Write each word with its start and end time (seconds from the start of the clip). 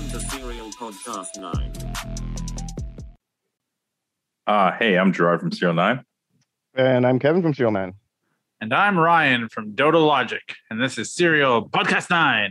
Welcome 0.00 0.18
to 0.18 0.26
Serial 0.30 0.70
Podcast 0.70 1.38
9. 1.38 1.72
Uh, 4.46 4.72
hey, 4.78 4.96
I'm 4.96 5.12
Gerard 5.12 5.40
from 5.40 5.52
Serial 5.52 5.74
9. 5.74 6.02
And 6.74 7.06
I'm 7.06 7.18
Kevin 7.18 7.42
from 7.42 7.52
Serial 7.52 7.70
Man. 7.70 7.92
And 8.62 8.72
I'm 8.72 8.98
Ryan 8.98 9.50
from 9.50 9.74
Dodo 9.74 9.98
Logic, 9.98 10.40
and 10.70 10.80
this 10.80 10.96
is 10.96 11.12
Serial 11.12 11.68
Podcast 11.68 12.08
9, 12.08 12.50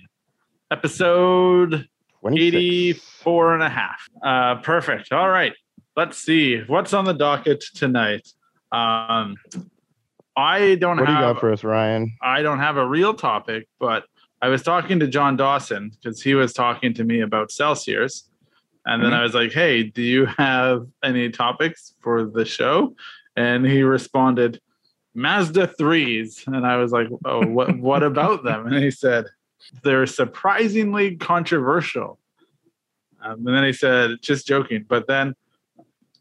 episode 0.70 1.88
26. 2.20 2.56
84 2.56 3.54
and 3.56 3.64
a 3.64 3.70
half. 3.70 4.08
Uh, 4.24 4.62
perfect. 4.62 5.12
All 5.12 5.30
right. 5.30 5.54
Let's 5.96 6.20
see 6.20 6.62
what's 6.68 6.94
on 6.94 7.06
the 7.06 7.14
docket 7.14 7.64
tonight. 7.74 8.28
Um, 8.72 9.38
I 10.38 10.76
don't 10.76 10.98
What 10.98 11.08
do 11.08 11.14
you 11.14 11.18
got 11.18 11.40
for 11.40 11.52
us, 11.52 11.64
Ryan? 11.64 12.16
I 12.22 12.44
don't 12.44 12.60
have 12.60 12.78
a 12.78 12.86
real 12.86 13.16
topic, 13.16 13.68
but 13.80 14.04
I 14.42 14.48
was 14.48 14.64
talking 14.64 15.00
to 15.00 15.08
John 15.08 15.36
Dawson 15.36 15.92
because 15.92 16.22
he 16.22 16.34
was 16.34 16.54
talking 16.54 16.94
to 16.94 17.04
me 17.04 17.22
about 17.22 17.52
Celsius. 17.52 18.30
And 18.86 19.04
then 19.04 19.12
Mhm. 19.12 19.16
I 19.16 19.24
was 19.24 19.34
like, 19.34 19.52
hey, 19.52 19.84
do 19.84 20.02
you 20.02 20.26
have 20.26 20.88
any 21.04 21.30
topics 21.30 21.94
for 22.00 22.24
the 22.26 22.46
show? 22.46 22.96
And 23.36 23.66
he 23.66 23.84
responded, 23.84 24.62
Mazda 25.14 25.68
3s. 25.80 26.48
And 26.48 26.66
I 26.66 26.78
was 26.78 26.92
like, 26.92 27.10
oh, 27.26 27.46
what, 27.46 27.78
what 27.78 28.04
about 28.04 28.44
them? 28.44 28.68
And 28.68 28.82
he 28.82 28.92
said, 28.92 29.26
they're 29.84 30.06
surprisingly 30.06 31.18
controversial. 31.18 32.20
Um, 33.22 33.46
and 33.46 33.56
then 33.56 33.66
he 33.66 33.74
said, 33.74 34.22
just 34.22 34.48
joking. 34.48 34.86
But 34.88 35.08
then 35.08 35.36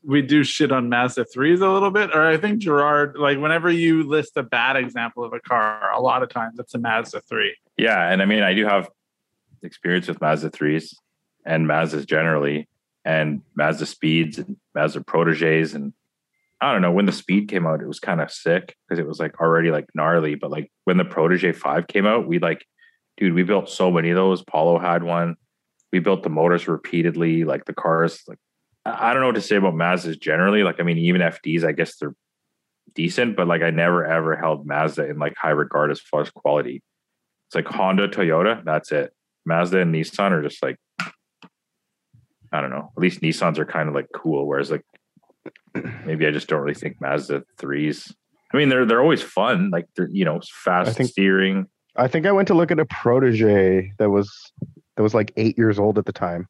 we 0.02 0.22
do 0.22 0.42
shit 0.42 0.72
on 0.72 0.88
Mazda 0.88 1.26
3s 1.26 1.60
a 1.60 1.68
little 1.68 1.92
bit. 1.92 2.10
Or 2.14 2.26
I 2.26 2.36
think 2.36 2.58
Gerard, 2.58 3.16
like 3.16 3.38
whenever 3.38 3.70
you 3.70 4.02
list 4.02 4.36
a 4.36 4.42
bad 4.42 4.76
example 4.76 5.22
of 5.22 5.32
a 5.32 5.40
car, 5.40 5.92
a 5.92 6.00
lot 6.00 6.24
of 6.24 6.28
times 6.28 6.58
it's 6.58 6.74
a 6.74 6.78
Mazda 6.78 7.20
3. 7.20 7.54
Yeah, 7.78 8.10
and 8.10 8.20
I 8.20 8.24
mean, 8.24 8.42
I 8.42 8.54
do 8.54 8.66
have 8.66 8.90
experience 9.62 10.08
with 10.08 10.20
Mazda 10.20 10.50
3s 10.50 10.94
and 11.46 11.66
Mazdas 11.66 12.06
generally, 12.06 12.68
and 13.04 13.40
Mazda 13.56 13.86
Speeds 13.86 14.38
and 14.38 14.56
Mazda 14.74 15.02
Proteges. 15.04 15.74
And 15.74 15.92
I 16.60 16.72
don't 16.72 16.82
know, 16.82 16.92
when 16.92 17.06
the 17.06 17.12
Speed 17.12 17.48
came 17.48 17.66
out, 17.66 17.80
it 17.80 17.86
was 17.86 18.00
kind 18.00 18.20
of 18.20 18.30
sick 18.30 18.76
because 18.88 18.98
it 18.98 19.06
was 19.06 19.20
like 19.20 19.40
already 19.40 19.70
like 19.70 19.86
gnarly. 19.94 20.34
But 20.34 20.50
like 20.50 20.70
when 20.84 20.96
the 20.96 21.04
Protege 21.04 21.52
5 21.52 21.86
came 21.86 22.06
out, 22.06 22.26
we 22.26 22.40
like, 22.40 22.66
dude, 23.16 23.34
we 23.34 23.44
built 23.44 23.70
so 23.70 23.90
many 23.90 24.10
of 24.10 24.16
those. 24.16 24.42
Paulo 24.42 24.78
had 24.78 25.04
one. 25.04 25.36
We 25.92 26.00
built 26.00 26.22
the 26.22 26.28
motors 26.28 26.68
repeatedly, 26.68 27.44
like 27.44 27.64
the 27.64 27.72
cars, 27.72 28.22
like, 28.28 28.38
I 28.84 29.12
don't 29.12 29.20
know 29.20 29.28
what 29.28 29.36
to 29.36 29.40
say 29.40 29.56
about 29.56 29.74
Mazdas 29.74 30.20
generally. 30.20 30.62
Like, 30.62 30.80
I 30.80 30.82
mean, 30.82 30.98
even 30.98 31.20
FDs, 31.20 31.64
I 31.64 31.72
guess 31.72 31.96
they're 31.96 32.14
decent, 32.94 33.36
but 33.36 33.46
like 33.46 33.62
I 33.62 33.70
never 33.70 34.04
ever 34.04 34.36
held 34.36 34.66
Mazda 34.66 35.08
in 35.08 35.18
like 35.18 35.34
high 35.36 35.50
regard 35.50 35.90
as 35.90 36.00
far 36.00 36.22
as 36.22 36.30
quality. 36.30 36.82
It's 37.48 37.54
like 37.54 37.66
Honda, 37.66 38.08
Toyota, 38.08 38.62
that's 38.64 38.92
it. 38.92 39.12
Mazda 39.46 39.80
and 39.80 39.94
Nissan 39.94 40.32
are 40.32 40.42
just 40.42 40.62
like, 40.62 40.76
I 42.52 42.60
don't 42.60 42.70
know. 42.70 42.92
At 42.96 43.02
least 43.02 43.20
Nissans 43.20 43.58
are 43.58 43.64
kind 43.64 43.88
of 43.88 43.94
like 43.94 44.08
cool, 44.14 44.46
whereas 44.46 44.70
like 44.70 44.82
maybe 46.04 46.26
I 46.26 46.30
just 46.30 46.48
don't 46.48 46.60
really 46.60 46.74
think 46.74 47.00
Mazda 47.00 47.44
threes. 47.58 48.14
I 48.52 48.56
mean, 48.56 48.68
they're 48.68 48.86
they're 48.86 49.02
always 49.02 49.22
fun. 49.22 49.70
Like 49.70 49.86
they're 49.96 50.08
you 50.10 50.24
know 50.24 50.40
fast 50.64 50.90
I 50.90 50.92
think- 50.92 51.10
steering. 51.10 51.66
I 51.96 52.06
think 52.06 52.26
I 52.26 52.32
went 52.32 52.46
to 52.48 52.54
look 52.54 52.70
at 52.70 52.78
a 52.78 52.84
protege 52.86 53.92
that 53.98 54.10
was 54.10 54.30
that 54.96 55.02
was 55.02 55.14
like 55.14 55.32
eight 55.36 55.58
years 55.58 55.78
old 55.78 55.98
at 55.98 56.04
the 56.06 56.12
time, 56.12 56.46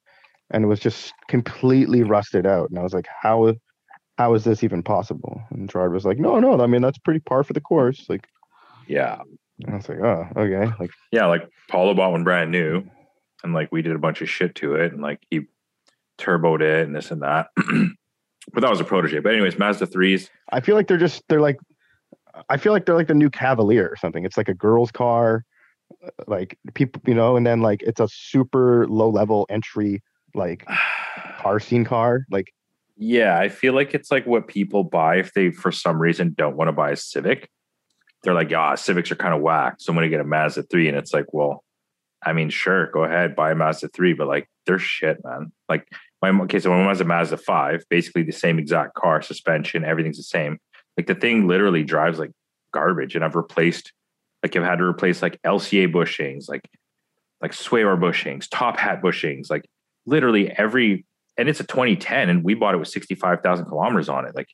and 0.50 0.64
it 0.64 0.66
was 0.66 0.78
just 0.80 1.14
completely 1.28 2.02
rusted 2.02 2.46
out. 2.46 2.68
And 2.70 2.78
I 2.78 2.82
was 2.82 2.92
like, 2.92 3.06
how 3.22 3.54
how 4.18 4.34
is 4.34 4.44
this 4.44 4.62
even 4.62 4.82
possible? 4.82 5.40
And 5.50 5.68
Gerard 5.70 5.92
was 5.92 6.04
like, 6.04 6.18
no, 6.18 6.38
no, 6.38 6.60
I 6.60 6.66
mean 6.66 6.82
that's 6.82 6.98
pretty 6.98 7.20
par 7.20 7.44
for 7.44 7.54
the 7.54 7.60
course. 7.60 8.04
Like, 8.08 8.26
Yeah, 8.88 9.22
and 9.60 9.74
I 9.74 9.76
was 9.76 9.88
like, 9.88 9.98
oh, 10.00 10.26
okay. 10.36 10.72
Like, 10.78 10.90
yeah. 11.10 11.26
Like 11.26 11.48
Paulo 11.68 11.94
bought 11.94 12.12
one 12.12 12.24
brand 12.24 12.50
new, 12.50 12.84
and 13.42 13.52
like 13.52 13.70
we 13.72 13.82
did 13.82 13.96
a 13.96 13.98
bunch 13.98 14.22
of 14.22 14.30
shit 14.30 14.54
to 14.56 14.74
it, 14.76 14.92
and 14.92 15.02
like 15.02 15.20
he 15.30 15.42
turboed 16.18 16.60
it 16.60 16.86
and 16.86 16.94
this 16.94 17.10
and 17.10 17.22
that. 17.22 17.48
but 18.52 18.60
that 18.60 18.70
was 18.70 18.80
a 18.80 18.84
protege. 18.84 19.20
But 19.20 19.32
anyways, 19.32 19.58
Mazda 19.58 19.86
threes. 19.86 20.30
I 20.52 20.60
feel 20.60 20.74
like 20.74 20.88
they're 20.88 20.98
just 20.98 21.22
they're 21.28 21.40
like, 21.40 21.58
I 22.48 22.56
feel 22.56 22.72
like 22.72 22.86
they're 22.86 22.94
like 22.94 23.08
the 23.08 23.14
new 23.14 23.30
Cavalier 23.30 23.88
or 23.88 23.96
something. 23.96 24.24
It's 24.24 24.36
like 24.36 24.48
a 24.48 24.54
girl's 24.54 24.90
car, 24.90 25.44
uh, 26.04 26.10
like 26.26 26.58
people, 26.74 27.02
you 27.06 27.14
know, 27.14 27.36
and 27.36 27.46
then 27.46 27.60
like 27.60 27.82
it's 27.82 28.00
a 28.00 28.08
super 28.08 28.86
low 28.88 29.08
level 29.08 29.46
entry 29.48 30.02
like 30.34 30.66
car 31.38 31.60
scene 31.60 31.84
car. 31.84 32.24
Like, 32.30 32.52
Yeah, 32.96 33.38
I 33.38 33.48
feel 33.48 33.74
like 33.74 33.94
it's 33.94 34.10
like 34.10 34.26
what 34.26 34.48
people 34.48 34.84
buy 34.84 35.16
if 35.16 35.32
they, 35.34 35.50
for 35.50 35.72
some 35.72 36.00
reason, 36.00 36.34
don't 36.36 36.56
want 36.56 36.68
to 36.68 36.72
buy 36.72 36.90
a 36.90 36.96
Civic. 36.96 37.50
They're 38.22 38.34
like, 38.34 38.52
ah, 38.52 38.74
Civics 38.74 39.10
are 39.10 39.16
kind 39.16 39.34
of 39.34 39.40
whack. 39.40 39.76
So 39.78 39.90
I'm 39.90 39.96
going 39.96 40.04
to 40.04 40.10
get 40.10 40.20
a 40.20 40.24
Mazda 40.24 40.64
3. 40.64 40.88
And 40.88 40.96
it's 40.96 41.14
like, 41.14 41.32
well, 41.32 41.62
I 42.24 42.32
mean, 42.32 42.50
sure, 42.50 42.90
go 42.90 43.04
ahead, 43.04 43.36
buy 43.36 43.52
a 43.52 43.54
Mazda 43.54 43.88
3, 43.88 44.14
but 44.14 44.26
like, 44.26 44.48
they're 44.66 44.78
shit, 44.78 45.18
man. 45.24 45.52
Like, 45.68 45.88
my, 46.20 46.30
okay, 46.42 46.58
so 46.58 46.70
my 46.70 46.86
was 46.86 47.00
a 47.00 47.04
Mazda 47.04 47.36
5, 47.36 47.84
basically 47.88 48.24
the 48.24 48.32
same 48.32 48.58
exact 48.58 48.94
car, 48.94 49.22
suspension, 49.22 49.84
everything's 49.84 50.16
the 50.16 50.24
same. 50.24 50.58
Like, 50.96 51.06
the 51.06 51.14
thing 51.14 51.46
literally 51.46 51.84
drives 51.84 52.18
like 52.18 52.32
garbage. 52.72 53.14
And 53.14 53.24
I've 53.24 53.36
replaced, 53.36 53.92
like, 54.42 54.56
I've 54.56 54.64
had 54.64 54.78
to 54.78 54.84
replace 54.84 55.22
like 55.22 55.40
LCA 55.42 55.92
bushings, 55.92 56.48
like, 56.48 56.68
like 57.40 57.52
sway 57.52 57.84
bar 57.84 57.96
bushings, 57.96 58.48
top 58.50 58.78
hat 58.78 59.00
bushings, 59.00 59.48
like, 59.48 59.64
literally 60.06 60.50
every 60.50 61.04
and 61.36 61.48
it's 61.48 61.60
a 61.60 61.64
2010 61.64 62.28
and 62.28 62.42
we 62.42 62.54
bought 62.54 62.74
it 62.74 62.78
with 62.78 62.88
65,000 62.88 63.66
kilometers 63.66 64.08
on 64.08 64.26
it. 64.26 64.34
Like, 64.34 64.48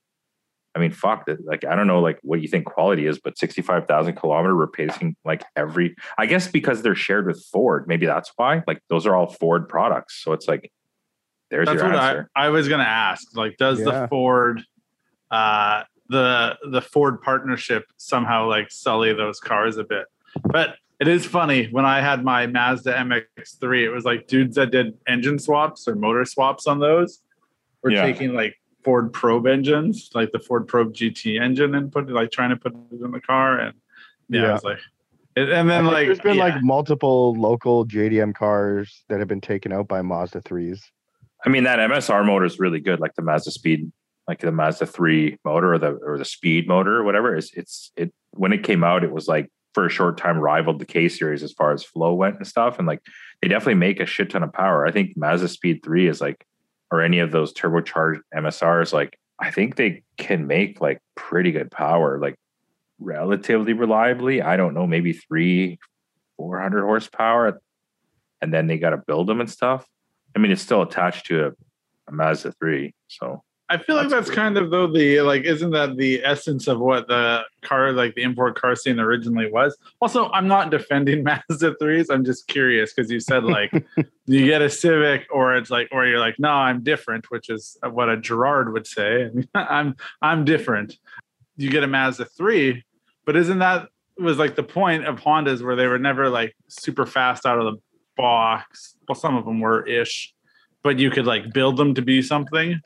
I 0.74 0.80
mean, 0.80 0.90
fuck 0.90 1.26
that. 1.26 1.44
Like, 1.44 1.64
I 1.64 1.76
don't 1.76 1.86
know, 1.86 2.00
like 2.00 2.18
what 2.22 2.40
you 2.40 2.48
think 2.48 2.64
quality 2.66 3.06
is, 3.06 3.18
but 3.18 3.38
65,000 3.38 4.14
kilometer 4.16 4.54
replacing 4.54 5.16
like 5.24 5.44
every, 5.54 5.94
I 6.18 6.26
guess 6.26 6.48
because 6.48 6.82
they're 6.82 6.94
shared 6.96 7.26
with 7.26 7.44
Ford, 7.52 7.86
maybe 7.86 8.06
that's 8.06 8.32
why 8.36 8.62
like 8.66 8.80
those 8.88 9.06
are 9.06 9.14
all 9.14 9.26
Ford 9.28 9.68
products. 9.68 10.20
So 10.22 10.32
it's 10.32 10.48
like, 10.48 10.72
there's 11.50 11.66
That's 11.66 11.80
your 11.80 11.90
what 11.90 11.98
I, 11.98 12.08
answer. 12.08 12.30
I 12.34 12.48
was 12.48 12.66
going 12.68 12.80
to 12.80 12.88
ask. 12.88 13.36
Like, 13.36 13.56
does 13.56 13.78
Yeah. 13.78 14.00
the 14.02 14.08
Ford, 14.08 14.62
uh, 15.30 15.84
the 16.08 16.56
the 16.70 16.80
Ford 16.82 17.22
partnership 17.22 17.84
somehow 17.96 18.46
like 18.48 18.70
sully 18.70 19.12
those 19.14 19.38
cars 19.40 19.76
a 19.76 19.84
bit? 19.84 20.06
But 20.42 20.76
it 21.00 21.06
is 21.08 21.24
funny 21.24 21.66
when 21.70 21.84
I 21.84 22.00
had 22.00 22.24
my 22.24 22.46
Mazda 22.46 22.92
MX-3, 22.94 23.84
it 23.84 23.90
was 23.90 24.04
like 24.04 24.26
dudes 24.26 24.56
that 24.56 24.70
did 24.70 24.94
engine 25.06 25.38
swaps 25.38 25.86
or 25.86 25.94
motor 25.94 26.24
swaps 26.24 26.66
on 26.66 26.80
those 26.80 27.20
were 27.82 27.90
Yeah. 27.90 28.02
taking 28.02 28.34
like 28.34 28.56
Ford 28.84 29.12
Probe 29.12 29.46
engines, 29.46 30.10
like 30.14 30.32
the 30.32 30.38
Ford 30.38 30.68
Probe 30.68 30.92
GT 30.92 31.40
engine, 31.40 31.74
and 31.74 31.90
put 31.90 32.08
like 32.10 32.30
trying 32.30 32.50
to 32.50 32.56
put 32.56 32.74
it 32.74 33.02
in 33.02 33.10
the 33.10 33.20
car, 33.20 33.58
and 33.58 33.74
yeah, 34.28 34.42
Yeah. 34.42 34.48
I 34.48 34.52
was 34.52 34.64
like, 34.64 34.78
and, 35.36 35.50
and 35.50 35.70
then 35.70 35.84
think 35.84 35.92
like 35.92 36.06
there's 36.06 36.20
been 36.20 36.36
yeah. 36.36 36.44
like 36.44 36.62
multiple 36.62 37.34
local 37.34 37.86
JDM 37.86 38.34
cars 38.34 39.04
that 39.08 39.18
have 39.18 39.28
been 39.28 39.40
taken 39.40 39.72
out 39.72 39.88
by 39.88 40.02
Mazda 40.02 40.42
threes. 40.42 40.90
I 41.44 41.48
mean, 41.48 41.64
that 41.64 41.78
MZR 41.78 42.24
motor 42.24 42.44
is 42.44 42.58
really 42.58 42.80
good, 42.80 43.00
like 43.00 43.14
the 43.14 43.22
Mazda 43.22 43.50
Speed, 43.50 43.92
like 44.26 44.40
the 44.40 44.52
Mazda 44.52 44.86
3 44.86 45.38
motor 45.44 45.74
or 45.74 45.78
the 45.78 45.92
or 45.92 46.16
the 46.18 46.24
Speed 46.24 46.68
motor 46.68 46.96
or 46.96 47.04
whatever. 47.04 47.36
It's 47.36 47.52
it's 47.54 47.92
it 47.96 48.12
when 48.30 48.52
it 48.52 48.62
came 48.62 48.84
out, 48.84 49.04
it 49.04 49.12
was 49.12 49.28
like 49.28 49.50
for 49.74 49.86
a 49.86 49.90
short 49.90 50.16
time 50.16 50.38
rivaled 50.38 50.78
the 50.78 50.86
K 50.86 51.08
series 51.08 51.42
as 51.42 51.52
far 51.52 51.72
as 51.72 51.84
flow 51.84 52.14
went 52.14 52.36
and 52.36 52.46
stuff. 52.46 52.78
And 52.78 52.86
like 52.86 53.00
they 53.42 53.48
definitely 53.48 53.74
make 53.74 54.00
a 54.00 54.06
shit 54.06 54.30
ton 54.30 54.42
of 54.42 54.52
power. 54.52 54.86
I 54.86 54.92
think 54.92 55.16
Mazda 55.16 55.48
Speed 55.48 55.82
3 55.84 56.08
is 56.08 56.20
like, 56.20 56.46
or 56.94 57.02
any 57.02 57.18
of 57.18 57.32
those 57.32 57.52
turbocharged 57.52 58.20
MZRs, 58.34 58.92
like 58.92 59.18
I 59.40 59.50
think 59.50 59.74
they 59.74 60.02
can 60.16 60.46
make 60.46 60.80
like 60.80 61.00
pretty 61.16 61.50
good 61.50 61.70
power, 61.70 62.18
like 62.20 62.36
relatively 63.00 63.72
reliably. 63.72 64.40
I 64.40 64.56
don't 64.56 64.74
know, 64.74 64.86
maybe 64.86 65.12
three, 65.12 65.78
400 66.36 66.82
horsepower. 66.82 67.60
And 68.40 68.54
then 68.54 68.68
they 68.68 68.78
got 68.78 68.90
to 68.90 68.98
build 68.98 69.26
them 69.26 69.40
and 69.40 69.50
stuff. 69.50 69.84
I 70.36 70.38
mean, 70.38 70.52
it's 70.52 70.62
still 70.62 70.82
attached 70.82 71.26
to 71.26 71.46
a, 71.46 71.50
a 72.08 72.12
Mazda 72.12 72.52
3. 72.52 72.94
So 73.08 73.42
I 73.70 73.78
feel 73.78 73.96
like 73.96 74.10
That's 74.10 74.30
kind 74.30 74.58
of 74.58 74.70
though 74.70 74.86
the 74.86 75.22
like 75.22 75.44
isn't 75.44 75.70
that 75.70 75.96
the 75.96 76.22
essence 76.22 76.68
of 76.68 76.80
what 76.80 77.08
the 77.08 77.44
car 77.62 77.92
like 77.92 78.14
the 78.14 78.22
import 78.22 78.60
car 78.60 78.76
scene 78.76 79.00
originally 79.00 79.50
was. 79.50 79.76
Also, 80.00 80.30
I'm 80.30 80.46
not 80.46 80.70
defending 80.70 81.24
Mazda 81.48 81.76
threes. 81.80 82.10
I'm 82.10 82.24
just 82.24 82.46
curious 82.46 82.92
because 82.92 83.10
you 83.10 83.20
said 83.20 83.44
like 83.44 83.72
you 84.26 84.44
get 84.44 84.60
a 84.60 84.68
Civic 84.68 85.26
or 85.30 85.56
it's 85.56 85.70
like 85.70 85.88
or 85.92 86.06
you're 86.06 86.18
like 86.18 86.38
no, 86.38 86.50
I'm 86.50 86.82
different, 86.82 87.30
which 87.30 87.48
is 87.48 87.78
what 87.88 88.10
a 88.10 88.18
Gerard 88.18 88.72
would 88.72 88.86
say. 88.86 89.30
I'm 89.54 89.96
I'm 90.20 90.44
different. 90.44 90.98
You 91.56 91.70
get 91.70 91.84
a 91.84 91.88
Mazda 91.88 92.26
three, 92.26 92.84
but 93.24 93.34
isn't 93.34 93.60
that 93.60 93.88
was 94.18 94.38
like 94.38 94.56
the 94.56 94.62
point 94.62 95.06
of 95.06 95.20
Hondas 95.20 95.62
where 95.62 95.74
they 95.74 95.86
were 95.86 95.98
never 95.98 96.28
like 96.28 96.54
super 96.68 97.06
fast 97.06 97.46
out 97.46 97.58
of 97.58 97.64
the 97.64 97.80
box? 98.14 98.96
Well, 99.08 99.16
some 99.16 99.36
of 99.36 99.46
them 99.46 99.60
were 99.60 99.86
ish, 99.86 100.34
but 100.82 100.98
you 100.98 101.10
could 101.10 101.24
like 101.24 101.54
build 101.54 101.78
them 101.78 101.94
to 101.94 102.02
be 102.02 102.20
something 102.20 102.80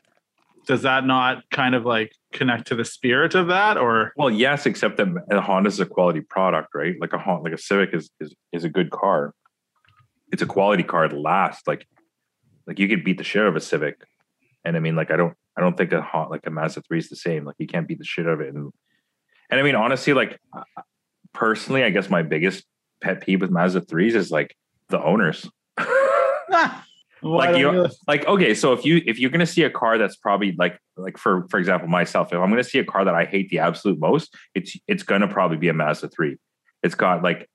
does 0.69 0.83
that 0.83 1.03
not 1.03 1.41
kind 1.49 1.73
of 1.73 1.83
like 1.83 2.15
connect 2.31 2.67
to 2.67 2.75
the 2.75 2.85
spirit 2.85 3.33
of 3.33 3.47
that 3.47 3.75
or 3.75 4.13
Well, 4.15 4.29
yes, 4.29 4.67
except 4.67 4.97
that 4.97 5.07
a 5.31 5.41
Honda 5.41 5.67
is 5.67 5.79
a 5.79 5.85
quality 5.87 6.21
product, 6.21 6.75
right? 6.75 6.93
Like 7.01 7.11
a 7.11 7.17
Honda, 7.17 7.41
like 7.41 7.53
a 7.53 7.57
Civic 7.57 7.89
is, 7.91 8.11
is 8.19 8.35
is 8.53 8.65
a 8.65 8.69
good 8.69 8.91
car. 8.91 9.33
It's 10.31 10.43
a 10.43 10.45
quality 10.45 10.83
car 10.83 11.09
that 11.09 11.17
lasts. 11.17 11.63
Like, 11.65 11.87
like 12.67 12.77
you 12.77 12.87
could 12.87 13.03
beat 13.03 13.17
the 13.17 13.23
shit 13.23 13.41
out 13.41 13.47
of 13.47 13.55
a 13.55 13.59
Civic, 13.59 13.95
and 14.63 14.77
I 14.77 14.79
mean, 14.79 14.95
like 14.95 15.09
I 15.09 15.17
don't, 15.17 15.33
I 15.57 15.61
don't 15.61 15.75
think 15.75 15.91
a 15.91 16.03
Hon- 16.03 16.29
like 16.29 16.45
a 16.45 16.51
Mazda 16.51 16.83
three 16.83 16.99
is 16.99 17.09
the 17.09 17.15
same. 17.15 17.45
Like 17.45 17.55
you 17.57 17.65
can't 17.65 17.87
beat 17.87 17.97
the 17.97 18.05
shit 18.05 18.27
out 18.27 18.33
of 18.33 18.41
it. 18.41 18.53
And 18.53 18.71
and 19.49 19.59
I 19.59 19.63
mean, 19.63 19.73
honestly, 19.73 20.13
like 20.13 20.39
personally, 21.33 21.83
I 21.83 21.89
guess 21.89 22.11
my 22.11 22.21
biggest 22.21 22.63
pet 23.01 23.21
peeve 23.21 23.41
with 23.41 23.49
Mazda 23.49 23.81
threes 23.81 24.13
is 24.13 24.29
like 24.29 24.55
the 24.89 25.01
owners. 25.01 25.49
Why 27.21 27.51
like 27.51 27.59
you 27.59 27.87
like 28.07 28.25
okay 28.27 28.53
so 28.53 28.73
if 28.73 28.85
you 28.85 29.01
if 29.05 29.19
you're 29.19 29.29
gonna 29.29 29.45
see 29.45 29.63
a 29.63 29.69
car 29.69 29.97
that's 29.97 30.15
probably 30.15 30.53
like 30.57 30.79
like 30.95 31.17
for 31.17 31.47
for 31.49 31.59
example 31.59 31.87
myself 31.87 32.31
if 32.31 32.39
i'm 32.39 32.49
gonna 32.49 32.63
see 32.63 32.79
a 32.79 32.85
car 32.85 33.03
that 33.05 33.15
i 33.15 33.25
hate 33.25 33.49
the 33.49 33.59
absolute 33.59 33.99
most 33.99 34.33
it's 34.55 34.77
it's 34.87 35.03
gonna 35.03 35.27
probably 35.27 35.57
be 35.57 35.67
a 35.67 35.73
mazda 35.73 36.07
3 36.09 36.37
it's 36.83 36.95
got 36.95 37.21
like 37.23 37.49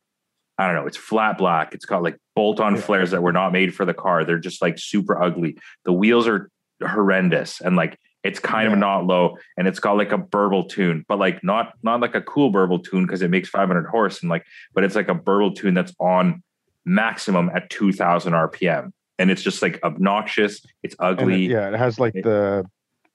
i 0.58 0.66
don't 0.66 0.74
know 0.74 0.86
it's 0.86 0.96
flat 0.96 1.38
black 1.38 1.74
it's 1.74 1.86
got 1.86 2.02
like 2.02 2.16
bolt-on 2.36 2.74
Yeah. 2.74 2.80
flares 2.82 3.10
that 3.12 3.22
were 3.22 3.32
not 3.32 3.52
made 3.52 3.74
for 3.74 3.84
the 3.84 3.94
car 3.94 4.24
they're 4.24 4.38
just 4.38 4.60
like 4.60 4.78
super 4.78 5.20
ugly 5.22 5.56
the 5.84 5.92
wheels 5.92 6.26
are 6.28 6.50
horrendous 6.86 7.60
and 7.60 7.74
like 7.76 7.98
it's 8.22 8.38
kind 8.38 8.66
Yeah. 8.68 8.72
of 8.74 8.78
not 8.78 9.06
low 9.06 9.36
and 9.56 9.66
it's 9.68 9.80
got 9.80 9.96
like 9.96 10.12
a 10.12 10.18
burble 10.18 10.64
tune 10.64 11.04
but 11.08 11.18
like 11.18 11.42
not 11.42 11.72
not 11.82 12.00
like 12.00 12.14
a 12.14 12.20
cool 12.22 12.50
burble 12.50 12.80
tune 12.80 13.06
because 13.06 13.22
it 13.22 13.30
makes 13.30 13.48
500 13.48 13.86
horse 13.86 14.20
and 14.20 14.28
like 14.30 14.44
but 14.74 14.84
it's 14.84 14.94
like 14.94 15.08
a 15.08 15.14
burble 15.14 15.52
tune 15.54 15.74
that's 15.74 15.94
on 15.98 16.42
maximum 16.84 17.50
at 17.54 17.70
2000 17.70 18.32
rpm 18.34 18.90
and 19.18 19.30
it's 19.30 19.42
just 19.42 19.62
like 19.62 19.78
obnoxious 19.82 20.60
it's 20.82 20.94
And 20.98 21.18
it- 21.18 21.22
ugly 21.22 21.46
yeah, 21.46 21.68
it 21.68 21.78
has 21.78 21.98
like 22.00 22.14
It- 22.14 22.24
the 22.24 22.64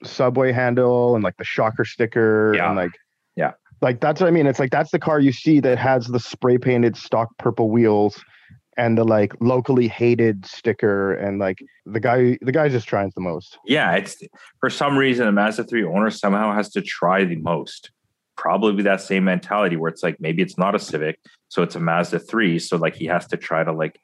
subway 0.04 0.52
handle 0.52 1.16
and 1.16 1.24
like 1.24 1.38
the 1.38 1.44
shocker 1.44 1.86
sticker 1.86 2.54
Yeah. 2.56 2.68
and 2.68 2.76
like 2.78 2.92
Yeah. 3.36 3.52
like 3.82 4.00
that's 4.00 4.22
what 4.22 4.28
I 4.28 4.32
mean. 4.32 4.48
It's 4.48 4.60
like 4.60 4.72
that's 4.72 4.92
the 4.92 5.00
car 5.00 5.20
you 5.20 5.32
see 5.34 5.60
that 5.62 5.78
has 5.78 6.08
the 6.08 6.20
spray 6.20 6.58
painted 6.58 6.96
stock 6.96 7.30
purple 7.38 7.70
wheels 7.70 8.24
and 8.78 8.98
the 8.98 9.04
like 9.04 9.34
locally 9.42 9.90
hated 9.90 10.46
sticker 10.46 11.14
and 11.16 11.38
like 11.40 11.60
the 11.86 12.00
guy 12.00 12.38
the 12.42 12.52
guy 12.54 12.70
just 12.70 12.88
tries 12.88 13.14
the 13.14 13.20
most. 13.22 13.58
yeah 13.66 13.92
it's 13.96 14.16
for 14.62 14.70
some 14.70 14.98
reason 14.98 15.28
a 15.28 15.32
mazda 15.34 15.66
3 15.66 15.84
owner 15.84 16.10
somehow 16.10 16.54
has 16.54 16.70
to 16.70 16.82
try 16.82 17.26
the 17.26 17.36
most 17.38 17.92
probably 18.38 18.82
that 18.84 19.02
same 19.02 19.26
mentality 19.26 19.76
where 19.76 19.90
it's 19.90 20.02
like 20.02 20.16
maybe 20.22 20.42
it's 20.42 20.58
not 20.58 20.76
a 20.76 20.80
civic 20.80 21.20
so 21.50 21.62
it's 21.62 21.76
a 21.76 21.80
mazda 21.80 22.20
3 22.20 22.58
so 22.58 22.78
like 22.78 22.96
he 22.96 23.06
has 23.06 23.28
to 23.28 23.36
try 23.36 23.66
to 23.66 23.74
like 23.74 24.00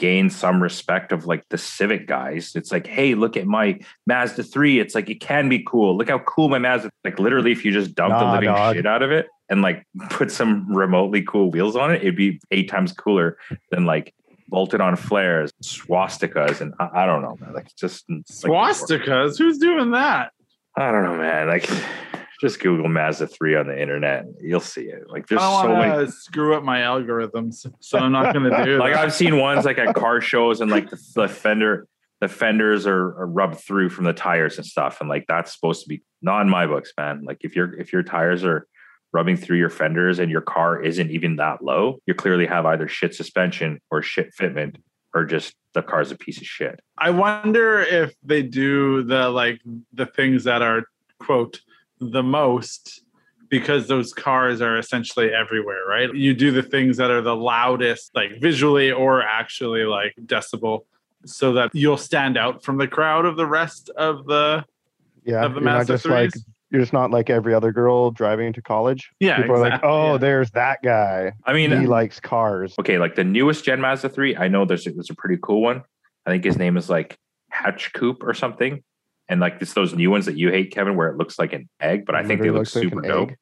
gain 0.00 0.30
some 0.30 0.62
respect 0.62 1.12
of 1.12 1.26
like 1.26 1.46
the 1.50 1.58
civic 1.58 2.06
guys 2.06 2.52
it's 2.54 2.72
like 2.72 2.86
hey 2.86 3.14
look 3.14 3.36
at 3.36 3.46
my 3.46 3.78
mazda 4.06 4.42
3 4.42 4.80
it's 4.80 4.94
like 4.94 5.10
it 5.10 5.20
can 5.20 5.50
be 5.50 5.62
cool 5.66 5.94
look 5.94 6.08
how 6.08 6.18
cool 6.20 6.48
my 6.48 6.58
mazda 6.58 6.90
like 7.04 7.18
literally 7.18 7.52
if 7.52 7.66
you 7.66 7.70
just 7.70 7.94
dump 7.94 8.18
the 8.18 8.32
living 8.32 8.48
dog. 8.48 8.74
shit 8.74 8.86
out 8.86 9.02
of 9.02 9.12
it 9.12 9.26
and 9.50 9.60
like 9.60 9.86
put 10.08 10.30
some 10.32 10.74
remotely 10.74 11.22
cool 11.22 11.50
wheels 11.50 11.76
on 11.76 11.92
it 11.92 12.00
it'd 12.00 12.16
be 12.16 12.40
eight 12.50 12.70
times 12.70 12.92
cooler 12.92 13.36
than 13.70 13.84
like 13.84 14.14
bolted 14.48 14.80
on 14.80 14.96
flares 14.96 15.52
swastikas 15.62 16.62
and 16.62 16.72
i, 16.80 17.02
I 17.02 17.06
don't 17.06 17.20
know 17.20 17.36
man 17.38 17.52
like 17.52 17.74
just 17.76 18.08
like- 18.08 18.24
Swastikas? 18.26 19.36
Who's 19.36 19.58
doing 19.58 19.90
that? 19.90 20.32
I 20.76 20.92
don't 20.92 21.02
know, 21.04 21.16
man. 21.16 21.48
Like, 21.48 21.68
just 22.40 22.58
Google 22.60 22.88
Mazda 22.88 23.26
3 23.26 23.56
on 23.56 23.66
the 23.66 23.80
internet. 23.80 24.24
You'll 24.40 24.60
see 24.60 24.84
it. 24.84 25.10
Like, 25.10 25.24
I 25.24 25.26
there's 25.28 25.40
don't 25.42 25.62
so 25.62 25.76
many. 25.76 26.10
screw 26.10 26.54
up 26.56 26.64
my 26.64 26.80
algorithms, 26.80 27.70
so 27.80 27.98
I'm 27.98 28.12
not 28.12 28.32
to 28.32 28.64
do 28.64 28.78
Like, 28.78 28.94
that. 28.94 29.04
I've 29.04 29.12
seen 29.12 29.38
ones 29.38 29.66
like 29.66 29.76
at 29.78 29.94
car 29.94 30.22
shows 30.22 30.62
and 30.62 30.70
like 30.70 30.88
the, 30.88 30.98
the 31.14 31.28
fender, 31.28 31.86
the 32.20 32.28
fenders 32.28 32.86
are, 32.86 33.20
are 33.20 33.26
rubbed 33.26 33.58
through 33.58 33.90
from 33.90 34.04
the 34.06 34.14
tires 34.14 34.56
and 34.56 34.64
stuff. 34.66 35.00
And 35.00 35.08
like, 35.10 35.26
that's 35.28 35.52
supposed 35.52 35.82
to 35.82 35.88
be 35.88 36.02
not 36.22 36.40
in 36.40 36.48
my 36.48 36.66
books, 36.66 36.92
man. 36.96 37.24
Like, 37.24 37.38
if 37.42 37.54
your 37.54 37.74
if 37.78 37.92
your 37.92 38.02
tires 38.02 38.42
are 38.42 38.66
rubbing 39.12 39.36
through 39.36 39.58
your 39.58 39.70
fenders 39.70 40.18
and 40.18 40.30
your 40.30 40.40
car 40.40 40.80
isn't 40.80 41.10
even 41.10 41.36
that 41.36 41.62
low, 41.62 41.98
you 42.06 42.14
clearly 42.14 42.46
have 42.46 42.64
either 42.64 42.88
shit 42.88 43.14
suspension 43.14 43.80
or 43.90 44.00
shit 44.00 44.30
fitment 44.40 44.76
or 45.14 45.24
just 45.24 45.54
the 45.74 45.82
car's 45.82 46.10
a 46.10 46.16
piece 46.16 46.38
of 46.38 46.46
shit. 46.46 46.80
I 46.96 47.10
wonder 47.10 47.80
if 47.80 48.14
they 48.22 48.42
do 48.42 49.02
the 49.02 49.28
like 49.28 49.60
the 49.92 50.06
things 50.06 50.44
that 50.44 50.62
are 50.62 50.84
quote 51.18 51.60
the 52.00 52.22
most 52.22 53.02
because 53.48 53.88
those 53.88 54.14
cars 54.14 54.60
are 54.62 54.78
essentially 54.78 55.34
everywhere, 55.34 55.84
right? 55.86 56.14
You 56.14 56.34
do 56.34 56.52
the 56.52 56.62
things 56.62 56.96
that 56.98 57.10
are 57.10 57.20
the 57.20 57.34
loudest, 57.34 58.12
like 58.14 58.40
visually 58.40 58.92
or 58.92 59.22
actually 59.22 59.84
like 59.84 60.14
decibel, 60.24 60.82
so 61.26 61.52
that 61.54 61.70
you'll 61.74 61.96
stand 61.96 62.38
out 62.38 62.62
from 62.64 62.78
the 62.78 62.86
crowd 62.88 63.26
of 63.26 63.36
the 63.36 63.46
rest 63.46 63.90
of 63.90 64.24
the 64.26 64.64
Yeah, 65.24 65.44
of 65.44 65.54
the 65.54 65.60
you're 65.60 65.64
Mazda 65.64 65.94
just 65.94 66.06
like 66.06 66.30
you're 66.70 66.80
just 66.80 66.92
not 66.92 67.10
like 67.10 67.28
every 67.28 67.52
other 67.52 67.72
girl 67.72 68.12
driving 68.12 68.46
into 68.46 68.62
college. 68.62 69.10
Yeah, 69.18 69.38
People 69.38 69.56
are 69.56 69.58
like, 69.58 69.80
oh, 69.82 70.12
yeah. 70.12 70.18
there's 70.18 70.52
that 70.52 70.78
guy. 70.84 71.32
I 71.44 71.52
mean, 71.52 71.72
he 71.72 71.86
likes 71.88 72.20
cars. 72.20 72.74
okay, 72.78 72.98
like 72.98 73.16
the 73.16 73.24
newest 73.24 73.64
Gen 73.64 73.80
Mazda 73.80 74.08
3, 74.08 74.36
I 74.36 74.46
know 74.46 74.64
there's 74.64 74.86
a, 74.86 74.92
there's 74.92 75.10
a 75.10 75.14
pretty 75.14 75.36
cool 75.42 75.62
one. 75.62 75.82
I 76.26 76.30
think 76.30 76.44
his 76.44 76.56
name 76.56 76.76
is 76.76 76.88
like 76.88 77.18
Hatch 77.50 77.92
Coupe 77.92 78.22
or 78.22 78.34
something. 78.34 78.84
And 79.30 79.40
like 79.40 79.58
it's 79.60 79.74
those 79.74 79.94
new 79.94 80.10
ones 80.10 80.26
that 80.26 80.36
you 80.36 80.50
hate, 80.50 80.72
Kevin, 80.72 80.96
where 80.96 81.08
it 81.08 81.16
looks 81.16 81.38
like 81.38 81.52
an 81.52 81.68
egg, 81.80 82.04
but 82.04 82.16
I 82.16 82.24
think 82.24 82.42
they 82.42 82.50
look 82.50 82.58
looks 82.58 82.74
like 82.74 82.84
super 82.84 83.00
dope. 83.00 83.30
egg. 83.30 83.36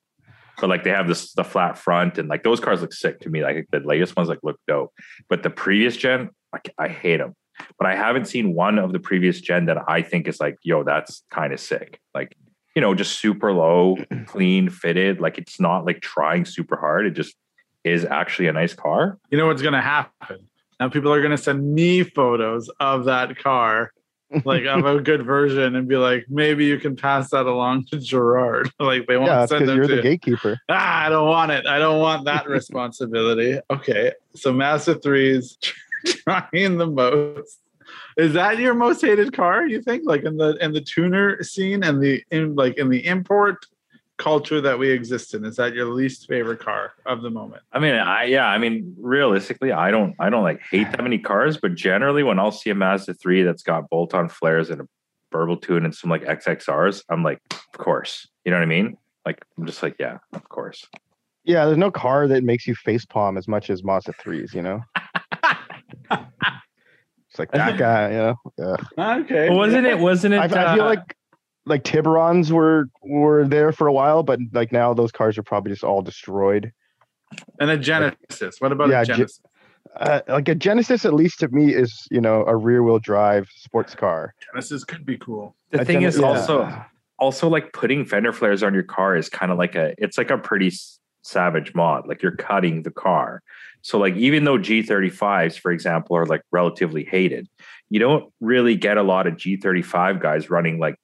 But 0.61 0.69
like 0.69 0.85
they 0.85 0.91
have 0.91 1.09
this 1.09 1.33
the 1.33 1.45
flat 1.45 1.79
front 1.79 2.19
and 2.19 2.29
like 2.29 2.43
those 2.43 2.61
cars 2.61 2.83
look 2.83 2.93
sick 2.93 3.21
to 3.21 3.31
me. 3.31 3.43
Like 3.43 3.67
the 3.73 3.81
latest 3.81 4.15
ones 4.15 4.29
like 4.29 4.41
look 4.43 4.61
dope. 4.69 4.93
But 5.31 5.43
the 5.43 5.51
previous 5.51 5.97
gen, 5.97 6.29
like 6.53 6.75
I 6.77 6.89
hate 6.89 7.17
them. 7.17 7.35
But 7.79 7.87
I 7.87 7.97
haven't 7.97 8.27
seen 8.27 8.55
one 8.55 8.79
of 8.79 8.93
the 8.93 9.01
previous 9.01 9.41
gen 9.41 9.65
that 9.65 9.79
I 9.89 10.03
think 10.03 10.29
is 10.29 10.41
like, 10.41 10.59
yo, 10.63 10.85
that's 10.85 11.25
kind 11.31 11.53
of 11.55 11.59
sick. 11.59 12.01
Like, 12.15 12.37
you 12.77 12.83
know, 12.83 12.95
just 12.95 13.19
super 13.19 13.53
low, 13.53 13.97
clean, 14.27 14.69
fitted. 14.69 15.21
Like 15.21 15.39
it's 15.39 15.59
not 15.59 15.87
like 15.87 16.03
trying 16.03 16.45
super 16.45 16.77
hard. 16.77 17.07
It 17.07 17.13
just 17.13 17.35
is 17.83 18.05
actually 18.05 18.49
a 18.49 18.53
nice 18.53 18.75
car. 18.75 19.19
you 19.31 19.39
know 19.39 19.47
what's 19.47 19.63
going 19.63 19.73
to 19.73 19.81
happen. 19.81 20.49
Now 20.79 20.91
people 20.91 21.13
are 21.13 21.21
going 21.21 21.37
to 21.37 21.43
send 21.43 21.75
me 21.75 22.03
photos 22.03 22.69
of 22.79 23.07
that 23.07 23.39
car, 23.39 23.93
like 24.45 24.65
of 24.65 24.85
a 24.85 25.01
good 25.01 25.25
version, 25.25 25.77
and 25.77 25.89
be 25.89 25.97
like, 25.97 26.27
maybe 26.29 26.65
you 26.65 26.79
can 26.79 26.97
pass 26.97 27.31
that 27.31 27.47
along 27.47 27.87
to 27.87 27.99
Gerard. 27.99 28.71
like 28.81 29.07
they 29.07 29.17
won't 29.17 29.29
Yeah, 29.29 29.47
send 29.47 29.69
them 29.69 29.77
you're 29.77 29.87
to 29.87 29.97
the 29.97 30.03
gatekeeper. 30.03 30.61
ah, 30.69 31.07
I 31.07 31.09
don't 31.09 31.29
want 31.29 31.53
it. 31.53 31.67
I 31.67 31.79
don't 31.79 32.01
want 32.01 32.25
that 32.27 32.49
responsibility. 32.49 33.59
Okay, 33.71 34.13
so 34.35 34.53
Mazda 34.53 34.97
threes 34.97 35.59
trying 36.05 36.79
the 36.79 36.87
most. 36.87 37.61
Is 38.17 38.35
that 38.35 38.59
your 38.59 38.75
most 38.75 39.01
hated 39.01 39.33
car? 39.33 39.67
You 39.67 39.81
think, 39.81 40.03
like 40.05 40.25
in 40.25 40.37
the 40.37 40.57
in 40.63 40.73
the 40.73 40.81
tuner 40.81 41.43
scene 41.43 41.85
and 41.85 42.03
the 42.03 42.23
in 42.31 42.55
like 42.55 42.77
in 42.77 42.89
the 42.89 43.07
import 43.07 43.65
culture 44.19 44.61
that 44.61 44.79
we 44.79 44.91
exist 44.91 45.35
in? 45.35 45.45
Is 45.45 45.57
that 45.57 45.75
your 45.75 45.87
least 45.87 46.29
favorite 46.29 46.61
car 46.61 46.93
of 47.07 47.23
the 47.23 47.31
moment? 47.31 47.63
I 47.73 47.79
mean, 47.79 47.95
I 47.95 48.25
yeah, 48.25 48.47
I 48.47 48.59
mean, 48.59 48.95
realistically, 48.99 49.73
I 49.73 49.91
don't 49.91 50.15
I 50.19 50.29
don't 50.29 50.43
like 50.43 50.61
hate 50.71 50.91
that 50.91 51.03
many 51.03 51.19
cars, 51.19 51.57
but 51.57 51.75
generally 51.75 52.23
when 52.23 52.39
I'll 52.39 52.53
see 52.53 52.71
a 52.71 52.75
Mazda 52.75 53.15
3 53.15 53.43
that's 53.45 53.63
got 53.63 53.89
bolt-on 53.89 54.29
flares 54.29 54.71
and 54.71 54.83
a 54.83 54.89
burble 55.31 55.57
tune 55.57 55.85
and 55.85 55.95
some 55.95 56.11
like 56.11 56.25
XXRs, 56.25 57.05
I'm 57.09 57.23
like, 57.23 57.41
of 57.51 57.79
course. 57.79 58.29
You 58.45 58.51
know 58.51 58.59
what 58.59 58.65
I 58.65 58.67
mean? 58.67 58.99
Like 59.25 59.45
I'm 59.57 59.67
just 59.67 59.83
like, 59.83 59.97
yeah, 59.99 60.19
of 60.33 60.49
course. 60.49 60.87
Yeah, 61.45 61.65
there's 61.65 61.79
no 61.79 61.91
car 61.91 62.29
that 62.29 62.45
makes 62.45 62.67
you 62.67 62.75
face 62.75 63.07
palm 63.07 63.39
as 63.39 63.49
much 63.49 63.71
as 63.71 63.83
Mazda 63.83 64.13
threes. 64.15 64.53
You 64.53 64.63
know, 64.63 64.83
it's 66.11 67.39
like 67.39 67.51
that 67.53 67.79
guy. 67.79 68.11
You 68.11 68.17
know, 68.19 68.35
yeah. 68.59 69.17
Okay. 69.21 69.51
wasn't 69.51 69.87
it 69.87 69.99
wasn't 69.99 70.35
it 70.35 70.39
I, 70.39 70.45
I 70.45 70.75
feel 70.75 70.85
uh, 70.85 70.89
like 70.89 71.17
like 71.69 71.85
Tiburons 71.85 72.51
were 72.51 72.89
were 73.03 73.47
there 73.47 73.73
for 73.73 73.87
a 73.87 73.93
while, 73.93 74.23
but 74.23 74.41
like 74.53 74.73
now 74.73 74.95
those 74.95 75.13
cars 75.13 75.39
are 75.39 75.43
probably 75.43 75.73
just 75.73 75.85
all 75.85 76.03
destroyed. 76.03 76.73
And 77.61 77.71
a 77.71 77.77
Genesis. 77.77 78.61
What 78.61 78.73
about 78.73 78.89
Yeah, 78.89 79.03
a 79.03 79.05
Ge- 79.05 79.09
Genesis? 79.09 79.41
Uh, 79.97 80.21
like 80.29 80.49
a 80.49 80.55
Genesis, 80.55 81.05
at 81.05 81.15
least 81.15 81.41
to 81.41 81.49
me, 81.49 81.75
is 81.75 82.07
you 82.11 82.21
know 82.21 82.45
a 82.47 82.57
rear 82.57 82.83
wheel 82.83 82.99
drive 82.99 83.49
sports 83.57 83.95
car. 83.95 84.35
Genesis 84.53 84.85
could 84.85 85.05
be 85.07 85.17
cool. 85.19 85.55
the 85.71 85.81
A 85.81 85.85
thing 85.85 86.01
Gen- 86.01 86.09
is 86.09 86.19
yeah. 86.19 86.27
also 86.27 86.85
also 87.19 87.49
like 87.49 87.73
putting 87.73 88.05
fender 88.05 88.33
flares 88.33 88.63
on 88.63 88.73
your 88.75 88.83
car 88.85 89.17
is 89.17 89.29
kind 89.29 89.51
of 89.53 89.59
like 89.59 89.75
a 89.75 89.95
it's 89.99 90.17
like 90.19 90.31
a 90.31 90.39
pretty 90.39 90.69
s- 90.69 90.99
savage 91.23 91.75
mod 91.75 92.07
like 92.07 92.23
you're 92.23 92.37
cutting 92.37 92.83
the 92.85 92.93
car 92.93 93.43
so 93.83 93.99
like 93.99 94.15
even 94.15 94.45
though 94.45 94.57
g35s 94.57 95.59
for 95.59 95.73
example 95.73 96.17
are 96.17 96.25
like 96.27 96.43
relatively 96.53 97.05
hated 97.05 97.49
you 97.91 97.99
don't 97.99 98.33
really 98.41 98.77
get 98.77 98.97
a 98.97 99.03
lot 99.03 99.27
of 99.27 99.35
g35 99.35 100.23
guys 100.23 100.49
running 100.49 100.79
like 100.79 100.95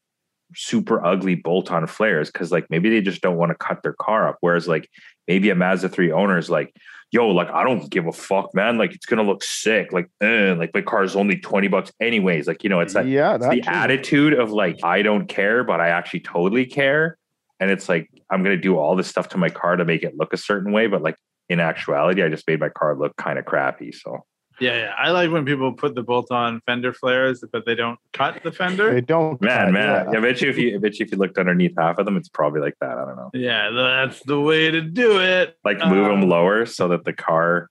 super 0.56 1.04
ugly 1.04 1.34
bolt 1.34 1.70
on 1.70 1.86
flares 1.86 2.30
because 2.30 2.52
like 2.52 2.68
maybe 2.70 2.90
they 2.90 3.00
just 3.00 3.22
don't 3.22 3.36
want 3.36 3.50
to 3.50 3.56
cut 3.56 3.82
their 3.82 3.94
car 3.94 4.28
up 4.28 4.36
whereas 4.40 4.68
like 4.68 4.88
maybe 5.28 5.50
a 5.50 5.54
mazda 5.54 5.88
3 5.88 6.12
owner 6.12 6.38
is 6.38 6.50
like 6.50 6.74
yo 7.10 7.28
like 7.28 7.48
i 7.50 7.62
don't 7.62 7.90
give 7.90 8.06
a 8.06 8.12
fuck 8.12 8.54
man 8.54 8.76
like 8.76 8.92
it's 8.92 9.06
gonna 9.06 9.22
look 9.22 9.42
sick 9.42 9.92
like 9.92 10.10
eh, 10.20 10.52
like 10.52 10.70
my 10.74 10.82
car 10.82 11.04
is 11.04 11.14
only 11.14 11.36
20 11.38 11.68
bucks 11.68 11.92
anyways 12.00 12.46
like 12.46 12.64
you 12.64 12.70
know 12.70 12.80
it's 12.80 12.94
like 12.94 13.06
yeah, 13.06 13.36
it's 13.36 13.48
the 13.48 13.60
too. 13.60 13.70
attitude 13.70 14.32
of 14.34 14.50
like 14.50 14.78
I 14.82 15.02
don't 15.02 15.26
care, 15.26 15.64
but 15.64 15.80
I 15.80 15.88
actually 15.88 16.20
totally 16.20 16.66
care. 16.66 17.16
And 17.60 17.70
it's 17.70 17.88
like 17.88 18.10
I'm 18.30 18.42
gonna 18.42 18.56
do 18.56 18.76
all 18.76 18.96
this 18.96 19.08
stuff 19.08 19.28
to 19.30 19.38
my 19.38 19.48
car 19.48 19.76
to 19.76 19.84
make 19.84 20.02
it 20.02 20.16
look 20.16 20.32
a 20.32 20.36
certain 20.36 20.72
way, 20.72 20.86
but 20.86 21.02
like 21.02 21.16
in 21.48 21.60
actuality, 21.60 22.22
I 22.22 22.28
just 22.28 22.46
made 22.48 22.60
my 22.60 22.68
car 22.68 22.96
look 22.96 23.16
kind 23.16 23.38
of 23.38 23.44
crappy. 23.44 23.92
So 23.92 24.24
Yeah, 24.60 24.76
yeah. 24.76 24.94
I 24.96 25.10
like 25.10 25.30
when 25.30 25.44
people 25.44 25.72
put 25.72 25.94
the 25.94 26.02
bolt-on 26.02 26.60
fender 26.66 26.92
flares, 26.92 27.44
but 27.52 27.66
they 27.66 27.74
don't 27.74 27.98
cut 28.12 28.42
the 28.42 28.52
fender. 28.52 28.92
They 28.92 29.00
don't. 29.00 29.40
man, 29.40 29.66
cut, 29.66 29.72
man, 29.72 30.06
yeah. 30.12 30.18
I 30.18 30.20
bet 30.20 30.40
you 30.40 30.50
if 30.50 30.58
you 30.58 30.76
I 30.76 30.78
bet 30.78 30.98
you 30.98 31.06
if 31.06 31.12
you 31.12 31.18
looked 31.18 31.38
underneath 31.38 31.74
half 31.76 31.98
of 31.98 32.04
them, 32.04 32.16
it's 32.16 32.28
probably 32.28 32.60
like 32.60 32.76
that. 32.80 32.98
I 32.98 33.04
don't 33.04 33.16
know. 33.16 33.30
Yeah, 33.34 33.70
that's 33.70 34.20
the 34.24 34.40
way 34.40 34.70
to 34.70 34.80
do 34.80 35.20
it. 35.20 35.56
Like 35.64 35.78
move 35.78 36.06
them 36.08 36.22
Um, 36.22 36.28
lower 36.28 36.66
so 36.66 36.88
that 36.88 37.04
the 37.04 37.12
car 37.12 37.68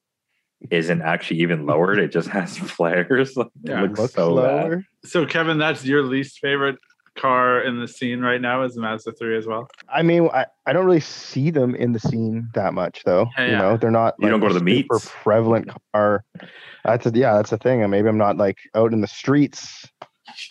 isn't 0.69 1.01
actually 1.01 1.39
even 1.41 1.65
lowered. 1.65 1.99
It 1.99 2.11
just 2.11 2.29
has 2.29 2.57
flares. 2.77 3.35
Like, 3.35 3.47
Yeah, 3.63 3.79
it 3.79 3.87
looks 3.87 3.99
Looks 3.99 4.13
so 4.13 4.35
bad. 4.35 4.83
So, 5.03 5.25
Kevin, 5.25 5.57
that's 5.57 5.83
your 5.85 6.03
least 6.03 6.39
favorite 6.39 6.77
car 7.15 7.61
in 7.61 7.79
the 7.79 7.87
scene 7.87 8.21
right 8.21 8.41
now 8.41 8.63
is 8.63 8.75
the 8.75 8.81
Mazda 8.81 9.13
3 9.13 9.37
as 9.37 9.45
well. 9.45 9.67
I 9.89 10.01
mean, 10.01 10.29
I, 10.33 10.45
I 10.65 10.73
don't 10.73 10.85
really 10.85 10.99
see 10.99 11.49
them 11.51 11.75
in 11.75 11.91
the 11.91 11.99
scene 11.99 12.49
that 12.53 12.73
much 12.73 13.03
though. 13.05 13.27
Yeah, 13.37 13.45
you 13.45 13.51
yeah. 13.51 13.57
know, 13.59 13.77
they're 13.77 13.91
not. 13.91 14.15
You 14.19 14.29
don't 14.29 14.39
go 14.39 14.47
to 14.47 14.53
the 14.53 14.59
super 14.59 14.95
meets? 14.95 15.11
prevalent 15.23 15.71
car. 15.93 16.23
That's 16.83 17.05
a, 17.05 17.11
yeah, 17.13 17.33
that's 17.33 17.51
the 17.51 17.57
thing. 17.57 17.81
And 17.81 17.91
maybe 17.91 18.07
I'm 18.07 18.17
not 18.17 18.37
like 18.37 18.57
out 18.75 18.93
in 18.93 19.01
the 19.01 19.07
streets. 19.07 19.87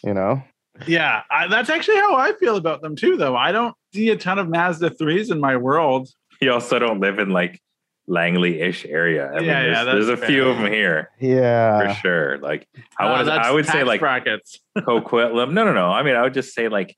You 0.04 0.14
know. 0.14 0.42
Yeah, 0.86 1.22
I, 1.30 1.48
that's 1.48 1.68
actually 1.68 1.98
how 1.98 2.16
I 2.16 2.32
feel 2.34 2.56
about 2.56 2.82
them 2.82 2.96
too, 2.96 3.16
though. 3.16 3.36
I 3.36 3.52
don't 3.52 3.74
see 3.92 4.10
a 4.10 4.16
ton 4.16 4.38
of 4.38 4.48
Mazda 4.48 4.90
3s 4.90 5.30
in 5.30 5.40
my 5.40 5.56
world. 5.56 6.08
You 6.40 6.52
also 6.52 6.78
don't 6.78 7.00
live 7.00 7.18
in 7.18 7.30
like 7.30 7.60
Langley-ish 8.08 8.84
area. 8.86 9.28
I 9.30 9.36
mean, 9.38 9.44
Yeah, 9.44 9.62
there's, 9.62 9.76
yeah, 9.76 9.84
there's 9.84 10.08
a 10.08 10.16
that's 10.16 10.26
few 10.26 10.48
of 10.48 10.58
them 10.58 10.72
here 10.72 11.10
Yeah, 11.20 11.94
for 11.94 12.00
sure. 12.00 12.38
Like 12.38 12.68
I 12.98 13.06
Uh, 13.06 13.10
want 13.10 13.20
to, 13.20 13.24
that's 13.26 13.48
I 13.48 13.50
would 13.50 13.66
say 13.66 13.84
like 13.84 14.00
brackets. 14.00 14.58
Coquitlam. 14.78 15.52
No, 15.52 15.64
no, 15.64 15.72
no. 15.72 15.86
I 15.90 16.02
mean, 16.02 16.16
I 16.16 16.22
would 16.22 16.34
just 16.34 16.54
say 16.54 16.68
like 16.68 16.96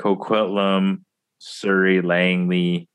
Coquitlam, 0.00 1.02
Surrey, 1.38 2.00
Langley, 2.00 2.88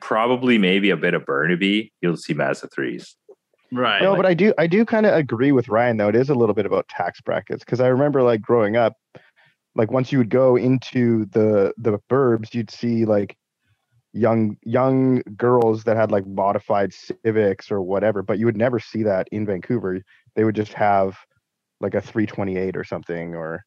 probably 0.00 0.58
maybe 0.58 0.90
a 0.90 0.96
bit 0.96 1.14
of 1.14 1.26
Burnaby. 1.26 1.92
You'll 2.00 2.16
see 2.16 2.34
Mazda 2.34 2.68
threes. 2.68 3.16
Right. 3.72 4.02
No, 4.02 4.14
but 4.14 4.24
I 4.26 4.34
do 4.34 4.54
I 4.56 4.66
do 4.66 4.84
kind 4.84 5.04
of 5.04 5.14
agree 5.14 5.50
with 5.52 5.68
Ryan 5.68 5.96
though. 5.96 6.08
It 6.08 6.16
is 6.16 6.30
a 6.30 6.34
little 6.34 6.54
bit 6.54 6.66
about 6.66 6.88
tax 6.88 7.20
brackets 7.20 7.64
because 7.64 7.80
I 7.80 7.88
remember 7.88 8.22
like 8.22 8.40
growing 8.40 8.76
up, 8.76 8.94
like 9.74 9.90
once 9.90 10.12
you 10.12 10.18
would 10.18 10.30
go 10.30 10.56
into 10.56 11.24
the 11.26 11.74
the 11.76 11.98
burbs, 12.10 12.54
you'd 12.54 12.70
see 12.70 13.04
like 13.04 13.36
young 14.14 14.56
young 14.62 15.20
girls 15.36 15.84
that 15.84 15.96
had 15.96 16.10
like 16.10 16.26
modified 16.26 16.92
civics 16.94 17.70
or 17.70 17.82
whatever, 17.82 18.22
but 18.22 18.38
you 18.38 18.46
would 18.46 18.56
never 18.56 18.78
see 18.78 19.02
that 19.02 19.28
in 19.32 19.44
Vancouver. 19.44 20.00
They 20.36 20.44
would 20.44 20.54
just 20.54 20.72
have 20.74 21.18
like 21.80 21.94
a 21.94 22.00
328 22.00 22.76
or 22.76 22.84
something 22.84 23.34
or 23.34 23.64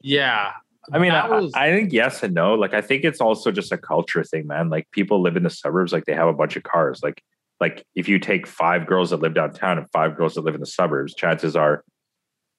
yeah. 0.00 0.52
I 0.92 0.98
mean, 0.98 1.12
That 1.12 1.26
I, 1.26 1.40
was- 1.40 1.52
I 1.54 1.70
think 1.70 1.92
yes 1.92 2.22
and 2.24 2.34
no. 2.34 2.54
Like, 2.54 2.74
I 2.74 2.80
think 2.80 3.04
it's 3.04 3.20
also 3.20 3.52
just 3.52 3.70
a 3.70 3.78
culture 3.78 4.24
thing, 4.24 4.48
man. 4.48 4.68
Like, 4.68 4.90
people 4.90 5.22
live 5.22 5.36
in 5.36 5.44
the 5.44 5.50
suburbs, 5.50 5.92
like 5.92 6.06
they 6.06 6.14
have 6.14 6.26
a 6.26 6.32
bunch 6.32 6.56
of 6.56 6.64
cars. 6.64 7.00
Like, 7.04 7.22
like 7.60 7.84
if 7.94 8.08
you 8.08 8.18
take 8.18 8.48
five 8.48 8.86
girls 8.86 9.10
that 9.10 9.20
live 9.20 9.34
downtown 9.34 9.78
and 9.78 9.88
five 9.92 10.16
girls 10.16 10.34
that 10.34 10.40
live 10.40 10.54
in 10.56 10.60
the 10.60 10.66
suburbs, 10.66 11.14
chances 11.14 11.54
are, 11.54 11.84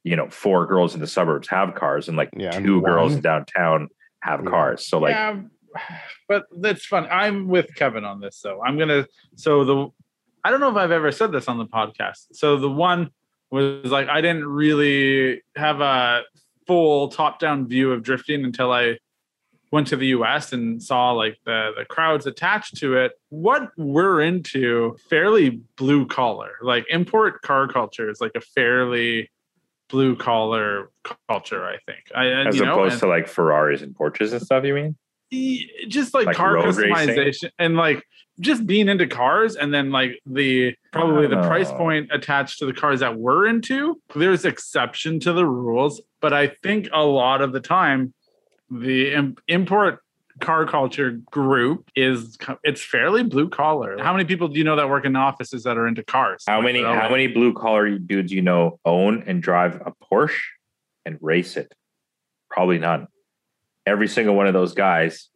you 0.06 0.16
know, 0.16 0.30
four 0.30 0.66
girls 0.66 0.96
in 0.96 1.02
the 1.02 1.08
suburbs 1.08 1.50
have 1.50 1.76
cars, 1.76 2.08
and 2.08 2.16
like 2.16 2.30
Yeah, 2.38 2.56
and 2.56 2.66
two 2.66 2.82
girls 2.82 3.14
in 3.14 3.22
downtown 3.22 3.90
have 4.22 4.42
Yeah. 4.44 4.50
cars. 4.50 4.88
So, 4.88 5.00
like, 5.00 5.12
yeah, 5.16 5.42
but 6.28 6.46
that's 6.58 6.86
fun. 6.86 7.08
I'm 7.12 7.48
with 7.48 7.74
Kevin 7.76 8.04
on 8.06 8.20
this, 8.20 8.40
though. 8.42 8.62
I'm 8.62 8.78
gonna. 8.78 9.08
So 9.36 9.64
the, 9.66 9.88
I 10.44 10.52
don't 10.52 10.60
know 10.60 10.70
if 10.70 10.78
I've 10.78 10.92
ever 10.92 11.12
said 11.12 11.32
this 11.32 11.48
on 11.48 11.58
the 11.58 11.66
podcast. 11.66 12.28
So 12.34 12.58
the 12.58 12.70
one 12.70 13.12
was 13.52 13.92
like 13.92 14.10
I 14.10 14.22
didn't 14.22 14.46
really 14.48 15.44
have 15.56 15.82
a 15.82 16.24
full 16.66 17.10
top-down 17.10 17.68
view 17.68 17.92
of 17.92 18.04
drifting 18.04 18.44
until 18.46 18.72
I 18.72 18.98
went 19.72 19.88
to 19.88 19.96
the 19.96 20.08
U.S. 20.08 20.54
and 20.54 20.82
saw 20.82 21.12
like 21.12 21.38
the 21.46 21.72
the 21.78 21.86
crowds 21.86 22.26
attached 22.26 22.78
to 22.78 22.96
it. 22.98 23.14
What 23.30 23.72
we're 23.78 24.22
into, 24.22 24.98
fairly 25.10 25.62
blue 25.78 26.06
collar. 26.06 26.52
Like 26.62 26.86
import 26.90 27.42
car 27.42 27.68
culture 27.68 28.10
is 28.10 28.22
like 28.22 28.34
a 28.36 28.42
fairly 28.42 29.32
blue 29.90 30.16
collar 30.16 30.90
culture. 31.28 31.66
I 31.66 31.78
think. 31.86 32.12
I 32.16 32.28
as 32.28 32.56
you 32.56 32.66
know, 32.66 32.74
opposed 32.74 32.94
and- 32.94 33.02
to 33.02 33.08
like 33.08 33.28
Ferraris 33.28 33.82
and 33.82 33.96
Porsches 33.96 34.32
and 34.32 34.42
stuff. 34.42 34.64
You 34.64 34.76
mean? 34.76 34.96
Just 35.88 36.14
like, 36.14 36.28
Like 36.28 36.36
car 36.36 36.56
road 36.56 36.76
racing? 36.76 36.94
customization 37.16 37.50
and 37.60 37.76
like 37.76 38.04
just 38.40 38.66
being 38.66 38.90
into 38.90 39.08
cars 39.08 39.56
and 39.56 39.74
then 39.74 39.92
like 39.92 40.20
the 40.26 40.76
probably 40.92 41.28
the 41.28 41.42
price 41.44 41.70
Oh. 41.70 41.78
point 41.78 42.10
attached 42.12 42.60
to 42.60 42.66
the 42.66 42.74
cars 42.74 43.00
that 43.02 43.18
we're 43.18 43.46
into 43.48 44.02
there's 44.16 44.44
exception 44.46 45.20
to 45.22 45.34
the 45.34 45.46
rules 45.46 46.02
but 46.20 46.34
i 46.34 46.48
think 46.48 46.88
a 46.92 47.04
lot 47.04 47.42
of 47.42 47.52
the 47.54 47.60
time 47.60 48.12
the 48.72 49.34
import 49.48 50.00
car 50.40 50.66
culture 50.66 51.12
group 51.32 51.88
is 51.96 52.38
it's 52.64 52.84
fairly 52.84 53.22
blue 53.22 53.48
collar 53.50 54.02
how 54.02 54.12
many 54.14 54.26
people 54.26 54.48
do 54.48 54.58
you 54.58 54.64
know 54.64 54.76
that 54.76 54.90
work 54.90 55.06
in 55.06 55.16
offices 55.16 55.62
that 55.64 55.78
are 55.78 55.86
into 55.88 56.04
cars 56.04 56.44
How 56.48 56.60
many? 56.60 56.82
How 56.82 57.10
many 57.10 57.28
blue 57.28 57.54
collar 57.54 57.98
dudes 58.00 58.32
you 58.32 58.42
know 58.42 58.80
own 58.84 59.24
and 59.28 59.44
drive 59.44 59.76
a 59.86 59.94
Porsche 60.04 60.34
and 61.06 61.20
race 61.22 61.56
it? 61.56 61.72
Probably 62.50 62.80
none. 62.80 63.08
Every 63.86 64.08
single 64.08 64.36
one 64.36 64.48
of 64.48 64.54
those 64.54 64.74
guys 64.74 65.30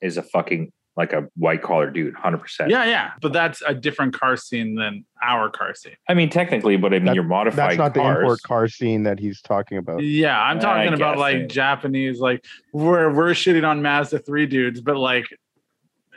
is 0.00 0.16
a 0.16 0.22
fucking 0.22 0.72
like 0.94 1.14
a 1.14 1.26
white 1.36 1.62
collar 1.62 1.90
dude, 1.90 2.14
hundred 2.14 2.38
percent. 2.38 2.68
yeah 2.70 2.84
yeah 2.84 3.12
but 3.22 3.32
that's 3.32 3.62
a 3.66 3.72
different 3.74 4.12
car 4.12 4.36
scene 4.36 4.74
than 4.74 5.06
our 5.22 5.48
car 5.48 5.74
scene 5.74 5.94
I 6.06 6.12
mean 6.12 6.28
technically, 6.28 6.76
but 6.76 6.92
I 6.92 6.98
mean 6.98 7.06
That- 7.06 7.14
you're 7.14 7.24
modifying 7.24 7.68
that's 7.70 7.78
not 7.78 7.94
the 7.94 8.00
import 8.06 8.42
car 8.42 8.68
scene 8.68 9.04
that 9.04 9.18
he's 9.18 9.40
talking 9.40 9.78
about. 9.78 10.02
Yeah, 10.02 10.38
I'm 10.38 10.58
I 10.58 10.60
talking 10.60 10.92
about 10.92 11.14
guess 11.14 11.20
like 11.20 11.36
it- 11.36 11.50
Japanese, 11.50 12.20
like 12.20 12.44
where 12.72 13.10
we're 13.10 13.30
shitting 13.30 13.66
on 13.66 13.80
Mazda 13.80 14.18
3 14.18 14.44
dudes, 14.46 14.80
but 14.82 14.96
like 14.98 15.26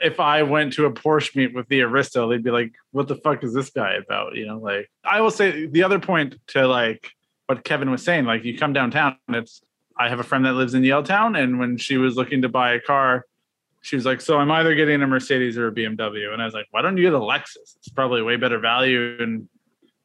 if 0.04 0.20
I 0.20 0.44
went 0.44 0.74
to 0.74 0.86
a 0.88 0.92
Porsche 0.92 1.34
meet 1.38 1.54
with 1.56 1.70
the 1.70 1.82
Aristo, 1.82 2.28
they'd 2.30 2.44
be 2.44 2.52
like, 2.52 2.74
what 2.92 3.08
the 3.08 3.16
fuck 3.16 3.46
is 3.46 3.54
this 3.54 3.70
guy 3.70 3.94
about? 3.94 4.36
You 4.36 4.46
know, 4.46 4.58
like 4.58 4.90
I 5.06 5.22
will 5.22 5.32
say 5.32 5.68
the 5.68 5.84
other 5.84 6.00
point 6.00 6.36
to 6.48 6.68
like 6.68 7.12
what 7.48 7.64
Kevin 7.64 7.90
was 7.92 8.04
saying, 8.04 8.26
like 8.26 8.44
you 8.44 8.58
come 8.58 8.74
downtown, 8.74 9.16
and 9.28 9.38
it's 9.38 9.62
I 9.98 10.10
have 10.10 10.20
a 10.20 10.24
friend 10.24 10.46
that 10.46 10.54
lives 10.54 10.74
in 10.74 10.84
Yaletown, 10.84 11.42
and 11.42 11.60
when 11.60 11.78
she 11.78 11.98
was 11.98 12.16
looking 12.16 12.42
to 12.42 12.50
buy 12.50 12.74
a 12.74 12.80
car, 12.80 13.26
she 13.86 13.96
was 13.96 14.06
like, 14.06 14.20
So 14.20 14.40
I'm 14.40 14.52
either 14.52 14.74
getting 14.74 15.02
a 15.02 15.08
Mercedes 15.08 15.58
or 15.58 15.68
a 15.68 15.72
BMW. 15.72 16.34
And 16.34 16.42
I 16.42 16.46
was 16.46 16.54
like, 16.54 16.66
Why 16.72 16.82
don't 16.82 16.98
you 16.98 17.04
get 17.04 17.14
a 17.14 17.20
Lexus? 17.20 17.78
It's 17.78 17.90
probably 17.90 18.22
way 18.24 18.36
better 18.36 18.60
value 18.60 19.18
and 19.20 19.48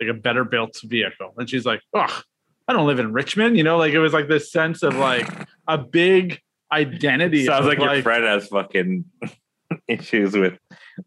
like 0.00 0.10
a 0.10 0.14
better 0.14 0.44
built 0.44 0.78
vehicle. 0.84 1.32
And 1.38 1.48
she's 1.48 1.64
like, 1.64 1.80
Ugh, 1.94 2.24
I 2.68 2.72
don't 2.74 2.86
live 2.86 2.98
in 2.98 3.12
Richmond. 3.12 3.56
You 3.56 3.64
know, 3.64 3.78
like 3.78 3.94
it 3.94 3.98
was 3.98 4.12
like 4.12 4.28
this 4.28 4.52
sense 4.52 4.82
of 4.82 4.96
like 4.96 5.26
a 5.66 5.78
big 5.78 6.40
identity. 6.70 7.44
Sounds 7.46 7.66
of, 7.66 7.66
like, 7.66 7.78
your 7.78 8.02
friend 8.02 8.24
has 8.24 8.48
fucking 8.48 9.06
issues 9.88 10.36
with 10.36 10.58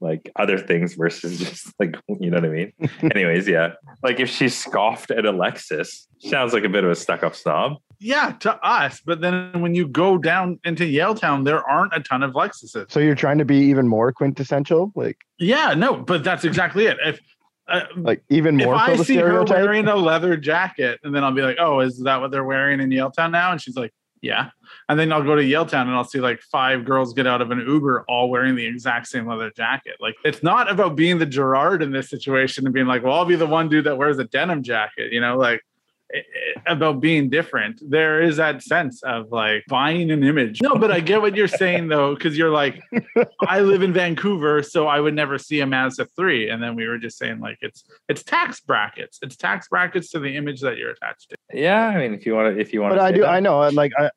like 0.02 0.32
other 0.36 0.58
things 0.58 0.96
versus 0.96 1.38
just 1.38 1.74
like 1.80 1.96
you 2.20 2.32
know 2.32 2.38
what 2.38 2.46
I 2.46 2.50
mean. 2.50 2.74
Anyways, 3.16 3.48
yeah. 3.48 3.74
Like 4.02 4.20
if 4.20 4.30
she 4.30 4.50
scoffed 4.50 5.12
at 5.12 5.26
a 5.26 5.32
Lexus, 5.32 6.08
sounds 6.20 6.54
like 6.54 6.64
a 6.64 6.70
bit 6.70 6.84
of 6.84 6.90
a 6.90 6.96
stuck-up 6.96 7.36
snob. 7.36 7.78
Yeah, 8.04 8.34
to 8.42 8.54
us. 8.64 9.02
But 9.06 9.22
then 9.22 9.62
when 9.62 9.74
you 9.76 9.88
go 9.88 10.18
down 10.18 10.60
into 10.66 10.84
Yaletown, 10.84 11.46
there 11.46 11.64
aren't 11.64 11.94
a 11.96 12.02
ton 12.02 12.22
of 12.22 12.34
Lexuses. 12.34 12.92
So 12.92 13.00
you're 13.00 13.16
trying 13.16 13.38
to 13.38 13.46
be 13.46 13.56
even 13.56 13.88
more 13.88 14.12
quintessential, 14.12 14.92
like 14.96 15.18
Yeah, 15.40 15.74
no, 15.74 15.96
but 15.96 16.24
that's 16.24 16.44
exactly 16.44 16.86
it. 16.86 16.98
If 17.04 17.22
uh, 17.70 17.86
like 17.96 18.22
even 18.30 18.58
more, 18.58 18.76
if 18.76 18.82
I 18.82 18.96
see 18.98 19.16
her 19.16 19.44
wearing 19.44 19.88
a 19.88 19.96
leather 19.96 20.36
jacket, 20.36 21.00
and 21.04 21.16
then 21.16 21.24
I'll 21.24 21.32
be 21.32 21.42
like, 21.42 21.56
"Oh, 21.60 21.80
is 21.80 22.00
that 22.00 22.20
what 22.20 22.30
they're 22.30 22.44
wearing 22.44 22.82
in 22.82 22.90
Yaletown 22.90 23.32
now?" 23.32 23.54
And 23.54 23.62
she's 23.62 23.78
like, 23.78 23.94
"Yeah." 24.22 24.50
And 24.90 25.00
then 25.00 25.14
I'll 25.14 25.24
go 25.24 25.36
to 25.36 25.42
Yaletown 25.42 25.84
and 25.84 25.92
I'll 25.92 26.04
see 26.04 26.20
like 26.20 26.42
five 26.42 26.84
girls 26.84 27.14
get 27.14 27.26
out 27.26 27.42
of 27.42 27.52
an 27.52 27.60
Uber 27.60 28.04
all 28.10 28.30
wearing 28.30 28.56
the 28.56 28.66
exact 28.66 29.08
same 29.08 29.28
leather 29.28 29.50
jacket. 29.56 29.96
Like 30.02 30.16
it's 30.26 30.44
not 30.44 30.70
about 30.70 30.98
being 30.98 31.20
the 31.20 31.26
Gerard 31.26 31.82
in 31.82 31.92
this 31.92 32.10
situation 32.10 32.66
and 32.66 32.74
being 32.74 32.88
like, 32.88 33.02
"Well, 33.02 33.14
I'll 33.14 33.24
be 33.24 33.38
the 33.38 33.48
one 33.48 33.70
dude 33.70 33.86
that 33.86 33.98
wears 33.98 34.20
a 34.20 34.26
denim 34.26 34.62
jacket," 34.62 35.14
you 35.14 35.22
know, 35.22 35.38
like 35.38 35.62
about 36.66 37.00
being 37.00 37.30
different. 37.30 37.82
There 37.88 38.22
is 38.22 38.38
that 38.38 38.62
sense 38.64 39.02
of 39.04 39.32
like 39.32 39.64
buying 39.68 40.12
an 40.12 40.24
image. 40.24 40.62
No, 40.62 40.76
but 40.76 40.92
I 40.92 41.00
get 41.00 41.22
what 41.22 41.36
you're 41.36 41.48
saying 41.48 41.88
though, 41.88 42.14
because 42.14 42.38
you're 42.38 42.52
like, 42.52 42.82
I 43.42 43.62
live 43.62 43.82
in 43.82 43.94
Vancouver, 43.94 44.64
so 44.64 44.88
I 44.88 45.00
would 45.00 45.14
never 45.14 45.38
see 45.38 45.60
a 45.62 45.66
Mazda 45.66 46.06
3. 46.16 46.50
And 46.50 46.62
then 46.62 46.76
we 46.76 46.88
were 46.88 46.98
just 46.98 47.18
saying 47.18 47.40
like 47.40 47.58
it's 47.62 47.84
it's 48.10 48.24
tax 48.24 48.60
brackets. 48.60 49.20
It's 49.22 49.36
tax 49.36 49.68
brackets 49.68 50.10
to 50.12 50.20
the 50.20 50.36
image 50.36 50.62
that 50.62 50.78
you're 50.78 50.92
attached 50.92 51.30
to. 51.32 51.36
Yeah, 51.54 51.88
I 51.88 51.98
mean 51.98 52.14
if 52.14 52.26
you 52.26 52.36
want 52.36 52.56
to 52.56 52.62
if 52.62 52.74
you 52.74 52.82
want 52.82 52.96
but 52.96 52.98
to 52.98 53.04
I 53.04 53.12
do, 53.12 53.26
I 53.26 53.40
know, 53.40 53.68
like 53.70 53.92
I, 53.98 54.10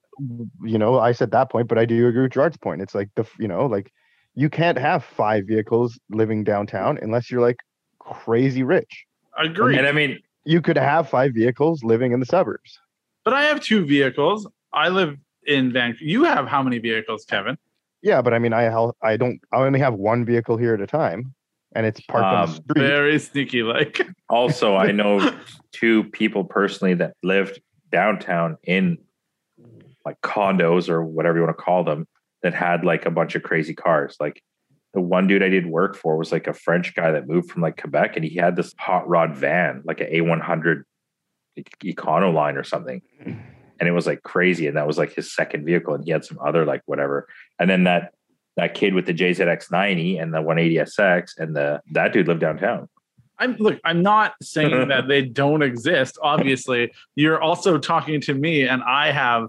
you 0.62 0.78
know, 0.78 0.98
I 0.98 1.12
said 1.12 1.30
that 1.32 1.50
point, 1.50 1.68
but 1.68 1.78
I 1.78 1.84
do 1.84 2.06
agree 2.08 2.22
with 2.22 2.32
Gerard's 2.32 2.56
point. 2.56 2.82
It's 2.82 2.94
like 2.94 3.10
the, 3.16 3.24
you 3.38 3.48
know, 3.48 3.66
like 3.66 3.92
you 4.34 4.50
can't 4.50 4.78
have 4.78 5.04
five 5.04 5.46
vehicles 5.46 5.98
living 6.10 6.44
downtown 6.44 6.98
unless 7.00 7.30
you're 7.30 7.40
like 7.40 7.58
crazy 7.98 8.62
rich. 8.62 9.04
Agree. 9.38 9.76
and 9.76 9.86
I 9.86 9.92
mean 9.92 10.18
You 10.46 10.62
could 10.62 10.76
have 10.78 11.08
five 11.08 11.34
vehicles 11.34 11.82
living 11.82 12.12
in 12.12 12.20
the 12.20 12.26
suburbs. 12.26 12.78
But 13.24 13.34
I 13.34 13.42
have 13.42 13.60
two 13.60 13.84
vehicles. 13.84 14.46
I 14.72 14.88
live 14.88 15.16
in 15.46 15.72
Vancouver. 15.72 16.04
You 16.04 16.24
have 16.24 16.46
how 16.46 16.62
many 16.62 16.78
vehicles, 16.78 17.24
Kevin? 17.24 17.58
Yeah, 18.02 18.22
but 18.22 18.32
I 18.32 18.38
mean, 18.38 18.52
I 18.52 18.62
hel- 18.62 18.96
I 19.02 19.16
don't, 19.16 19.40
I 19.52 19.56
only 19.58 19.80
have 19.80 19.94
one 19.94 20.24
vehicle 20.24 20.56
here 20.56 20.74
at 20.74 20.80
a 20.80 20.86
time, 20.86 21.34
and 21.74 21.84
it's 21.84 22.00
parked 22.00 22.24
on 22.24 22.34
Um, 22.44 22.46
the 22.50 22.52
street. 22.74 22.82
Very 22.82 23.18
sneaky 23.18 23.62
like. 23.64 24.06
also 24.28 24.76
I 24.76 24.92
know 24.92 25.32
two 25.72 26.04
people 26.04 26.44
personally 26.44 26.94
that 26.94 27.14
lived 27.22 27.60
downtown 27.90 28.58
in 28.62 28.98
like 30.04 30.20
condos 30.20 30.88
or 30.88 31.04
whatever 31.04 31.38
you 31.38 31.44
want 31.44 31.56
to 31.58 31.62
call 31.62 31.82
them 31.82 32.06
that 32.42 32.54
had 32.54 32.84
like 32.84 33.06
a 33.06 33.10
bunch 33.10 33.34
of 33.34 33.42
crazy 33.42 33.74
cars. 33.74 34.16
Like 34.20 34.40
the 34.96 35.02
one 35.02 35.26
dude 35.26 35.42
I 35.42 35.50
did 35.50 35.66
work 35.66 35.94
for 35.94 36.16
was 36.16 36.32
like 36.32 36.46
a 36.46 36.54
French 36.54 36.94
guy 36.94 37.10
that 37.12 37.28
moved 37.28 37.50
from 37.50 37.60
like 37.60 37.78
Quebec 37.78 38.16
and 38.16 38.24
he 38.24 38.34
had 38.36 38.56
this 38.56 38.74
hot 38.78 39.06
rod 39.06 39.36
van, 39.36 39.82
like 39.84 40.00
an 40.00 40.06
A100 40.06 40.84
Econoline 41.84 42.56
or 42.56 42.64
something. 42.64 43.02
And 43.78 43.86
it 43.86 43.92
was 43.92 44.06
like 44.06 44.22
crazy. 44.22 44.66
And 44.66 44.78
that 44.78 44.86
was 44.86 44.96
like 44.96 45.12
his 45.12 45.34
second 45.34 45.66
vehicle. 45.66 45.94
And 45.94 46.02
he 46.02 46.12
had 46.12 46.24
some 46.24 46.38
other 46.42 46.64
like 46.64 46.80
whatever. 46.86 47.28
And 47.58 47.68
then 47.68 47.84
that 47.84 48.14
that 48.56 48.72
kid 48.72 48.94
with 48.94 49.04
the 49.04 49.12
JZX90 49.12 50.22
and 50.22 50.32
the 50.32 50.38
180SX 50.38 51.36
and 51.36 51.54
the 51.54 51.82
that 51.92 52.14
dude 52.14 52.26
lived 52.26 52.40
downtown. 52.40 52.88
I'm 53.38 53.54
look, 53.58 53.78
I'm 53.84 54.00
not 54.00 54.32
saying 54.40 54.88
that 54.88 55.08
they 55.08 55.20
don't 55.20 55.60
exist. 55.60 56.16
Obviously, 56.22 56.90
you're 57.16 57.42
also 57.42 57.76
talking 57.76 58.18
to 58.22 58.32
me, 58.32 58.66
and 58.66 58.82
I 58.82 59.12
have 59.12 59.48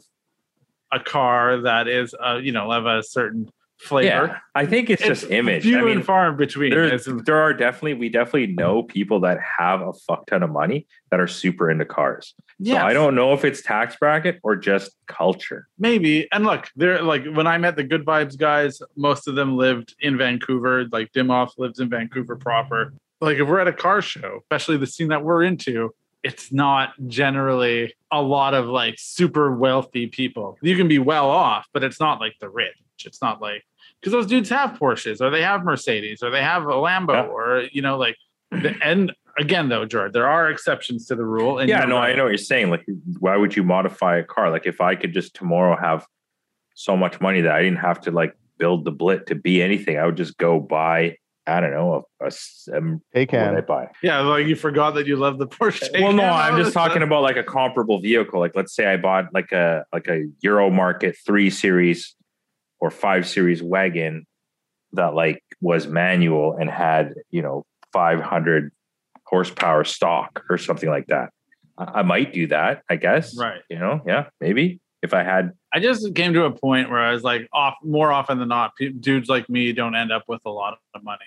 a 0.92 1.00
car 1.00 1.62
that 1.62 1.88
is 1.88 2.14
uh 2.22 2.36
you 2.36 2.52
know 2.52 2.70
of 2.70 2.86
a 2.86 3.02
certain 3.02 3.50
flavor. 3.80 4.08
Yeah, 4.08 4.38
I 4.56 4.66
think 4.66 4.90
it's, 4.90 5.04
just 5.04 5.30
image. 5.30 5.64
Few 5.64 5.80
I 5.80 5.84
mean, 5.84 5.98
and 5.98 6.06
far 6.06 6.30
in 6.30 6.38
between. 6.38 6.72
there, 6.72 6.98
there 6.98 7.38
are 7.38 7.54
definitely 7.54 7.94
we 7.96 8.10
definitely 8.10 8.48
know 8.48 8.84
people 8.84 9.20
that 9.22 9.40
have 9.40 9.82
a 9.82 9.94
fuck 9.94 10.26
ton 10.28 10.44
of 10.44 10.50
money 10.50 10.88
that 11.12 11.20
are 11.20 11.28
super 11.28 11.70
into 11.70 11.86
cars. 11.86 12.34
So 12.64 12.76
I 12.76 12.94
don't 12.94 13.14
know 13.14 13.34
if 13.34 13.46
it's 13.46 13.62
tax 13.62 13.96
bracket 13.98 14.40
or 14.42 14.56
just 14.56 14.92
culture. 15.08 15.68
maybe. 15.78 16.28
And 16.32 16.44
look, 16.44 16.70
they're 16.76 17.02
like 17.02 17.26
when 17.26 17.46
I 17.46 17.58
met 17.58 17.76
the 17.76 17.84
Good 17.84 18.04
Vibes 18.04 18.38
guys, 18.38 18.82
most 18.96 19.28
of 19.28 19.36
them 19.36 19.58
lived 19.58 19.96
in 20.00 20.18
Vancouver. 20.18 20.86
Like 20.92 21.12
Dimoff 21.12 21.52
lives 21.58 21.80
in 21.80 21.90
Vancouver 21.90 22.36
proper. 22.36 22.94
Like 23.22 23.38
if 23.38 23.48
we're 23.48 23.60
at 23.60 23.68
a 23.68 23.74
car 23.74 24.02
show, 24.02 24.40
especially 24.44 24.78
the 24.78 24.88
scene 24.88 25.10
that 25.10 25.24
we're 25.24 25.44
into, 25.44 25.94
it's 26.24 26.52
not 26.52 26.94
generally 27.08 27.94
a 28.12 28.22
lot 28.22 28.54
of 28.54 28.68
like 28.68 28.96
super 28.98 29.56
wealthy 29.56 30.08
people. 30.08 30.58
You 30.62 30.76
can 30.76 30.88
be 30.88 31.00
well 31.00 31.30
off, 31.30 31.68
but 31.74 31.84
it's 31.84 32.00
not 32.00 32.20
like 32.20 32.36
the 32.40 32.50
rich. 32.50 32.76
It's 33.06 33.22
not 33.22 33.42
like 33.42 33.64
because 34.02 34.12
those 34.12 34.28
dudes 34.28 34.50
have 34.50 34.72
Porsches 34.78 35.22
or 35.22 35.30
they 35.30 35.42
have 35.42 35.64
Mercedes 35.64 36.22
or 36.24 36.30
they 36.30 36.42
have 36.42 36.64
a 36.64 36.74
Lambo 36.74 37.14
Yeah. 37.14 37.22
or 37.28 37.64
you 37.72 37.82
know 37.82 37.98
like 37.98 38.18
the, 38.52 38.76
and 38.84 39.14
again 39.38 39.70
though, 39.70 39.86
George, 39.86 40.14
there 40.14 40.28
are 40.28 40.50
exceptions 40.50 41.06
to 41.08 41.16
the 41.16 41.26
rule. 41.26 41.60
And 41.60 41.70
yeah, 41.70 41.86
no, 41.86 41.98
I 41.98 42.16
know 42.16 42.24
what 42.24 42.30
you're 42.30 42.38
saying. 42.38 42.70
Like, 42.72 42.86
why 43.20 43.38
would 43.38 43.56
you 43.56 43.64
modify 43.64 44.18
a 44.18 44.24
car? 44.24 44.50
Like, 44.52 44.66
if 44.66 44.82
I 44.82 44.96
could 44.96 45.14
just 45.14 45.36
tomorrow 45.36 45.78
have 45.80 46.06
so 46.76 46.98
much 46.98 47.22
money 47.22 47.42
that 47.42 47.52
I 47.52 47.62
didn't 47.62 47.80
have 47.80 48.02
to 48.02 48.12
like 48.12 48.36
build 48.58 48.86
the 48.86 48.92
blit 48.92 49.28
to 49.28 49.36
be 49.36 49.62
anything, 49.62 49.98
I 49.98 50.06
would 50.06 50.18
just 50.18 50.38
go 50.38 50.60
buy. 50.60 51.18
I 51.48 51.62
don't 51.62 51.72
know 51.72 52.06
a, 52.20 52.26
a, 52.26 52.28
s- 52.28 52.68
um, 52.74 53.02
Hey, 53.14 53.26
what 53.30 53.32
would 53.52 53.58
I 53.58 53.62
buy? 53.62 53.88
Yeah, 54.04 54.20
like 54.22 54.46
you 54.48 54.56
forgot 54.56 54.96
that 54.96 55.08
you 55.08 55.16
love 55.16 55.38
the 55.38 55.48
Porsche. 55.48 55.90
Well, 56.02 56.12
no, 56.14 56.24
I'm 56.26 56.58
just 56.58 56.62
of 56.62 56.68
a 56.68 56.72
sudden. 56.72 56.90
talking 56.90 57.04
about 57.04 57.24
like 57.24 57.38
a 57.38 57.44
comparable 57.44 58.00
vehicle. 58.02 58.40
Like, 58.40 58.52
let's 58.56 58.76
say 58.76 58.86
I 58.86 58.98
bought 58.98 59.34
like 59.34 59.52
a 59.52 59.86
like 59.94 60.08
a 60.08 60.26
Euro 60.42 60.70
Market 60.70 61.16
three 61.26 61.50
series 61.50 62.16
or 62.80 62.92
five 62.92 63.28
series 63.28 63.64
wagon 63.64 64.28
that 64.94 65.14
like 65.14 65.42
was 65.62 65.88
manual 65.88 66.56
and 66.60 66.70
had 66.70 67.14
you 67.32 67.42
know 67.42 67.66
500 67.94 68.72
horsepower 69.26 69.84
stock 69.84 70.44
or 70.50 70.58
something 70.58 70.90
like 70.90 71.08
that. 71.08 71.30
I, 71.78 72.00
I 72.00 72.02
might 72.04 72.34
do 72.34 72.48
that, 72.48 72.84
I 72.90 72.96
guess. 72.98 73.38
Right. 73.38 73.62
You 73.70 73.80
know, 73.80 74.02
yeah, 74.06 74.28
maybe 74.42 74.80
if 75.02 75.14
I 75.14 75.24
had. 75.24 75.52
I 75.74 75.80
just 75.80 76.16
came 76.16 76.34
to 76.34 76.46
a 76.46 76.52
point 76.52 76.90
where 76.90 77.00
I 77.02 77.12
was 77.12 77.24
like, 77.24 77.48
off 77.54 77.76
more 77.84 78.12
often 78.12 78.40
than 78.40 78.48
not, 78.48 78.72
pe- 78.80 78.90
dudes 78.90 79.28
like 79.30 79.50
me 79.50 79.74
don't 79.74 79.96
end 79.96 80.12
up 80.12 80.24
with 80.28 80.42
a 80.46 80.50
lot 80.50 80.78
of 80.96 81.04
money 81.04 81.26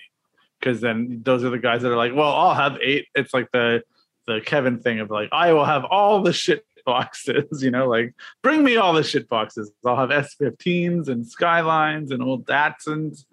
because 0.61 0.81
then 0.81 1.23
those 1.25 1.43
are 1.43 1.51
the 1.51 1.59
guys 1.59 1.83
that 1.83 1.91
are 1.91 1.97
like, 1.97 2.15
well, 2.15 2.33
I'll 2.33 2.55
have 2.55 2.79
eight. 2.83 3.07
It's 3.15 3.33
like 3.33 3.51
the 3.53 3.83
the 4.27 4.41
Kevin 4.41 4.79
thing 4.79 5.01
of 5.01 5.11
like, 5.11 5.29
I 5.33 5.53
will 5.53 5.65
have 5.65 5.85
all 5.85 6.23
the 6.23 6.33
shit 6.33 6.65
boxes, 6.87 7.63
you 7.63 7.71
know, 7.71 7.89
like 7.89 8.15
bring 8.43 8.63
me 8.63 8.77
all 8.77 8.93
the 8.93 9.03
shit 9.03 9.29
boxes. 9.29 9.71
I'll 9.85 9.97
have 9.97 10.11
S15s 10.11 11.09
and 11.09 11.27
Skylines 11.27 12.11
and 12.11 12.23
old 12.23 12.47
Datsuns, 12.47 13.25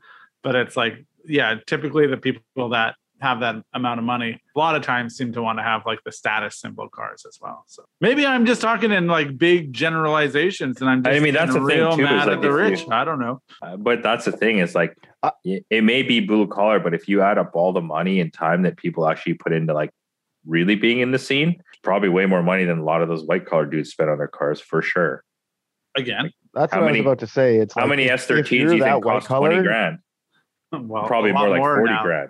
but 0.44 0.56
it's 0.56 0.76
like, 0.76 1.06
yeah, 1.26 1.56
typically 1.66 2.08
the 2.08 2.18
people 2.18 2.70
that 2.70 2.96
have 3.20 3.40
that 3.40 3.56
amount 3.74 4.00
of 4.00 4.06
money 4.06 4.40
a 4.56 4.60
lot 4.60 4.76
of 4.76 4.82
times 4.84 5.16
seem 5.18 5.32
to 5.34 5.42
want 5.42 5.58
to 5.58 5.64
have 5.64 5.82
like 5.86 6.00
the 6.06 6.12
status 6.12 6.60
symbol 6.60 6.88
cars 6.90 7.26
as 7.28 7.38
well 7.42 7.64
so 7.68 7.84
maybe 8.00 8.26
i'm 8.26 8.46
just 8.46 8.62
talking 8.62 8.92
in 8.92 9.08
like 9.08 9.38
big 9.38 9.74
generalizations 9.74 10.82
and 10.82 10.90
i'm 10.90 11.04
just 11.04 11.16
I 11.16 11.20
mean, 11.20 11.34
that's 11.34 11.56
a 11.56 11.60
the 11.60 11.66
thing, 11.66 11.78
too, 11.78 11.90
is, 11.92 11.98
mad 11.98 12.28
like, 12.28 12.36
at 12.38 12.42
the 12.42 12.52
rich 12.52 12.82
you- 12.82 12.92
i 12.92 13.04
don't 13.04 13.20
know 13.20 13.42
Uh, 13.62 13.76
but 13.78 14.04
that's 14.04 14.26
the 14.26 14.32
thing 14.32 14.60
is 14.60 14.76
like 14.76 14.96
Uh, 15.24 15.32
it, 15.44 15.66
it 15.70 15.84
may 15.84 16.04
be 16.04 16.20
blue 16.20 16.48
collar, 16.48 16.80
but 16.80 16.94
if 16.94 17.08
you 17.08 17.22
add 17.22 17.38
up 17.40 17.52
all 17.56 17.74
the 17.74 17.82
money 17.82 18.20
and 18.20 18.32
time 18.32 18.62
that 18.64 18.78
people 18.78 19.08
actually 19.08 19.34
put 19.34 19.52
into 19.52 19.74
like 19.74 19.90
really 20.46 20.76
being 20.76 21.00
in 21.00 21.12
the 21.12 21.18
scene, 21.20 21.50
it's 21.50 21.80
probably 21.82 22.08
way 22.08 22.26
more 22.28 22.44
money 22.44 22.64
than 22.66 22.78
a 22.78 22.84
lot 22.84 23.02
of 23.02 23.08
those 23.10 23.24
white 23.26 23.46
collar 23.48 23.66
dudes 23.66 23.90
spend 23.90 24.10
on 24.12 24.18
their 24.20 24.28
cars 24.28 24.62
for 24.62 24.82
sure. 24.84 25.24
again 25.98 26.32
that's 26.54 26.72
How 26.74 26.80
what 26.82 26.88
many- 26.88 27.00
I 27.00 27.02
was 27.02 27.08
about 27.08 27.20
to 27.20 27.28
say. 27.28 27.58
It's 27.58 27.74
How 27.74 27.82
like, 27.82 27.90
many 27.90 28.04
if- 28.06 28.14
if 28.14 28.28
S13s 28.30 28.48
do 28.50 28.56
you're 28.56 28.78
think 28.80 29.04
cost 29.04 29.28
20 29.28 29.62
grand? 29.64 29.98
well 30.72 31.08
probably 31.08 31.32
a 31.32 31.34
lot 31.34 31.48
more 31.48 31.52
like 31.52 31.62
40 31.80 31.94
now. 31.94 32.04
grand. 32.04 32.30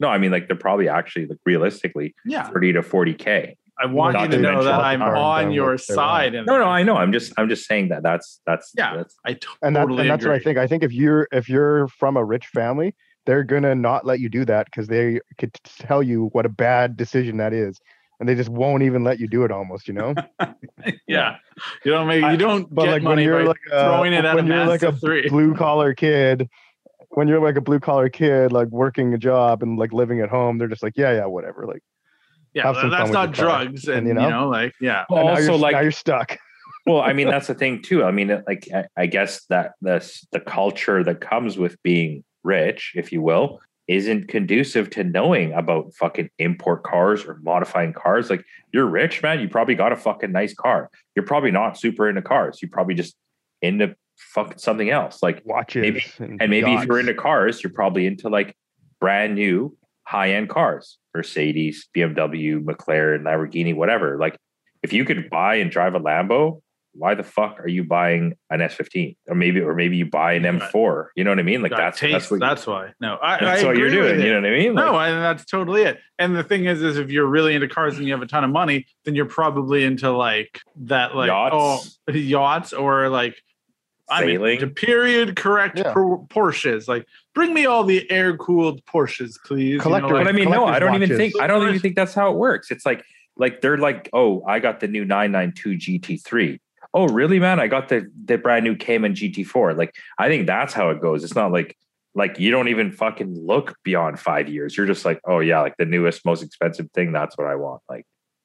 Yeah 0.00 0.06
No, 0.06 0.12
I 0.12 0.18
mean 0.18 0.30
like 0.30 0.46
they're 0.48 0.56
probably 0.56 0.88
actually 0.88 1.26
like 1.26 1.38
realistically 1.44 2.14
yeah 2.24 2.48
30 2.48 2.72
to 2.74 2.82
40k. 2.82 3.56
i 3.80 3.86
want 3.86 4.14
Not 4.14 4.22
you 4.24 4.28
to 4.30 4.36
to 4.36 4.42
know 4.42 4.64
that 4.64 4.80
i'm 4.80 5.02
on 5.02 5.52
your 5.52 5.78
side 5.78 6.34
want. 6.34 6.46
No, 6.46 6.58
no. 6.58 6.64
I 6.64 6.82
know. 6.82 6.96
I'm 6.96 7.12
just 7.12 7.32
I'm 7.38 7.48
just 7.48 7.66
saying 7.66 7.88
that 7.88 8.02
that's 8.02 8.40
that's 8.46 8.72
Yeah. 8.76 8.96
that's 8.96 9.14
i 9.24 9.32
totally 9.34 9.58
and 9.62 9.76
that's 9.76 9.90
and 9.90 10.10
that's 10.10 10.24
what 10.24 10.34
I 10.34 10.38
think. 10.38 10.58
I 10.58 10.66
think 10.66 10.82
if 10.82 10.92
you're 10.92 11.28
if 11.32 11.48
you're 11.48 11.88
from 11.88 12.16
a 12.16 12.24
rich 12.24 12.46
family, 12.46 12.94
they're 13.26 13.44
gonna 13.44 13.74
not 13.74 14.04
let 14.06 14.20
you 14.20 14.28
do 14.28 14.44
that 14.46 14.66
because 14.66 14.88
they 14.88 15.20
could 15.38 15.52
tell 15.64 16.02
you 16.02 16.28
what 16.32 16.46
a 16.46 16.48
bad 16.48 16.96
decision 16.96 17.36
that 17.38 17.52
is, 17.52 17.78
and 18.18 18.28
they 18.28 18.34
just 18.34 18.48
won't 18.48 18.82
even 18.82 19.04
let 19.04 19.18
you 19.20 19.28
do 19.28 19.44
it. 19.44 19.50
Almost, 19.50 19.88
you 19.88 19.94
know. 19.94 20.14
yeah 21.06 21.36
you 21.84 21.90
don't 21.92 22.06
make 22.06 22.24
you 22.24 22.36
don't 22.38 22.74
but 22.74 22.84
get 22.84 22.90
like 22.92 23.02
when 23.02 23.12
money 23.12 23.24
you're 23.24 23.44
like 23.44 23.60
a, 23.70 23.84
throwing 23.84 24.12
it 24.14 24.24
at 24.24 24.32
a 24.32 24.36
when 24.36 24.46
you're 24.46 24.64
like 24.66 24.82
a 24.82 24.92
3 24.92 25.28
blue 25.28 25.54
collar 25.54 25.92
kid, 25.94 26.48
when 27.10 27.28
you're 27.28 27.40
like 27.40 27.56
a 27.56 27.60
blue 27.60 27.80
collar 27.80 28.08
kid, 28.08 28.52
like 28.52 28.68
working 28.68 29.14
a 29.14 29.18
job 29.18 29.62
and 29.62 29.78
like 29.78 29.92
living 29.92 30.20
at 30.20 30.28
home, 30.28 30.58
they're 30.58 30.68
just 30.68 30.82
like, 30.82 30.96
yeah, 30.96 31.12
yeah, 31.12 31.26
whatever. 31.26 31.66
Like, 31.66 31.82
yeah 32.54 32.64
have 32.64 32.76
some 32.76 32.90
that's 32.90 33.04
fun 33.04 33.12
not 33.12 33.36
your 33.36 33.46
drugs 33.46 33.86
And, 33.86 33.98
and, 33.98 34.06
you 34.06 34.12
you 34.14 34.20
know? 34.20 34.28
know 34.28 34.48
like 34.48 34.74
yeah 34.80 35.04
Well, 35.08 35.20
and 35.20 35.28
also 35.30 35.42
you're, 35.42 35.58
like 35.58 35.72
now 35.72 35.80
you're 35.80 35.92
stuck. 35.92 36.36
well, 36.86 37.00
I 37.00 37.12
mean 37.12 37.28
that's 37.30 37.46
the 37.46 37.54
thing 37.54 37.82
too. 37.82 38.04
I 38.04 38.10
mean 38.10 38.42
like 38.46 38.68
I, 38.74 38.84
I 38.96 39.06
guess 39.06 39.44
that 39.46 39.72
this 39.80 40.26
the 40.32 40.40
culture 40.40 41.04
that 41.04 41.20
comes 41.20 41.58
with 41.58 41.80
being 41.82 42.24
rich, 42.42 42.92
if 42.94 43.12
you 43.12 43.22
will, 43.22 43.60
isn't 43.88 44.28
conducive 44.28 44.90
to 44.90 45.04
knowing 45.04 45.52
about 45.52 45.94
fucking 45.94 46.30
import 46.38 46.84
cars 46.84 47.24
or 47.24 47.38
modifying 47.42 47.92
cars. 47.92 48.30
Like 48.30 48.44
you're 48.72 48.86
rich, 48.86 49.22
man, 49.22 49.40
you 49.40 49.48
probably 49.48 49.74
got 49.74 49.92
a 49.92 49.96
fucking 49.96 50.32
nice 50.32 50.54
car. 50.54 50.90
You're 51.14 51.26
probably 51.26 51.50
not 51.50 51.78
super 51.78 52.08
into 52.08 52.22
cars. 52.22 52.60
You 52.62 52.68
probably 52.68 52.94
just 52.94 53.14
into 53.62 53.94
fucking 54.34 54.58
something 54.58 54.90
else. 54.90 55.22
Like 55.22 55.42
Watches 55.44 55.82
Maybe- 55.82 56.04
and, 56.18 56.40
And 56.40 56.50
maybe 56.50 56.72
if 56.74 56.84
you're 56.84 57.00
into 57.00 57.14
cars, 57.14 57.62
you're 57.62 57.72
probably 57.72 58.06
into 58.06 58.28
like 58.28 58.54
brand 59.00 59.34
new 59.34 59.76
high 60.04 60.32
end 60.34 60.48
cars, 60.48 60.98
Mercedes, 61.14 61.88
BMW, 61.96 62.62
McLaren, 62.62 63.22
Lamborghini, 63.22 63.74
whatever. 63.74 64.18
Like 64.18 64.36
if 64.82 64.92
you 64.92 65.04
could 65.04 65.30
buy 65.30 65.56
and 65.56 65.70
drive 65.70 65.94
a 65.94 66.00
Lambo, 66.00 66.62
why 66.92 67.14
the 67.14 67.22
fuck 67.22 67.60
are 67.60 67.68
you 67.68 67.84
buying 67.84 68.34
an 68.50 68.58
S15 68.58 69.16
or 69.28 69.36
maybe 69.36 69.60
or 69.60 69.74
maybe 69.74 69.96
you 69.96 70.06
buy 70.06 70.32
an 70.32 70.42
M4? 70.42 71.06
You 71.14 71.22
know 71.22 71.30
what 71.30 71.38
I 71.38 71.42
mean? 71.42 71.62
Like 71.62 71.70
that's 71.70 72.00
taste, 72.00 72.12
that's 72.12 72.30
what, 72.32 72.40
that's 72.40 72.66
why 72.66 72.90
no 73.00 73.16
i, 73.22 73.38
that's 73.38 73.62
I 73.62 73.66
what 73.66 73.76
you're 73.76 73.90
doing. 73.90 74.20
You 74.20 74.32
know 74.32 74.40
what 74.40 74.50
I 74.50 74.58
mean? 74.58 74.74
Like, 74.74 74.84
no, 74.86 74.98
and 74.98 75.22
that's 75.22 75.44
totally 75.44 75.82
it. 75.82 76.00
And 76.18 76.34
the 76.34 76.42
thing 76.42 76.64
is, 76.64 76.82
is 76.82 76.98
if 76.98 77.10
you're 77.10 77.26
really 77.26 77.54
into 77.54 77.68
cars 77.68 77.96
and 77.96 78.06
you 78.06 78.12
have 78.12 78.22
a 78.22 78.26
ton 78.26 78.42
of 78.42 78.50
money, 78.50 78.86
then 79.04 79.14
you're 79.14 79.26
probably 79.26 79.84
into 79.84 80.10
like 80.10 80.60
that, 80.76 81.14
like 81.14 81.28
Yachts. 81.28 82.00
oh, 82.08 82.12
yachts 82.12 82.72
or 82.72 83.08
like 83.08 83.40
I 84.10 84.24
mean, 84.24 84.36
Sailing. 84.36 84.58
to 84.60 84.66
period 84.66 85.36
correct 85.36 85.78
Yeah. 85.78 85.92
Por- 85.92 86.26
Porsches. 86.28 86.88
Like, 86.88 87.06
bring 87.34 87.54
me 87.54 87.66
all 87.66 87.84
the 87.84 88.10
air 88.10 88.36
cooled 88.36 88.84
Porsches, 88.84 89.38
please. 89.44 89.68
You 89.68 89.76
know, 89.78 89.82
Collector- 89.82 90.08
but 90.08 90.26
I 90.28 90.32
mean, 90.32 90.50
no, 90.50 90.66
I 90.66 90.78
don't 90.78 90.94
even 91.00 91.16
think 91.16 91.40
I 91.40 91.46
don't 91.46 91.66
even 91.68 91.80
think 91.80 91.96
that's 91.96 92.14
how 92.14 92.30
it 92.30 92.36
works. 92.36 92.70
It's 92.70 92.84
like 92.84 93.04
like 93.36 93.60
they're 93.60 93.78
like, 93.78 94.10
oh, 94.12 94.42
I 94.46 94.58
got 94.58 94.80
the 94.80 94.88
new 94.88 95.04
992 95.04 96.00
GT3. 96.00 96.60
Oh, 96.92 97.06
really, 97.08 97.38
man? 97.38 97.60
I 97.60 97.68
got 97.68 97.88
the 97.88 98.10
the 98.24 98.36
brand 98.36 98.64
new 98.64 98.74
Cayman 98.74 99.14
GT4. 99.14 99.76
Like, 99.76 99.94
I 100.18 100.28
think 100.28 100.46
that's 100.46 100.72
how 100.74 100.90
it 100.90 101.00
goes. 101.00 101.22
It's 101.24 101.36
not 101.36 101.52
like 101.52 101.76
like 102.14 102.38
you 102.40 102.50
don't 102.50 102.68
even 102.68 102.90
fucking 102.90 103.46
look 103.46 103.76
beyond 103.84 104.18
five 104.18 104.48
years. 104.48 104.76
You're 104.76 104.86
just 104.86 105.04
like, 105.04 105.20
oh 105.24 105.38
yeah, 105.38 105.60
like 105.60 105.76
the 105.78 105.84
newest, 105.84 106.24
most 106.24 106.42
expensive 106.42 106.90
thing. 106.92 107.12
That's 107.12 107.38
what 107.38 107.46
I 107.46 107.54
want. 107.54 107.82
Like, 107.88 108.04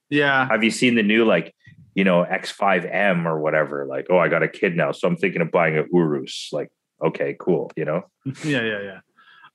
yeah, 0.10 0.48
have 0.48 0.64
you 0.64 0.70
seen 0.70 0.94
the 0.96 1.04
new 1.04 1.26
like 1.26 1.56
you 1.96 2.04
know 2.04 2.24
X5M 2.26 3.26
or 3.26 3.40
whatever? 3.40 3.86
Like, 3.86 4.08
oh, 4.12 4.18
I 4.20 4.28
got 4.28 4.44
a 4.44 4.48
kid 4.48 4.76
now, 4.76 4.92
so 4.92 5.08
I'm 5.08 5.18
thinking 5.18 5.42
of 5.42 5.52
buying 5.52 5.78
a 5.78 5.86
Urus. 5.92 6.50
Like, 6.52 6.70
okay, 7.04 7.36
cool. 7.40 7.72
You 7.76 7.86
know, 7.86 8.02
yeah, 8.44 8.62
yeah, 8.62 8.82
yeah. 8.82 9.00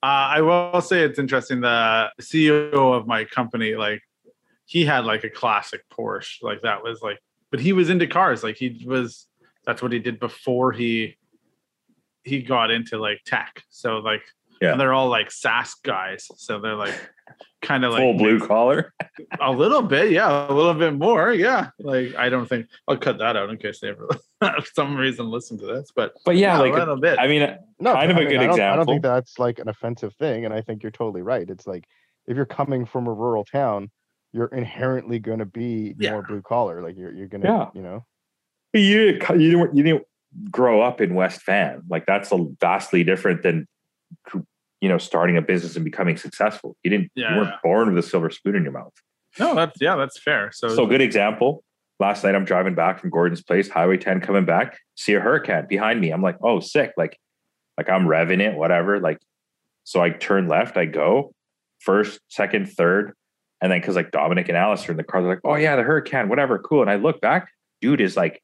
Uh, 0.03 0.33
I 0.37 0.41
will 0.41 0.81
say 0.81 1.03
it's 1.05 1.19
interesting. 1.19 1.61
The 1.61 2.11
CEO 2.21 2.73
of 2.97 3.07
my 3.07 3.25
company, 3.27 3.75
like, 3.77 4.03
he 4.65 4.85
had 4.85 5.05
like 5.05 5.25
a 5.25 5.31
classic 5.31 5.83
Porsche. 5.93 6.43
Like 6.43 6.63
that 6.63 6.83
was 6.83 7.03
like, 7.03 7.19
but 7.51 7.61
he 7.61 7.73
was 7.73 7.91
into 7.91 8.07
cars. 8.07 8.43
Like 8.43 8.57
he 8.57 8.85
was. 8.87 9.27
That's 9.67 9.83
what 9.83 9.93
he 9.93 9.99
did 9.99 10.19
before 10.19 10.73
he 10.73 11.17
he 12.25 12.43
got 12.43 12.71
into 12.71 12.99
like 12.99 13.21
tech. 13.27 13.63
So 13.69 13.99
like, 13.99 14.23
Yeah. 14.61 14.73
and 14.73 14.81
they're 14.81 14.95
all 14.95 15.09
like 15.09 15.31
SaaS 15.31 15.75
guys. 15.85 16.29
So 16.37 16.61
they're 16.61 16.75
like 16.77 16.95
kind 17.63 17.85
of 17.85 17.93
like 17.93 18.01
full 18.01 18.15
blue 18.15 18.41
collar. 18.41 18.93
a 19.41 19.53
little 19.53 19.83
bit, 19.83 20.11
yeah, 20.13 20.51
a 20.51 20.53
little 20.53 20.75
bit 20.75 20.95
more, 20.95 21.33
yeah. 21.33 21.71
Like 21.79 22.15
I 22.17 22.29
don't 22.29 22.47
think 22.49 22.67
I'll 22.89 22.97
cut 22.97 23.19
that 23.19 23.37
out 23.37 23.51
in 23.51 23.57
case 23.59 23.81
they 23.81 23.89
ever, 23.89 24.09
for 24.41 24.65
some 24.75 24.97
reason, 24.97 25.31
listen 25.31 25.59
to 25.59 25.67
this. 25.67 25.91
But 25.95 26.13
But 26.25 26.37
yeah, 26.37 26.59
a 26.59 26.61
like 26.61 26.75
little 26.75 26.97
bit. 26.97 27.19
I 27.19 27.27
mean, 27.27 27.41
No, 27.79 27.95
kind 27.95 28.11
of 28.11 28.17
I 28.17 28.21
a 28.21 28.25
mean, 28.25 28.29
good 28.31 28.41
I 28.41 28.47
don't, 28.47 28.61
I 28.61 28.77
don't 28.77 28.81
example. 28.81 28.85
think 28.95 29.03
that's 29.03 29.39
like 29.39 29.59
an 29.59 29.69
offensive 29.69 30.15
thing, 30.15 30.45
and 30.45 30.55
I 30.55 30.61
think 30.63 30.83
you're 30.83 30.93
totally 30.93 31.23
right. 31.23 31.49
It's 31.49 31.67
like 31.67 31.85
if 32.27 32.37
you're 32.37 32.47
coming 32.47 32.87
from 32.87 33.07
a 33.07 33.13
rural 33.13 33.45
town, 33.45 33.91
you're 34.33 34.47
inherently 34.47 35.19
going 35.19 35.41
to 35.41 35.47
be 35.47 35.95
Yeah. 35.99 36.13
more 36.13 36.23
blue 36.23 36.43
collar. 36.43 36.83
Like 36.83 36.97
you're 36.97 37.13
you're 37.13 37.27
gonna, 37.29 37.47
Yeah. 37.47 37.67
you 37.75 37.83
know. 37.83 38.05
you 38.73 39.13
didn't 39.19 39.41
you 39.41 39.51
didn't 39.51 39.77
you 39.77 39.83
didn't 39.83 40.05
grow 40.51 40.81
up 40.81 41.01
in 41.01 41.15
West 41.15 41.45
Van. 41.45 41.83
Like 41.91 42.07
that's 42.07 42.31
a 42.31 42.47
vastly 42.61 43.03
different 43.03 43.43
than 43.43 43.67
you 44.81 44.89
know 44.89 44.99
starting 44.99 45.37
a 45.37 45.43
business 45.43 45.77
and 45.77 45.85
becoming 45.85 46.17
successful. 46.17 46.77
You 46.83 46.91
didn't 46.91 47.13
Yeah, 47.15 47.31
you 47.31 47.37
weren't 47.37 47.51
yeah. 47.51 47.59
born 47.63 47.95
with 47.95 48.05
a 48.05 48.07
silver 48.07 48.31
spoon 48.31 48.57
in 48.57 48.63
your 48.63 48.73
mouth. 48.73 48.93
no, 49.39 49.55
that's 49.55 49.81
yeah, 49.81 49.97
that's 49.97 50.19
fair. 50.19 50.51
So, 50.53 50.69
So 50.69 50.87
good 50.87 51.01
example. 51.01 51.63
Last 51.99 52.25
night 52.25 52.35
I'm 52.35 52.47
driving 52.47 52.75
back 52.75 52.99
from 52.99 53.11
Gordon's 53.11 53.43
place, 53.43 53.69
Highway 53.69 53.99
10 53.99 54.23
coming 54.23 54.47
back, 54.47 54.79
see 54.95 55.13
a 55.13 55.21
Huracán 55.21 55.69
behind 55.69 56.01
me. 56.01 56.11
I'm 56.11 56.23
like, 56.23 56.37
oh, 56.43 56.59
sick. 56.59 56.93
Like, 56.97 57.19
like 57.77 57.91
I'm 57.91 58.07
revving 58.07 58.41
it, 58.41 58.57
whatever. 58.57 58.99
Like, 59.01 59.19
so 59.85 60.03
I 60.03 60.09
turn 60.09 60.49
left, 60.49 60.79
I 60.79 60.87
go 60.87 61.35
first, 61.81 62.21
second, 62.29 62.71
third. 62.71 63.13
And 63.61 63.71
then 63.71 63.81
because 63.81 63.97
like 63.97 64.13
Dominic 64.13 64.49
and 64.49 64.57
Alistair 64.57 64.93
in 64.93 64.97
the 64.97 65.05
car, 65.05 65.21
they're 65.21 65.31
like, 65.31 65.41
oh 65.45 65.57
yeah, 65.57 65.77
the 65.77 65.83
Huracán, 65.83 66.29
whatever, 66.29 66.59
cool. 66.59 66.81
And 66.81 66.91
I 66.91 66.97
look 66.97 67.21
back, 67.21 67.51
dude 67.83 68.01
is 68.01 68.17
like 68.17 68.43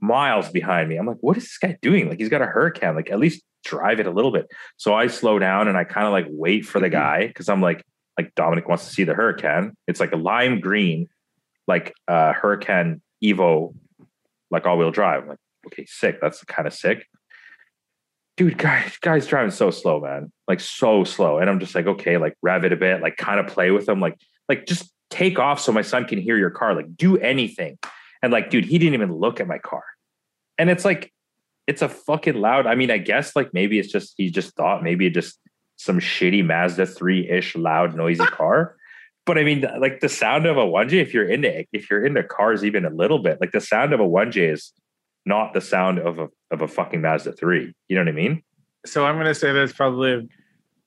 miles 0.00 0.50
behind 0.50 0.88
me. 0.88 0.96
I'm 0.96 1.06
like, 1.06 1.16
what 1.20 1.38
is 1.38 1.44
this 1.44 1.58
guy 1.58 1.78
doing? 1.80 2.08
Like 2.08 2.18
he's 2.18 2.28
got 2.28 2.42
a 2.42 2.46
Huracán. 2.46 2.94
Like 2.94 3.10
at 3.10 3.18
least 3.18 3.42
drive 3.64 4.00
it 4.00 4.06
a 4.06 4.10
little 4.10 4.30
bit. 4.30 4.46
So 4.76 4.94
I 4.94 5.06
slow 5.06 5.38
down 5.38 5.68
and 5.68 5.76
I 5.76 5.84
kind 5.84 6.06
of 6.06 6.12
like 6.12 6.26
wait 6.28 6.64
for 6.66 6.80
the 6.80 6.90
guy 6.90 7.26
because 7.26 7.48
I'm 7.48 7.60
like, 7.60 7.84
like 8.18 8.34
Dominic 8.34 8.68
wants 8.68 8.86
to 8.86 8.92
see 8.92 9.04
the 9.04 9.14
Huracán. 9.14 9.72
It's 9.86 10.00
like 10.00 10.12
a 10.12 10.16
lime 10.16 10.60
green, 10.60 11.08
like 11.66 11.92
uh 12.06 12.32
Huracán 12.32 13.00
Evo, 13.22 13.74
like 14.50 14.66
all-wheel 14.66 14.90
drive. 14.90 15.22
I'm 15.22 15.28
like, 15.30 15.38
okay, 15.66 15.86
sick. 15.86 16.20
That's 16.20 16.44
kind 16.44 16.68
of 16.68 16.74
sick. 16.74 17.06
Dude, 18.36 18.58
guy, 18.58 18.84
guy's 19.00 19.26
driving 19.26 19.50
so 19.50 19.70
slow, 19.70 20.00
man. 20.00 20.32
Like 20.48 20.60
so 20.60 21.04
slow. 21.04 21.38
And 21.38 21.48
I'm 21.48 21.60
just 21.60 21.74
like, 21.74 21.86
okay, 21.86 22.18
like 22.18 22.34
rev 22.42 22.64
it 22.64 22.72
a 22.72 22.76
bit, 22.76 23.00
like 23.00 23.16
kind 23.16 23.40
of 23.40 23.46
play 23.46 23.70
with 23.70 23.88
him, 23.88 24.00
like, 24.00 24.18
like 24.48 24.66
just 24.66 24.92
take 25.08 25.38
off 25.38 25.60
so 25.60 25.70
my 25.70 25.82
son 25.82 26.04
can 26.04 26.20
hear 26.20 26.36
your 26.36 26.50
car. 26.50 26.74
Like 26.74 26.96
do 26.96 27.16
anything. 27.16 27.78
And 28.22 28.32
like, 28.32 28.50
dude, 28.50 28.64
he 28.64 28.78
didn't 28.78 28.94
even 28.94 29.14
look 29.14 29.38
at 29.38 29.46
my 29.46 29.58
car. 29.58 29.84
And 30.58 30.68
it's 30.68 30.84
like, 30.84 31.12
it's 31.66 31.82
a 31.82 31.88
fucking 31.88 32.34
loud. 32.34 32.66
I 32.66 32.74
mean, 32.74 32.90
I 32.90 32.98
guess 32.98 33.34
like 33.34 33.54
maybe 33.54 33.78
it's 33.78 33.90
just 33.90 34.14
he 34.16 34.30
just 34.30 34.54
thought 34.54 34.82
maybe 34.82 35.08
just 35.10 35.38
some 35.76 35.98
shitty 35.98 36.44
Mazda 36.44 36.86
3-ish 36.86 37.56
loud, 37.56 37.96
noisy 37.96 38.24
car. 38.26 38.76
But 39.26 39.38
I 39.38 39.44
mean, 39.44 39.64
like 39.78 40.00
the 40.00 40.08
sound 40.08 40.46
of 40.46 40.58
a 40.58 40.64
1J, 40.64 41.00
if 41.00 41.14
you're 41.14 41.28
into 41.28 41.64
if 41.72 41.90
you're 41.90 42.04
into 42.04 42.22
cars 42.22 42.64
even 42.64 42.84
a 42.84 42.90
little 42.90 43.18
bit, 43.18 43.40
like 43.40 43.52
the 43.52 43.60
sound 43.60 43.92
of 43.92 44.00
a 44.00 44.06
1J 44.06 44.52
is 44.52 44.72
not 45.24 45.54
the 45.54 45.60
sound 45.60 45.98
of 45.98 46.18
a 46.18 46.28
of 46.50 46.60
a 46.60 46.68
fucking 46.68 47.00
Mazda 47.00 47.32
3. 47.32 47.72
You 47.88 47.96
know 47.96 48.02
what 48.02 48.08
I 48.08 48.12
mean? 48.12 48.42
So 48.84 49.06
I'm 49.06 49.14
going 49.14 49.26
to 49.26 49.34
say 49.34 49.52
there's 49.52 49.72
probably 49.72 50.28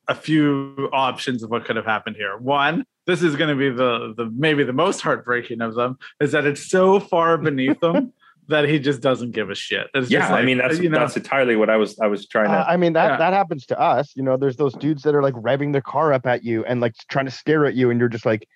a 0.08 0.14
few 0.14 0.90
options 0.94 1.42
of 1.42 1.50
what 1.50 1.66
could 1.66 1.76
have 1.76 1.86
happened 1.86 2.16
here. 2.16 2.38
One, 2.38 2.86
this 3.08 3.24
is 3.24 3.36
going 3.36 3.50
to 3.50 3.56
be 3.56 3.76
the 3.76 4.14
the 4.16 4.32
maybe 4.36 4.64
the 4.64 4.74
most 4.74 5.02
heartbreaking 5.02 5.62
of 5.62 5.74
them 5.74 5.98
is 6.20 6.32
that 6.34 6.46
it's 6.46 6.70
so 6.70 7.00
far 7.00 7.38
beneath 7.40 7.80
them 7.82 8.14
that 8.50 8.68
he 8.68 8.80
just 8.80 9.02
doesn't 9.02 9.32
give 9.32 9.50
a 9.50 9.56
shit. 9.56 9.88
It's 9.94 10.10
yeah, 10.10 10.20
just 10.20 10.32
like, 10.32 10.42
I 10.42 10.46
mean 10.46 10.58
that's 10.58 10.80
you 10.80 10.90
know, 10.90 11.00
that's 11.00 11.18
entirely 11.18 11.56
what 11.56 11.70
I 11.70 11.78
was 11.78 12.00
I 12.00 12.08
was 12.08 12.28
trying 12.28 12.50
to 12.50 12.54
Uh, 12.58 12.66
I 12.68 12.78
mean 12.78 12.94
that 12.94 13.12
Yeah. 13.12 13.18
that 13.18 13.34
happens 13.34 13.66
to 13.68 13.80
us. 13.80 14.14
You 14.16 14.24
know, 14.24 14.38
there's 14.38 14.56
those 14.58 14.74
dudes 14.74 15.04
that 15.04 15.16
are 15.16 15.22
like 15.22 15.34
revving 15.36 15.72
their 15.74 15.82
car 15.82 16.14
up 16.14 16.26
at 16.26 16.44
you 16.44 16.64
and 16.66 16.80
like 16.82 16.96
trying 17.10 17.26
to 17.26 17.32
stare 17.32 17.66
at 17.66 17.76
you, 17.76 17.90
and 17.90 18.00
you're 18.00 18.10
just 18.10 18.26
like, 18.26 18.48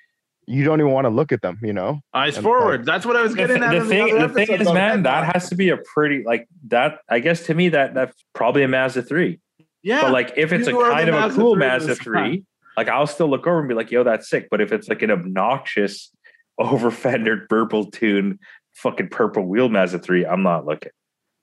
you 0.47 0.63
don't 0.63 0.79
even 0.81 0.91
want 0.91 1.05
to 1.05 1.09
look 1.09 1.31
at 1.31 1.41
them. 1.41 1.59
You 1.61 1.73
know, 1.73 1.99
eyes 2.13 2.37
and, 2.37 2.43
forward. 2.43 2.85
That's 2.85 3.05
what 3.05 3.15
I 3.15 3.21
was 3.21 3.33
the, 3.33 3.37
getting 3.37 3.63
at. 3.63 3.69
the 3.71 3.77
in 3.77 3.87
thing, 3.87 4.15
other 4.17 4.27
the 4.27 4.33
thing 4.33 4.49
is, 4.51 4.61
about 4.61 4.73
man, 4.73 5.03
that 5.03 5.33
has 5.33 5.49
to 5.49 5.55
be 5.55 5.69
a 5.69 5.77
pretty 5.77 6.23
like 6.25 6.47
that. 6.67 6.99
I 7.09 7.19
guess 7.19 7.45
to 7.47 7.53
me 7.53 7.69
that 7.69 7.93
that's 7.93 8.15
probably 8.33 8.63
a 8.63 8.67
Mazda 8.67 9.03
three. 9.03 9.39
yeah. 9.83 10.01
But 10.03 10.11
like 10.13 10.33
if 10.37 10.51
it's 10.51 10.67
a 10.67 10.71
you 10.71 10.79
are 10.79 10.89
the 10.89 10.95
kind 10.95 11.09
of 11.09 11.15
a 11.15 11.19
Mazda 11.19 11.39
cool 11.41 11.53
3 11.55 11.67
Mazda 11.67 11.95
three, 11.95 12.43
like 12.77 12.87
I'll 12.89 13.07
still 13.07 13.29
look 13.29 13.45
over 13.45 13.59
and 13.59 13.67
be 13.67 13.75
like, 13.75 13.91
"Yo, 13.91 14.03
that's 14.03 14.29
sick." 14.29 14.47
But 14.49 14.61
if 14.61 14.71
it's 14.71 14.87
like 14.89 15.01
an 15.01 15.11
obnoxious, 15.11 16.11
over-fendered, 16.57 17.47
burble 17.47 17.85
tune, 17.91 18.39
fucking 18.73 19.09
purple 19.09 19.45
wheel 19.45 19.69
Mazda 19.69 19.99
three, 19.99 20.25
I'm 20.25 20.43
not 20.43 20.65
looking. 20.65 20.91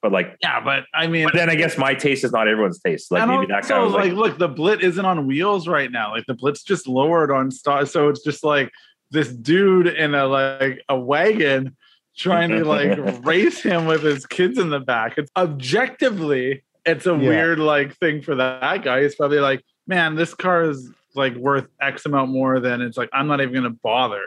But 0.01 0.12
like, 0.12 0.37
yeah, 0.41 0.61
but 0.62 0.85
I 0.95 1.09
mean, 1.09 1.25
but 1.25 1.35
then 1.35 1.51
I 1.51 1.57
guess 1.57 1.77
my 1.77 1.93
taste 1.93 2.23
is 2.23 2.31
not 2.31 2.47
everyone's 2.47 2.79
taste. 2.79 3.11
Like 3.11 3.29
maybe 3.29 3.47
that 3.47 3.67
guy 3.67 3.81
was 3.81 3.93
like, 3.93 4.12
like, 4.12 4.12
look, 4.12 4.38
the 4.38 4.49
Blit 4.49 4.81
isn't 4.81 5.05
on 5.05 5.27
wheels 5.27 5.67
right 5.67 5.91
now. 5.91 6.12
Like 6.12 6.25
the 6.27 6.35
Blit's 6.35 6.62
just 6.62 6.87
lowered 6.87 7.33
on 7.33 7.51
stock, 7.51 7.88
so 7.88 8.09
it's 8.09 8.23
just 8.23 8.45
like 8.45 8.71
this 9.11 9.33
dude 9.33 9.88
in 9.88 10.14
a 10.14 10.27
like 10.27 10.81
a 10.88 10.97
wagon 10.97 11.77
trying 12.17 12.51
to 12.51 12.64
like 12.64 12.97
race 13.25 13.61
him 13.61 13.87
with 13.87 14.03
his 14.03 14.25
kids 14.25 14.59
in 14.59 14.71
the 14.71 14.79
back. 14.79 15.19
It's 15.19 15.33
objectively, 15.37 16.62
it's 16.87 17.07
a 17.07 17.11
Yeah. 17.11 17.29
weird 17.29 17.59
like 17.59 17.97
thing 17.97 18.23
for 18.23 18.37
that 18.37 18.83
guy. 18.85 19.03
He's 19.03 19.17
probably 19.17 19.41
like, 19.41 19.64
man, 19.88 20.14
this 20.14 20.33
car 20.33 20.62
is 20.62 20.91
like 21.14 21.35
worth 21.35 21.67
X 21.81 22.07
amount 22.07 22.31
more 22.31 22.61
than 22.61 22.83
it's 22.83 22.97
like 22.97 23.11
I'm 23.12 23.27
not 23.27 23.41
even 23.41 23.55
gonna 23.55 23.71
bother. 23.71 24.23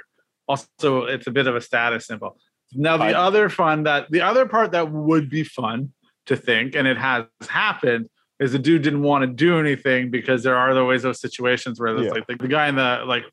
Also, 0.49 1.05
it's 1.05 1.27
a 1.27 1.31
bit 1.31 1.47
of 1.47 1.55
a 1.55 1.61
status 1.61 2.07
symbol. 2.07 2.37
Now 2.73 2.97
the 2.97 3.05
I- 3.05 3.13
other 3.13 3.49
fun 3.49 3.83
that 3.83 4.09
the 4.11 4.21
other 4.21 4.45
part 4.45 4.71
that 4.71 4.91
would 4.91 5.29
be 5.29 5.43
fun 5.43 5.91
to 6.27 6.35
think, 6.35 6.75
and 6.75 6.87
it 6.87 6.97
has 6.97 7.25
happened, 7.49 8.09
is 8.39 8.51
the 8.53 8.59
dude 8.59 8.81
didn't 8.81 9.01
want 9.03 9.23
to 9.23 9.27
do 9.27 9.59
anything 9.59 10.09
because 10.09 10.43
there 10.43 10.55
are 10.55 10.77
always 10.77 11.03
those 11.03 11.19
situations 11.21 11.79
where 11.79 11.93
there's 11.93 12.07
Yeah. 12.07 12.11
like 12.13 12.27
the, 12.27 12.35
the 12.35 12.47
guy 12.47 12.67
in 12.67 12.75
the 12.75 13.03
like 13.05 13.23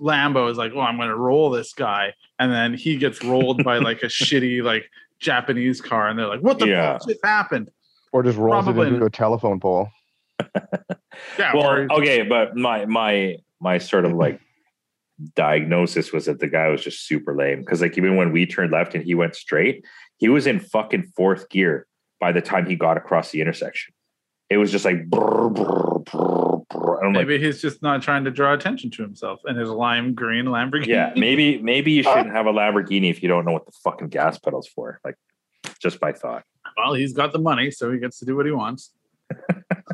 Lambo 0.00 0.50
is 0.50 0.58
like, 0.58 0.72
"Oh, 0.74 0.80
I'm 0.80 0.96
going 0.96 1.08
to 1.08 1.16
roll 1.16 1.50
this 1.50 1.72
guy," 1.72 2.12
and 2.38 2.52
then 2.52 2.74
he 2.74 2.96
gets 2.96 3.22
rolled 3.24 3.64
by 3.64 3.78
like 3.78 4.02
a 4.02 4.06
shitty 4.20 4.62
like 4.62 4.88
Japanese 5.20 5.80
car, 5.80 6.08
and 6.08 6.18
they're 6.18 6.26
like, 6.26 6.40
"What 6.40 6.58
the 6.58 6.68
Yeah. 6.68 6.98
fuck 6.98 7.08
just 7.08 7.20
happened?" 7.24 7.70
or 8.12 8.22
just 8.22 8.38
rolls 8.38 8.64
Probably. 8.64 8.86
it 8.88 8.92
into 8.94 9.04
a 9.06 9.10
telephone 9.10 9.60
pole. 9.60 9.88
Yeah, 11.38 11.52
well, 11.54 11.70
or- 11.70 11.92
okay, 11.94 12.22
but 12.22 12.56
my 12.56 12.86
my 12.86 13.36
my 13.60 13.78
sort 13.78 14.04
of 14.04 14.12
like 14.12 14.40
diagnosis 15.34 16.12
was 16.12 16.26
that 16.26 16.38
the 16.38 16.46
guy 16.48 16.68
was 16.68 16.82
just 16.82 17.06
super 17.06 17.34
lame 17.34 17.60
because 17.60 17.80
like 17.80 17.98
even 17.98 18.16
when 18.16 18.32
we 18.32 18.46
turned 18.46 18.72
left 18.72 18.94
and 18.94 19.04
he 19.04 19.14
went 19.14 19.34
straight, 19.34 19.84
he 20.16 20.28
was 20.28 20.46
in 20.46 20.60
fucking 20.60 21.12
fourth 21.16 21.48
gear 21.48 21.86
by 22.20 22.32
the 22.32 22.40
time 22.40 22.66
he 22.66 22.76
got 22.76 22.96
across 22.96 23.30
the 23.30 23.40
intersection. 23.40 23.94
It 24.50 24.56
was 24.56 24.72
just 24.72 24.84
like 24.84 25.08
brr, 25.08 25.50
brr, 25.50 25.98
brr, 25.98 26.56
brr. 26.70 26.98
And 26.98 27.08
I'm 27.08 27.12
like, 27.12 27.26
maybe 27.26 27.44
he's 27.44 27.60
just 27.60 27.82
not 27.82 28.02
trying 28.02 28.24
to 28.24 28.30
draw 28.30 28.54
attention 28.54 28.90
to 28.92 29.02
himself 29.02 29.40
in 29.46 29.56
his 29.56 29.68
lime 29.68 30.14
green 30.14 30.46
Lamborghini. 30.46 30.86
yeah, 30.86 31.12
maybe 31.16 31.60
maybe 31.60 31.92
you 31.92 32.02
uh. 32.08 32.14
shouldn't 32.14 32.34
have 32.34 32.46
a 32.46 32.52
Lamborghini 32.52 33.10
if 33.10 33.22
you 33.22 33.28
don't 33.28 33.44
know 33.44 33.52
what 33.52 33.66
the 33.66 33.72
fucking 33.84 34.08
gas 34.08 34.38
pedal's 34.38 34.68
for. 34.68 35.00
Like, 35.04 35.16
just 35.80 36.00
my 36.00 36.12
thought. 36.12 36.44
well, 36.76 36.94
he's 36.94 37.12
got 37.12 37.32
the 37.32 37.38
money, 37.38 37.70
so 37.70 37.92
he 37.92 37.98
gets 37.98 38.18
to 38.20 38.24
do 38.24 38.36
what 38.36 38.46
he 38.46 38.52
wants. 38.52 38.92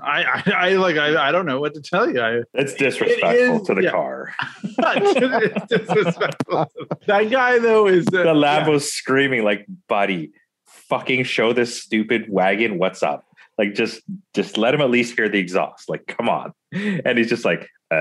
I, 0.03 0.23
I, 0.23 0.43
I 0.57 0.69
like, 0.75 0.97
I, 0.97 1.29
I 1.29 1.33
don't 1.33 1.47
know 1.47 1.61
what 1.61 1.75
to 1.75 1.81
tell 1.81 2.09
you. 2.11 2.21
I, 2.21 2.43
It's 2.55 2.75
disrespectful 2.75 3.61
is- 3.61 3.67
to 3.67 3.75
the 3.75 3.83
yeah. 3.85 3.91
car. 3.91 4.35
it's 4.79 5.67
disrespectful. 5.67 6.71
that 7.07 7.31
guy 7.31 7.59
though 7.59 7.87
is 7.87 8.07
uh, 8.09 8.23
The 8.25 8.35
yeah. 8.35 8.69
was 8.69 8.93
screaming 8.93 9.45
like, 9.45 9.67
"Buddy, 9.89 10.33
fucking 10.67 11.25
show 11.25 11.53
this 11.53 11.81
stupid 11.83 12.27
wagon 12.29 12.79
what's 12.79 13.03
up." 13.03 13.25
Like, 13.57 13.75
just 13.75 14.03
just 14.35 14.59
let 14.59 14.75
him 14.75 14.81
at 14.81 14.91
least 14.91 15.17
hear 15.17 15.29
the 15.29 15.39
exhaust. 15.39 15.89
Like, 15.89 16.07
come 16.07 16.29
on. 16.29 16.53
And 16.73 17.17
he's 17.17 17.29
just 17.29 17.45
like, 17.45 17.69
Uh, 17.91 17.95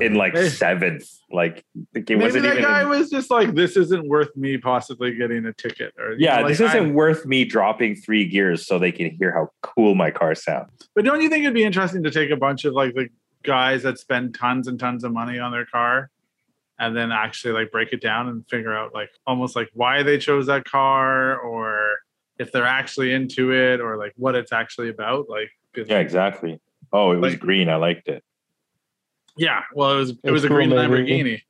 in 0.00 0.14
like 0.14 0.36
seventh. 0.36 1.08
Like, 1.30 1.64
it 1.94 2.08
Maybe 2.08 2.16
wasn't 2.16 2.44
that 2.44 2.52
even. 2.58 2.62
guy 2.64 2.82
in- 2.82 2.88
was 2.88 3.10
just 3.10 3.30
like, 3.30 3.54
this 3.54 3.76
isn't 3.76 4.06
worth 4.08 4.34
me 4.36 4.58
possibly 4.58 5.14
getting 5.14 5.44
a 5.46 5.52
ticket. 5.52 5.92
Or 5.98 6.14
yeah, 6.18 6.40
know, 6.40 6.48
this 6.48 6.60
like, 6.60 6.68
isn't 6.74 6.94
worth 6.94 7.26
me 7.26 7.44
dropping 7.44 7.96
three 7.96 8.26
gears 8.26 8.66
so 8.66 8.78
they 8.78 8.92
can 8.92 9.10
hear 9.16 9.32
how 9.32 9.50
cool 9.62 9.94
my 9.94 10.10
car 10.10 10.34
sounds. 10.34 10.70
But 10.94 11.04
don't 11.04 11.20
you 11.20 11.28
think 11.28 11.42
it'd 11.44 11.54
be 11.54 11.64
interesting 11.64 12.02
to 12.04 12.10
take 12.10 12.30
a 12.30 12.36
bunch 12.36 12.64
of 12.64 12.74
like 12.74 12.94
the 12.94 13.08
guys 13.42 13.82
that 13.82 13.98
spend 13.98 14.34
tons 14.34 14.68
and 14.68 14.78
tons 14.78 15.04
of 15.04 15.12
money 15.12 15.38
on 15.38 15.50
their 15.52 15.66
car 15.66 16.10
and 16.78 16.96
then 16.96 17.10
actually 17.10 17.52
like 17.54 17.70
break 17.72 17.92
it 17.92 18.00
down 18.00 18.28
and 18.28 18.44
figure 18.48 18.74
out 18.74 18.92
like 18.94 19.10
almost 19.26 19.56
like 19.56 19.68
why 19.72 20.02
they 20.02 20.18
chose 20.18 20.46
that 20.46 20.64
car 20.64 21.38
or 21.38 21.96
if 22.38 22.52
they're 22.52 22.66
actually 22.66 23.12
into 23.12 23.52
it 23.52 23.80
or 23.80 23.96
like 23.96 24.12
what 24.16 24.34
it's 24.34 24.52
actually 24.52 24.90
about? 24.90 25.28
Like, 25.28 25.50
Yeah, 25.74 25.98
exactly. 25.98 26.60
Oh, 26.92 27.12
it 27.12 27.16
was 27.16 27.32
Like- 27.32 27.40
green. 27.40 27.68
I 27.68 27.76
liked 27.76 28.08
it. 28.08 28.22
Yeah. 29.36 29.62
Well, 29.74 29.92
it 29.92 29.96
was 29.96 30.10
it, 30.10 30.18
It's 30.24 30.32
was 30.32 30.44
a 30.44 30.48
cool, 30.48 30.56
green 30.56 30.70
maybe. 30.70 30.92
Lamborghini. 30.94 31.40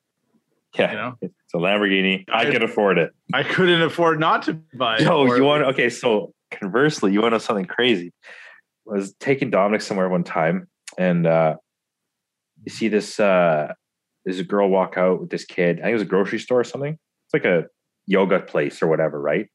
Yeah, 0.79 0.91
You 0.91 0.97
know, 0.99 1.15
it's 1.23 1.55
a 1.55 1.59
Lamborghini. 1.59 2.25
I, 2.31 2.47
I- 2.47 2.51
could 2.51 2.63
afford 2.63 2.99
it. 2.99 3.13
I 3.33 3.43
couldn't 3.43 3.81
afford 3.83 4.21
not 4.21 4.43
to 4.45 4.55
buy. 4.77 4.97
it, 4.99 5.07
or- 5.09 5.37
you 5.37 5.45
want 5.45 5.63
okay? 5.65 5.89
So 5.89 6.35
conversely, 6.51 7.13
you 7.13 7.21
want 7.23 7.33
to 7.33 7.37
know 7.37 7.39
something 7.39 7.65
crazy? 7.67 8.13
I 8.89 8.95
was 8.95 9.15
taking 9.15 9.51
Dominic 9.51 9.81
somewhere 9.81 10.09
one 10.09 10.23
time, 10.25 10.69
and 10.99 11.27
uh 11.27 11.57
you 12.65 12.71
see 12.71 12.89
this 12.89 13.19
uh 13.19 13.73
there's 14.25 14.39
a 14.39 14.45
girl 14.45 14.69
walk 14.69 14.95
out 14.97 15.21
with 15.21 15.31
this 15.31 15.45
kid. 15.45 15.79
I 15.79 15.83
think 15.83 15.91
it 15.91 15.95
was 15.95 16.03
a 16.03 16.07
grocery 16.07 16.39
store 16.41 16.61
or 16.61 16.65
something. 16.65 16.93
It's 16.95 17.35
like 17.35 17.45
a 17.45 17.67
yoga 18.07 18.41
place 18.41 18.83
or 18.83 18.87
whatever, 18.89 19.21
right? 19.21 19.47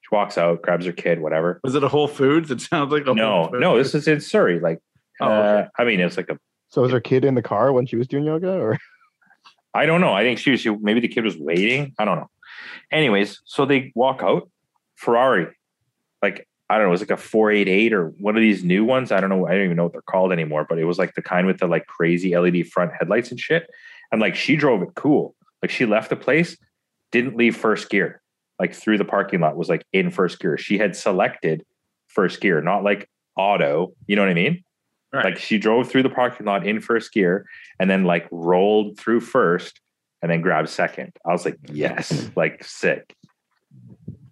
She 0.00 0.08
walks 0.14 0.38
out, 0.38 0.62
grabs 0.62 0.86
her 0.86 0.92
kid, 0.92 1.20
whatever. 1.20 1.60
Was 1.62 1.74
it 1.74 1.84
a 1.84 1.88
Whole 1.88 2.08
Foods? 2.08 2.50
It 2.50 2.60
sounds 2.60 2.92
like 2.92 3.06
a 3.06 3.14
No, 3.14 3.30
Whole 3.32 3.48
Foods. 3.50 3.60
no, 3.60 3.78
this 3.78 3.94
is 3.94 4.08
in 4.08 4.20
Surrey. 4.20 4.58
Like, 4.60 4.78
Oh, 5.20 5.26
uh. 5.28 5.68
I 5.78 5.84
mean, 5.84 6.00
it's 6.00 6.16
like 6.16 6.28
a 6.30 6.38
so 6.72 6.80
was 6.80 6.90
her 6.90 7.00
kid 7.00 7.24
in 7.26 7.34
the 7.34 7.42
car 7.42 7.70
when 7.70 7.84
she 7.84 7.96
was 7.96 8.08
doing 8.08 8.24
yoga, 8.24 8.50
or 8.50 8.78
I 9.74 9.84
don't 9.84 10.00
know. 10.00 10.14
I 10.14 10.22
think 10.22 10.38
she 10.38 10.50
was 10.50 10.60
she, 10.60 10.70
maybe 10.70 11.00
the 11.00 11.08
kid 11.08 11.22
was 11.22 11.36
waiting. 11.36 11.94
I 11.98 12.06
don't 12.06 12.16
know. 12.16 12.30
Anyways, 12.90 13.42
so 13.44 13.66
they 13.66 13.92
walk 13.94 14.22
out. 14.22 14.50
Ferrari, 14.96 15.48
like 16.22 16.48
I 16.70 16.76
don't 16.76 16.84
know, 16.84 16.88
it 16.88 16.92
was 16.92 17.00
like 17.00 17.10
a 17.10 17.16
488 17.18 17.92
or 17.92 18.08
one 18.18 18.36
of 18.36 18.40
these 18.40 18.64
new 18.64 18.84
ones. 18.84 19.12
I 19.12 19.20
don't 19.20 19.28
know. 19.28 19.46
I 19.46 19.52
don't 19.52 19.64
even 19.64 19.76
know 19.76 19.82
what 19.84 19.92
they're 19.92 20.00
called 20.00 20.32
anymore, 20.32 20.64
but 20.66 20.78
it 20.78 20.84
was 20.84 20.98
like 20.98 21.14
the 21.14 21.22
kind 21.22 21.46
with 21.46 21.58
the 21.58 21.66
like 21.66 21.86
crazy 21.86 22.36
LED 22.36 22.66
front 22.68 22.92
headlights 22.98 23.30
and 23.30 23.38
shit. 23.38 23.68
And 24.10 24.20
like 24.20 24.34
she 24.34 24.56
drove 24.56 24.80
it 24.82 24.94
cool. 24.94 25.34
Like 25.60 25.70
she 25.70 25.84
left 25.84 26.08
the 26.08 26.16
place, 26.16 26.56
didn't 27.10 27.36
leave 27.36 27.54
first 27.54 27.90
gear, 27.90 28.22
like 28.58 28.74
through 28.74 28.96
the 28.96 29.04
parking 29.04 29.40
lot, 29.40 29.56
was 29.56 29.68
like 29.68 29.84
in 29.92 30.10
first 30.10 30.40
gear. 30.40 30.56
She 30.56 30.78
had 30.78 30.96
selected 30.96 31.64
first 32.06 32.40
gear, 32.40 32.62
not 32.62 32.82
like 32.82 33.10
auto. 33.36 33.92
You 34.06 34.16
know 34.16 34.22
what 34.22 34.30
I 34.30 34.34
mean? 34.34 34.64
Right. 35.12 35.26
Like 35.26 35.38
she 35.38 35.58
drove 35.58 35.88
through 35.90 36.04
the 36.04 36.08
parking 36.10 36.46
lot 36.46 36.66
in 36.66 36.80
first 36.80 37.12
gear 37.12 37.44
and 37.78 37.90
then 37.90 38.04
like 38.04 38.26
rolled 38.30 38.98
through 38.98 39.20
first 39.20 39.78
and 40.22 40.30
then 40.30 40.40
grabbed 40.40 40.68
second. 40.70 41.12
I 41.26 41.32
was 41.32 41.44
like, 41.44 41.58
yes, 41.70 42.30
like 42.34 42.64
sick. 42.64 43.14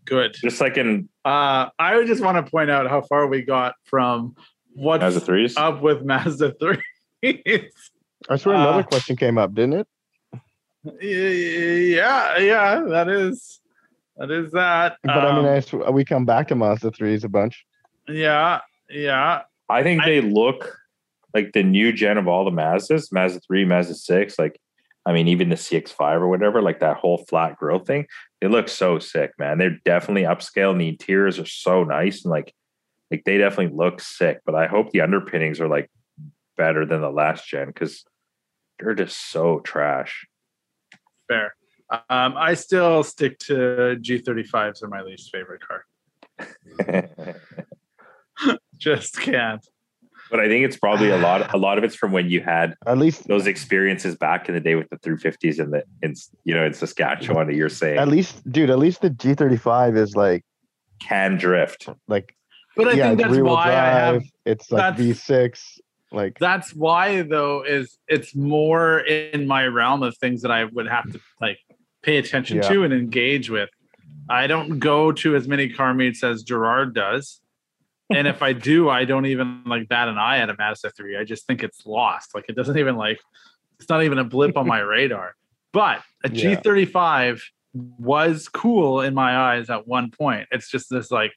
Good. 0.06 0.34
Just 0.34 0.60
like 0.60 0.76
in 0.78 1.08
Uh, 1.24 1.68
I 1.78 1.96
would 1.96 2.06
just 2.06 2.22
want 2.22 2.44
to 2.44 2.50
point 2.50 2.70
out 2.70 2.88
how 2.88 3.02
far 3.02 3.26
we 3.26 3.42
got 3.42 3.74
from 3.84 4.34
what's 4.74 5.02
Mazda 5.02 5.20
threes. 5.20 5.56
up 5.56 5.82
with 5.82 6.02
Mazda 6.02 6.54
3. 7.22 7.62
I 8.28 8.36
swear 8.36 8.54
another 8.54 8.80
Uh, 8.80 8.82
question 8.84 9.16
came 9.16 9.36
up, 9.38 9.52
didn't 9.54 9.74
it? 9.74 9.86
yeah, 11.02 12.38
yeah, 12.38 12.80
that 12.88 13.08
is 13.08 13.60
that 14.16 14.30
is 14.30 14.52
that. 14.52 14.96
But 15.02 15.10
I 15.18 15.36
mean, 15.36 15.46
Um, 15.46 15.82
I 15.86 15.90
we 15.90 16.04
come 16.04 16.24
back 16.24 16.48
to 16.48 16.54
Mazda 16.54 16.90
threes 16.92 17.24
a 17.24 17.28
bunch. 17.28 17.64
yeah, 18.08 18.60
yeah. 18.88 19.42
I 19.70 19.82
think 19.82 20.02
I- 20.02 20.06
they 20.06 20.20
look 20.20 20.76
like 21.34 21.52
the 21.52 21.62
new 21.62 21.92
gen 21.92 22.18
of 22.18 22.26
all 22.28 22.44
the 22.44 22.50
Mazdas, 22.50 23.12
Mazda 23.12 23.40
3, 23.40 23.64
Mazda 23.64 23.94
6, 23.94 24.38
like 24.38 24.60
I 25.06 25.12
mean, 25.14 25.28
even 25.28 25.48
the 25.48 25.56
CX5 25.56 26.20
or 26.20 26.28
whatever, 26.28 26.60
like 26.60 26.80
that 26.80 26.98
whole 26.98 27.24
flat 27.28 27.56
grill 27.56 27.78
thing, 27.78 28.06
they 28.40 28.48
look 28.48 28.68
so 28.68 28.98
sick, 28.98 29.32
man. 29.38 29.56
They're 29.56 29.78
definitely 29.84 30.22
upscale 30.24 30.72
and 30.72 30.80
the 30.80 30.88
interiors 30.88 31.38
are 31.38 31.46
so 31.46 31.84
nice 31.84 32.24
and 32.24 32.30
like 32.30 32.54
like 33.10 33.24
they 33.24 33.38
definitely 33.38 33.74
look 33.74 34.00
sick. 34.00 34.40
But 34.44 34.54
I 34.54 34.66
hope 34.66 34.90
the 34.90 35.00
underpinnings 35.00 35.60
are 35.60 35.68
like 35.68 35.90
better 36.56 36.84
than 36.84 37.00
the 37.00 37.10
last 37.10 37.48
gen 37.48 37.68
because 37.68 38.04
they're 38.78 38.94
just 38.94 39.30
so 39.30 39.60
trash. 39.60 40.26
Fair. 41.28 41.54
Um, 41.90 42.34
I 42.36 42.54
still 42.54 43.02
stick 43.02 43.38
to 43.40 43.96
G35s 44.00 44.82
are 44.82 44.88
my 44.88 45.02
least 45.02 45.32
favorite 45.32 45.62
car. 45.66 45.86
Just 48.80 49.20
can't. 49.20 49.64
but 50.30 50.40
I 50.40 50.48
think 50.48 50.64
it's 50.64 50.76
probably 50.76 51.10
a 51.10 51.18
lot 51.18 51.52
a 51.54 51.58
lot 51.58 51.76
of 51.78 51.84
it's 51.84 51.94
from 51.94 52.12
when 52.12 52.28
you 52.30 52.40
had 52.40 52.74
At 52.86 52.98
least, 52.98 53.28
those 53.28 53.46
experiences 53.46 54.16
back 54.16 54.48
in 54.48 54.54
the 54.54 54.60
day 54.60 54.74
with 54.74 54.88
the 54.90 54.96
350s 54.98 55.58
and 55.60 55.72
the 55.72 55.84
in 56.02 56.14
you 56.44 56.54
know 56.54 56.64
in 56.64 56.72
Saskatchewan 56.74 57.46
that 57.46 57.54
you're 57.54 57.68
saying 57.68 57.98
at 57.98 58.08
least, 58.08 58.50
dude. 58.50 58.70
At 58.70 58.78
least 58.78 59.00
the 59.02 59.10
G35 59.10 59.96
is 59.96 60.16
like, 60.16 60.44
can 61.00 61.36
drift. 61.36 61.88
like, 62.08 62.34
But 62.76 62.88
I 62.88 62.92
yeah, 62.92 63.08
think 63.08 63.20
that's 63.20 63.32
rear-wheel 63.32 63.52
why 63.54 63.68
I 63.70 63.90
have 63.90 64.22
It's 64.46 64.70
like 64.72 64.96
that's- 64.96 65.18
V6. 65.28 65.60
Like, 66.12 66.38
that's 66.40 66.74
why 66.74 67.22
though 67.22 67.62
is 67.62 67.96
it's 68.08 68.34
more 68.34 68.98
in 69.00 69.46
my 69.46 69.66
realm 69.66 70.02
of 70.02 70.16
things 70.16 70.42
that 70.42 70.50
I 70.50 70.64
would 70.64 70.88
have 70.88 71.10
to 71.12 71.20
like 71.40 71.58
pay 72.02 72.16
attention 72.16 72.56
Yeah. 72.56 72.68
to 72.68 72.82
and 72.82 72.92
engage 72.92 73.48
with. 73.50 73.68
I 74.28 74.46
don't 74.48 74.78
go 74.80 75.12
to 75.12 75.36
as 75.36 75.46
many 75.46 75.68
car 75.68 75.94
meets 75.94 76.24
as 76.24 76.42
Gerard 76.42 76.94
does. 76.94 77.40
And 78.10 78.26
if 78.26 78.42
I 78.42 78.52
do, 78.52 78.88
I 78.90 79.04
don't 79.04 79.26
even 79.26 79.62
like 79.66 79.88
bat 79.88 80.08
an 80.08 80.18
eye 80.18 80.38
at 80.38 80.50
a 80.50 80.56
Mazda 80.58 80.90
3. 80.90 81.16
I 81.16 81.24
just 81.24 81.46
think 81.46 81.62
it's 81.62 81.86
lost. 81.86 82.34
Like 82.34 82.46
it 82.48 82.56
doesn't 82.56 82.76
even 82.78 82.96
like 82.96 83.20
it's 83.78 83.88
not 83.88 84.02
even 84.02 84.18
a 84.18 84.24
blip 84.24 84.56
on 84.56 84.66
my 84.66 84.80
radar. 84.94 85.34
But 85.72 86.02
a 86.24 86.30
Yeah. 86.30 86.56
G35 86.56 87.40
was 87.72 88.48
cool 88.48 89.00
in 89.00 89.14
my 89.14 89.36
eyes 89.36 89.70
at 89.70 89.86
one 89.86 90.10
point. 90.10 90.48
It's 90.50 90.68
just 90.70 90.90
this 90.90 91.10
like 91.10 91.32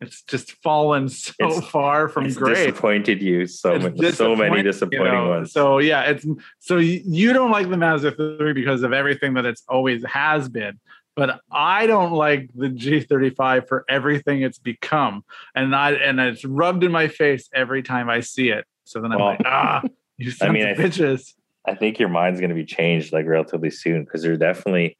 it's 0.00 0.22
just 0.22 0.52
fallen 0.62 1.08
so 1.08 1.32
It's- 1.40 1.64
far 1.70 2.08
from 2.08 2.24
grace 2.32 2.58
disappointed 2.58 3.22
you 3.22 3.46
so 3.46 3.78
many, 3.78 4.12
so 4.12 4.34
many 4.34 4.62
disappointing, 4.62 5.04
you 5.06 5.12
know, 5.12 5.28
ones. 5.28 5.52
So 5.52 5.78
yeah, 5.78 6.02
it's 6.02 6.26
so 6.58 6.76
y- 6.76 7.02
you 7.04 7.32
don't 7.32 7.50
like 7.50 7.68
the 7.70 7.76
Mazda 7.76 8.12
3 8.12 8.52
because 8.54 8.82
of 8.82 8.92
everything 8.92 9.34
that 9.34 9.44
it's 9.46 9.62
always 9.68 10.04
has 10.04 10.48
been. 10.48 10.80
But 11.16 11.40
I 11.50 11.86
don't 11.86 12.12
like 12.12 12.50
the 12.54 12.66
G35 12.68 13.68
for 13.68 13.84
everything 13.88 14.42
it's 14.42 14.58
become. 14.58 15.24
And 15.54 15.74
I 15.74 15.92
and 15.92 16.18
it's 16.18 16.44
rubbed 16.44 16.82
in 16.82 16.90
my 16.90 17.06
face 17.08 17.48
every 17.54 17.82
time 17.82 18.10
I 18.10 18.20
see 18.20 18.48
it. 18.48 18.64
So 18.84 19.00
then 19.00 19.12
I'm 19.12 19.18
Well, 19.18 19.28
like, 19.28 19.42
ah, 19.44 19.82
you 20.18 20.30
sons 20.30 20.52
mean, 20.52 20.68
of 20.68 20.78
I- 20.78 20.82
bitches. 20.82 21.34
I 21.66 21.74
think 21.74 21.98
your 21.98 22.10
mind's 22.10 22.40
going 22.40 22.50
to 22.50 22.54
be 22.54 22.66
changed 22.66 23.12
like 23.12 23.26
relatively 23.26 23.70
soon 23.70 24.04
because 24.04 24.20
they're 24.22 24.36
definitely 24.36 24.98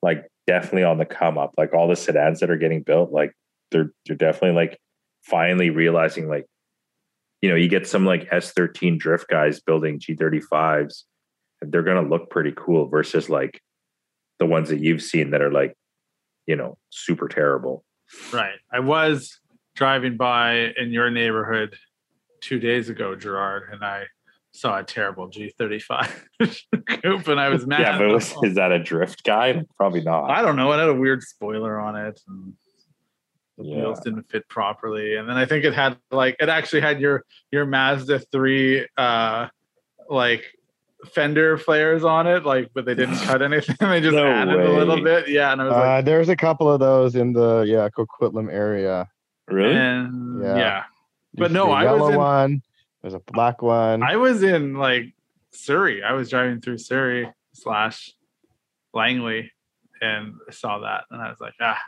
like 0.00 0.26
definitely 0.46 0.84
on 0.84 0.96
the 0.96 1.04
come 1.04 1.36
up. 1.36 1.52
Like 1.58 1.74
all 1.74 1.86
the 1.88 1.96
sedans 1.96 2.40
that 2.40 2.50
are 2.50 2.56
getting 2.56 2.82
built, 2.82 3.12
like 3.12 3.32
they're 3.70 3.92
they're 4.06 4.16
definitely 4.16 4.56
like 4.56 4.78
finally 5.22 5.68
realizing 5.70 6.28
like 6.28 6.46
you 7.42 7.50
know 7.50 7.56
you 7.56 7.68
get 7.68 7.86
some 7.86 8.06
like 8.06 8.30
S13 8.30 8.98
drift 8.98 9.28
guys 9.28 9.60
building 9.60 9.98
G35s, 10.00 11.02
and 11.60 11.70
they're 11.72 11.82
going 11.82 12.02
to 12.02 12.08
look 12.08 12.30
pretty 12.30 12.54
cool 12.56 12.88
versus 12.88 13.28
like 13.28 13.60
the 14.38 14.46
ones 14.46 14.68
that 14.68 14.80
you've 14.80 15.02
seen 15.02 15.30
that 15.30 15.42
are 15.42 15.50
like 15.52 15.76
you 16.46 16.56
know 16.56 16.78
super 16.90 17.28
terrible. 17.28 17.84
Right. 18.32 18.58
I 18.72 18.80
was 18.80 19.38
driving 19.76 20.16
by 20.16 20.72
in 20.76 20.90
your 20.90 21.10
neighborhood 21.10 21.76
two 22.40 22.58
days 22.58 22.88
ago, 22.88 23.14
Gerard, 23.14 23.64
and 23.72 23.84
I 23.84 24.04
saw 24.52 24.78
a 24.78 24.82
terrible 24.82 25.28
G35 25.30 26.10
coupe 27.02 27.28
and 27.28 27.38
I 27.38 27.48
was 27.50 27.66
mad. 27.66 27.80
Yeah, 27.82 27.98
but 27.98 28.08
was, 28.08 28.34
is 28.42 28.54
that 28.54 28.72
a 28.72 28.78
drift 28.78 29.24
guy? 29.24 29.62
Probably 29.76 30.00
not. 30.02 30.30
I 30.30 30.42
don't 30.42 30.56
know. 30.56 30.72
It 30.72 30.78
had 30.78 30.88
a 30.88 30.94
weird 30.94 31.22
spoiler 31.22 31.78
on 31.78 31.96
it, 31.96 32.18
and 32.26 32.54
the 33.58 33.64
Yeah. 33.64 33.76
wheels 33.76 34.00
didn't 34.00 34.30
fit 34.30 34.48
properly. 34.48 35.16
And 35.16 35.28
then 35.28 35.36
I 35.36 35.44
think 35.44 35.64
it 35.64 35.74
had 35.74 35.98
like 36.10 36.36
it 36.40 36.48
actually 36.48 36.80
had 36.80 37.00
your 37.00 37.24
your 37.52 37.66
Mazda 37.66 38.20
three 38.32 38.86
uh 38.96 39.48
like 40.08 40.44
fender 41.06 41.56
flares 41.58 42.04
on 42.04 42.26
it, 42.26 42.44
like 42.44 42.70
but 42.74 42.84
they 42.84 42.94
didn't 42.94 43.18
cut 43.18 43.40
anything. 43.42 43.76
they 43.80 44.00
just 44.00 44.14
No 44.14 44.26
added 44.26 44.54
a 44.60 44.72
little 44.72 45.02
bit. 45.02 45.28
Yeah, 45.28 45.52
and 45.52 45.60
I 45.60 45.64
was 45.64 45.72
like, 45.72 45.84
uh, 45.84 46.02
there's 46.02 46.28
a 46.28 46.36
couple 46.36 46.70
of 46.70 46.80
those 46.80 47.14
in 47.14 47.32
the 47.32 47.64
yeah 47.66 47.88
Coquitlam 47.88 48.52
area. 48.52 49.08
really? 49.48 49.74
and 49.76 50.42
Yeah. 50.42 50.56
yeah. 50.56 50.84
But 51.34 51.52
There's 51.52 51.52
no, 51.52 51.70
a 51.70 51.74
I 51.74 51.92
was 51.92 52.10
in- 52.10 52.16
one. 52.16 52.62
There's 53.02 53.14
a 53.14 53.20
black 53.32 53.62
one. 53.62 54.02
I 54.02 54.16
was 54.16 54.42
in 54.42 54.74
like 54.74 55.14
Surrey. 55.52 56.02
I 56.02 56.12
was 56.14 56.30
driving 56.30 56.60
through 56.60 56.78
Surrey 56.78 57.30
slash 57.52 58.12
Langley 58.92 59.52
and 60.00 60.34
I 60.48 60.52
saw 60.52 60.80
that 60.80 61.04
and 61.10 61.20
I 61.22 61.28
was 61.28 61.40
like, 61.40 61.54
ah. 61.60 61.78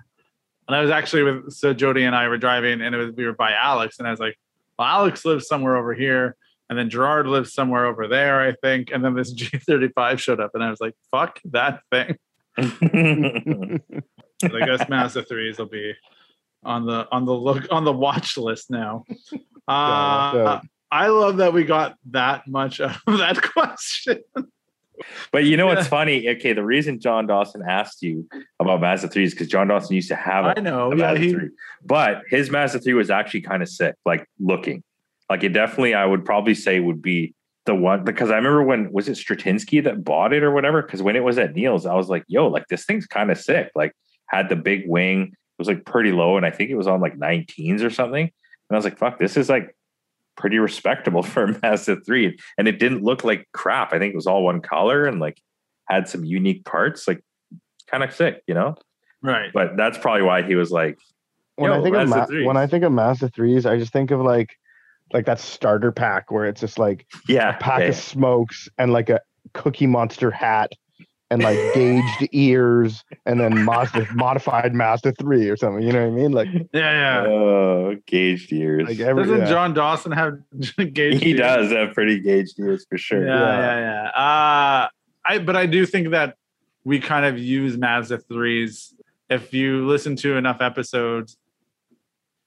And 0.68 0.77
I 0.77 0.81
was 0.83 0.90
actually 0.90 1.25
with 1.25 1.53
so 1.53 1.75
Jody 1.75 2.05
and 2.05 2.14
I 2.14 2.29
were 2.29 2.38
driving 2.38 2.81
and 2.81 2.94
it 2.94 2.99
was 2.99 3.11
we 3.16 3.25
were 3.27 3.33
by 3.33 3.53
Alex 3.55 3.99
and 3.99 4.07
I 4.07 4.12
was 4.12 4.20
like, 4.20 4.38
well, 4.79 4.87
Alex 4.87 5.25
lives 5.25 5.49
somewhere 5.49 5.77
over 5.77 5.94
here. 5.94 6.37
And 6.71 6.79
then 6.79 6.89
Gerard 6.89 7.27
lives 7.27 7.53
somewhere 7.53 7.85
over 7.87 8.07
there, 8.09 8.41
I 8.41 8.53
think. 8.63 8.91
And 8.93 9.05
then 9.05 9.15
this 9.15 9.35
G35 9.39 10.19
showed 10.21 10.41
up 10.41 10.53
and 10.55 10.63
I 10.65 10.71
was 10.71 10.81
like, 10.81 10.95
fuck 11.11 11.39
that 11.47 11.81
thing. 11.91 12.17
I 12.57 13.81
guess 14.65 14.89
Mazda 14.89 15.25
threes 15.25 15.59
will 15.59 15.67
be 15.67 15.95
on 16.65 16.87
the 16.87 17.07
on 17.11 17.25
the 17.25 17.33
look 17.33 17.67
on 17.71 17.85
the 17.85 17.93
watch 17.93 18.37
list 18.39 18.71
now. 18.71 19.05
Uh, 19.69 20.33
Yeah, 20.35 20.61
I 20.91 21.09
love 21.09 21.37
that 21.37 21.53
we 21.53 21.63
got 21.63 21.97
that 22.11 22.49
much 22.49 22.81
of 22.81 22.97
that 23.07 23.41
question. 23.41 24.19
But 25.31 25.45
you 25.45 25.57
know 25.57 25.67
what's 25.67 25.83
Yeah. 25.85 25.89
funny? 25.91 26.29
Okay, 26.29 26.55
the 26.55 26.65
reason 26.65 26.99
John 26.99 27.29
Dawson 27.29 27.63
asked 27.69 28.03
you 28.03 28.29
about 28.59 28.81
Mazda 28.81 29.07
3 29.09 29.23
is 29.23 29.33
because 29.33 29.47
John 29.47 29.69
Dawson 29.69 29.95
used 29.95 30.09
to 30.09 30.17
have 30.17 30.45
a, 30.45 30.59
I 30.59 30.61
know, 30.61 30.91
a 30.91 30.97
yeah, 30.97 31.13
Mazda 31.13 31.21
he, 31.25 31.33
3. 31.35 31.49
But 31.85 32.23
his 32.29 32.51
Mazda 32.51 32.81
3 32.81 32.95
was 32.95 33.11
actually 33.11 33.43
kind 33.43 33.63
of 33.63 33.69
sick, 33.69 33.95
like 34.05 34.27
looking. 34.41 34.83
Like 35.31 35.45
it 35.45 35.51
definitely, 35.51 35.95
I 35.95 36.05
would 36.05 36.25
probably 36.25 36.55
say 36.55 36.81
would 36.81 37.01
be 37.01 37.35
the 37.64 37.75
one 37.75 38.05
because 38.05 38.31
I 38.31 38.37
remember 38.37 38.64
when 38.64 38.93
was 38.93 39.09
it 39.09 39.12
Stratinsky 39.12 39.83
that 39.85 40.05
bought 40.05 40.33
it 40.33 40.43
or 40.43 40.51
whatever? 40.51 40.83
Because 40.83 41.03
when 41.03 41.14
it 41.14 41.23
was 41.23 41.38
at 41.38 41.55
Neil's, 41.55 41.87
I 41.87 41.95
was 41.95 42.09
like, 42.09 42.25
yo, 42.27 42.49
like 42.49 42.66
this 42.69 42.85
thing's 42.85 43.07
kind 43.07 43.31
of 43.31 43.38
sick. 43.38 43.71
Like 43.75 43.93
had 44.27 44.49
the 44.49 44.57
big 44.57 44.85
wing, 44.87 45.23
it 45.23 45.59
was 45.59 45.69
like 45.69 45.85
pretty 45.85 46.11
low, 46.11 46.37
and 46.37 46.45
I 46.45 46.51
think 46.51 46.71
it 46.71 46.75
was 46.75 46.88
on 46.88 47.01
like 47.01 47.16
19s 47.16 47.83
or 47.83 47.90
something. 47.90 48.25
And 48.25 48.31
I 48.73 48.77
was 48.77 48.85
like, 48.85 48.99
fuck, 48.99 49.19
this 49.19 49.37
is 49.37 49.49
like 49.49 49.77
pretty 50.37 50.59
respectable 50.59 51.23
for 51.23 51.45
a 51.45 51.61
Mazda 51.62 52.01
3. 52.01 52.37
And 52.59 52.66
it 52.66 52.79
didn't 52.79 53.05
look 53.05 53.23
like 53.23 53.49
crap. 53.53 53.93
I 53.93 53.99
think 53.99 54.12
it 54.12 54.16
was 54.16 54.27
all 54.27 54.43
one 54.43 54.61
color 54.61 55.05
and 55.07 55.21
like 55.21 55.40
had 55.88 56.09
some 56.09 56.25
unique 56.25 56.64
parts, 56.64 57.07
like 57.07 57.23
kind 57.87 58.03
of 58.03 58.12
sick, 58.12 58.43
you 58.47 58.55
know? 58.55 58.75
right. 59.23 59.51
But 59.53 59.77
that's 59.77 59.99
probably 59.99 60.23
why 60.23 60.43
he 60.43 60.55
was 60.55 60.71
like, 60.71 60.99
when 61.57 61.71
I 61.71 61.77
Yo, 61.77 61.83
think 61.83 61.97
of 61.97 62.09
Mazda 62.09 62.35
Ma- 62.40 62.47
when 62.47 62.57
I 62.57 62.66
think 62.66 62.85
of 62.85 62.93
Mazda 62.93 63.29
threes, 63.29 63.66
I 63.66 63.79
just 63.79 63.93
think 63.93 64.11
of 64.11 64.21
like 64.21 64.57
like 65.12 65.27
that 65.27 65.40
starter 65.40 65.92
pack 65.92 66.31
where 66.31 66.44
it's 66.46 66.61
just 66.61 66.79
like 66.79 67.07
yeah, 67.29 67.57
a 67.57 67.59
pack 67.59 67.81
yeah, 67.81 67.87
of 67.87 67.96
smokes 67.96 68.68
and 68.79 68.92
like 68.92 69.11
a 69.11 69.20
Cookie 69.55 69.87
Monster 69.87 70.31
hat 70.31 70.73
and 71.31 71.42
like 71.42 71.59
gauged 71.75 72.29
ears 72.33 73.05
and 73.25 73.40
then 73.40 73.64
Mazda 73.64 74.07
modified 74.14 74.75
Mazda 74.75 75.12
three 75.12 75.49
or 75.49 75.57
something. 75.57 75.83
You 75.83 75.92
know 75.92 76.09
what 76.09 76.12
I 76.12 76.23
mean? 76.23 76.33
Like 76.33 76.49
Yeah, 76.73 77.23
yeah. 77.23 77.27
Oh, 77.27 77.96
gauged 78.07 78.53
ears. 78.53 78.88
like 78.88 79.01
every 79.01 79.25
Doesn't 79.25 79.40
yeah. 79.40 79.49
John 79.49 79.75
Dawson 79.75 80.12
have 80.12 80.38
gauged 80.92 81.23
he 81.23 81.31
ears? 81.31 81.38
does 81.38 81.73
have 81.73 81.94
pretty 81.94 82.20
gauged 82.20 82.59
ears 82.59 82.85
for 82.88 82.99
sure. 82.99 83.27
Yeah, 83.27 83.59
yeah, 83.59 83.79
yeah. 83.79 84.09
Uh, 84.09 84.88
I 85.25 85.38
but 85.38 85.57
I 85.57 85.66
do 85.66 85.87
think 85.87 86.11
that 86.11 86.37
we 86.85 86.99
kind 86.99 87.25
of 87.25 87.38
use 87.38 87.77
Mazda 87.77 88.18
threes. 88.18 88.94
If 89.29 89.55
you 89.55 89.87
listen 89.87 90.16
to 90.16 90.37
enough 90.37 90.61
episodes, 90.61 91.37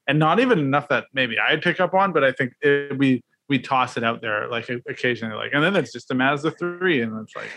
and 0.07 0.19
not 0.19 0.39
even 0.39 0.59
enough 0.59 0.87
that 0.89 1.05
maybe 1.13 1.37
I'd 1.39 1.61
pick 1.61 1.79
up 1.79 1.93
on, 1.93 2.11
but 2.13 2.23
I 2.23 2.31
think 2.31 2.53
it, 2.61 2.97
we 2.97 3.21
we 3.49 3.59
toss 3.59 3.97
it 3.97 4.03
out 4.03 4.21
there 4.21 4.47
like 4.49 4.69
occasionally, 4.87 5.35
like, 5.35 5.51
and 5.53 5.63
then 5.63 5.75
it's 5.75 5.91
just 5.91 6.09
a 6.11 6.15
Mazda 6.15 6.51
three, 6.51 7.01
and 7.01 7.19
it's 7.21 7.35
like 7.35 7.49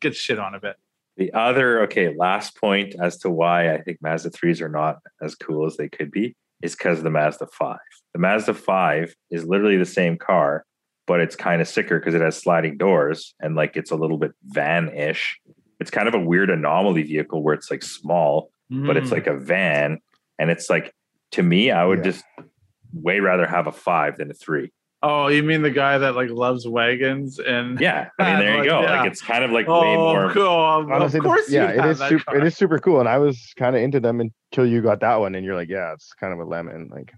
gets 0.00 0.16
shit 0.16 0.38
on 0.38 0.54
a 0.54 0.60
bit. 0.60 0.76
The 1.16 1.32
other, 1.32 1.82
okay, 1.82 2.14
last 2.16 2.56
point 2.56 2.94
as 3.02 3.16
to 3.18 3.30
why 3.30 3.74
I 3.74 3.80
think 3.80 3.98
Mazda 4.00 4.30
3s 4.30 4.60
are 4.60 4.68
not 4.68 4.98
as 5.20 5.34
cool 5.34 5.66
as 5.66 5.76
they 5.76 5.88
could 5.88 6.12
be 6.12 6.36
is 6.62 6.76
because 6.76 6.98
of 6.98 7.04
the 7.04 7.10
Mazda 7.10 7.48
5. 7.48 7.78
The 8.12 8.20
Mazda 8.20 8.54
5 8.54 9.14
is 9.32 9.44
literally 9.44 9.76
the 9.76 9.84
same 9.84 10.16
car, 10.16 10.64
but 11.08 11.18
it's 11.18 11.34
kind 11.34 11.60
of 11.60 11.66
sicker 11.66 11.98
because 11.98 12.14
it 12.14 12.20
has 12.20 12.36
sliding 12.36 12.76
doors 12.76 13.34
and 13.40 13.56
like 13.56 13.76
it's 13.76 13.90
a 13.90 13.96
little 13.96 14.18
bit 14.18 14.30
van 14.44 14.90
ish. 14.96 15.40
it's 15.80 15.90
kind 15.90 16.06
of 16.06 16.14
a 16.14 16.20
weird 16.20 16.50
anomaly 16.50 17.02
vehicle 17.02 17.42
where 17.42 17.54
it's 17.54 17.70
like 17.70 17.82
small, 17.82 18.50
but 18.70 18.96
it's 18.96 19.10
Mm. 19.10 19.14
like 19.14 19.26
a 19.26 19.36
van, 19.36 20.00
and 20.38 20.50
it's 20.50 20.70
like 20.70 20.92
to 21.32 21.42
me, 21.42 21.70
I 21.70 21.84
would 21.84 21.98
Yeah. 21.98 22.04
just 22.12 22.24
way 22.92 23.20
rather 23.20 23.46
have 23.46 23.66
a 23.66 23.72
five 23.72 24.16
than 24.16 24.30
a 24.30 24.34
three. 24.34 24.72
Oh, 25.00 25.28
you 25.28 25.44
mean 25.44 25.62
the 25.62 25.70
guy 25.70 25.98
that 25.98 26.16
like 26.16 26.28
loves 26.30 26.66
wagons 26.66 27.38
and 27.38 27.78
Yeah, 27.80 28.08
I 28.18 28.30
mean, 28.30 28.38
there 28.40 28.50
you 28.52 28.58
Like, 28.60 28.68
go. 28.68 28.80
yeah. 28.80 29.00
Like 29.00 29.10
it's 29.12 29.22
kind 29.22 29.44
of 29.44 29.52
like 29.52 29.66
oh, 29.68 29.80
way 29.82 29.96
more. 29.96 30.32
cool. 30.32 30.48
Honestly, 30.48 31.18
of 31.18 31.24
course, 31.24 31.48
yeah, 31.50 31.68
you'd 31.70 31.78
it 31.78 31.80
have 31.82 31.90
is 31.90 31.98
that 32.00 32.08
super. 32.08 32.24
car. 32.24 32.36
It 32.38 32.44
is 32.46 32.56
super 32.56 32.78
cool, 32.80 32.98
and 32.98 33.08
I 33.08 33.18
was 33.18 33.52
kind 33.56 33.76
of 33.76 33.82
into 33.82 34.00
them 34.00 34.20
until 34.20 34.66
you 34.66 34.82
got 34.82 35.00
that 35.00 35.16
one, 35.20 35.34
and 35.36 35.44
you're 35.46 35.54
like, 35.54 35.68
yeah, 35.68 35.92
it's 35.92 36.12
kind 36.14 36.32
of 36.32 36.40
a 36.40 36.44
lemon. 36.44 36.88
Like, 36.92 37.12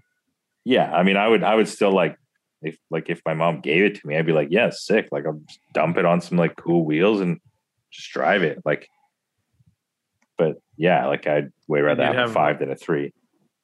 Yeah, 0.65 0.93
I 0.93 1.03
mean, 1.05 1.17
I 1.17 1.27
would, 1.29 1.43
I 1.43 1.55
would 1.55 1.69
still 1.69 1.93
like, 1.93 2.17
if 2.61 2.77
like 2.91 3.09
if 3.09 3.23
my 3.25 3.33
mom 3.33 3.61
gave 3.63 3.85
it 3.85 3.95
to 3.95 4.07
me, 4.07 4.15
I'd 4.19 4.27
be 4.27 4.33
like, 4.35 4.49
yeah, 4.51 4.69
sick. 4.69 5.09
Like 5.11 5.25
I'll 5.25 5.41
just 5.49 5.61
dump 5.73 5.97
it 5.97 6.05
on 6.05 6.21
some 6.21 6.37
like 6.37 6.57
cool 6.57 6.85
wheels 6.85 7.23
and 7.23 7.41
just 7.91 8.11
drive 8.13 8.43
it. 8.43 8.59
Like, 8.67 8.87
but 10.37 10.57
yeah, 10.77 11.07
like 11.07 11.27
I'd 11.27 11.51
way 11.67 11.81
rather 11.81 12.05
have, 12.05 12.15
have- 12.15 12.31
a 12.31 12.33
five 12.35 12.59
than 12.59 12.71
a 12.71 12.77
three. 12.77 13.15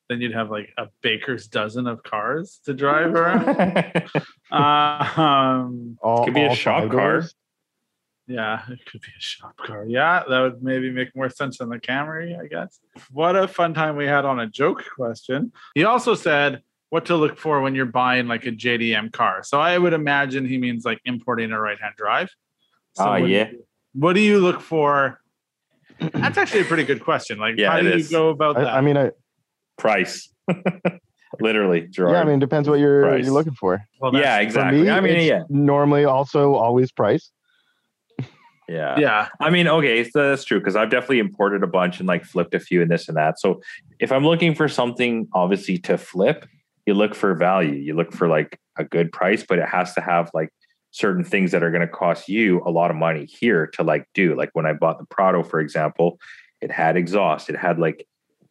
Then 0.08 0.20
you'd 0.20 0.34
have 0.34 0.50
like 0.50 0.72
a 0.78 0.86
baker's 1.02 1.48
dozen 1.48 1.86
of 1.86 2.02
cars 2.02 2.60
to 2.64 2.74
drive 2.74 3.12
around. 3.14 4.04
um, 4.52 5.98
all 6.02 6.24
Could 6.24 6.34
be 6.34 6.44
a 6.44 6.54
shop 6.54 6.82
five 6.82 6.90
car. 6.90 7.22
yeah, 8.26 8.62
it 8.68 8.78
could 8.86 9.00
be 9.00 9.08
a 9.08 9.20
shop 9.20 9.56
car. 9.56 9.84
Yeah, 9.86 10.22
that 10.28 10.40
would 10.40 10.62
maybe 10.62 10.90
make 10.90 11.14
more 11.16 11.28
sense 11.30 11.58
than 11.58 11.68
the 11.70 11.78
Camry, 11.78 12.38
I 12.40 12.46
guess. 12.46 12.78
What 13.10 13.36
a 13.36 13.48
fun 13.48 13.74
time 13.74 13.96
we 13.96 14.06
had 14.06 14.24
on 14.24 14.40
a 14.40 14.46
joke 14.46 14.84
question. 14.94 15.52
He 15.74 15.84
also 15.84 16.14
said 16.14 16.62
what 16.90 17.06
to 17.06 17.16
look 17.16 17.36
for 17.36 17.60
when 17.60 17.74
you're 17.74 17.84
buying 17.86 18.28
like 18.28 18.46
a 18.46 18.52
JDM 18.52 19.12
car. 19.12 19.42
So 19.42 19.60
I 19.60 19.76
would 19.76 19.92
imagine 19.92 20.46
he 20.46 20.56
means 20.58 20.84
like 20.84 21.00
importing 21.04 21.50
a 21.52 21.60
right 21.60 21.80
hand 21.80 21.94
drive. 21.96 22.30
So 22.94 23.04
Ah, 23.04 23.10
what 23.12 23.26
do 23.26 23.32
yeah. 23.32 23.50
you- 23.50 23.66
What 23.94 24.12
do 24.12 24.20
you 24.20 24.38
look 24.38 24.60
for? 24.60 25.20
That's 25.98 26.36
actually 26.38 26.60
a 26.60 26.64
pretty 26.64 26.84
good 26.84 27.02
question. 27.02 27.38
Like, 27.38 27.56
Yeah, 27.56 27.72
how 27.72 27.78
it 27.78 27.82
do 27.82 27.88
is. 27.92 28.10
you 28.10 28.16
go 28.16 28.28
about 28.28 28.56
that? 28.56 28.66
I, 28.68 28.78
I 28.78 28.80
mean, 28.82 28.96
I, 28.96 29.10
Price, 29.78 30.32
literally, 31.40 31.86
Gerard. 31.88 32.12
yeah, 32.14 32.20
I 32.20 32.24
mean, 32.24 32.38
depends 32.38 32.68
what 32.68 32.78
you're 32.78 33.02
Price. 33.02 33.24
you're 33.24 33.34
looking 33.34 33.54
for. 33.54 33.84
Well, 34.00 34.12
that's- 34.12 34.24
yeah, 34.26 34.36
For 34.38 34.42
exactly. 34.42 34.82
me, 34.82 34.90
I 34.90 35.00
mean, 35.00 35.26
yeah, 35.26 35.42
normally 35.48 36.04
also 36.04 36.54
always 36.54 36.90
price. 36.92 37.30
yeah, 38.68 38.98
yeah. 38.98 39.28
I 39.40 39.50
mean, 39.50 39.68
okay, 39.68 40.02
so 40.04 40.30
that's 40.30 40.44
true 40.44 40.58
because 40.58 40.74
I've 40.76 40.90
definitely 40.90 41.20
imported 41.20 41.62
a 41.62 41.66
bunch 41.68 42.00
and 42.00 42.08
like 42.08 42.24
flipped 42.24 42.54
a 42.54 42.60
few 42.60 42.82
and 42.82 42.90
this 42.90 43.06
and 43.08 43.16
that. 43.16 43.38
So 43.38 43.60
if 44.00 44.10
I'm 44.10 44.24
looking 44.24 44.54
for 44.54 44.68
something 44.68 45.28
obviously 45.34 45.78
to 45.78 45.96
flip, 45.98 46.46
you 46.86 46.94
look 46.94 47.14
for 47.14 47.34
value. 47.34 47.74
You 47.74 47.94
look 47.94 48.12
for 48.12 48.28
like 48.28 48.58
a 48.78 48.84
good 48.84 49.12
price, 49.12 49.44
but 49.48 49.58
it 49.58 49.68
has 49.68 49.94
to 49.94 50.00
have 50.00 50.30
like 50.34 50.50
certain 50.90 51.22
things 51.24 51.50
that 51.52 51.62
are 51.62 51.70
going 51.70 51.80
to 51.82 51.86
cost 51.88 52.28
you 52.28 52.62
a 52.64 52.70
lot 52.70 52.90
of 52.90 52.96
money 52.96 53.26
here 53.26 53.66
to 53.74 53.82
like 53.82 54.06
do. 54.14 54.34
Like 54.34 54.50
when 54.54 54.66
I 54.66 54.72
bought 54.72 54.98
the 54.98 55.04
Prado, 55.06 55.42
for 55.42 55.60
example, 55.60 56.18
it 56.60 56.70
had 56.70 56.96
exhaust. 56.96 57.48
It 57.50 57.56
had 57.56 57.78
like, 57.78 58.06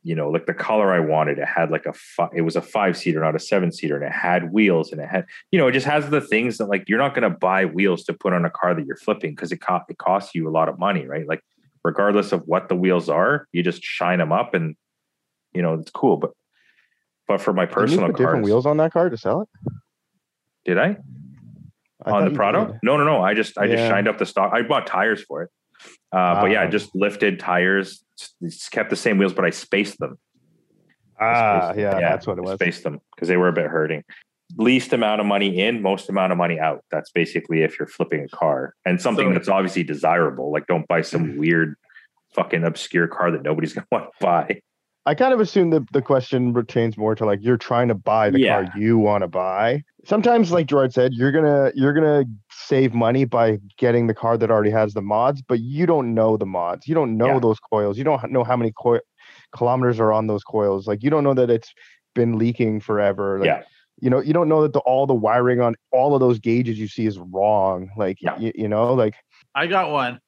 you 0.05 0.13
know, 0.15 0.29
like 0.29 0.45
the 0.45 0.53
color 0.53 0.93
I 0.93 0.99
wanted. 0.99 1.39
It 1.39 1.47
had 1.47 1.71
like 1.71 1.85
a 1.87 1.93
fi- 1.93 2.29
it 2.33 2.41
was 2.41 2.55
a 2.55 2.61
five 2.61 2.95
seater, 2.95 3.19
not 3.19 3.35
a 3.35 3.39
seven 3.39 3.71
seater, 3.71 3.95
and 3.95 4.05
it 4.05 4.11
had 4.11 4.53
wheels 4.53 4.91
and 4.91 5.01
it 5.01 5.09
had, 5.09 5.25
you 5.51 5.57
know, 5.59 5.67
it 5.67 5.71
just 5.71 5.87
has 5.87 6.09
the 6.11 6.21
things 6.21 6.59
that 6.59 6.67
like 6.67 6.87
you're 6.87 6.99
not 6.99 7.15
going 7.15 7.29
to 7.29 7.35
buy 7.35 7.65
wheels 7.65 8.03
to 8.05 8.13
put 8.13 8.31
on 8.31 8.45
a 8.45 8.49
car 8.51 8.75
that 8.75 8.85
you're 8.85 8.95
flipping 8.97 9.31
because 9.31 9.51
it, 9.51 9.57
co- 9.57 9.81
it 9.89 9.97
costs 9.97 10.35
you 10.35 10.47
a 10.47 10.51
lot 10.51 10.69
of 10.69 10.77
money, 10.77 11.07
right? 11.07 11.27
Like 11.27 11.41
regardless 11.83 12.31
of 12.31 12.43
what 12.45 12.69
the 12.69 12.75
wheels 12.75 13.09
are, 13.09 13.47
you 13.51 13.63
just 13.63 13.83
shine 13.83 14.19
them 14.19 14.31
up 14.31 14.53
and 14.53 14.75
you 15.53 15.63
know 15.63 15.73
it's 15.73 15.89
cool. 15.91 16.17
But 16.17 16.31
but 17.27 17.41
for 17.41 17.51
my 17.51 17.65
personal 17.65 18.07
put 18.09 18.17
different 18.17 18.45
wheels 18.45 18.67
on 18.67 18.77
that 18.77 18.93
car 18.93 19.09
to 19.09 19.17
sell 19.17 19.41
it. 19.41 19.49
did 20.65 20.77
I 20.77 20.97
I 22.05 22.11
on 22.11 22.25
the 22.25 22.31
Prado? 22.35 22.65
did. 22.67 22.79
No, 22.83 22.95
no, 22.97 23.05
no. 23.05 23.23
I 23.23 23.33
just 23.33 23.57
I 23.57 23.65
just 23.65 23.87
shined 23.89 24.07
up 24.07 24.19
the 24.19 24.27
stock. 24.27 24.53
I 24.53 24.61
bought 24.61 24.85
tires 24.85 25.23
for 25.23 25.41
it. 25.41 25.49
Uh, 26.11 26.41
but 26.41 26.51
yeah, 26.51 26.61
I 26.61 26.67
Ah. 26.67 26.69
just 26.69 26.95
lifted 26.95 27.39
tires, 27.39 28.04
kept 28.71 28.89
the 28.89 28.95
same 28.95 29.17
wheels, 29.17 29.33
but 29.33 29.45
I 29.45 29.49
spaced 29.49 29.99
them. 29.99 30.17
Ah, 31.19 31.69
Spaced- 31.71 31.79
yeah, 31.79 31.99
that's 31.99 32.27
what 32.27 32.37
it 32.37 32.41
I 32.45 32.51
was. 32.51 32.59
Spaced 32.59 32.83
them 32.83 32.99
because 33.15 33.27
they 33.27 33.37
were 33.37 33.47
a 33.47 33.53
bit 33.53 33.67
hurting. 33.67 34.03
Least 34.57 34.93
amount 34.93 35.21
of 35.21 35.27
money 35.27 35.59
in, 35.59 35.81
most 35.81 36.09
amount 36.09 36.31
of 36.31 36.37
money 36.37 36.59
out. 36.59 36.83
That's 36.91 37.09
basically 37.11 37.63
if 37.63 37.79
you're 37.79 37.87
flipping 37.87 38.21
a 38.23 38.27
car 38.27 38.73
and 38.85 39.01
something 39.01 39.29
So- 39.29 39.33
that's 39.33 39.47
obviously 39.49 39.83
desirable. 39.83 40.51
Like, 40.51 40.67
don't 40.67 40.87
buy 40.87 41.01
some 41.01 41.37
weird, 41.37 41.75
fucking 42.35 42.63
obscure 42.65 43.07
car 43.07 43.31
that 43.31 43.43
nobody's 43.43 43.73
gonna 43.75 43.87
want 43.91 44.05
to 44.05 44.25
buy. 44.25 44.61
I 45.07 45.13
kind 45.13 45.33
of 45.33 45.39
assume 45.39 45.69
that 45.69 45.91
the 45.91 46.01
question 46.01 46.51
pertains 46.53 46.97
more 46.97 47.13
to 47.15 47.25
like 47.25 47.39
you're 47.41 47.57
trying 47.57 47.87
to 47.89 47.93
buy 47.95 48.29
the 48.31 48.39
Yeah. 48.39 48.65
car 48.65 48.73
you 48.79 48.97
want 48.97 49.21
to 49.23 49.27
buy. 49.27 49.83
Sometimes, 50.03 50.51
like 50.51 50.67
Gerard 50.67 50.93
said, 50.93 51.13
you're 51.13 51.31
gonna 51.31 51.71
you're 51.75 51.93
gonna 51.93 52.25
save 52.51 52.93
money 52.93 53.25
by 53.25 53.59
getting 53.77 54.07
the 54.07 54.13
car 54.15 54.37
that 54.37 54.49
already 54.49 54.71
has 54.71 54.93
the 54.93 55.01
mods, 55.01 55.41
but 55.41 55.59
you 55.59 55.85
don't 55.85 56.13
know 56.15 56.37
the 56.37 56.45
mods. 56.45 56.87
You 56.87 56.95
don't 56.95 57.17
know 57.17 57.33
Yeah. 57.33 57.39
those 57.39 57.59
coils. 57.59 57.97
You 57.97 58.03
don't 58.03 58.31
know 58.31 58.43
how 58.43 58.57
many 58.57 58.71
coi- 58.71 59.01
kilometers 59.55 59.99
are 59.99 60.11
on 60.11 60.27
those 60.27 60.43
coils. 60.43 60.87
Like 60.87 61.03
you 61.03 61.09
don't 61.09 61.23
know 61.23 61.33
that 61.35 61.49
it's 61.51 61.73
been 62.15 62.37
leaking 62.37 62.79
forever. 62.79 63.39
Like, 63.39 63.45
Yeah. 63.47 63.63
You 64.01 64.09
know, 64.09 64.19
you 64.21 64.33
don't 64.33 64.49
know 64.49 64.61
that 64.63 64.73
the, 64.73 64.79
all 64.79 65.07
the 65.07 65.13
wiring 65.13 65.61
on 65.61 65.75
all 65.93 66.13
of 66.15 66.19
those 66.19 66.37
gauges 66.37 66.77
you 66.77 66.87
see 66.89 67.05
is 67.05 67.17
wrong. 67.17 67.89
Like, 67.95 68.17
Yeah. 68.21 68.37
you, 68.37 68.51
you 68.53 68.67
know, 68.67 68.93
like 68.93 69.15
I 69.55 69.67
got 69.67 69.89
one. 69.91 70.19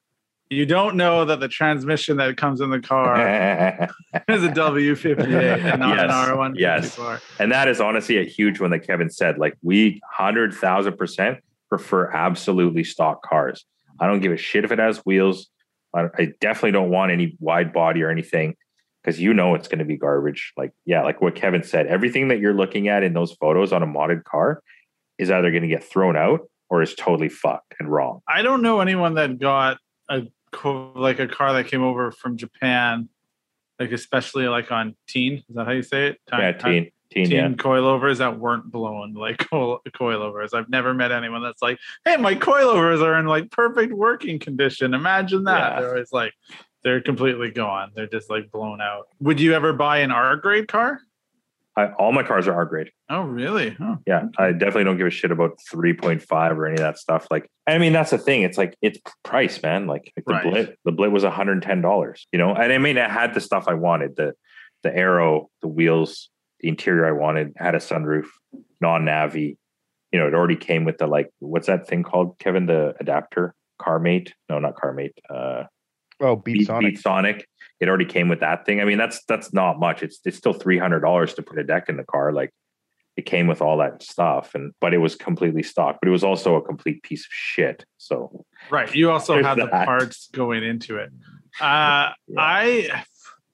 You 0.50 0.66
don't 0.66 0.96
know 0.96 1.26
that 1.26 1.40
the 1.40 1.48
transmission 1.48 2.18
that 2.18 2.38
comes 2.38 2.62
in 2.62 2.70
the 2.70 2.80
car 2.80 3.18
is 4.30 4.44
a 4.44 4.50
W58 4.50 5.74
and 5.74 5.80
not 5.80 6.00
an 6.00 6.10
R154. 6.10 6.58
yes. 6.58 7.00
And 7.40 7.52
that 7.52 7.68
is 7.68 7.82
honestly 7.82 8.18
a 8.18 8.24
huge 8.24 8.60
one 8.60 8.72
that 8.72 8.88
Kevin 8.88 9.10
said. 9.10 9.38
Like 9.38 9.58
we 9.62 10.02
hundred 10.10 10.54
thousand 10.54 10.98
percent 10.98 11.40
prefer 11.70 12.10
absolutely 12.12 12.84
stock 12.84 13.24
cars. 13.24 13.66
I 14.00 14.08
don't 14.08 14.22
give 14.22 14.32
a 14.32 14.38
shit 14.38 14.64
if 14.64 14.72
it 14.72 14.80
has 14.80 15.00
wheels. 15.00 15.48
I, 15.94 16.06
I 16.18 16.34
definitely 16.40 16.72
don't 16.72 16.90
want 16.90 17.12
any 17.12 17.36
wide 17.40 17.74
body 17.74 18.04
or 18.04 18.10
anything 18.10 18.56
because 19.04 19.20
you 19.20 19.34
know 19.34 19.56
it's 19.56 19.68
going 19.68 19.80
to 19.80 19.86
be 19.86 19.98
garbage. 19.98 20.54
Like 20.56 20.72
yeah, 20.86 21.04
like 21.04 21.22
what 21.22 21.36
Kevin 21.36 21.64
said, 21.64 21.88
everything 21.88 22.30
that 22.30 22.40
you're 22.40 22.54
looking 22.54 22.88
at 22.88 23.04
in 23.04 23.14
those 23.14 23.34
photos 23.34 23.74
on 23.74 23.84
a 23.84 23.88
modded 23.88 24.24
car 24.24 24.62
is 25.18 25.30
either 25.30 25.52
going 25.52 25.64
to 25.64 25.68
get 25.68 25.84
thrown 25.84 26.16
out 26.16 26.50
or 26.70 26.82
is 26.82 26.94
totally 26.96 27.30
fucked 27.30 27.76
and 27.80 27.90
wrong. 27.90 28.22
I 28.28 28.42
don't 28.42 28.62
know 28.62 28.80
anyone 28.82 29.16
that 29.16 29.40
got 29.40 29.78
a 30.10 30.24
co- 30.52 30.92
like 30.96 31.20
a 31.20 31.28
car 31.28 31.54
that 31.54 31.68
came 31.68 31.84
over 31.84 32.12
from 32.12 32.38
Japan, 32.38 33.10
like 33.80 33.92
especially 33.92 34.48
like 34.48 34.72
on 34.72 34.96
Tein. 35.08 35.44
Is 35.50 35.56
that 35.56 35.66
how 35.66 35.72
you 35.74 35.84
say 35.84 36.08
it? 36.08 36.22
Time- 36.28 36.42
yeah, 36.42 36.52
Tein, 36.54 36.92
Tein, 37.14 37.30
Tein 37.30 37.32
yeah. 37.32 37.50
coilovers 37.50 38.18
that 38.18 38.40
weren't 38.40 38.72
blown 38.72 39.14
like 39.14 39.38
coil- 39.50 39.82
coilovers. 39.90 40.54
I've 40.54 40.70
never 40.70 40.94
met 40.94 41.12
anyone 41.12 41.44
that's 41.44 41.62
like, 41.62 41.80
"Hey, 42.06 42.18
my 42.18 42.36
coilovers 42.36 43.02
are 43.02 43.18
in 43.20 43.26
like 43.26 43.52
perfect 43.52 43.94
working 43.94 44.40
condition." 44.40 44.94
Imagine 44.94 45.44
that. 45.46 45.74
Yeah. 45.74 45.80
They're 45.82 45.90
always 45.92 46.12
like, 46.12 46.34
they're 46.84 47.02
completely 47.02 47.52
gone. 47.52 47.92
They're 47.96 48.08
just 48.08 48.30
like 48.30 48.52
blown 48.52 48.82
out. 48.82 49.08
Would 49.20 49.40
you 49.40 49.54
ever 49.54 49.74
buy 49.74 50.00
an 50.00 50.12
R 50.12 50.36
grade 50.38 50.68
car? 50.68 51.02
I, 51.78 51.92
all 51.92 52.12
my 52.12 52.24
cars 52.24 52.48
are 52.48 52.56
R 52.56 52.66
grade. 52.66 52.90
Oh, 53.08 53.22
really? 53.22 53.70
Huh. 53.70 53.98
Yeah, 54.08 54.24
I 54.40 54.52
definitely 54.52 54.86
don't 54.86 54.98
give 54.98 55.06
a 55.06 55.12
shit 55.12 55.30
about 55.32 55.60
3.5 55.72 56.58
or 56.58 56.66
any 56.66 56.74
of 56.74 56.80
that 56.80 56.98
stuff. 56.98 57.28
Like, 57.30 57.48
I 57.68 57.78
mean, 57.78 57.94
that's 57.94 58.10
the 58.10 58.18
thing. 58.18 58.42
It's 58.42 58.58
like 58.58 58.76
it's 58.82 59.00
price, 59.24 59.62
man. 59.62 59.86
Like, 59.86 60.12
like 60.18 60.26
the 60.26 60.34
Right. 60.34 60.68
Blit, 60.68 60.76
the 60.86 60.92
Blit 60.92 61.12
was 61.12 61.24
110 61.24 61.82
dollars. 61.82 62.26
You 62.32 62.40
know, 62.40 62.54
and 62.56 62.74
I 62.74 62.80
mean, 62.80 62.98
it 62.98 63.10
had 63.10 63.36
the 63.36 63.42
stuff 63.42 63.66
I 63.68 63.76
wanted 63.76 64.16
the 64.16 64.34
the 64.84 64.96
aero, 64.96 65.50
the 65.62 65.68
wheels, 65.68 66.30
the 66.62 66.68
interior 66.70 67.06
I 67.06 67.12
wanted, 67.12 67.54
had 67.58 67.76
a 67.76 67.80
sunroof, 67.80 68.26
non 68.82 69.06
navy. 69.06 69.58
You 70.12 70.20
know, 70.20 70.28
it 70.28 70.34
already 70.34 70.56
came 70.56 70.84
with 70.84 70.98
the 70.98 71.06
like, 71.06 71.30
what's 71.40 71.68
that 71.68 71.88
thing 71.88 72.02
called, 72.02 72.40
Kevin? 72.40 72.66
The 72.66 72.96
adapter, 73.00 73.54
CarMate? 73.80 74.32
No, 74.50 74.58
not 74.58 74.76
CarMate. 74.76 75.13
Uh, 75.30 75.66
oh, 76.22 76.38
Beat, 76.38 76.60
Beat, 76.60 76.68
Sonic. 76.68 76.94
Beat 76.94 77.00
Sonic. 77.02 77.48
It 77.80 77.88
already 77.88 78.06
came 78.06 78.28
with 78.28 78.40
that 78.40 78.66
thing. 78.66 78.82
I 78.82 78.86
mean, 78.86 78.98
that's 78.98 79.24
that's 79.26 79.54
not 79.54 79.80
much. 79.80 80.02
It's 80.04 80.20
it's 80.26 80.38
still 80.38 80.54
three 80.54 80.78
hundred 80.80 81.02
dollars 81.02 81.34
to 81.36 81.42
put 81.44 81.60
a 81.60 81.63
deck 81.63 81.90
in 81.90 81.98
the 81.98 82.04
car. 82.04 82.32
Like 82.32 82.52
it 83.16 83.26
came 83.26 83.48
with 83.48 83.62
all 83.62 83.78
that 83.78 84.02
stuff, 84.04 84.56
and 84.56 84.74
but 84.82 84.94
it 84.94 85.00
was 85.00 85.16
completely 85.16 85.63
stock. 85.63 85.98
But 86.02 86.08
it 86.08 86.12
was 86.12 86.24
also 86.24 86.56
a 86.56 86.62
complete 86.62 87.04
piece 87.04 87.22
of 87.22 87.32
shit. 87.32 87.86
So 87.98 88.46
Right. 88.70 88.94
You 88.94 89.12
also 89.12 89.42
had 89.44 89.58
the 89.58 89.68
parts 89.68 90.30
going 90.32 90.63
into 90.63 90.98
it. 90.98 91.12
Uh, 91.60 92.12
Yeah. 92.28 92.36
I 92.40 93.04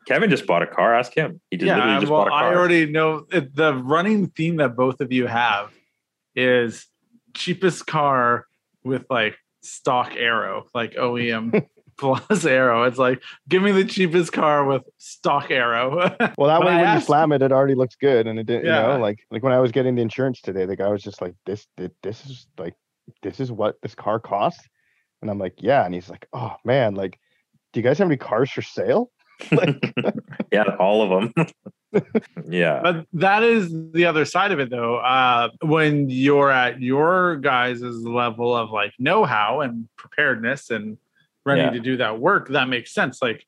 Kevin 0.05 0.29
just 0.29 0.45
bought 0.45 0.61
a 0.61 0.67
car. 0.67 0.93
Ask 0.93 1.13
him. 1.15 1.39
He 1.49 1.55
just 1.55 1.67
literally 1.67 1.93
yeah, 1.93 1.99
just 2.01 2.11
well, 2.11 2.23
bought 2.23 2.27
a 2.27 2.31
car. 2.31 2.53
I 2.53 2.55
already 2.55 2.85
know 2.85 3.25
it- 3.31 3.55
the 3.55 3.73
running 3.75 4.27
theme 4.27 4.57
that 4.57 4.75
both 4.75 4.99
of 4.99 5.13
you 5.13 5.25
have 5.27 5.71
is 6.35 6.85
cheapest 7.33 7.87
car 7.87 8.45
with 8.83 9.05
like 9.09 9.37
stock 9.61 10.13
aero, 10.17 10.65
like 10.73 10.95
OEM 10.95 11.65
plus 11.97 12.45
aero. 12.45 12.83
It's 12.83 12.97
like 12.97 13.21
give 13.49 13.61
me 13.63 13.71
the 13.71 13.85
cheapest 13.85 14.31
car 14.33 14.65
with 14.65 14.83
stock 14.97 15.51
aero. 15.51 15.91
Well, 16.37 16.47
that 16.47 16.59
But 16.59 16.65
way 16.65 16.73
I 16.73 16.75
when 16.77 16.85
asked- 16.85 17.01
you 17.03 17.05
slam 17.07 17.31
it, 17.31 17.41
it 17.41 17.51
already 17.51 17.75
looks 17.75 17.95
good, 17.95 18.27
and 18.27 18.39
it 18.39 18.45
didn't. 18.45 18.65
Yeah. 18.65 18.81
You 18.81 18.87
know, 18.93 18.99
like 18.99 19.19
like 19.31 19.43
when 19.43 19.53
I 19.53 19.59
was 19.59 19.71
getting 19.71 19.95
the 19.95 20.01
insurance 20.01 20.41
today, 20.41 20.65
the 20.65 20.75
guy 20.75 20.87
was 20.89 21.03
just 21.03 21.21
like, 21.21 21.35
"This, 21.45 21.67
this, 21.77 21.91
this 22.01 22.25
is 22.25 22.47
like, 22.57 22.75
this 23.21 23.39
is 23.39 23.51
what 23.51 23.75
this 23.81 23.95
car 23.95 24.19
costs," 24.19 24.63
and 25.21 25.29
I'm 25.29 25.39
like, 25.39 25.55
"Yeah," 25.57 25.85
and 25.85 25.93
he's 25.93 26.09
like, 26.09 26.27
"Oh 26.33 26.55
man, 26.65 26.95
like, 26.95 27.19
do 27.71 27.79
you 27.79 27.83
guys 27.83 27.97
have 27.99 28.07
any 28.07 28.17
cars 28.17 28.51
for 28.51 28.61
sale?" 28.61 29.11
Like, 29.51 29.93
yeah, 30.51 30.63
all 30.79 31.01
of 31.01 31.31
them. 31.33 31.47
yeah, 32.49 32.79
but 32.81 33.07
that 33.13 33.43
is 33.43 33.73
the 33.91 34.05
other 34.05 34.25
side 34.25 34.51
of 34.51 34.59
it 34.59 34.69
though. 34.69 34.97
Uh, 34.97 35.49
when 35.61 36.09
you're 36.09 36.51
at 36.51 36.81
your 36.81 37.37
guys' 37.37 37.81
level 37.81 38.55
of 38.55 38.71
like 38.71 38.93
know-how 38.99 39.61
and 39.61 39.87
preparedness 39.97 40.69
and 40.69 40.97
ready 41.45 41.61
Yeah. 41.61 41.69
to 41.71 41.79
do 41.79 41.97
that 41.97 42.19
work, 42.19 42.49
that 42.49 42.67
makes 42.69 42.93
sense. 42.93 43.21
Like 43.21 43.45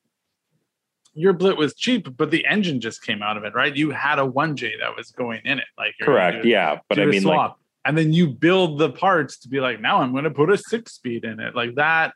your 1.14 1.34
Blit 1.34 1.58
was 1.58 1.74
cheap, 1.76 2.08
but 2.18 2.30
the 2.32 2.46
engine 2.46 2.82
just 2.82 3.02
came 3.02 3.22
out 3.24 3.38
of 3.38 3.44
it, 3.46 3.54
right? 3.56 3.74
You 3.76 3.92
had 3.92 4.20
a 4.20 4.24
1J 4.26 4.80
that 4.82 4.96
was 4.98 5.12
going 5.12 5.42
in 5.46 5.60
it. 5.60 5.66
Like 5.78 5.94
Correct. 6.02 6.44
do- 6.44 6.50
Yeah. 6.50 6.80
But 6.90 7.00
I 7.00 7.04
I 7.04 7.06
a 7.06 7.08
mean, 7.08 7.24
like, 7.24 7.52
and 7.86 7.98
then 7.98 8.12
you 8.12 8.28
build 8.28 8.80
the 8.80 8.90
parts 8.90 9.38
to 9.40 9.50
be 9.50 9.60
like, 9.60 9.80
now 9.80 10.02
I'm 10.02 10.12
going 10.12 10.24
to 10.26 10.32
put 10.32 10.50
a 10.50 10.58
six 10.58 10.94
speed 10.94 11.24
in 11.24 11.40
it. 11.40 11.56
Like 11.56 11.76
that 11.76 12.14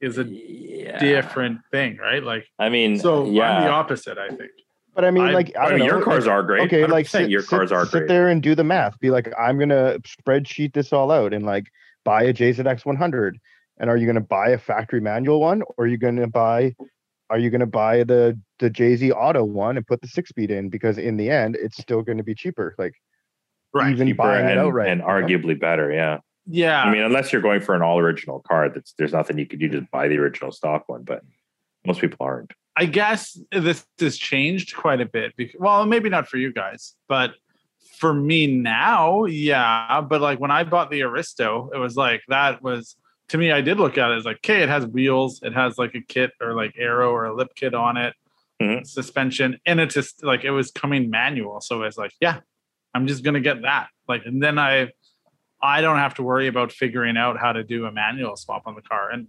is 0.00 0.16
a 0.18 0.24
yeah. 0.24 0.98
different 0.98 1.60
thing, 1.70 1.98
right? 1.98 2.22
Like, 2.22 2.46
I 2.58 2.68
mean, 2.70 2.98
so 2.98 3.24
I'm 3.26 3.34
the 3.64 3.68
opposite, 3.70 4.16
I 4.18 4.28
think. 4.28 4.50
But 4.94 5.04
I 5.04 5.10
mean, 5.10 5.24
I- 5.24 5.32
like, 5.32 5.54
I, 5.54 5.64
I 5.64 5.68
don't 5.70 5.78
mean, 5.80 5.88
know. 5.88 5.96
your 5.96 6.04
cars 6.04 6.26
are 6.26 6.42
great. 6.42 6.62
okay, 6.72 6.86
like 6.86 7.04
100% 7.06 7.08
sit, 7.10 7.30
your 7.30 7.42
cars 7.42 7.68
sit, 7.68 7.76
are 7.76 7.84
sit 7.84 8.08
there 8.08 8.28
and 8.28 8.42
do 8.42 8.54
the 8.54 8.64
math. 8.64 8.98
Be 8.98 9.10
like, 9.10 9.30
I'm 9.38 9.58
gonna 9.58 9.98
spreadsheet 10.06 10.72
this 10.72 10.90
all 10.92 11.10
out 11.10 11.34
and 11.34 11.44
like 11.44 11.66
buy 12.04 12.22
a 12.22 12.32
JZX 12.32 12.86
100. 12.86 13.38
And 13.78 13.90
are 13.90 13.96
you 13.96 14.06
gonna 14.06 14.20
buy 14.20 14.50
a 14.50 14.58
factory 14.58 15.00
manual 15.00 15.40
one, 15.40 15.62
or 15.62 15.84
are 15.84 15.86
you 15.86 15.98
gonna 15.98 16.26
buy, 16.26 16.74
are 17.30 17.38
you 17.38 17.50
gonna 17.50 17.66
buy 17.66 18.04
the 18.04 18.38
the 18.58 18.70
JZ 18.70 19.12
Auto 19.12 19.44
one 19.44 19.76
and 19.76 19.86
put 19.86 20.00
the 20.00 20.08
six 20.08 20.30
speed 20.30 20.50
in? 20.50 20.68
Because 20.68 20.98
in 20.98 21.16
the 21.16 21.30
end, 21.30 21.56
it's 21.56 21.76
still 21.76 22.02
going 22.02 22.18
to 22.18 22.24
be 22.24 22.34
cheaper. 22.34 22.74
Like 22.78 22.94
Right. 23.76 23.90
even 23.92 24.06
Cheaper 24.06 24.22
buying 24.22 24.46
it 24.46 24.52
and, 24.52 24.60
outright, 24.60 24.88
and 24.88 25.00
you 25.00 25.06
know? 25.06 25.12
arguably 25.12 25.58
better. 25.58 25.92
Yeah. 25.92 26.18
yeah. 26.46 26.82
I 26.82 26.90
mean, 26.90 27.02
unless 27.02 27.32
you're 27.32 27.42
going 27.42 27.60
for 27.60 27.74
an 27.74 27.82
all 27.82 27.98
original 27.98 28.40
car, 28.40 28.70
that's 28.70 28.94
there's 28.96 29.12
nothing 29.12 29.38
you 29.38 29.46
could 29.46 29.60
do. 29.60 29.68
Just 29.68 29.90
buy 29.90 30.08
the 30.08 30.16
original 30.16 30.50
stock 30.50 30.88
one, 30.88 31.02
but 31.02 31.22
most 31.84 32.00
people 32.00 32.24
aren't. 32.24 32.52
I 32.76 32.86
guess 32.86 33.38
this 33.52 33.84
has 34.00 34.16
changed 34.16 34.74
quite 34.76 35.00
a 35.00 35.06
bit. 35.06 35.34
Because, 35.36 35.60
well, 35.60 35.84
maybe 35.84 36.08
not 36.08 36.26
for 36.28 36.38
you 36.38 36.52
guys, 36.52 36.94
but 37.08 37.34
for 37.98 38.14
me 38.14 38.46
now, 38.46 39.24
yeah. 39.26 40.00
But 40.00 40.22
like 40.22 40.40
when 40.40 40.50
I 40.50 40.64
bought 40.64 40.90
the 40.90 41.02
Aristo, 41.02 41.70
it 41.74 41.78
was 41.78 41.96
like 41.96 42.22
that 42.28 42.62
was 42.62 42.96
to 43.28 43.38
me. 43.38 43.50
I 43.52 43.60
did 43.60 43.78
look 43.78 43.98
at 43.98 44.10
it 44.10 44.16
as 44.16 44.24
like, 44.24 44.36
okay, 44.38 44.62
it 44.62 44.68
has 44.68 44.86
wheels, 44.86 45.40
it 45.42 45.52
has 45.52 45.78
like 45.78 45.94
a 45.94 46.00
kit 46.00 46.32
or 46.40 46.54
like 46.54 46.74
aero 46.78 47.10
or 47.10 47.24
a 47.26 47.34
lip 47.34 47.48
kit 47.54 47.74
on 47.74 47.96
it, 47.96 48.14
Mhm. 48.62 48.86
suspension, 48.86 49.58
and 49.66 49.80
it's 49.80 49.94
just 49.94 50.24
like 50.24 50.44
it 50.44 50.50
was 50.50 50.70
coming 50.70 51.10
manual. 51.10 51.60
So 51.60 51.82
it's 51.82 51.98
like, 51.98 52.12
yeah, 52.20 52.40
I'm 52.94 53.06
just 53.06 53.22
gonna 53.24 53.40
get 53.40 53.62
that. 53.62 53.88
Like, 54.08 54.24
and 54.26 54.42
then 54.42 54.58
I, 54.58 54.92
I 55.62 55.80
don't 55.80 55.98
have 55.98 56.14
to 56.14 56.22
worry 56.22 56.46
about 56.46 56.70
figuring 56.72 57.16
out 57.16 57.38
how 57.38 57.52
to 57.52 57.64
do 57.64 57.86
a 57.86 57.92
manual 57.92 58.36
swap 58.36 58.62
on 58.66 58.74
the 58.74 58.82
car. 58.82 59.10
And 59.10 59.26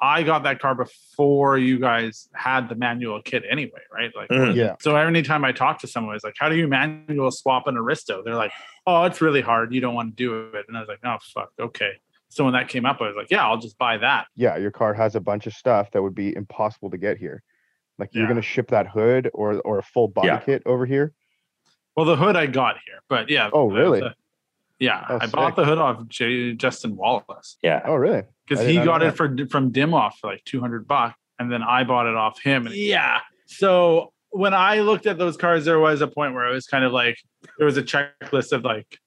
I 0.00 0.22
got 0.22 0.44
that 0.44 0.60
car 0.60 0.76
before 0.76 1.58
you 1.58 1.80
guys 1.80 2.28
had 2.32 2.68
the 2.68 2.76
manual 2.76 3.20
kit 3.20 3.42
anyway, 3.50 3.80
right? 3.92 4.12
Like, 4.14 4.28
Mhm. 4.30 4.54
Yeah. 4.54 4.76
so 4.80 4.94
anytime 4.96 5.44
I 5.44 5.50
talk 5.52 5.80
to 5.80 5.88
someone, 5.88 6.14
it's 6.14 6.24
like, 6.24 6.36
how 6.38 6.48
do 6.48 6.54
you 6.56 6.68
manual 6.68 7.30
swap 7.32 7.66
an 7.66 7.76
Aristo? 7.76 8.22
They're 8.22 8.36
like, 8.36 8.52
oh, 8.86 9.04
it's 9.04 9.20
really 9.20 9.40
hard. 9.40 9.74
You 9.74 9.80
don't 9.80 9.94
want 9.94 10.16
to 10.16 10.24
do 10.24 10.56
it. 10.56 10.66
And 10.68 10.76
I 10.76 10.80
was 10.80 10.88
like, 10.88 11.00
oh, 11.04 11.16
fuck. 11.34 11.50
Okay. 11.58 11.98
So 12.30 12.44
when 12.44 12.52
that 12.52 12.68
came 12.68 12.84
up, 12.84 13.00
I 13.00 13.06
was 13.06 13.16
like, 13.16 13.30
yeah, 13.30 13.46
I'll 13.46 13.58
just 13.58 13.78
buy 13.78 13.96
that. 13.98 14.26
yeah, 14.36 14.56
your 14.56 14.70
car 14.70 14.92
has 14.94 15.14
a 15.14 15.20
bunch 15.20 15.46
of 15.46 15.54
stuff 15.54 15.90
that 15.92 16.02
would 16.02 16.14
be 16.14 16.34
impossible 16.36 16.90
to 16.90 16.98
get 16.98 17.16
here. 17.18 17.42
Like 17.98 18.10
you're 18.14 18.24
Yeah. 18.24 18.28
gonna 18.28 18.42
ship 18.42 18.68
that 18.68 18.86
hood 18.88 19.30
or 19.34 19.60
or 19.60 19.78
a 19.78 19.82
full 19.82 20.08
body 20.08 20.28
Yeah. 20.28 20.38
kit 20.38 20.62
over 20.66 20.86
here. 20.86 21.12
Well, 21.96 22.06
the 22.06 22.16
hood 22.16 22.36
I 22.36 22.46
got 22.46 22.76
here, 22.86 23.00
but 23.08 23.28
yeah. 23.30 23.50
Oh, 23.52 23.68
really? 23.70 24.00
the- 24.00 24.14
yeah. 24.78 25.04
Oh, 25.08 25.18
I 25.20 25.26
bought 25.26 25.56
the 25.56 25.64
hood 25.64 25.78
off 25.78 26.06
J- 26.06 26.52
Justin 26.54 26.94
Wallace 26.96 27.56
Yeah. 27.62 27.80
Oh, 27.84 27.94
really? 27.96 28.22
because 28.46 28.64
he 28.64 28.76
got 28.76 29.02
it 29.02 29.16
for 29.16 29.26
from 29.50 29.72
Dimoff 29.72 30.12
for 30.20 30.30
like 30.30 30.44
200 30.44 30.86
bucks. 30.86 31.16
And 31.40 31.50
then 31.52 31.62
I 31.62 31.84
bought 31.84 32.06
it 32.06 32.14
off 32.16 32.40
him. 32.40 32.66
And 32.66 32.74
yeah. 32.76 33.20
So 33.46 34.12
when 34.30 34.54
I 34.54 34.80
looked 34.80 35.06
at 35.06 35.18
those 35.18 35.36
cars, 35.36 35.64
there 35.64 35.78
was 35.80 36.00
a 36.00 36.06
point 36.08 36.34
where 36.34 36.46
it 36.46 36.52
was 36.52 36.66
kind 36.66 36.84
of 36.84 36.92
like 36.92 37.16
there 37.58 37.64
was 37.64 37.76
a 37.76 37.82
checklist 37.82 38.52
of 38.52 38.64
like 38.64 38.98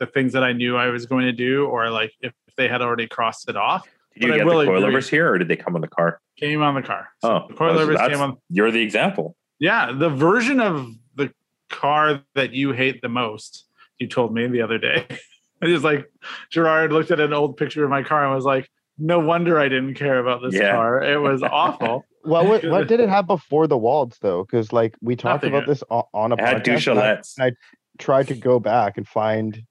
the 0.00 0.06
things 0.06 0.32
that 0.32 0.42
I 0.42 0.52
knew 0.52 0.76
I 0.76 0.88
was 0.88 1.06
going 1.06 1.26
to 1.26 1.32
do, 1.32 1.66
or 1.66 1.90
like 1.90 2.12
if 2.20 2.32
they 2.56 2.68
had 2.68 2.82
already 2.82 3.06
crossed 3.06 3.48
it 3.48 3.56
off. 3.56 3.86
Did 4.14 4.24
you 4.24 4.28
But 4.28 4.34
I 4.34 4.38
get 4.38 4.46
will 4.46 4.58
the 4.58 4.60
agree. 4.70 4.80
coilovers 4.82 5.08
here, 5.08 5.30
or 5.32 5.38
did 5.38 5.48
they 5.48 5.56
come 5.56 5.74
on 5.74 5.80
the 5.80 5.88
car? 5.88 6.20
Came 6.38 6.62
on 6.62 6.74
the 6.74 6.82
car. 6.82 7.08
Oh, 7.22 7.46
the 7.48 7.54
coilovers 7.54 7.92
that's- 7.96 8.10
came 8.10 8.20
on. 8.20 8.36
You're 8.50 8.70
the 8.70 8.82
example. 8.82 9.36
Yeah, 9.58 9.92
the 9.92 10.10
version 10.10 10.60
of 10.60 10.88
the 11.16 11.32
car 11.70 12.22
that 12.34 12.52
you 12.52 12.72
hate 12.72 13.00
the 13.00 13.08
most, 13.08 13.64
you 13.98 14.08
told 14.08 14.34
me 14.34 14.46
the 14.48 14.60
other 14.62 14.78
day. 14.78 15.06
I 15.62 15.66
just 15.66 15.84
like 15.84 16.10
Gerard 16.50 16.92
looked 16.92 17.10
at 17.12 17.20
an 17.20 17.32
old 17.32 17.56
picture 17.56 17.84
of 17.84 17.90
my 17.90 18.02
car 18.02 18.24
and 18.24 18.34
was 18.34 18.44
like, 18.44 18.68
"No 18.98 19.20
wonder 19.20 19.58
I 19.60 19.68
didn't 19.68 19.94
care 19.94 20.18
about 20.18 20.42
this 20.42 20.54
Yeah. 20.54 20.72
car. 20.72 21.02
It 21.02 21.18
was 21.20 21.42
awful." 21.44 22.04
Well, 22.24 22.46
what, 22.46 22.64
what 22.64 22.88
did 22.88 22.98
it 23.00 23.08
have 23.16 23.26
before 23.28 23.66
the 23.68 23.78
Walds 23.78 24.18
though? 24.20 24.42
Because 24.44 24.72
like 24.72 24.96
we 25.00 25.14
talked 25.14 25.44
Nothing. 25.44 25.54
about 25.56 25.68
this 25.68 25.84
on, 25.88 26.02
on 26.12 26.32
a 26.32 26.34
It 26.34 26.40
had 26.40 26.64
podcast. 26.64 26.90
and 26.90 26.98
I 27.00 27.16
Duchatelets. 27.50 27.54
tried 27.98 28.28
to 28.28 28.34
go 28.34 28.58
back 28.58 28.98
and 28.98 29.06
find. 29.06 29.62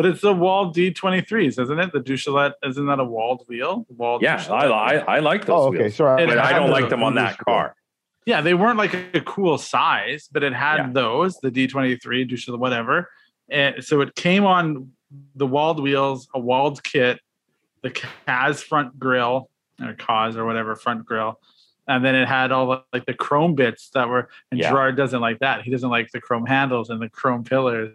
But 0.00 0.08
it's 0.08 0.22
the 0.22 0.32
Wald 0.32 0.74
D23s, 0.74 1.60
isn't 1.60 1.78
it? 1.78 1.92
The 1.92 2.00
Duchatelet, 2.00 2.54
isn't 2.64 2.86
that 2.86 3.00
a 3.00 3.04
Wald 3.04 3.44
wheel? 3.48 3.84
Wald 3.90 4.22
Yeah, 4.22 4.42
I, 4.50 4.64
I 4.66 5.16
I 5.16 5.18
like 5.18 5.44
those 5.44 5.60
Oh, 5.60 5.68
okay. 5.68 5.78
wheels, 5.78 5.96
Sorry, 5.96 6.24
but 6.26 6.38
I 6.38 6.52
don't 6.52 6.70
those 6.70 6.80
like 6.80 6.88
them 6.88 7.02
on 7.02 7.16
that 7.16 7.36
car. 7.38 7.74
Yeah, 8.24 8.40
they 8.40 8.54
weren't 8.54 8.78
like 8.78 8.94
a 9.14 9.20
cool 9.20 9.58
size, 9.58 10.26
but 10.32 10.42
it 10.42 10.54
had 10.54 10.76
Yeah. 10.78 10.90
those, 10.92 11.38
the 11.40 11.50
D23, 11.50 12.30
Duchatelet, 12.30 12.58
whatever. 12.58 13.10
And 13.50 13.84
so 13.84 14.00
it 14.00 14.14
came 14.14 14.46
on 14.46 14.92
the 15.34 15.46
Wald 15.46 15.82
wheels, 15.82 16.28
a 16.34 16.40
Wald 16.40 16.82
kit, 16.82 17.20
the 17.82 17.90
Kaz 17.90 18.62
front 18.62 18.98
grill, 18.98 19.50
or 19.82 19.92
Kaz 19.94 20.34
or 20.34 20.46
whatever 20.46 20.76
front 20.76 21.04
grill. 21.04 21.40
And 21.88 22.02
then 22.04 22.14
it 22.14 22.26
had 22.26 22.52
all 22.52 22.68
the, 22.68 22.82
like 22.92 23.04
the 23.04 23.14
chrome 23.14 23.54
bits 23.54 23.90
that 23.90 24.08
were, 24.08 24.30
and 24.50 24.60
Yeah. 24.60 24.70
Gerard 24.70 24.96
doesn't 24.96 25.20
like 25.20 25.40
that. 25.40 25.62
He 25.62 25.70
doesn't 25.70 25.90
like 25.90 26.10
the 26.10 26.20
chrome 26.22 26.46
handles 26.46 26.88
and 26.88 27.02
the 27.02 27.08
chrome 27.10 27.44
pillars 27.44 27.90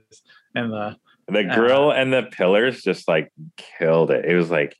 and 0.53 0.71
the 0.71 0.97
The 1.27 1.39
Uh, 1.49 1.55
grill 1.55 1.91
and 1.91 2.13
the 2.13 2.23
pillars 2.23 2.83
just 2.83 3.07
like 3.07 3.31
killed 3.57 4.11
it. 4.11 4.25
It 4.25 4.35
was 4.35 4.51
like, 4.51 4.75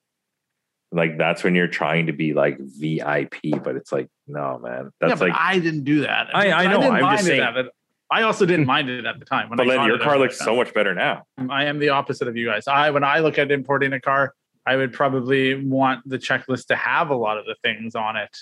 like 0.91 1.17
that's 1.17 1.43
when 1.43 1.55
you're 1.55 1.67
trying 1.67 2.05
to 2.07 2.13
be 2.13 2.33
like 2.33 2.57
VIP, 2.59 3.61
but 3.63 3.75
it's 3.75 3.91
like, 3.91 4.07
no, 4.27 4.59
man, 4.59 4.91
that's 5.01 5.09
yeah, 5.11 5.15
but 5.15 5.29
like. 5.29 5.37
I 5.39 5.59
didn't 5.59 5.83
do 5.83 6.01
that. 6.01 6.35
I- 6.35 6.51
I 6.51 6.65
know, 6.67 6.79
didn't 6.81 6.95
I'm 6.95 7.01
mind 7.01 7.17
just 7.17 7.27
it 7.29 7.31
saying- 7.31 7.41
at 7.41 7.53
the- 7.53 7.71
I 8.11 8.21
also 8.21 8.45
didn't 8.45 8.67
mind 8.67 8.87
it 8.89 9.03
at 9.05 9.17
the 9.17 9.25
time. 9.25 9.49
When 9.49 9.57
but 9.57 9.67
I 9.67 9.75
then 9.77 9.87
your 9.87 9.97
car 9.97 10.19
looks 10.19 10.37
so 10.37 10.55
much 10.55 10.71
better 10.75 10.93
now. 10.93 11.23
I 11.49 11.65
am 11.65 11.79
the 11.79 11.89
opposite 11.89 12.27
of 12.27 12.37
you 12.37 12.45
guys. 12.45 12.67
I 12.67 12.91
when 12.91 13.03
I 13.03 13.19
look 13.19 13.39
at 13.39 13.51
importing 13.51 13.93
a 13.93 13.99
car, 13.99 14.35
I 14.67 14.75
would 14.75 14.93
probably 14.93 15.55
want 15.65 16.07
the 16.07 16.19
checklist 16.19 16.67
to 16.67 16.75
have 16.75 17.09
a 17.09 17.15
lot 17.15 17.39
of 17.39 17.45
the 17.45 17.55
things 17.63 17.95
on 17.95 18.15
it. 18.15 18.37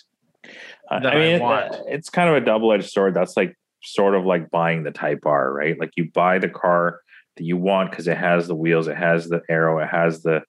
I 0.92 1.00
that 1.00 1.14
I 1.14 1.18
mean, 1.18 1.36
I 1.38 1.40
want. 1.40 1.76
it's 1.88 2.10
kind 2.10 2.30
of 2.30 2.36
a 2.36 2.42
double 2.42 2.74
edged 2.74 2.90
sword. 2.90 3.14
That's 3.14 3.38
like 3.38 3.56
sort 3.82 4.16
of 4.16 4.26
like 4.26 4.52
buying 4.52 4.84
the 4.84 4.92
Type 4.92 5.26
R, 5.26 5.54
right? 5.54 5.80
Like 5.80 5.92
you 5.96 6.12
buy 6.12 6.40
the 6.40 6.50
car 6.50 7.00
that 7.38 7.44
you 7.44 7.58
want 7.58 7.92
because 7.92 8.08
it 8.08 8.18
has 8.18 8.48
the 8.48 8.56
wheels, 8.56 8.88
it 8.88 8.98
has 8.98 9.30
the 9.30 9.42
aero, 9.50 9.80
it 9.80 9.88
has 9.88 10.24
the, 10.24 10.42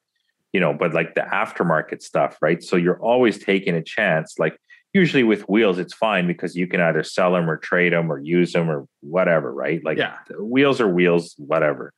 you 0.53 0.61
know, 0.61 0.73
but 0.73 0.95
like 0.95 1.15
the 1.15 1.23
aftermarket 1.23 2.03
stuff, 2.03 2.39
right? 2.41 2.63
So 2.63 2.77
you're 2.77 3.01
always 3.01 3.39
taking 3.39 3.75
a 3.75 3.83
chance. 3.83 4.35
Like 4.39 4.57
usually 4.93 5.25
with 5.25 5.49
wheels, 5.49 5.79
it's 5.79 5.95
fine 5.95 6.27
because 6.27 6.55
you 6.55 6.67
can 6.67 6.81
either 6.81 7.03
sell 7.03 7.33
them 7.33 7.49
or 7.51 7.57
trade 7.57 7.93
them 7.93 8.11
or 8.11 8.19
use 8.19 8.53
them 8.53 8.71
or 8.71 8.87
whatever, 9.01 9.53
right? 9.53 9.85
Like 9.85 9.99
Yeah. 9.99 10.17
wheels 10.39 10.81
are 10.81 10.89
wheels, 10.89 11.35
whatever. 11.39 11.93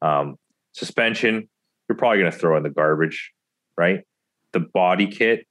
Um, 0.00 0.36
suspension, 0.72 1.48
you're 1.88 1.96
probably 1.96 2.18
going 2.18 2.32
to 2.32 2.38
throw 2.38 2.56
in 2.56 2.62
the 2.62 2.70
garbage, 2.70 3.32
right? 3.76 4.02
The 4.52 4.60
body 4.60 5.06
kit, 5.06 5.46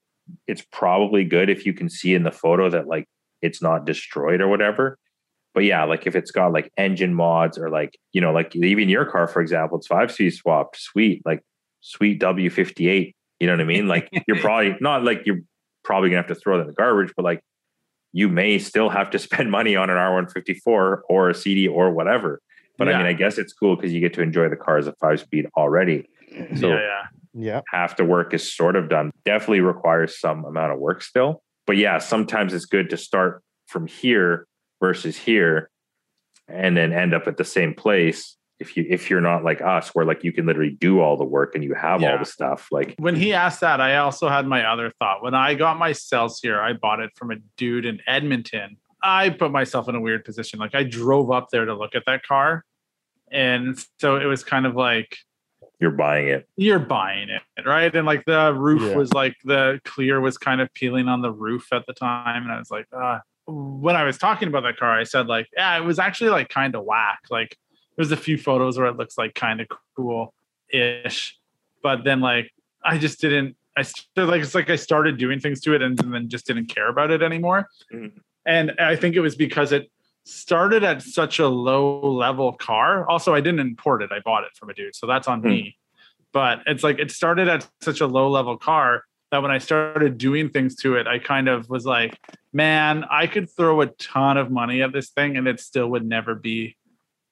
it's 0.48 0.64
probably 0.72 1.24
good 1.24 1.50
if 1.50 1.66
you 1.66 1.74
can 1.74 1.90
see 1.90 2.14
in 2.14 2.24
the 2.24 2.32
photo 2.32 2.70
that 2.70 2.88
like 2.88 3.06
it's 3.42 3.62
not 3.62 3.86
destroyed 3.86 4.42
or 4.42 4.48
whatever. 4.48 4.98
But 5.54 5.66
yeah, 5.66 5.84
like 5.84 6.08
if 6.08 6.16
it's 6.16 6.32
got 6.32 6.54
like 6.54 6.72
engine 6.78 7.14
mods 7.14 7.58
or 7.58 7.70
like, 7.70 7.98
you 8.14 8.22
know, 8.22 8.32
like 8.32 8.56
even 8.56 8.90
your 8.90 9.06
car, 9.06 9.28
for 9.28 9.42
example, 9.42 9.78
it's 9.78 9.88
five 9.88 10.12
speed 10.12 10.32
swapped, 10.32 10.78
sweet, 10.80 11.22
like 11.26 11.44
sweet 11.82 12.22
W58. 12.22 13.14
You 13.40 13.48
know 13.48 13.54
what 13.54 13.62
I 13.62 13.66
mean? 13.66 13.88
Like 13.88 14.10
you're 14.28 14.38
probably 14.42 14.76
not 14.80 15.04
like 15.04 15.24
you're 15.26 15.42
probably 15.84 16.10
gonna 16.10 16.22
have 16.22 16.28
to 16.28 16.36
throw 16.36 16.58
it 16.58 16.62
in 16.62 16.68
the 16.68 16.74
garbage, 16.74 17.14
but 17.16 17.26
like 17.26 17.42
you 18.14 18.30
may 18.30 18.60
still 18.60 18.90
have 18.90 19.10
to 19.12 19.20
spend 19.28 19.52
money 19.52 19.76
on 19.76 19.90
an 19.90 19.98
R154 19.98 21.02
or 21.10 21.30
a 21.30 21.34
CD 21.34 21.68
or 21.68 21.92
whatever. 21.92 22.42
But 22.78 22.90
I 22.90 22.98
mean, 22.98 23.06
I 23.06 23.14
guess 23.14 23.38
it's 23.38 23.54
cool 23.54 23.76
because 23.76 23.94
you 23.94 24.00
get 24.00 24.14
to 24.16 24.24
enjoy 24.24 24.50
the 24.50 24.56
car 24.56 24.78
as 24.78 24.88
a 24.88 24.94
five 24.94 25.20
speed 25.20 25.46
already. 25.56 26.10
So 26.56 26.70
yeah, 26.70 26.80
yeah. 26.80 27.02
Yeah. 27.34 27.62
half 27.72 27.96
the 27.96 28.04
work 28.04 28.34
is 28.34 28.52
sort 28.52 28.76
of 28.76 28.90
done. 28.90 29.12
Definitely 29.24 29.62
requires 29.62 30.20
some 30.20 30.46
amount 30.46 30.74
of 30.74 30.80
work 30.80 31.04
still. 31.04 31.44
But 31.68 31.78
yeah, 31.78 32.00
sometimes 32.00 32.54
it's 32.56 32.66
good 32.66 32.90
to 32.90 32.98
start 32.98 33.44
from 33.68 33.86
here 33.86 34.48
versus 34.82 35.16
here 35.18 35.70
and 36.48 36.76
then 36.76 36.92
end 36.92 37.14
up 37.14 37.28
at 37.28 37.38
the 37.38 37.46
same 37.46 37.74
place 37.74 38.36
if 38.60 38.76
you 38.78 38.86
if 38.90 39.10
you're 39.10 39.22
not 39.22 39.44
like 39.44 39.62
us 39.62 39.90
where 39.96 40.06
like 40.06 40.24
you 40.24 40.32
can 40.32 40.46
literally 40.46 40.70
do 40.70 41.00
all 41.00 41.18
the 41.18 41.24
work 41.26 41.56
and 41.56 41.64
you 41.64 41.74
have 41.74 42.04
all 42.04 42.18
the 42.20 42.26
stuff 42.26 42.68
like 42.72 42.94
When 43.00 43.16
he 43.16 43.34
asked 43.34 43.62
that, 43.62 43.82
I 43.82 43.98
also 43.98 44.30
had 44.30 44.46
my 44.46 44.66
other 44.66 44.92
thought. 45.00 45.24
When 45.24 45.34
I 45.34 45.56
got 45.56 45.80
my 45.80 45.92
Celsior, 45.94 46.60
I 46.60 46.74
bought 46.74 47.00
it 47.00 47.10
from 47.16 47.32
a 47.32 47.38
dude 47.58 47.86
in 47.86 48.00
Edmonton. 48.06 48.78
I 49.02 49.30
put 49.30 49.52
myself 49.52 49.90
in 49.90 49.96
a 49.96 50.00
weird 50.00 50.24
position. 50.26 50.60
Like 50.60 50.76
I 50.76 50.84
drove 50.84 51.32
up 51.32 51.48
there 51.52 51.66
to 51.66 51.74
look 51.74 51.96
at 51.96 52.04
that 52.06 52.24
car. 52.24 52.64
And 53.32 53.80
so 54.00 54.18
it 54.18 54.26
was 54.26 54.44
kind 54.44 54.68
of 54.68 54.76
like 54.76 55.18
you're 55.80 55.90
buying 55.90 56.28
it. 56.28 56.48
you're 56.56 56.78
buying 56.78 57.30
it, 57.30 57.42
right? 57.66 57.96
And 57.96 58.06
like 58.06 58.26
the 58.26 58.54
roof 58.54 58.84
Yeah. 58.84 58.96
was 58.96 59.12
like 59.14 59.36
the 59.44 59.82
clear 59.86 60.22
was 60.22 60.38
kind 60.38 60.62
of 60.62 60.72
peeling 60.76 61.08
on 61.08 61.24
the 61.24 61.32
roof 61.32 61.74
at 61.74 61.88
the 61.88 61.94
time. 61.94 62.44
And 62.44 62.52
I 62.52 62.60
was 62.60 62.70
like, 62.70 62.86
ah. 62.94 63.22
When 63.52 63.96
I 63.96 64.04
was 64.04 64.18
talking 64.18 64.48
about 64.48 64.64
that 64.64 64.78
car, 64.78 64.98
I 64.98 65.04
said, 65.04 65.28
like, 65.28 65.48
yeah, 65.56 65.78
it 65.78 65.84
was 65.84 66.00
actually 66.00 66.30
like 66.30 66.50
kind 66.50 66.76
of 66.76 66.86
whack. 66.86 67.20
Like 67.30 67.58
there's 67.96 68.12
a 68.12 68.18
few 68.18 68.38
photos 68.38 68.78
where 68.78 68.88
it 68.88 68.98
looks 68.98 69.18
like 69.18 69.36
kind 69.36 69.62
of 69.62 69.68
cool 69.96 70.34
ish. 70.72 71.38
But 71.84 72.04
then 72.04 72.20
like 72.22 72.52
I 72.84 72.98
just 72.98 73.20
didn't 73.20 73.56
I 73.78 73.84
still 73.84 74.26
like 74.26 74.42
it's 74.42 74.56
like 74.56 74.70
I 74.70 74.76
started 74.76 75.18
doing 75.18 75.40
things 75.40 75.62
to 75.62 75.74
it 75.74 75.82
and, 75.82 75.98
then 75.98 76.30
just 76.30 76.46
didn't 76.46 76.68
care 76.68 76.90
about 76.90 77.12
it 77.12 77.22
anymore. 77.22 77.68
Mhm. 77.94 78.12
And 78.46 78.72
I 78.80 78.96
think 78.96 79.16
it 79.16 79.22
was 79.22 79.36
because 79.36 79.72
it 79.72 79.92
started 80.24 80.84
at 80.84 81.02
such 81.02 81.40
a 81.40 81.48
low 81.48 82.00
level 82.12 82.54
car. 82.54 83.10
Also, 83.10 83.34
I 83.34 83.42
didn't 83.42 83.60
import 83.60 84.04
it; 84.04 84.12
I 84.12 84.20
bought 84.20 84.44
it 84.44 84.52
from 84.56 84.70
a 84.70 84.74
dude, 84.74 84.96
so 84.96 85.08
that's 85.08 85.28
on 85.28 85.42
Hmm. 85.42 85.48
me. 85.48 85.78
But 86.34 86.62
it's 86.66 86.84
like 86.84 87.00
it 87.00 87.12
started 87.12 87.48
at 87.48 87.68
such 87.82 88.02
a 88.02 88.08
low 88.08 88.30
level 88.30 88.58
car 88.58 89.04
that 89.32 89.42
when 89.42 89.52
I 89.52 89.58
started 89.60 90.18
doing 90.18 90.50
things 90.50 90.76
to 90.78 90.96
it, 90.98 91.08
I 91.08 91.18
kind 91.20 91.48
of 91.48 91.70
was 91.70 91.86
like, 91.86 92.18
man, 92.54 93.06
I 93.10 93.28
could 93.28 93.50
throw 93.50 93.82
a 93.82 93.88
ton 93.88 94.38
of 94.38 94.52
money 94.52 94.82
at 94.82 94.92
this 94.92 95.10
thing 95.10 95.38
and 95.38 95.48
it 95.48 95.60
still 95.60 95.88
would 95.90 96.06
never 96.06 96.36
be 96.36 96.76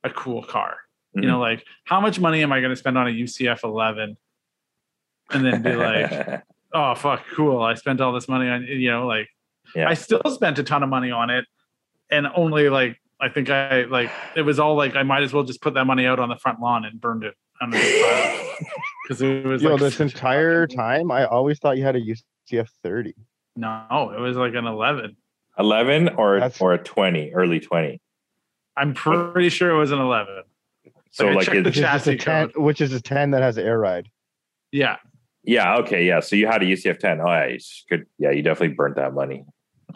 a 0.03 0.09
cool 0.09 0.41
car. 0.43 0.77
Mhm. 1.15 1.23
You 1.23 1.27
know, 1.29 1.39
like 1.39 1.65
how 1.83 1.99
much 1.99 2.19
money 2.19 2.41
am 2.41 2.51
I 2.53 2.61
going 2.61 2.71
to 2.71 2.75
spend 2.75 2.97
on 2.97 3.07
a 3.07 3.11
UCF 3.11 3.63
11 3.63 4.17
and 5.31 5.45
then 5.45 5.61
be 5.61 5.73
like, 5.75 6.43
oh, 6.73 6.95
fuck, 6.95 7.23
cool. 7.35 7.61
I 7.61 7.73
spent 7.73 7.99
all 7.99 8.13
this 8.13 8.29
money 8.29 8.49
on, 8.49 8.63
you 8.63 8.91
know, 8.91 9.05
like 9.05 9.27
Yeah. 9.75 9.89
I 9.89 9.93
still 9.93 10.21
spent 10.31 10.57
a 10.57 10.63
ton 10.63 10.83
of 10.83 10.89
money 10.89 11.11
on 11.11 11.29
it 11.29 11.45
and 12.09 12.27
only 12.33 12.69
like, 12.69 12.99
I 13.21 13.27
think 13.27 13.49
I 13.49 13.83
like 13.83 14.09
it 14.37 14.43
was 14.43 14.59
all 14.59 14.75
like 14.75 14.95
I 14.95 15.03
might 15.03 15.23
as 15.23 15.33
well 15.33 15.43
just 15.43 15.61
put 15.61 15.73
that 15.73 15.83
money 15.83 16.05
out 16.05 16.19
on 16.19 16.29
the 16.29 16.37
front 16.37 16.61
lawn 16.61 16.85
and 16.85 17.01
burned 17.01 17.25
it 17.25 17.35
under 17.59 17.77
the 17.77 17.83
pile 18.61 18.69
because 19.09 19.21
it 19.23 19.43
was 19.45 19.63
Yo, 19.63 19.71
like 19.71 19.79
this 19.79 19.99
entire 19.99 20.63
fucking- 20.67 20.77
time, 20.77 21.11
I 21.11 21.25
always 21.25 21.57
thought 21.59 21.77
you 21.77 21.83
had 21.83 21.95
a 21.95 21.99
UCF 22.01 22.69
30. 22.83 23.15
No, 23.55 24.13
it 24.15 24.19
was 24.19 24.37
like 24.37 24.53
an 24.53 24.65
11. 24.67 25.17
11 25.57 26.09
or 26.09 26.35
That's- 26.39 26.61
or 26.61 26.73
a 26.73 26.77
20, 26.77 27.33
early 27.33 27.59
20. 27.59 27.99
I'm 28.77 28.93
pretty 28.93 29.49
sure 29.49 29.71
it 29.71 29.77
was 29.77 29.91
an 29.91 29.99
11. 29.99 30.43
So 31.11 31.27
I 31.27 31.33
like 31.33 31.47
it- 31.47 31.63
the 31.63 31.69
Which 31.69 31.77
is, 31.77 31.79
a 31.79 31.81
chassis 31.81 32.17
10, 32.17 32.49
code. 32.51 32.63
which 32.63 32.81
is 32.81 32.93
a 32.93 33.01
10 33.01 33.31
that 33.31 33.41
has 33.41 33.57
air 33.57 33.79
ride. 33.79 34.09
Yeah. 34.71 34.97
yeah, 35.43 35.77
okay, 35.77 36.05
yeah. 36.05 36.19
So 36.19 36.35
you 36.35 36.45
had 36.45 36.61
a 36.61 36.65
UCF 36.65 36.99
10. 36.99 37.19
Oh, 37.19 37.25
yeah, 37.25 37.47
you 37.47 37.59
could 37.89 38.05
yeah, 38.19 38.29
you 38.29 38.43
definitely 38.43 38.75
burnt 38.75 38.95
that 38.97 39.13
money. 39.13 39.43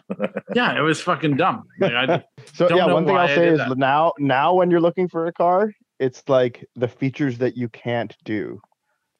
Yeah. 0.54 0.76
It 0.76 0.80
was 0.82 1.00
fucking 1.00 1.36
dumb. 1.36 1.64
Like, 1.78 1.92
I, 1.92 2.24
So 2.54 2.68
yeah, 2.74 2.92
one 2.92 3.06
thing 3.06 3.16
I'll 3.16 3.28
say 3.28 3.48
is 3.48 3.58
that. 3.58 3.78
now 3.78 4.12
now 4.18 4.54
when 4.54 4.70
you're 4.70 4.80
looking 4.80 5.08
for 5.08 5.26
a 5.26 5.32
car, 5.32 5.72
it's 6.00 6.28
like 6.28 6.64
the 6.74 6.88
features 6.88 7.38
that 7.38 7.56
you 7.56 7.68
can't 7.68 8.14
do. 8.24 8.60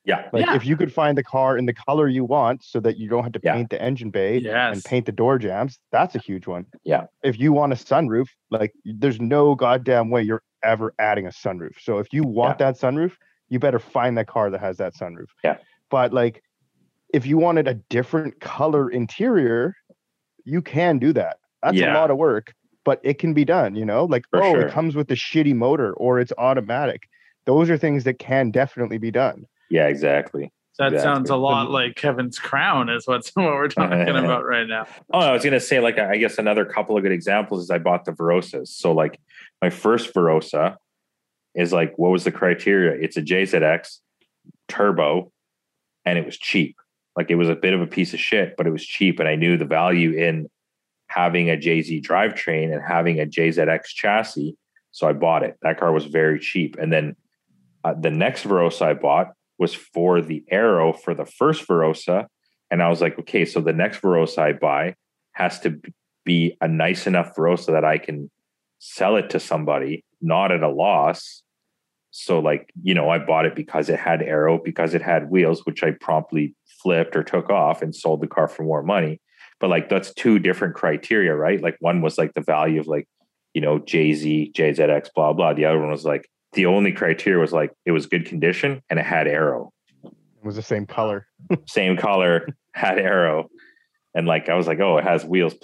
Yeah. 0.05 0.29
Like 0.33 0.47
Yeah. 0.47 0.55
if 0.55 0.67
you 0.67 0.77
could 0.77 0.93
find 0.93 1.17
the 1.17 1.25
car 1.25 1.57
in 1.57 1.67
the 1.67 1.73
color 1.73 2.09
you 2.09 2.25
want 2.25 2.63
so 2.63 2.79
that 2.81 2.99
you 2.99 3.09
don't 3.09 3.23
have 3.23 3.33
to 3.33 3.41
Yeah. 3.43 3.55
paint 3.55 3.71
the 3.71 3.81
engine 3.81 4.11
bay 4.11 4.39
yes. 4.39 4.75
and 4.77 4.85
paint 4.85 5.07
the 5.07 5.13
door 5.13 5.39
jams, 5.39 5.79
that's 5.91 6.15
a 6.15 6.19
huge 6.19 6.47
one. 6.47 6.67
Yeah. 6.85 7.07
If 7.23 7.39
you 7.39 7.53
want 7.53 7.73
a 7.73 7.77
sunroof, 7.77 8.29
like 8.51 8.73
there's 8.85 9.21
no 9.21 9.55
goddamn 9.55 10.11
way 10.11 10.23
you're 10.23 10.43
ever 10.63 10.95
adding 10.99 11.27
a 11.27 11.31
sunroof. 11.31 11.81
So 11.81 11.99
if 11.99 12.13
you 12.13 12.23
want 12.23 12.59
that 12.59 12.77
sunroof, 12.77 13.13
you 13.49 13.59
better 13.59 13.79
find 13.79 14.17
that 14.19 14.27
car 14.27 14.51
that 14.51 14.61
has 14.61 14.77
that 14.79 14.95
sunroof. 14.95 15.29
Yeah. 15.43 15.57
But 15.91 16.13
like 16.13 16.43
if 17.13 17.25
you 17.27 17.39
wanted 17.39 17.69
a 17.69 17.75
different 17.75 18.41
color 18.41 18.91
interior, 18.91 19.75
you 20.45 20.61
can 20.61 20.99
do 20.99 21.13
that. 21.15 21.39
That's 21.63 21.77
Yeah. 21.77 21.95
a 21.95 21.97
lot 21.97 22.11
of 22.11 22.19
work, 22.19 22.53
but 22.85 23.01
it 23.03 23.19
can 23.19 23.33
be 23.33 23.45
done, 23.45 23.75
you 23.77 23.85
know? 23.87 24.05
Like, 24.05 24.25
For 24.31 24.43
oh, 24.43 24.53
sure. 24.53 24.61
it 24.67 24.73
comes 24.73 24.95
with 24.97 25.11
a 25.11 25.15
shitty 25.15 25.55
motor 25.55 25.95
or 25.95 26.19
it's 26.21 26.33
automatic. 26.37 27.03
Those 27.47 27.71
are 27.71 27.79
things 27.79 28.05
that 28.05 28.19
can 28.19 28.51
definitely 28.51 28.99
be 28.99 29.11
done. 29.11 29.47
Yeah, 29.71 29.87
exactly. 29.89 30.53
that 30.79 30.93
exactly. 30.93 31.03
sounds 31.03 31.31
a 31.31 31.37
lot 31.37 31.71
like 31.71 31.97
Kevin's 31.97 32.39
crown, 32.39 32.89
is 32.89 33.07
what's 33.07 33.31
what 33.35 33.45
we're 33.45 33.69
talking 33.69 34.09
about 34.09 34.45
right 34.45 34.67
now. 34.67 34.87
Oh, 35.13 35.21
I 35.21 35.33
was 35.33 35.45
gonna 35.45 35.61
say, 35.61 35.81
like, 35.81 35.99
I 35.99 36.17
guess 36.17 36.39
another 36.39 36.65
couple 36.65 36.97
of 36.97 37.03
good 37.03 37.13
examples 37.13 37.63
is 37.63 37.71
I 37.71 37.79
bought 37.79 38.05
the 38.05 38.13
Verossas. 38.13 38.69
So, 38.69 38.93
like, 38.93 39.21
my 39.63 39.71
first 39.71 40.15
Verossa 40.15 40.77
is 41.55 41.73
like, 41.73 41.97
what 41.99 42.11
was 42.11 42.25
the 42.25 42.33
criteria? 42.33 43.01
It's 43.01 43.17
a 43.17 43.23
JZX 43.23 43.99
turbo, 44.69 45.33
and 46.05 46.19
it 46.19 46.27
was 46.27 46.37
cheap. 46.37 46.77
Like, 47.17 47.31
it 47.31 47.37
was 47.37 47.49
a 47.49 47.55
bit 47.55 47.75
of 47.75 47.81
a 47.81 47.87
piece 47.87 48.13
of 48.13 48.21
shit, 48.21 48.57
but 48.57 48.67
it 48.67 48.71
was 48.71 48.85
cheap, 48.85 49.21
and 49.21 49.29
I 49.29 49.37
knew 49.37 49.57
the 49.57 49.65
value 49.65 50.13
in 50.13 50.49
having 51.09 51.49
a 51.49 51.57
JZ 51.57 52.03
drivetrain 52.03 52.73
and 52.73 52.83
having 52.83 53.21
a 53.21 53.27
JZX 53.27 53.83
chassis. 53.95 54.57
So 54.91 55.09
I 55.09 55.13
bought 55.13 55.43
it. 55.43 55.57
That 55.63 55.79
car 55.79 55.93
was 55.93 56.07
very 56.07 56.39
cheap, 56.41 56.77
and 56.79 56.93
then 56.93 57.17
uh, 57.85 57.95
the 57.95 58.11
next 58.11 58.45
Verossa 58.45 58.83
I 58.83 58.95
bought 58.95 59.33
was 59.65 59.73
for 59.73 60.21
the 60.21 60.45
Aero 60.51 60.93
for 60.93 61.15
the 61.15 61.25
first 61.25 61.67
Verossa, 61.67 62.27
and 62.71 62.83
I 62.83 62.91
was 62.91 63.01
like, 63.01 63.19
okay, 63.21 63.47
so 63.47 63.63
the 63.63 63.73
next 63.73 64.03
Verossa 64.03 64.41
I 64.41 64.53
buy 64.53 64.95
has 65.33 65.59
to 65.61 65.81
be 66.27 66.55
a 66.61 66.69
nice 66.69 67.07
enough 67.07 67.35
Verossa 67.35 67.73
that 67.73 67.85
I 67.85 67.97
can 67.97 68.31
sell 68.79 69.17
it 69.17 69.31
to 69.31 69.41
somebody, 69.41 70.05
not 70.21 70.53
at 70.53 70.63
a 70.63 70.69
loss. 70.69 71.43
So, 72.11 72.41
like, 72.41 72.71
you 72.83 72.93
know, 72.93 73.09
I 73.09 73.19
bought 73.19 73.47
it 73.47 73.57
because 73.57 73.89
it 73.89 73.99
had 73.99 74.21
aero, 74.21 74.61
because 74.63 74.93
it 74.93 75.01
had 75.01 75.31
wheels, 75.31 75.65
which 75.65 75.83
I 75.83 75.93
promptly 75.93 76.55
flipped 76.83 77.17
or 77.17 77.23
took 77.23 77.49
off 77.49 77.81
and 77.81 77.97
sold 77.97 78.21
the 78.21 78.27
car 78.27 78.49
for 78.49 78.65
more 78.65 78.83
money. 78.83 79.19
But 79.61 79.71
like, 79.71 79.89
that's 79.89 80.13
two 80.13 80.39
different 80.39 80.75
criteria, 80.75 81.35
right? 81.35 81.63
Like, 81.63 81.77
one 81.81 82.03
was 82.03 82.19
like 82.19 82.35
the 82.35 82.43
value 82.43 82.81
of 82.81 82.87
like, 82.87 83.09
you 83.55 83.63
know, 83.63 83.79
JZ, 83.79 84.53
JZX, 84.53 85.09
blah, 85.15 85.33
blah. 85.33 85.55
The 85.55 85.65
other 85.65 85.81
one 85.81 85.91
was 85.91 86.05
like, 86.05 86.29
the 86.55 86.67
only 86.67 86.93
criteria 86.93 87.39
was 87.41 87.53
like, 87.53 87.73
it 87.85 87.93
was 87.93 88.07
good 88.07 88.27
condition 88.27 88.83
and 88.91 88.99
it 88.99 89.05
had 89.05 89.27
aero 89.29 89.73
It 90.05 90.13
was 90.45 90.57
the 90.57 90.63
same 90.63 90.87
color. 90.87 91.27
same 91.67 91.97
color, 91.97 92.47
had 92.73 92.99
aero, 92.99 93.49
and 94.15 94.27
like 94.27 94.49
I 94.49 94.55
was 94.55 94.67
like, 94.67 94.81
oh, 94.81 94.99
it 94.99 95.05
has 95.05 95.25
wheels 95.25 95.55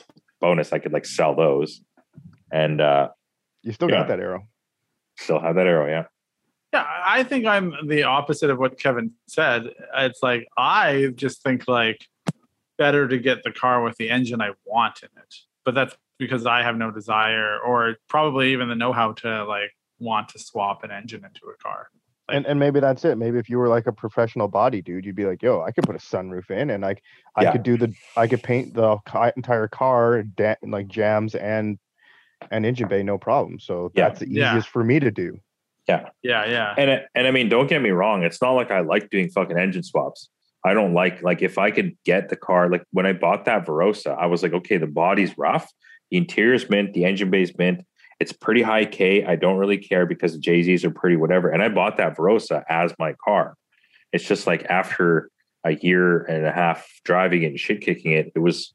bonus. 0.41 0.73
I 0.73 0.79
could 0.79 0.93
like 0.93 1.07
sell 1.07 1.35
those, 1.35 1.81
and 2.53 2.81
uh 2.81 3.09
You 3.63 3.73
still 3.73 3.91
Yeah. 3.91 3.99
got 4.01 4.09
that 4.09 4.21
aero. 4.21 4.47
still 5.19 5.41
have 5.41 5.55
that 5.57 5.67
aero. 5.67 5.87
Yeah, 5.89 6.05
Yeah, 6.73 6.87
I 7.05 7.23
think 7.23 7.47
I'm 7.47 7.75
the 7.87 8.03
opposite 8.05 8.51
of 8.51 8.59
what 8.59 8.79
Kevin 8.79 9.13
said. 9.29 9.71
It's 9.97 10.23
like 10.23 10.47
I 10.57 11.09
just 11.15 11.43
think 11.43 11.69
like 11.69 12.07
better 12.79 13.07
to 13.09 13.19
get 13.19 13.43
the 13.43 13.53
car 13.53 13.83
with 13.83 13.97
the 13.99 14.09
engine 14.11 14.41
I 14.41 14.51
want 14.65 15.03
in 15.03 15.11
it. 15.17 15.35
But 15.65 15.75
that's 15.75 15.95
because 16.19 16.47
I 16.47 16.63
have 16.63 16.77
no 16.77 16.91
desire 16.91 17.59
or 17.61 17.97
probably 18.09 18.53
even 18.53 18.69
the 18.69 18.75
know-how 18.75 19.13
to 19.13 19.45
like 19.45 19.73
want 20.01 20.29
to 20.31 20.39
swap 20.39 20.83
an 20.85 20.91
engine 20.91 21.25
into 21.25 21.47
a 21.47 21.57
car. 21.63 21.89
Like- 22.29 22.37
and 22.39 22.47
and 22.47 22.59
maybe 22.59 22.81
that's 22.81 23.05
it. 23.05 23.17
Maybe 23.19 23.39
if 23.39 23.49
you 23.51 23.59
were 23.59 23.69
like 23.69 23.87
a 23.87 23.93
professional 23.93 24.49
body 24.49 24.83
dude, 24.83 25.05
you'd 25.05 25.17
be 25.17 25.27
like, 25.27 25.43
"Yo, 25.43 25.61
I 25.63 25.71
could 25.73 25.85
put 25.85 25.97
a 25.97 25.99
sunroof 25.99 26.51
in, 26.51 26.71
and 26.71 26.83
like 26.83 27.03
I 27.37 27.43
Yeah. 27.45 27.53
could 27.53 27.63
do 27.65 27.77
the, 27.77 27.93
I 28.17 28.27
could 28.27 28.43
paint 28.43 28.75
the 28.75 28.99
entire 29.37 29.69
car, 29.69 30.23
da- 30.23 30.55
like 30.63 30.89
jams 30.89 31.35
and 31.35 31.79
and 32.51 32.65
engine 32.65 32.89
bay, 32.89 33.03
no 33.03 33.19
problem." 33.19 33.59
So 33.61 33.91
Yeah. 33.95 34.09
that's 34.09 34.21
the 34.21 34.29
Yeah. 34.31 34.51
easiest 34.53 34.69
for 34.69 34.83
me 34.85 34.99
to 35.01 35.11
do. 35.11 35.39
Yeah, 35.89 36.11
yeah, 36.23 36.45
yeah. 36.47 36.75
and 36.79 36.89
it, 36.91 37.07
and 37.17 37.27
I 37.27 37.33
mean, 37.33 37.49
don't 37.49 37.67
get 37.69 37.83
me 37.83 37.91
wrong. 37.91 38.23
It's 38.23 38.41
not 38.41 38.53
like 38.53 38.71
I 38.71 38.81
like 38.81 39.11
doing 39.11 39.29
fucking 39.29 39.59
engine 39.59 39.83
swaps. 39.83 40.31
I 40.65 40.73
don't 40.73 40.95
like 40.95 41.23
like 41.23 41.43
if 41.43 41.59
I 41.59 41.71
could 41.73 41.97
get 42.05 42.29
the 42.29 42.37
car 42.37 42.69
like 42.71 42.85
when 42.93 43.07
I 43.07 43.13
bought 43.13 43.45
that 43.47 43.67
Verossa, 43.67 44.17
I 44.17 44.27
was 44.27 44.43
like, 44.45 44.53
okay, 44.53 44.77
the 44.77 44.87
body's 44.87 45.37
rough, 45.37 45.69
the 46.11 46.19
interior's 46.19 46.71
mint, 46.71 46.93
the 46.93 47.07
engine 47.07 47.31
bay's 47.31 47.57
mint. 47.59 47.83
It's 48.21 48.33
pretty 48.33 48.63
high 48.63 48.85
K. 48.85 49.25
I 49.25 49.35
don't 49.37 49.57
really 49.57 49.79
care 49.79 50.07
because 50.07 50.35
the 50.35 50.41
JZs 50.41 50.85
are 50.85 50.91
pretty 50.91 51.17
whatever. 51.17 51.49
And 51.49 51.63
I 51.63 51.69
bought 51.69 51.97
that 51.97 52.17
Verossa 52.17 52.63
as 52.69 52.93
my 52.99 53.15
car. 53.25 53.55
It's 54.13 54.25
just 54.25 54.47
like 54.47 54.65
after 54.65 55.31
a 55.65 55.77
year 55.77 56.23
and 56.25 56.47
a 56.47 56.53
half 56.53 56.87
driving 57.05 57.43
it 57.43 57.47
and 57.47 57.61
shit 57.61 57.81
kicking 57.81 58.13
it, 58.13 58.33
it 58.35 58.41
was 58.41 58.75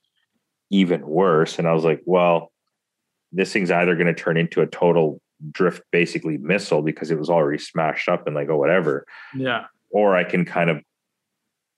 even 0.72 1.06
worse. 1.06 1.60
And 1.60 1.68
I 1.68 1.74
was 1.74 1.84
like, 1.84 2.02
well, 2.06 2.52
this 3.32 3.52
thing's 3.54 3.72
either 3.72 3.96
going 3.96 4.08
to 4.08 4.14
turn 4.14 4.38
into 4.38 4.62
a 4.62 4.68
total 4.68 5.22
drift, 5.52 5.84
basically 5.92 6.38
missile 6.38 6.82
because 6.82 7.12
it 7.12 7.20
was 7.20 7.30
already 7.30 7.60
smashed 7.60 8.10
up 8.10 8.28
and 8.28 8.36
like, 8.36 8.50
oh, 8.50 8.58
whatever. 8.58 9.06
Yeah. 9.36 9.66
Or 9.92 10.16
I 10.16 10.24
can 10.24 10.46
kind 10.46 10.70
of 10.70 10.82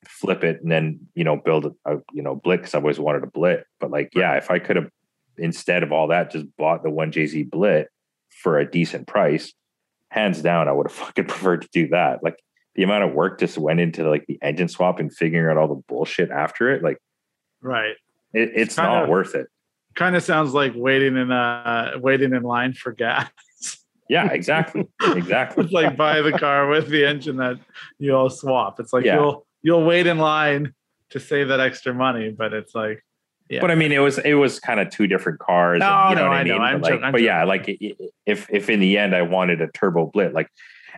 flip 0.07 0.43
it 0.43 0.61
and 0.61 0.72
then, 0.72 0.99
you 1.15 1.24
know, 1.24 1.36
build 1.36 1.65
a, 1.65 1.95
a 1.95 1.97
you 2.13 2.22
know, 2.22 2.36
blit 2.36 2.57
because 2.57 2.76
I've 2.76 2.84
always 2.84 2.99
wanted 2.99 3.24
a 3.24 3.28
blit. 3.28 3.63
But 3.80 3.91
like, 3.91 4.09
yeah, 4.15 4.36
if 4.36 4.51
I 4.51 4.59
could 4.59 4.76
have, 4.76 4.89
instead 5.38 5.83
of 5.83 5.91
all 5.91 6.07
that, 6.07 6.31
just 6.31 6.45
bought 6.57 6.83
the 6.83 6.89
one 6.89 7.11
JZ 7.11 7.49
blit 7.49 7.85
for 8.29 8.59
a 8.59 8.69
decent 8.69 9.07
price, 9.07 9.53
hands 10.09 10.41
down, 10.41 10.67
I 10.67 10.71
would 10.71 10.88
have 10.88 10.95
fucking 11.05 11.25
preferred 11.25 11.61
to 11.63 11.69
do 11.71 11.88
that. 11.89 12.23
Like, 12.23 12.39
the 12.75 12.83
amount 12.83 13.03
of 13.05 13.13
work 13.13 13.39
just 13.39 13.57
went 13.57 13.79
into 13.79 14.07
like 14.07 14.25
the 14.27 14.38
engine 14.43 14.67
swap 14.67 14.99
and 14.99 15.11
figuring 15.11 15.49
out 15.49 15.57
all 15.59 15.67
the 15.67 15.81
bullshit 15.88 16.29
after 16.29 16.69
it, 16.71 16.83
like 16.83 16.99
Right. 17.59 17.95
it, 18.33 18.51
it's 18.53 18.77
not 18.77 19.03
of- 19.05 19.09
worth 19.09 19.33
it. 19.33 19.47
Kind 19.95 20.15
of 20.15 20.21
sounds 20.21 20.53
like 20.53 20.73
waiting 20.75 21.17
in 21.17 21.31
uh 21.31 21.93
waiting 21.99 22.33
in 22.35 22.43
line 22.43 22.73
for 22.73 22.91
gas. 22.91 23.29
Yeah, 24.09 24.31
exactly, 24.31 24.88
exactly. 25.03 25.65
it's 25.65 25.73
like 25.73 25.97
buy 25.97 26.21
the 26.21 26.31
car 26.31 26.69
with 26.69 26.88
the 26.88 27.03
engine 27.03 27.35
that 27.38 27.57
you'll 27.99 28.29
swap. 28.29 28.79
It's 28.79 28.93
like 28.93 29.03
Yeah. 29.03 29.15
you'll 29.15 29.45
you'll 29.63 29.83
wait 29.83 30.05
in 30.07 30.17
line 30.19 30.73
to 31.09 31.19
save 31.19 31.47
that 31.49 31.59
extra 31.59 31.93
money, 31.93 32.29
but 32.29 32.53
it's 32.53 32.73
like 32.73 33.03
Yeah. 33.49 33.61
But 33.61 33.71
I 33.71 33.75
mean, 33.75 33.91
it 33.91 33.99
was 33.99 34.17
it 34.19 34.33
was 34.33 34.59
kind 34.59 34.79
of 34.79 34.89
two 34.89 35.07
different 35.07 35.39
cars. 35.39 35.79
No, 35.79 35.85
and, 35.87 36.09
you 36.11 36.15
know 36.17 36.23
no, 36.23 36.29
what 36.29 36.37
I 36.37 36.39
I 36.39 36.43
know. 36.43 36.53
mean. 36.53 36.61
I'm 36.61 36.81
but, 36.81 36.83
like, 36.83 36.91
joking, 36.93 37.03
I'm 37.05 37.11
but 37.13 37.21
yeah, 37.21 37.43
like 37.45 37.69
i- 37.69 37.77
i- 37.81 37.95
if 38.25 38.47
if 38.51 38.69
in 38.69 38.79
the 38.79 38.97
end 38.97 39.15
I 39.15 39.21
wanted 39.21 39.61
a 39.61 39.67
turbo 39.67 40.11
blit, 40.13 40.33
like 40.33 40.49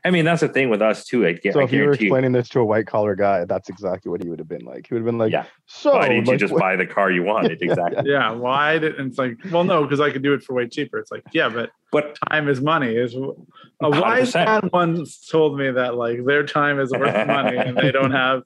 I 0.05 0.11
mean, 0.11 0.23
that's 0.23 0.39
the 0.39 0.47
thing 0.47 0.69
with 0.69 0.81
us 0.81 1.03
too. 1.03 1.27
I, 1.27 1.33
gu- 1.33 1.51
So 1.51 1.59
I 1.59 1.65
if 1.65 1.73
you 1.73 1.83
were 1.83 1.91
explaining 1.91 2.31
this 2.31 2.47
to 2.49 2.61
a 2.61 2.65
white 2.65 2.87
collar 2.87 3.15
guy, 3.15 3.43
that's 3.43 3.67
exactly 3.67 4.09
what 4.09 4.23
he 4.23 4.29
would 4.29 4.39
have 4.39 4.47
been 4.47 4.63
like. 4.63 4.87
He 4.87 4.93
would 4.93 5.01
have 5.01 5.05
been 5.05 5.17
like, 5.17 5.31
Yeah. 5.33 5.43
"So 5.65 5.91
why 5.93 6.07
didn't 6.07 6.25
you 6.27 6.37
just 6.37 6.53
what- 6.53 6.61
buy 6.61 6.77
the 6.77 6.85
car 6.87 7.11
you 7.11 7.23
wanted? 7.23 7.61
Exactly. 7.61 8.09
yeah, 8.09 8.31
why 8.31 8.77
did 8.77 8.95
and 8.95 9.09
it's 9.09 9.17
like, 9.19 9.37
well, 9.51 9.65
no, 9.65 9.83
because 9.83 9.99
I 9.99 10.09
could 10.09 10.23
do 10.23 10.33
it 10.33 10.41
for 10.41 10.53
way 10.53 10.67
cheaper. 10.69 10.97
It's 10.99 11.11
like, 11.11 11.23
yeah, 11.33 11.49
but 11.49 11.71
But 11.91 12.17
time 12.29 12.47
is 12.47 12.61
money. 12.61 12.95
Is 12.95 13.13
a 13.81 13.89
wise 13.89 14.31
100%. 14.33 14.45
man 14.45 14.69
once 14.71 15.27
told 15.27 15.57
me 15.59 15.69
that 15.71 15.95
like 15.95 16.23
their 16.25 16.43
time 16.45 16.79
is 16.79 16.91
worth 16.91 17.27
money 17.27 17.57
and 17.57 17.75
they 17.77 17.91
don't 17.91 18.11
have 18.23 18.43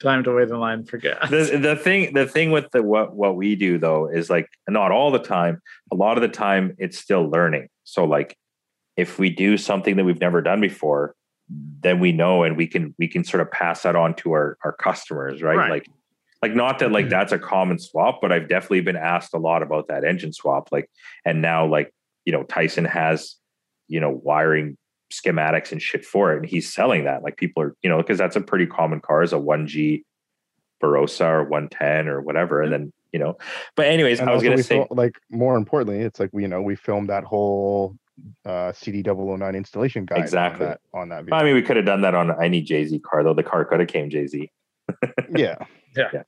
time 0.00 0.24
to 0.24 0.32
wait 0.32 0.48
in 0.48 0.58
line 0.58 0.84
for 0.84 0.98
gas. 0.98 1.28
the 1.30 1.58
the 1.60 1.76
thing 1.76 2.12
the 2.14 2.26
thing 2.26 2.50
with 2.50 2.70
the 2.72 2.82
what 2.82 3.14
what 3.14 3.36
we 3.36 3.54
do 3.56 3.78
though 3.78 4.08
is 4.08 4.30
like 4.30 4.48
not 4.68 4.90
all 4.92 5.10
the 5.10 5.18
time 5.18 5.60
a 5.92 5.96
lot 5.96 6.16
of 6.16 6.22
the 6.22 6.28
time 6.28 6.74
it's 6.78 6.98
still 6.98 7.28
learning 7.28 7.68
so 7.84 8.04
like 8.04 8.36
if 8.96 9.18
we 9.18 9.30
do 9.30 9.56
something 9.56 9.96
that 9.96 10.04
we've 10.04 10.20
never 10.20 10.40
done 10.40 10.60
before 10.60 11.14
then 11.48 12.00
we 12.00 12.12
know 12.12 12.42
and 12.42 12.56
we 12.56 12.66
can 12.66 12.94
we 12.98 13.06
can 13.06 13.22
sort 13.24 13.40
of 13.40 13.50
pass 13.50 13.82
that 13.82 13.94
on 13.96 14.14
to 14.14 14.32
our 14.32 14.58
our 14.64 14.72
customers 14.72 15.42
right, 15.42 15.56
Right. 15.56 15.70
like 15.70 15.86
like 16.42 16.54
not 16.54 16.78
that 16.80 16.92
like 16.92 17.04
mm-hmm. 17.04 17.10
that's 17.10 17.32
a 17.32 17.38
common 17.38 17.78
swap 17.78 18.20
but 18.20 18.32
i've 18.32 18.48
definitely 18.48 18.80
been 18.80 18.96
asked 18.96 19.34
a 19.34 19.38
lot 19.38 19.62
about 19.62 19.88
that 19.88 20.04
engine 20.04 20.32
swap 20.32 20.68
like 20.72 20.90
and 21.24 21.40
now 21.40 21.66
like 21.66 21.92
you 22.24 22.32
know 22.32 22.42
tyson 22.44 22.84
has 22.84 23.36
you 23.88 24.00
know 24.00 24.10
wiring 24.10 24.76
schematics 25.12 25.70
and 25.70 25.80
shit 25.80 26.04
for 26.04 26.32
it 26.32 26.38
and 26.38 26.46
he's 26.46 26.72
selling 26.72 27.04
that 27.04 27.22
like 27.22 27.36
people 27.36 27.62
are 27.62 27.76
you 27.82 27.88
know 27.88 27.98
because 27.98 28.18
that's 28.18 28.34
a 28.34 28.40
pretty 28.40 28.66
common 28.66 29.00
car 29.00 29.22
is 29.22 29.32
a 29.32 29.36
1g 29.36 30.02
Verossa 30.82 31.26
or 31.26 31.42
110 31.44 32.08
or 32.08 32.20
whatever. 32.20 32.62
And 32.62 32.72
then, 32.72 32.92
you 33.12 33.18
know, 33.18 33.36
but 33.76 33.86
anyways, 33.86 34.20
And 34.20 34.28
I 34.28 34.34
was 34.34 34.42
going 34.42 34.56
to 34.56 34.62
say, 34.62 34.76
fil- 34.76 34.88
like 34.90 35.16
more 35.30 35.56
importantly, 35.56 36.02
it's 36.02 36.20
like 36.20 36.30
we 36.32 36.42
you 36.42 36.48
know 36.48 36.62
we 36.62 36.76
filmed 36.76 37.08
that 37.08 37.24
whole 37.24 37.96
uh, 38.44 38.72
CD 38.72 39.02
009 39.02 39.54
installation 39.54 40.04
guide 40.04 40.18
Exactly. 40.18 40.66
on 40.66 40.70
that 40.70 40.80
on 40.94 41.26
that 41.26 41.34
I 41.34 41.44
mean, 41.44 41.54
we 41.54 41.62
could 41.62 41.76
have 41.76 41.86
done 41.86 42.02
that 42.02 42.14
on 42.14 42.42
any 42.42 42.64
JZ 42.64 43.02
car, 43.02 43.22
though 43.22 43.34
the 43.34 43.42
car 43.42 43.64
could 43.64 43.80
have 43.80 43.88
came 43.88 44.10
JZ. 44.10 44.48
yeah, 45.36 45.56
yeah 45.96 46.22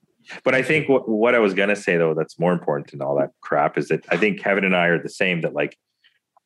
But 0.44 0.54
I 0.54 0.62
think 0.62 0.88
what, 0.88 1.08
what 1.08 1.34
I 1.34 1.38
was 1.38 1.54
going 1.54 1.68
to 1.68 1.76
say, 1.76 1.96
though, 1.96 2.14
that's 2.14 2.38
more 2.38 2.52
important 2.52 2.90
than 2.90 3.02
all 3.02 3.16
that 3.18 3.30
crap 3.40 3.78
is 3.78 3.88
that 3.88 4.04
I 4.10 4.16
think 4.16 4.40
Kevin 4.40 4.64
and 4.64 4.76
I 4.76 4.86
are 4.86 5.02
the 5.02 5.08
same 5.08 5.42
that, 5.42 5.54
like, 5.54 5.78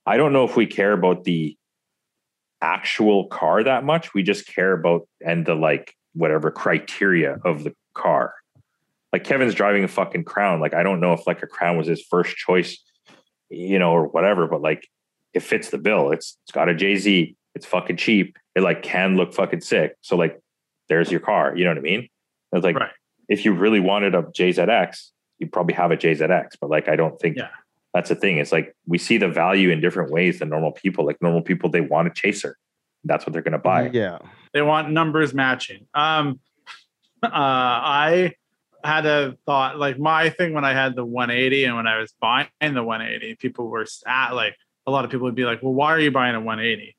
I 0.07 0.17
don't 0.17 0.33
know 0.33 0.45
if 0.45 0.57
we 0.57 0.67
care 0.67 0.93
about 0.93 1.25
the 1.25 1.57
actual 2.63 3.27
car 3.27 3.63
that 3.65 3.85
much. 3.85 4.15
We 4.15 4.23
just 4.23 4.47
care 4.47 4.73
about 4.73 5.09
and 5.25 5.45
the 5.45 5.55
like, 5.55 5.95
whatever 6.15 6.51
criteria 6.51 7.39
of 7.45 7.65
the 7.65 7.75
car. 7.95 8.35
Like, 9.13 9.25
Kevin's 9.25 9.55
driving 9.55 9.85
a 9.85 9.89
fucking 9.89 10.25
crown. 10.25 10.61
Like, 10.61 10.73
I 10.75 10.83
don't 10.83 11.01
know 11.01 11.13
if 11.13 11.27
like 11.27 11.43
a 11.43 11.47
crown 11.47 11.77
was 11.77 11.87
his 11.87 12.03
first 12.03 12.37
choice, 12.37 12.79
you 13.51 13.79
know, 13.79 13.93
or 13.93 14.07
whatever, 14.07 14.47
but 14.47 14.63
like, 14.63 14.89
it 15.35 15.41
fits 15.41 15.71
the 15.71 15.79
bill. 15.79 16.13
It's, 16.13 16.39
it's 16.45 16.53
got 16.53 16.69
a 16.69 16.75
JZ. 16.75 17.35
It's 17.55 17.67
fucking 17.67 17.97
cheap. 17.97 18.39
It 18.55 18.63
like 18.63 18.83
can 18.83 19.17
look 19.17 19.35
fucking 19.35 19.61
sick. 19.63 19.97
So, 20.01 20.17
like, 20.17 20.41
there's 20.89 21.11
your 21.11 21.21
car. 21.21 21.57
You 21.57 21.65
know 21.65 21.71
what 21.71 21.79
I 21.79 21.83
mean? 21.83 22.09
It's 22.53 22.65
like, 22.65 22.77
Right. 22.77 22.91
if 23.29 23.45
you 23.45 23.53
really 23.53 23.81
wanted 23.81 24.15
a 24.15 24.23
JZX, 24.23 25.11
you 25.39 25.47
probably 25.47 25.75
have 25.75 25.91
a 25.91 25.97
JZX. 25.97 26.57
But 26.61 26.71
like, 26.71 26.89
I 26.89 26.97
don't 26.97 27.19
think 27.21 27.37
Yeah. 27.39 27.49
That's 27.95 28.09
the 28.09 28.15
thing. 28.15 28.39
It's 28.39 28.53
like 28.53 28.75
we 28.87 28.99
see 28.99 29.19
the 29.19 29.29
value 29.29 29.71
in 29.71 29.81
different 29.81 30.11
ways 30.11 30.39
than 30.39 30.49
normal 30.49 30.73
people. 30.73 31.05
Like 31.05 31.21
normal 31.21 31.43
people, 31.43 31.71
they 31.71 31.81
want 31.81 32.09
a 32.09 32.11
chaser. 32.15 32.57
That's 33.05 33.27
what 33.27 33.33
they're 33.33 33.43
going 33.43 33.53
to 33.53 33.59
buy. 33.59 33.91
yeah. 33.93 34.19
They 34.53 34.63
want 34.63 34.91
numbers 34.91 35.35
matching. 35.35 35.87
Um, 35.95 36.41
uh, 37.23 37.29
I 37.33 38.35
had 38.85 39.07
a 39.07 39.37
thought 39.47 39.79
like 39.79 39.99
my 39.99 40.29
thing 40.31 40.55
when 40.55 40.65
I 40.65 40.73
had 40.73 40.97
the 40.97 41.05
180 41.05 41.65
and 41.65 41.77
when 41.77 41.87
I 41.87 41.99
was 41.99 42.15
buying 42.21 42.49
the 42.61 42.83
180, 42.83 43.37
people 43.37 43.69
were 43.69 43.87
at 44.07 44.31
like 44.33 44.57
a 44.87 44.91
lot 44.91 45.05
of 45.05 45.11
people 45.11 45.25
would 45.25 45.35
be 45.35 45.45
like, 45.45 45.63
"Well, 45.63 45.73
why 45.75 45.93
are 45.93 46.01
you 46.01 46.11
buying 46.11 46.35
a 46.35 46.41
180?" 46.41 46.97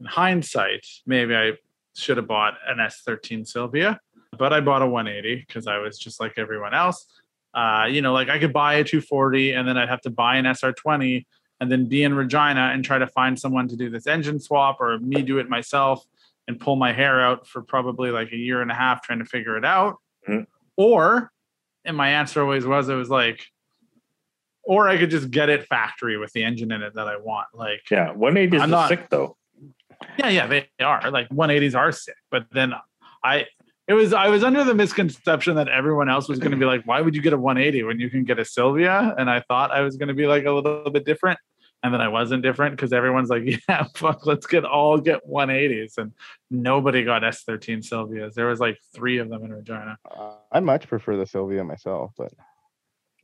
In 0.00 0.06
hindsight, 0.06 0.84
maybe 1.06 1.36
I 1.36 1.52
should 1.94 2.16
have 2.16 2.26
bought 2.26 2.54
an 2.66 2.78
S13 2.78 3.46
Sylvia, 3.46 4.00
but 4.36 4.52
I 4.52 4.60
bought 4.60 4.82
a 4.82 4.86
180 4.86 5.44
because 5.46 5.66
I 5.66 5.78
was 5.78 5.98
just 5.98 6.20
like 6.20 6.34
everyone 6.36 6.74
else. 6.74 7.06
Uh, 7.54 7.86
you 7.90 8.00
know, 8.02 8.12
like 8.12 8.28
I 8.28 8.38
could 8.38 8.52
buy 8.52 8.74
a 8.74 8.84
240 8.84 9.52
and 9.52 9.66
then 9.68 9.76
I'd 9.76 9.88
have 9.88 10.00
to 10.02 10.10
buy 10.10 10.36
an 10.36 10.44
SR20 10.46 11.26
and 11.60 11.70
then 11.70 11.86
be 11.86 12.02
in 12.02 12.14
Regina 12.14 12.70
and 12.72 12.84
try 12.84 12.98
to 12.98 13.06
find 13.06 13.38
someone 13.38 13.68
to 13.68 13.76
do 13.76 13.90
this 13.90 14.06
engine 14.06 14.40
swap 14.40 14.80
or 14.80 14.98
me 14.98 15.22
do 15.22 15.38
it 15.38 15.48
myself 15.48 16.04
and 16.48 16.58
pull 16.58 16.76
my 16.76 16.92
hair 16.92 17.20
out 17.20 17.46
for 17.46 17.62
probably 17.62 18.10
like 18.10 18.32
a 18.32 18.36
year 18.36 18.62
and 18.62 18.70
a 18.70 18.74
half 18.74 19.02
trying 19.02 19.18
to 19.20 19.24
figure 19.24 19.56
it 19.56 19.64
out. 19.64 19.96
Mhm. 20.28 20.46
Or, 20.76 21.30
and 21.84 21.96
my 21.96 22.08
answer 22.08 22.40
always 22.42 22.64
was, 22.64 22.88
it 22.88 22.94
was 22.94 23.10
like, 23.10 23.44
or 24.64 24.88
I 24.88 24.96
could 24.96 25.10
just 25.10 25.30
get 25.30 25.48
it 25.50 25.66
factory 25.66 26.16
with 26.16 26.32
the 26.32 26.42
engine 26.44 26.72
in 26.72 26.82
it 26.82 26.94
that 26.94 27.06
I 27.08 27.16
want. 27.16 27.48
Like, 27.52 27.82
Yeah. 27.90 28.12
180 28.12 28.56
is 28.56 28.62
I'm 28.62 28.70
not- 28.70 28.88
sick 28.88 29.08
though. 29.10 29.36
yeah, 30.18 30.28
yeah, 30.30 30.46
they 30.46 30.68
are. 30.80 31.10
Like 31.10 31.28
180s 31.28 31.74
are 31.76 31.92
sick, 31.92 32.16
but 32.30 32.46
then 32.50 32.74
I 33.22 33.46
it 33.92 33.94
was 33.94 34.14
I 34.14 34.28
was 34.28 34.42
under 34.42 34.64
the 34.64 34.74
misconception 34.74 35.56
that 35.56 35.68
everyone 35.68 36.08
else 36.08 36.26
was 36.26 36.38
going 36.38 36.52
to 36.52 36.56
be 36.56 36.64
like, 36.64 36.86
why 36.86 37.02
would 37.02 37.14
you 37.14 37.20
get 37.20 37.34
a 37.34 37.38
180 37.38 37.82
when 37.82 38.00
you 38.00 38.08
can 38.08 38.24
get 38.24 38.38
a 38.38 38.44
Sylvia? 38.44 39.14
And 39.18 39.28
I 39.28 39.40
thought 39.40 39.70
I 39.70 39.82
was 39.82 39.96
going 39.98 40.08
to 40.08 40.14
be 40.14 40.26
like 40.26 40.46
a 40.46 40.50
little 40.50 40.90
bit 40.90 41.04
different, 41.04 41.38
and 41.82 41.92
then 41.92 42.00
I 42.00 42.08
wasn't 42.08 42.42
different 42.42 42.74
because 42.74 42.94
everyone's 42.94 43.28
like, 43.28 43.42
yeah, 43.68 43.84
fuck, 43.94 44.24
let's 44.24 44.46
get 44.46 44.64
all 44.64 44.98
get 44.98 45.20
180s, 45.28 45.98
and 45.98 46.12
nobody 46.50 47.04
got 47.04 47.20
S13 47.20 47.86
Sylvias. 47.86 48.32
There 48.32 48.46
was 48.46 48.60
like 48.60 48.78
three 48.94 49.18
of 49.18 49.28
them 49.28 49.44
in 49.44 49.52
Regina. 49.52 49.98
Uh, 50.10 50.36
I 50.50 50.60
much 50.60 50.88
prefer 50.88 51.18
the 51.18 51.26
Sylvia 51.26 51.62
myself, 51.62 52.12
but 52.16 52.32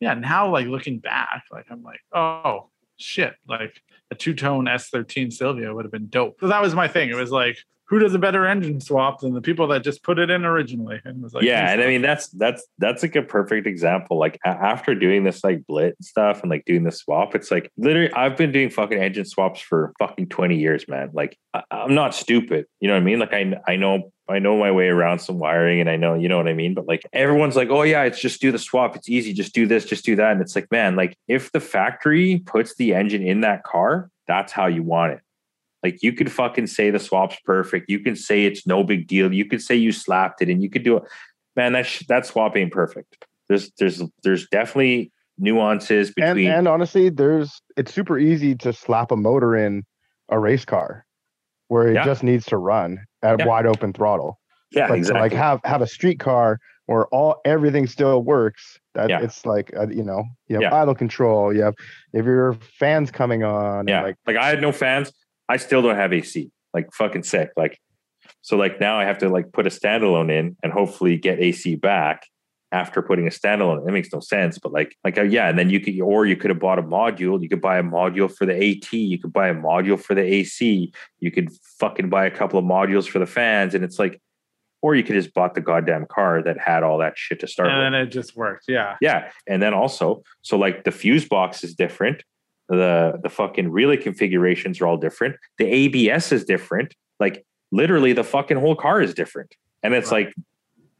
Yeah, 0.00 0.12
now 0.14 0.50
like 0.50 0.66
looking 0.66 0.98
back, 0.98 1.44
like 1.50 1.64
I'm 1.70 1.82
like, 1.82 2.00
oh 2.12 2.68
shit, 2.98 3.34
like 3.48 3.80
a 4.10 4.14
two 4.14 4.34
tone 4.34 4.66
S13 4.66 5.32
Sylvia 5.32 5.72
would 5.72 5.86
have 5.86 5.92
been 5.92 6.08
dope. 6.08 6.40
So 6.40 6.48
that 6.48 6.60
was 6.60 6.74
my 6.74 6.88
thing. 6.88 7.08
It 7.08 7.16
was 7.16 7.30
like, 7.30 7.56
who 7.88 7.98
does 7.98 8.14
a 8.14 8.18
better 8.18 8.46
engine 8.46 8.80
swap 8.80 9.20
than 9.20 9.32
the 9.32 9.40
people 9.40 9.66
that 9.68 9.82
just 9.82 10.02
put 10.02 10.18
it 10.18 10.28
in 10.28 10.44
originally? 10.44 11.00
And 11.04 11.22
was 11.22 11.32
like, 11.32 11.44
yeah, 11.44 11.72
and 11.72 11.80
I 11.80 11.86
mean 11.86 12.02
that's 12.02 12.28
that's 12.28 12.66
that's 12.78 13.02
like 13.02 13.16
a 13.16 13.22
perfect 13.22 13.66
example. 13.66 14.18
Like 14.18 14.38
a- 14.44 14.48
after 14.48 14.94
doing 14.94 15.24
this 15.24 15.42
like 15.42 15.62
blit 15.68 15.94
stuff 16.02 16.42
and 16.42 16.50
like 16.50 16.66
doing 16.66 16.84
the 16.84 16.92
swap, 16.92 17.34
it's 17.34 17.50
like 17.50 17.72
literally 17.78 18.12
I've 18.12 18.36
been 18.36 18.52
doing 18.52 18.68
fucking 18.68 18.98
engine 18.98 19.24
swaps 19.24 19.60
for 19.60 19.94
fucking 19.98 20.28
twenty 20.28 20.58
years, 20.58 20.86
man. 20.86 21.10
Like 21.14 21.38
I, 21.54 21.62
I'm 21.70 21.94
not 21.94 22.14
stupid, 22.14 22.66
you 22.80 22.88
know 22.88 22.94
what 22.94 23.00
I 23.00 23.04
mean? 23.04 23.18
Like 23.18 23.32
I 23.32 23.54
I 23.66 23.76
know 23.76 24.12
I 24.28 24.38
know 24.38 24.58
my 24.58 24.70
way 24.70 24.88
around 24.88 25.20
some 25.20 25.38
wiring, 25.38 25.80
and 25.80 25.88
I 25.88 25.96
know 25.96 26.14
you 26.14 26.28
know 26.28 26.36
what 26.36 26.48
I 26.48 26.52
mean. 26.54 26.74
But 26.74 26.86
like 26.86 27.06
everyone's 27.14 27.56
like, 27.56 27.70
oh 27.70 27.82
yeah, 27.82 28.02
it's 28.02 28.20
just 28.20 28.42
do 28.42 28.52
the 28.52 28.58
swap. 28.58 28.96
It's 28.96 29.08
easy, 29.08 29.32
just 29.32 29.54
do 29.54 29.66
this, 29.66 29.86
just 29.86 30.04
do 30.04 30.14
that. 30.16 30.32
And 30.32 30.42
it's 30.42 30.54
like, 30.54 30.70
man, 30.70 30.94
like 30.94 31.16
if 31.26 31.52
the 31.52 31.60
factory 31.60 32.42
puts 32.44 32.74
the 32.76 32.94
engine 32.94 33.22
in 33.22 33.40
that 33.40 33.64
car, 33.64 34.10
that's 34.26 34.52
how 34.52 34.66
you 34.66 34.82
want 34.82 35.14
it. 35.14 35.20
Like 35.82 36.02
you 36.02 36.12
could 36.12 36.30
fucking 36.32 36.66
say 36.66 36.90
the 36.90 36.98
swap's 36.98 37.36
perfect. 37.44 37.88
You 37.88 38.00
can 38.00 38.16
say 38.16 38.44
it's 38.44 38.66
no 38.66 38.82
big 38.82 39.06
deal. 39.06 39.32
You 39.32 39.44
could 39.44 39.62
say 39.62 39.76
you 39.76 39.92
slapped 39.92 40.42
it, 40.42 40.48
and 40.48 40.62
you 40.62 40.68
could 40.70 40.82
do 40.82 40.96
it. 40.96 41.04
Man, 41.56 41.72
that 41.72 41.86
sh- 41.86 42.04
that 42.08 42.26
swap 42.26 42.56
ain't 42.56 42.72
perfect. 42.72 43.24
There's 43.48 43.70
there's 43.78 44.02
there's 44.22 44.48
definitely 44.48 45.12
nuances 45.38 46.10
between. 46.12 46.48
and 46.50 46.66
honestly, 46.68 47.08
there's 47.10 47.60
it's 47.76 47.94
super 47.94 48.18
easy 48.18 48.54
to 48.56 48.72
slap 48.72 49.10
a 49.12 49.16
motor 49.16 49.54
in 49.56 49.84
a 50.28 50.38
race 50.38 50.64
car 50.64 51.04
where 51.68 51.88
it 51.88 51.94
Yeah. 51.94 52.04
just 52.04 52.22
needs 52.22 52.44
to 52.46 52.56
run 52.58 52.98
at 53.22 53.38
Yeah. 53.38 53.46
wide 53.46 53.66
open 53.66 53.92
throttle. 53.92 54.38
yeah, 54.72 54.88
but 54.88 54.98
exactly. 54.98 55.20
like 55.22 55.32
have 55.32 55.60
have 55.64 55.80
a 55.80 55.86
street 55.86 56.18
car 56.18 56.58
where 56.86 57.06
all 57.06 57.40
everything 57.44 57.86
still 57.86 58.22
works 58.22 58.78
that 58.94 59.08
Yeah. 59.08 59.20
it's 59.22 59.46
like 59.46 59.70
uh, 59.76 59.86
you 59.88 60.02
know 60.02 60.24
you 60.48 60.60
have 60.60 60.72
idle 60.72 60.94
control 60.94 61.54
you 61.54 61.62
have 61.62 61.74
if 62.12 62.24
your 62.26 62.54
fans 62.78 63.10
coming 63.10 63.44
on 63.44 63.86
yeah, 63.88 64.02
like 64.02 64.16
like, 64.26 64.36
I 64.36 64.48
had 64.48 64.60
no 64.60 64.72
fans. 64.72 65.12
I 65.48 65.56
still 65.56 65.82
don't 65.82 65.96
have 65.96 66.12
AC. 66.12 66.50
Like 66.74 66.92
fucking 66.92 67.22
sick. 67.22 67.50
Like 67.56 67.78
so, 68.42 68.56
like 68.56 68.80
now 68.80 68.98
I 68.98 69.04
have 69.04 69.18
to 69.18 69.28
like 69.28 69.52
put 69.52 69.66
a 69.66 69.70
standalone 69.70 70.30
in 70.30 70.56
and 70.62 70.72
hopefully 70.72 71.16
get 71.16 71.40
AC 71.40 71.76
back 71.76 72.26
after 72.70 73.00
putting 73.00 73.26
a 73.26 73.30
standalone. 73.30 73.84
That 73.84 73.92
makes 73.92 74.12
no 74.12 74.20
sense. 74.20 74.58
But 74.58 74.72
like 74.72 74.94
like 75.02 75.16
uh, 75.16 75.22
yeah, 75.22 75.48
and 75.48 75.58
then 75.58 75.70
you 75.70 75.80
could 75.80 75.98
or 76.00 76.26
you 76.26 76.36
could 76.36 76.50
have 76.50 76.58
bought 76.60 76.78
a 76.78 76.82
module. 76.82 77.40
You 77.42 77.48
could 77.48 77.62
buy 77.62 77.78
a 77.78 77.82
module 77.82 78.30
for 78.30 78.44
the 78.46 78.54
AT. 78.54 78.92
You 78.92 79.18
could 79.18 79.32
buy 79.32 79.48
a 79.48 79.54
module 79.54 79.98
for 79.98 80.14
the 80.14 80.22
AC. 80.22 80.92
You 81.20 81.30
could 81.30 81.48
fucking 81.78 82.10
buy 82.10 82.26
a 82.26 82.30
couple 82.30 82.58
of 82.58 82.64
modules 82.64 83.08
for 83.08 83.18
the 83.18 83.26
fans, 83.26 83.74
and 83.74 83.82
it's 83.82 83.98
like, 83.98 84.20
or 84.82 84.94
you 84.94 85.02
could 85.02 85.14
just 85.14 85.32
bought 85.32 85.54
the 85.54 85.60
goddamn 85.62 86.06
car 86.06 86.42
that 86.42 86.58
had 86.58 86.82
all 86.82 86.98
that 86.98 87.16
shit 87.16 87.40
to 87.40 87.46
start 87.46 87.68
with. 87.68 87.74
and 87.74 87.94
then 87.94 88.00
it 88.02 88.08
just 88.08 88.36
worked. 88.36 88.64
Yeah. 88.68 88.96
Yeah, 89.00 89.30
and 89.46 89.62
then 89.62 89.72
also, 89.72 90.22
so 90.42 90.58
like 90.58 90.84
the 90.84 90.92
fuse 90.92 91.26
box 91.26 91.64
is 91.64 91.74
different. 91.74 92.22
The 92.68 93.18
the 93.22 93.28
fucking 93.30 93.70
relay 93.70 93.96
configurations 93.96 94.80
are 94.80 94.86
all 94.86 94.96
different. 94.96 95.36
The 95.58 95.66
ABS 95.66 96.32
is 96.32 96.44
different. 96.44 96.94
Like 97.18 97.44
literally, 97.72 98.12
the 98.12 98.24
fucking 98.24 98.58
whole 98.58 98.76
car 98.76 99.00
is 99.00 99.14
different. 99.14 99.54
And 99.82 99.94
it's 99.94 100.10
Right. 100.12 100.26
like, 100.26 100.34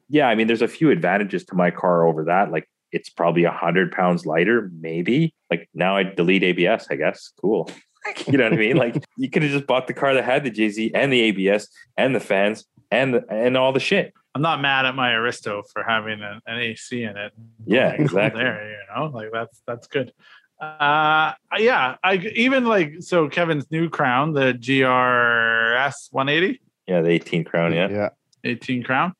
yeah, 0.09 0.29
I 0.29 0.35
mean, 0.35 0.47
there's 0.47 0.62
a 0.62 0.69
few 0.69 0.91
advantages 0.91 1.45
to 1.47 1.55
my 1.55 1.71
car 1.71 2.07
over 2.07 2.25
that. 2.25 2.51
Like 2.51 2.69
it's 2.93 3.11
probably 3.11 3.45
a 3.45 3.51
hundred 3.51 3.93
pounds 3.93 4.25
lighter, 4.25 4.71
maybe. 4.81 5.35
Like 5.51 5.69
now 5.75 5.97
I 5.97 6.05
delete 6.05 6.43
ABS, 6.43 6.87
I 6.91 6.97
guess. 6.97 7.33
Cool. 7.41 7.71
you 8.27 8.39
know 8.39 8.45
what 8.45 8.55
I 8.55 8.57
mean? 8.57 8.77
Like 8.77 9.05
you 9.16 9.29
could 9.29 9.43
have 9.43 9.53
just 9.53 9.66
bought 9.66 9.87
the 9.87 9.95
car 9.95 10.14
that 10.14 10.25
had 10.25 10.45
the 10.45 10.51
JZ 10.51 10.93
and 10.95 11.12
the 11.12 11.21
ABS 11.21 11.69
and 11.97 12.14
the 12.14 12.21
fans 12.21 12.64
and 12.91 13.14
the, 13.14 13.25
and 13.31 13.57
all 13.57 13.73
the 13.73 13.81
shit. 13.81 14.14
I'm 14.35 14.43
not 14.43 14.61
mad 14.61 14.87
at 14.87 14.95
my 14.95 15.12
Aristo 15.12 15.62
for 15.73 15.83
having 15.83 16.23
an, 16.23 16.41
an 16.47 16.59
AC 16.59 17.03
in 17.03 17.16
it. 17.16 17.33
Yeah, 17.66 17.91
exactly. 17.99 18.43
There, 18.43 18.71
you 18.71 18.77
know, 18.95 19.07
like 19.07 19.31
that's 19.33 19.61
that's 19.66 19.87
good. 19.89 20.12
Uh, 20.61 21.33
yeah, 21.57 21.97
I 22.03 22.17
even 22.35 22.65
like 22.65 22.97
so 23.01 23.29
Kevin's 23.29 23.71
new 23.71 23.89
crown, 23.89 24.33
the 24.33 24.55
GRS 24.55 26.13
180. 26.13 26.61
Yeah, 26.87 27.03
the 27.03 27.11
18 27.11 27.45
crown. 27.45 27.73
Yeah. 27.73 27.89
yeah 27.89 28.09
18 28.45 28.83
crown 28.83 29.15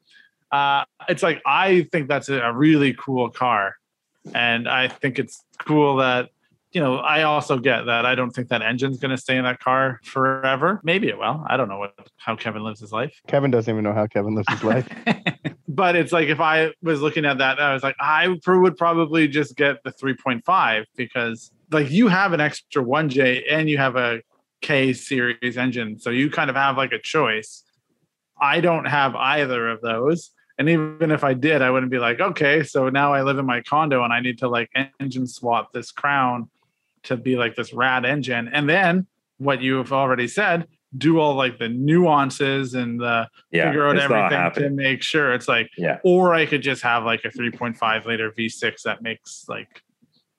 uh 0.51 0.85
it's 1.09 1.23
like 1.23 1.43
i 1.45 1.87
think 1.93 2.09
that's 2.09 2.29
a, 2.29 2.41
a 2.41 2.53
really 2.53 2.95
cool 2.95 3.29
car 3.29 3.77
and 4.35 4.69
i 4.69 4.89
think 4.89 5.19
it's 5.19 5.45
cool 5.59 5.97
that 5.97 6.31
you 6.73 6.81
know, 6.83 6.97
I 6.97 7.23
also 7.23 7.59
get 7.59 7.87
that. 7.87 8.05
I 8.05 8.15
don't 8.15 8.31
think 8.31 8.49
that 8.49 8.61
engine's 8.61 8.99
going 8.99 9.11
to 9.11 9.17
stay 9.17 9.37
in 9.37 9.45
that 9.45 9.59
car 9.59 10.01
forever. 10.05 10.81
Maybe 10.85 11.09
it 11.09 11.19
will. 11.19 11.45
I 11.49 11.57
don't 11.57 11.69
know 11.69 11.79
what 11.79 11.95
how 12.17 12.37
Kevin 12.37 12.63
lives 12.63 12.81
his 12.81 12.93
life. 12.93 13.19
Kevin 13.27 13.51
doesn't 13.51 13.73
even 13.73 13.85
know 13.85 13.95
how 13.95 14.07
Kevin 14.07 14.35
lives 14.35 14.49
his 14.51 14.63
life. 14.63 14.89
but 15.69 15.97
it's 15.97 16.13
like 16.13 16.29
if 16.29 16.41
I 16.41 16.73
was 16.83 17.01
looking 17.01 17.25
at 17.25 17.39
that, 17.39 17.59
I 17.59 17.73
was 17.73 17.83
like, 17.83 17.97
I 18.01 18.29
would 18.29 18.77
probably 18.77 19.29
just 19.29 19.57
get 19.57 19.83
the 19.83 19.93
3.5 19.93 20.85
because 20.97 21.51
like 21.71 21.91
you 21.91 22.09
have 22.09 22.33
an 22.33 22.41
extra 22.41 22.83
1J 22.85 23.45
and 23.51 23.69
you 23.69 23.79
have 23.79 23.97
a 23.97 24.21
K 24.61 24.93
series 24.93 25.57
engine. 25.57 25.99
So 25.99 26.11
you 26.11 26.31
kind 26.31 26.51
of 26.51 26.57
have 26.57 26.77
like 26.77 26.93
a 26.93 26.99
choice. 26.99 27.65
I 28.41 28.61
don't 28.61 28.85
have 28.85 29.15
either 29.15 29.69
of 29.69 29.81
those. 29.81 30.33
And 30.59 30.69
even 30.69 31.13
if 31.13 31.23
I 31.23 31.35
did, 31.35 31.63
I 31.63 31.71
wouldn't 31.71 31.93
be 31.93 32.01
like, 32.01 32.21
okay, 32.21 32.65
so 32.65 32.89
now 32.89 33.15
I 33.15 33.23
live 33.23 33.39
in 33.39 33.47
my 33.47 33.63
condo 33.63 34.03
and 34.03 34.13
I 34.13 34.21
need 34.21 34.39
to 34.39 34.49
like 34.49 34.69
engine 35.01 35.27
swap 35.29 35.73
this 35.73 35.93
crown 35.93 36.51
to 37.05 37.17
be 37.17 37.37
like 37.37 37.55
this 37.57 37.73
rad 37.73 38.05
engine. 38.05 38.49
And 38.53 38.69
then 38.69 39.07
what 39.39 39.63
you've 39.63 39.93
already 39.93 40.29
said, 40.29 40.67
do 40.97 41.19
all 41.21 41.35
like 41.35 41.59
the 41.59 41.69
nuances 41.69 42.75
and 42.75 42.99
the 43.01 43.29
Yeah, 43.51 43.67
figure 43.67 43.87
out 43.87 43.99
everything 43.99 44.63
to 44.63 44.71
make 44.71 45.03
sure 45.03 45.33
it's 45.35 45.49
like, 45.49 45.71
Yeah. 45.77 45.99
or 46.03 46.35
I 46.35 46.47
could 46.47 46.63
just 46.63 46.83
have 46.83 47.05
like 47.05 47.25
a 47.25 47.29
3.5 47.29 48.07
liter 48.07 48.31
V6 48.33 48.83
that 48.83 49.03
makes 49.03 49.45
like 49.49 49.83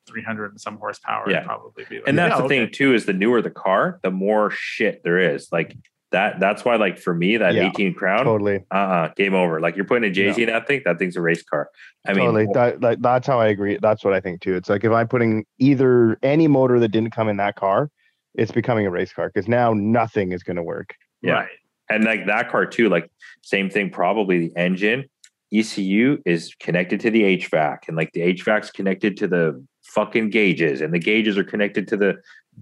300 0.07 0.51
and 0.51 0.59
some 0.61 0.77
horsepower. 0.77 1.23
and 1.25 1.33
Yeah. 1.33 1.43
probably 1.43 1.85
be 1.87 1.97
like, 1.97 2.07
and 2.07 2.17
that's 2.17 2.31
yeah, 2.33 2.37
the 2.39 2.43
okay. 2.45 2.59
thing 2.65 2.71
too 2.71 2.93
is 2.95 3.05
the 3.05 3.13
newer 3.13 3.41
the 3.43 3.51
car 3.51 3.99
the 4.01 4.09
more 4.11 4.49
shit 4.49 5.03
there 5.03 5.19
is 5.19 5.51
like 5.51 5.75
that 6.11 6.39
that's 6.39 6.65
why 6.65 6.75
like 6.75 6.97
for 6.97 7.13
me 7.13 7.37
that 7.37 7.53
Yeah, 7.53 7.69
18 7.69 7.93
crown 7.93 8.25
totally, 8.25 8.63
uh-uh 8.71 9.09
game 9.15 9.33
over 9.35 9.59
like 9.59 9.75
you're 9.75 9.85
putting 9.85 10.09
a 10.09 10.13
jz 10.13 10.37
in 10.37 10.47
that 10.47 10.67
thing 10.67 10.81
that 10.85 10.97
thing's 10.97 11.15
a 11.15 11.21
race 11.21 11.43
car 11.43 11.69
i 12.07 12.13
mean 12.13 12.25
totally. 12.25 12.47
That, 12.53 12.81
that, 12.81 13.01
that's 13.01 13.27
how 13.27 13.39
I 13.39 13.47
agree. 13.47 13.77
That's 13.81 14.03
what 14.03 14.13
I 14.13 14.19
think 14.19 14.41
too. 14.41 14.55
It's 14.55 14.69
like 14.69 14.83
if 14.83 14.91
I'm 14.91 15.07
putting 15.07 15.45
either 15.59 16.17
any 16.23 16.47
motor 16.47 16.79
that 16.79 16.89
didn't 16.89 17.11
come 17.11 17.27
in 17.29 17.37
that 17.37 17.55
car, 17.55 17.91
it's 18.33 18.51
becoming 18.51 18.85
a 18.87 18.89
race 18.91 19.11
car 19.13 19.29
because 19.33 19.47
now 19.47 19.73
nothing 19.73 20.31
is 20.31 20.41
going 20.43 20.57
to 20.57 20.63
work. 20.63 20.95
yeah. 21.21 21.33
Right. 21.33 21.49
and 21.89 22.03
like 22.05 22.25
that 22.27 22.49
car 22.49 22.65
too 22.65 22.89
like 22.89 23.11
same 23.41 23.69
thing 23.69 23.89
probably 23.89 24.47
the 24.47 24.55
engine 24.55 25.05
ecu 25.51 26.17
is 26.25 26.53
connected 26.59 26.99
to 27.01 27.09
the 27.09 27.21
hvac 27.37 27.79
and 27.87 27.97
like 27.97 28.11
the 28.13 28.21
hvac's 28.21 28.71
connected 28.71 29.17
to 29.17 29.27
the 29.27 29.63
fucking 29.83 30.29
gauges 30.29 30.81
and 30.81 30.93
the 30.93 30.99
gauges 30.99 31.37
are 31.37 31.43
connected 31.43 31.87
to 31.87 31.97
the 31.97 32.13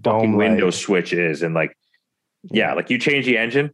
fucking 0.02 0.30
Dome 0.30 0.36
window 0.36 0.66
lights. 0.66 0.78
switches 0.78 1.42
and 1.42 1.54
like 1.54 1.76
yeah 2.44 2.74
like 2.74 2.90
you 2.90 2.98
change 2.98 3.26
the 3.26 3.36
engine 3.38 3.70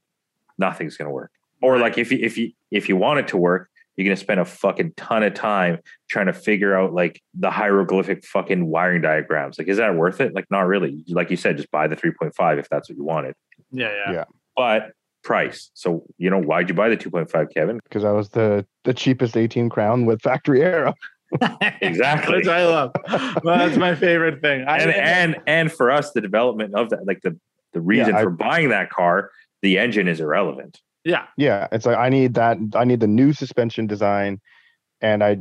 nothing's 0.58 0.96
gonna 0.96 1.10
work 1.10 1.30
or 1.62 1.78
like 1.78 1.98
if 1.98 2.10
you 2.10 2.18
if 2.20 2.36
you 2.38 2.50
if 2.70 2.88
you 2.88 2.96
want 2.96 3.18
it 3.18 3.28
to 3.28 3.36
work 3.36 3.68
you're 3.96 4.04
gonna 4.04 4.16
spend 4.16 4.40
a 4.40 4.44
fucking 4.44 4.92
ton 4.96 5.22
of 5.22 5.34
time 5.34 5.78
trying 6.08 6.26
to 6.26 6.32
figure 6.32 6.74
out 6.76 6.92
like 6.92 7.22
the 7.34 7.50
hieroglyphic 7.50 8.24
fucking 8.24 8.66
wiring 8.66 9.02
diagrams 9.02 9.58
like 9.58 9.68
is 9.68 9.76
that 9.76 9.94
worth 9.94 10.20
it 10.20 10.34
like 10.34 10.46
not 10.50 10.62
really 10.66 11.04
like 11.08 11.30
you 11.30 11.36
said 11.36 11.56
just 11.56 11.70
buy 11.70 11.86
the 11.86 11.96
3.5 11.96 12.58
if 12.58 12.68
that's 12.68 12.88
what 12.88 12.96
you 12.96 13.04
wanted 13.04 13.34
Yeah. 13.70 13.92
Yeah. 14.06 14.12
Yeah. 14.12 14.24
but 14.56 14.92
price 15.22 15.70
so 15.74 16.04
you 16.18 16.28
know 16.28 16.40
why'd 16.40 16.68
you 16.68 16.74
buy 16.74 16.88
the 16.88 16.96
2.5 16.96 17.52
kevin 17.54 17.80
because 17.84 18.04
I 18.04 18.12
was 18.12 18.28
the 18.30 18.66
the 18.84 18.92
cheapest 18.94 19.36
18 19.36 19.68
crown 19.70 20.04
with 20.06 20.20
factory 20.22 20.62
aero. 20.62 20.94
Exactly. 21.80 22.36
Which 22.36 22.46
I 22.46 22.64
love. 22.64 22.92
Well, 23.42 23.58
that's 23.58 23.76
my 23.76 23.96
favorite 23.96 24.40
thing. 24.40 24.66
I, 24.68 24.78
and 24.78 24.90
and 24.92 25.36
and 25.48 25.72
for 25.72 25.90
us 25.90 26.12
the 26.12 26.20
development 26.20 26.74
of 26.76 26.90
that 26.90 27.06
like 27.06 27.22
the 27.22 27.36
the 27.74 27.80
reason 27.82 28.14
I- 28.14 28.22
for 28.22 28.30
buying 28.30 28.70
that 28.70 28.88
car 28.90 29.30
the 29.62 29.78
engine 29.78 30.08
is 30.08 30.20
irrelevant 30.20 30.80
yeah. 31.06 31.26
Yeah, 31.36 31.68
it's 31.70 31.84
like 31.84 31.98
I 31.98 32.08
need 32.08 32.32
that. 32.32 32.56
I 32.74 32.84
need 32.84 33.00
the 33.00 33.06
new 33.06 33.34
suspension 33.34 33.86
design, 33.86 34.40
and 35.02 35.22
I. 35.22 35.36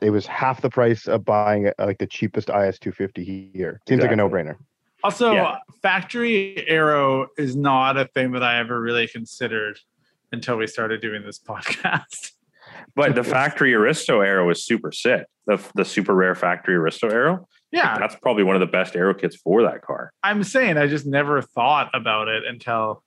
It 0.00 0.10
was 0.10 0.24
half 0.24 0.62
the 0.62 0.70
price 0.70 1.08
of 1.08 1.24
buying 1.24 1.66
uh, 1.66 1.72
like 1.80 1.98
the 1.98 2.06
cheapest 2.06 2.48
IS 2.48 2.78
250 2.78 3.50
here. 3.52 3.80
Seems 3.88 4.02
like 4.02 4.12
a 4.12 4.16
no 4.16 4.30
brainer. 4.30 4.54
Also, 5.02 5.32
Yeah. 5.32 5.56
factory 5.82 6.64
aero 6.68 7.26
is 7.36 7.56
not 7.56 7.96
a 7.96 8.04
thing 8.14 8.30
that 8.32 8.44
I 8.44 8.60
ever 8.60 8.80
really 8.80 9.08
considered 9.08 9.80
until 10.30 10.56
we 10.56 10.68
started 10.68 11.00
doing 11.02 11.22
this 11.24 11.38
podcast. 11.44 12.30
But 12.94 13.16
the 13.16 13.24
factory 13.24 13.74
Aristo 13.74 14.20
aero 14.20 14.48
is 14.50 14.64
super 14.64 14.92
sick. 14.92 15.26
The 15.46 15.60
the 15.74 15.84
super 15.84 16.14
rare 16.14 16.36
factory 16.36 16.76
Aristo 16.76 17.08
aero. 17.08 17.48
Yeah. 17.72 17.98
That's 17.98 18.16
probably 18.16 18.42
one 18.42 18.56
of 18.56 18.60
the 18.60 18.66
best 18.66 18.96
aero 18.96 19.14
kits 19.14 19.36
for 19.36 19.62
that 19.62 19.82
car. 19.82 20.12
I'm 20.22 20.42
saying 20.44 20.76
I 20.76 20.86
just 20.86 21.06
never 21.06 21.40
thought 21.42 21.90
about 21.94 22.28
it 22.28 22.44
until 22.46 23.02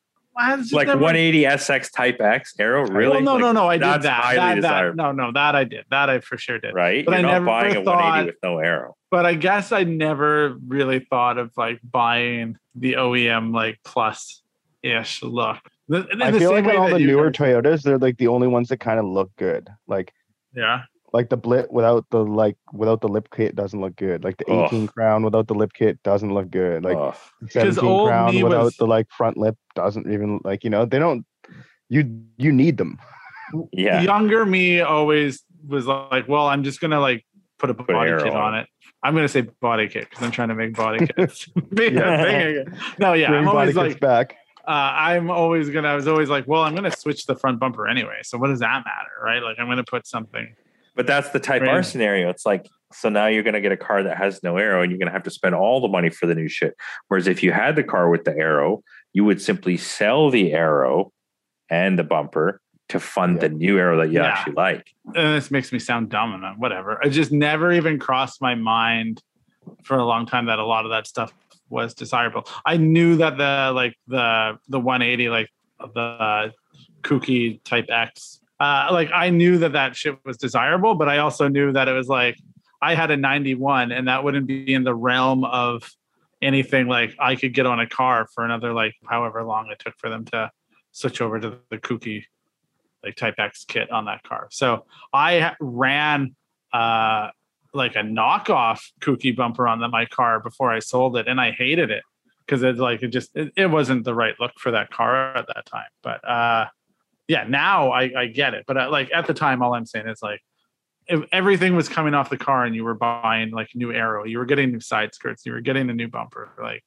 just 0.57 0.73
Like 0.73 0.87
never- 0.87 1.01
180 1.01 1.43
SX 1.43 1.91
Type 1.91 2.19
X 2.21 2.53
aero, 2.59 2.87
really? 2.87 3.11
Well, 3.11 3.21
no, 3.21 3.33
Like, 3.33 3.41
no, 3.41 3.51
no. 3.51 3.69
I 3.69 3.77
did 3.77 4.01
that. 4.03 4.33
That, 4.35 4.61
that. 4.61 4.95
No, 4.95 5.11
no, 5.11 5.31
that 5.33 5.55
I 5.55 5.63
did. 5.63 5.85
That 5.91 6.09
I 6.09 6.19
for 6.21 6.37
sure 6.37 6.59
did. 6.59 6.73
Right? 6.73 7.05
But 7.05 7.11
You're 7.11 7.19
I 7.19 7.21
not 7.21 7.31
never 7.33 7.45
buying 7.45 7.75
a 7.75 7.81
180 7.81 7.85
thought- 7.85 8.25
with 8.25 8.35
no 8.41 8.57
aero. 8.59 8.95
But 9.11 9.25
I 9.27 9.35
guess 9.35 9.71
I 9.71 9.83
never 9.83 10.55
really 10.67 10.99
thought 10.99 11.37
of 11.37 11.51
like 11.55 11.79
buying 11.83 12.57
the 12.73 12.93
OEM 12.93 13.53
like 13.53 13.79
plus 13.83 14.41
ish 14.81 15.21
look. 15.21 15.59
The- 15.87 16.07
in 16.07 16.21
I 16.21 16.31
feel 16.31 16.51
like 16.51 16.65
way 16.65 16.77
all 16.77 16.89
the 16.89 16.97
newer 16.99 17.29
guys- 17.29 17.39
Toyotas, 17.61 17.83
they're 17.83 17.99
like 17.99 18.17
the 18.17 18.29
only 18.29 18.47
ones 18.47 18.69
that 18.69 18.77
kind 18.77 18.97
of 18.99 19.05
look 19.05 19.29
good. 19.35 19.69
Like 19.87 20.13
yeah. 20.55 20.83
Like 21.13 21.29
the 21.29 21.37
blit 21.37 21.71
without 21.71 22.05
the 22.09 22.25
like 22.25 22.57
without 22.73 23.01
the 23.01 23.07
lip 23.07 23.29
kit 23.33 23.55
doesn't 23.55 23.79
look 23.79 23.95
good. 23.95 24.23
Like 24.23 24.37
the 24.37 24.45
Ugh. 24.51 24.65
18 24.73 24.87
crown 24.87 25.23
without 25.23 25.47
the 25.47 25.53
lip 25.53 25.71
kit 25.73 26.01
doesn't 26.03 26.33
look 26.33 26.49
good. 26.49 26.83
Like 26.83 26.97
Ugh. 26.97 27.15
17 27.49 28.07
crown 28.07 28.33
me 28.33 28.43
without 28.43 28.63
was- 28.65 28.77
the 28.77 28.87
like 28.87 29.07
front 29.11 29.37
lip 29.37 29.55
doesn't 29.75 30.11
even 30.11 30.39
like 30.43 30.63
you 30.63 30.71
know 30.71 30.85
they 30.85 30.97
don't 30.99 31.23
you 31.89 32.23
you 32.37 32.51
need 32.51 32.77
them. 32.77 32.97
yeah. 33.71 34.01
Younger 34.01 34.43
me 34.45 34.81
always 34.81 35.43
was 35.67 35.85
like, 35.85 36.27
well, 36.27 36.47
I'm 36.47 36.63
just 36.63 36.81
gonna 36.81 36.99
like 36.99 37.23
put 37.59 37.69
a 37.69 37.73
body 37.75 37.93
aero 38.09 38.23
kit 38.23 38.33
on 38.33 38.41
on 38.53 38.55
it. 38.61 38.67
I'm 39.03 39.13
gonna 39.13 39.27
say 39.27 39.41
body 39.41 39.87
kit 39.87 40.09
because 40.09 40.25
I'm 40.25 40.31
trying 40.31 40.49
to 40.49 40.55
make 40.55 40.73
body 40.75 41.05
kits. 41.17 41.47
Yeah. 41.77 42.23
thing 42.23 42.57
again. 42.57 42.79
No, 42.97 43.13
yeah, 43.13 43.27
Bring 43.27 43.39
I'm 43.41 43.45
body 43.45 43.57
always 43.71 43.75
like, 43.75 43.99
back. 43.99 44.35
uh, 44.67 44.71
I'm 44.71 45.29
always 45.29 45.69
gonna. 45.69 45.89
I 45.89 45.95
was 45.95 46.07
always 46.07 46.29
like, 46.29 46.47
well, 46.47 46.63
I'm 46.63 46.73
gonna 46.73 46.89
switch 46.91 47.25
the 47.27 47.35
front 47.35 47.59
bumper 47.59 47.87
anyway. 47.87 48.21
So 48.23 48.37
what 48.39 48.47
does 48.47 48.59
that 48.61 48.83
matter, 48.83 49.11
right? 49.23 49.43
Like 49.43 49.57
I'm 49.59 49.67
gonna 49.67 49.83
put 49.83 50.07
something. 50.07 50.55
But 50.95 51.07
that's 51.07 51.29
the 51.31 51.39
Type 51.39 51.61
Right. 51.61 51.71
R 51.71 51.83
scenario. 51.83 52.29
It's 52.29 52.45
like, 52.45 52.67
so 52.93 53.09
now 53.09 53.25
you're 53.27 53.43
going 53.43 53.55
to 53.55 53.61
get 53.61 53.71
a 53.71 53.77
car 53.77 54.03
that 54.03 54.17
has 54.17 54.43
no 54.43 54.57
aero 54.57 54.81
and 54.83 54.91
you're 54.91 54.99
going 54.99 55.07
to 55.07 55.13
have 55.13 55.23
to 55.23 55.31
spend 55.31 55.55
all 55.55 55.81
the 55.81 55.87
money 55.87 56.09
for 56.09 56.27
the 56.27 56.35
new 56.35 56.47
shit. 56.47 56.75
Whereas 57.07 57.27
if 57.27 57.41
you 57.41 57.51
had 57.51 57.75
the 57.75 57.83
car 57.83 58.09
with 58.09 58.23
the 58.23 58.31
aero, 58.37 58.83
you 59.13 59.23
would 59.25 59.41
simply 59.41 59.77
sell 59.77 60.29
the 60.29 60.53
aero 60.53 61.11
and 61.69 61.97
the 61.97 62.03
bumper 62.03 62.61
to 62.89 62.99
fund 62.99 63.39
the 63.39 63.49
new 63.49 63.79
aero 63.79 63.97
that 63.97 64.11
you 64.11 64.19
Yeah. 64.19 64.27
actually 64.27 64.53
like. 64.53 64.87
And 65.15 65.35
this 65.35 65.49
makes 65.49 65.71
me 65.71 65.79
sound 65.79 66.09
dumb 66.09 66.33
and 66.35 66.45
uh, 66.45 66.53
whatever. 66.53 66.99
It 67.01 67.09
just 67.09 67.31
never 67.31 67.71
even 67.71 67.97
crossed 67.97 68.39
my 68.41 68.53
mind 68.53 69.23
for 69.83 69.97
a 69.97 70.05
long 70.05 70.27
time 70.27 70.45
that 70.45 70.59
a 70.59 70.65
lot 70.65 70.85
of 70.85 70.91
that 70.91 71.07
stuff 71.07 71.33
was 71.69 71.95
desirable. 71.95 72.45
I 72.65 72.77
knew 72.77 73.15
that 73.17 73.37
the 73.37 73.71
like 73.73 73.95
the 74.07 74.59
the 74.67 74.79
180 74.79 75.29
like 75.29 75.49
the 75.79 75.99
uh, 75.99 76.49
kouki 77.01 77.63
type 77.63 77.85
X. 77.89 78.41
Uh, 78.59 78.89
like 78.91 79.09
I 79.13 79.29
knew 79.29 79.57
that 79.59 79.73
that 79.73 79.95
shit 79.95 80.17
was 80.25 80.37
desirable, 80.37 80.95
but 80.95 81.09
I 81.09 81.17
also 81.17 81.47
knew 81.47 81.71
that 81.73 81.87
it 81.87 81.93
was 81.93 82.07
like 82.07 82.37
I 82.81 82.95
had 82.95 83.11
a 83.11 83.17
91 83.17 83.91
and 83.91 84.07
that 84.07 84.23
wouldn't 84.23 84.45
be 84.45 84.73
in 84.73 84.83
the 84.83 84.93
realm 84.93 85.45
of 85.45 85.89
anything 86.41 86.87
like 86.87 87.15
I 87.17 87.35
could 87.35 87.53
get 87.53 87.65
on 87.65 87.79
a 87.79 87.87
car 87.87 88.27
for 88.33 88.43
another 88.43 88.73
like 88.73 88.95
however 89.05 89.43
long 89.43 89.69
it 89.71 89.79
took 89.79 89.97
for 89.97 90.09
them 90.09 90.25
to 90.25 90.51
switch 90.91 91.21
over 91.21 91.39
to 91.39 91.59
the 91.69 91.77
kouki 91.77 92.25
like 93.03 93.15
type 93.15 93.35
X 93.37 93.63
kit 93.65 93.89
on 93.89 94.05
that 94.05 94.23
car. 94.23 94.47
So 94.51 94.85
I 95.13 95.55
ran 95.59 96.35
uh 96.73 97.29
like 97.73 97.95
a 97.95 97.99
knockoff 97.99 98.81
kouki 98.99 99.35
bumper 99.35 99.67
on 99.67 99.79
the, 99.79 99.87
my 99.87 100.05
car 100.05 100.39
before 100.39 100.71
I 100.71 100.79
sold 100.79 101.17
it 101.17 101.27
and 101.27 101.39
I 101.39 101.51
hated 101.51 101.89
it 101.89 102.03
because 102.45 102.61
it's 102.63 102.79
like 102.79 103.01
it 103.01 103.07
just 103.07 103.35
it, 103.35 103.53
it 103.55 103.67
wasn't 103.67 104.03
the 104.03 104.13
right 104.13 104.35
look 104.39 104.51
for 104.59 104.71
that 104.71 104.91
car 104.91 105.35
at 105.37 105.47
that 105.47 105.65
time. 105.65 105.89
But 106.01 106.27
uh 106.27 106.65
yeah, 107.27 107.45
now 107.47 107.91
I, 107.91 108.11
I 108.17 108.27
get 108.27 108.53
it. 108.53 108.65
But 108.67 108.77
uh, 108.77 108.89
like 108.91 109.09
at 109.13 109.27
the 109.27 109.33
time, 109.33 109.61
all 109.61 109.73
I'm 109.73 109.85
saying 109.85 110.07
is 110.07 110.21
like 110.21 110.41
if 111.07 111.21
everything 111.31 111.75
was 111.75 111.89
coming 111.89 112.13
off 112.13 112.29
the 112.29 112.37
car 112.37 112.65
and 112.65 112.75
you 112.75 112.83
were 112.83 112.93
buying 112.93 113.51
like 113.51 113.69
new 113.75 113.91
aero, 113.91 114.23
you 114.25 114.37
were 114.37 114.45
getting 114.45 114.71
new 114.71 114.79
side 114.79 115.13
skirts, 115.13 115.45
you 115.45 115.51
were 115.51 115.61
getting 115.61 115.89
a 115.89 115.93
new 115.93 116.07
bumper. 116.07 116.51
Like 116.61 116.83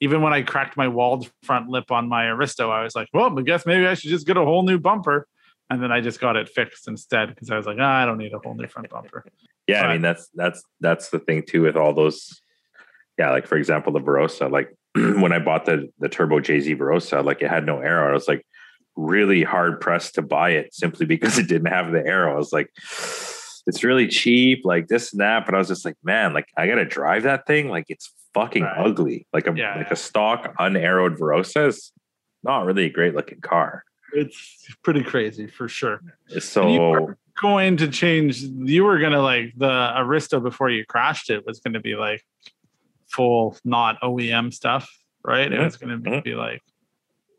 even 0.00 0.22
when 0.22 0.32
I 0.32 0.42
cracked 0.42 0.76
my 0.76 0.88
Wald 0.88 1.30
front 1.42 1.68
lip 1.68 1.90
on 1.90 2.08
my 2.08 2.26
Aristo, 2.26 2.70
I 2.70 2.82
was 2.82 2.94
like, 2.94 3.08
well, 3.12 3.38
I 3.38 3.42
guess 3.42 3.66
maybe 3.66 3.86
I 3.86 3.94
should 3.94 4.10
just 4.10 4.26
get 4.26 4.36
a 4.36 4.44
whole 4.44 4.62
new 4.62 4.78
bumper. 4.78 5.26
And 5.68 5.80
then 5.82 5.92
I 5.92 6.00
just 6.00 6.20
got 6.20 6.36
it 6.36 6.48
fixed 6.48 6.88
instead 6.88 7.28
because 7.28 7.50
I 7.50 7.56
was 7.56 7.66
like, 7.66 7.76
ah, 7.78 8.02
I 8.02 8.06
don't 8.06 8.18
need 8.18 8.32
a 8.32 8.38
whole 8.38 8.54
new 8.54 8.66
front 8.66 8.90
bumper. 8.90 9.24
Yeah, 9.68 9.82
I 9.82 9.92
mean 9.92 10.02
that's 10.02 10.28
that's 10.34 10.64
that's 10.80 11.10
the 11.10 11.20
thing 11.20 11.44
too 11.46 11.62
with 11.62 11.76
all 11.76 11.92
those. 11.92 12.42
Yeah, 13.16 13.30
like 13.30 13.46
for 13.46 13.56
example, 13.56 13.92
the 13.92 14.00
Verossa. 14.00 14.50
Like 14.50 14.74
when 14.94 15.32
I 15.32 15.38
bought 15.38 15.64
the 15.64 15.88
the 16.00 16.08
Turbo 16.08 16.40
JZ 16.40 16.76
Verossa, 16.76 17.24
like 17.24 17.40
it 17.40 17.48
had 17.48 17.66
no 17.66 17.78
aero. 17.78 18.10
I 18.10 18.12
was 18.12 18.26
like 18.26 18.44
really 19.00 19.42
hard 19.42 19.80
pressed 19.80 20.14
to 20.16 20.22
buy 20.22 20.50
it 20.50 20.74
simply 20.74 21.06
because 21.06 21.38
it 21.38 21.48
didn't 21.48 21.68
have 21.72 21.90
the 21.92 22.04
aero. 22.06 22.32
I 22.34 22.36
was 22.36 22.52
like, 22.52 22.70
it's 23.66 23.82
really 23.84 24.08
cheap, 24.08 24.64
like 24.64 24.88
this 24.88 25.12
and 25.12 25.20
that. 25.20 25.46
But 25.46 25.54
I 25.54 25.58
was 25.58 25.68
just 25.68 25.84
like, 25.84 25.96
man, 26.02 26.32
like 26.32 26.48
I 26.56 26.66
gotta 26.66 26.84
drive 26.84 27.24
that 27.24 27.46
thing. 27.46 27.68
Like 27.68 27.86
it's 27.88 28.12
fucking 28.34 28.62
Right. 28.62 28.86
ugly. 28.86 29.26
Like 29.32 29.46
a 29.46 29.54
Yeah, 29.56 29.76
like 29.76 29.86
yeah. 29.88 29.92
a 29.92 29.96
stock 29.96 30.54
unarrowed 30.58 31.18
Verossa 31.18 31.68
is 31.68 31.92
not 32.42 32.64
really 32.64 32.84
a 32.86 32.90
great 32.90 33.14
looking 33.14 33.40
car. 33.40 33.84
It's 34.12 34.66
pretty 34.82 35.02
crazy 35.02 35.46
for 35.46 35.68
sure. 35.68 36.00
So 36.40 36.68
you 36.68 36.80
were 36.80 37.18
going 37.40 37.76
to 37.78 37.88
change, 37.88 38.40
you 38.42 38.84
were 38.84 38.98
going 38.98 39.12
to 39.12 39.22
like 39.22 39.52
the 39.56 39.92
Aristo 39.98 40.40
before 40.40 40.68
you 40.70 40.84
crashed 40.84 41.30
it 41.30 41.46
was 41.46 41.60
going 41.60 41.74
to 41.74 41.80
be 41.80 41.94
like 41.96 42.22
full 43.08 43.56
not 43.64 44.00
OEM 44.02 44.52
stuff, 44.52 44.90
right? 45.24 45.52
It 45.52 45.58
Mhm. 45.58 45.64
was 45.64 45.76
going 45.76 45.90
to 45.90 45.96
be, 45.98 46.10
Mhm. 46.10 46.24
be 46.24 46.34
like 46.34 46.62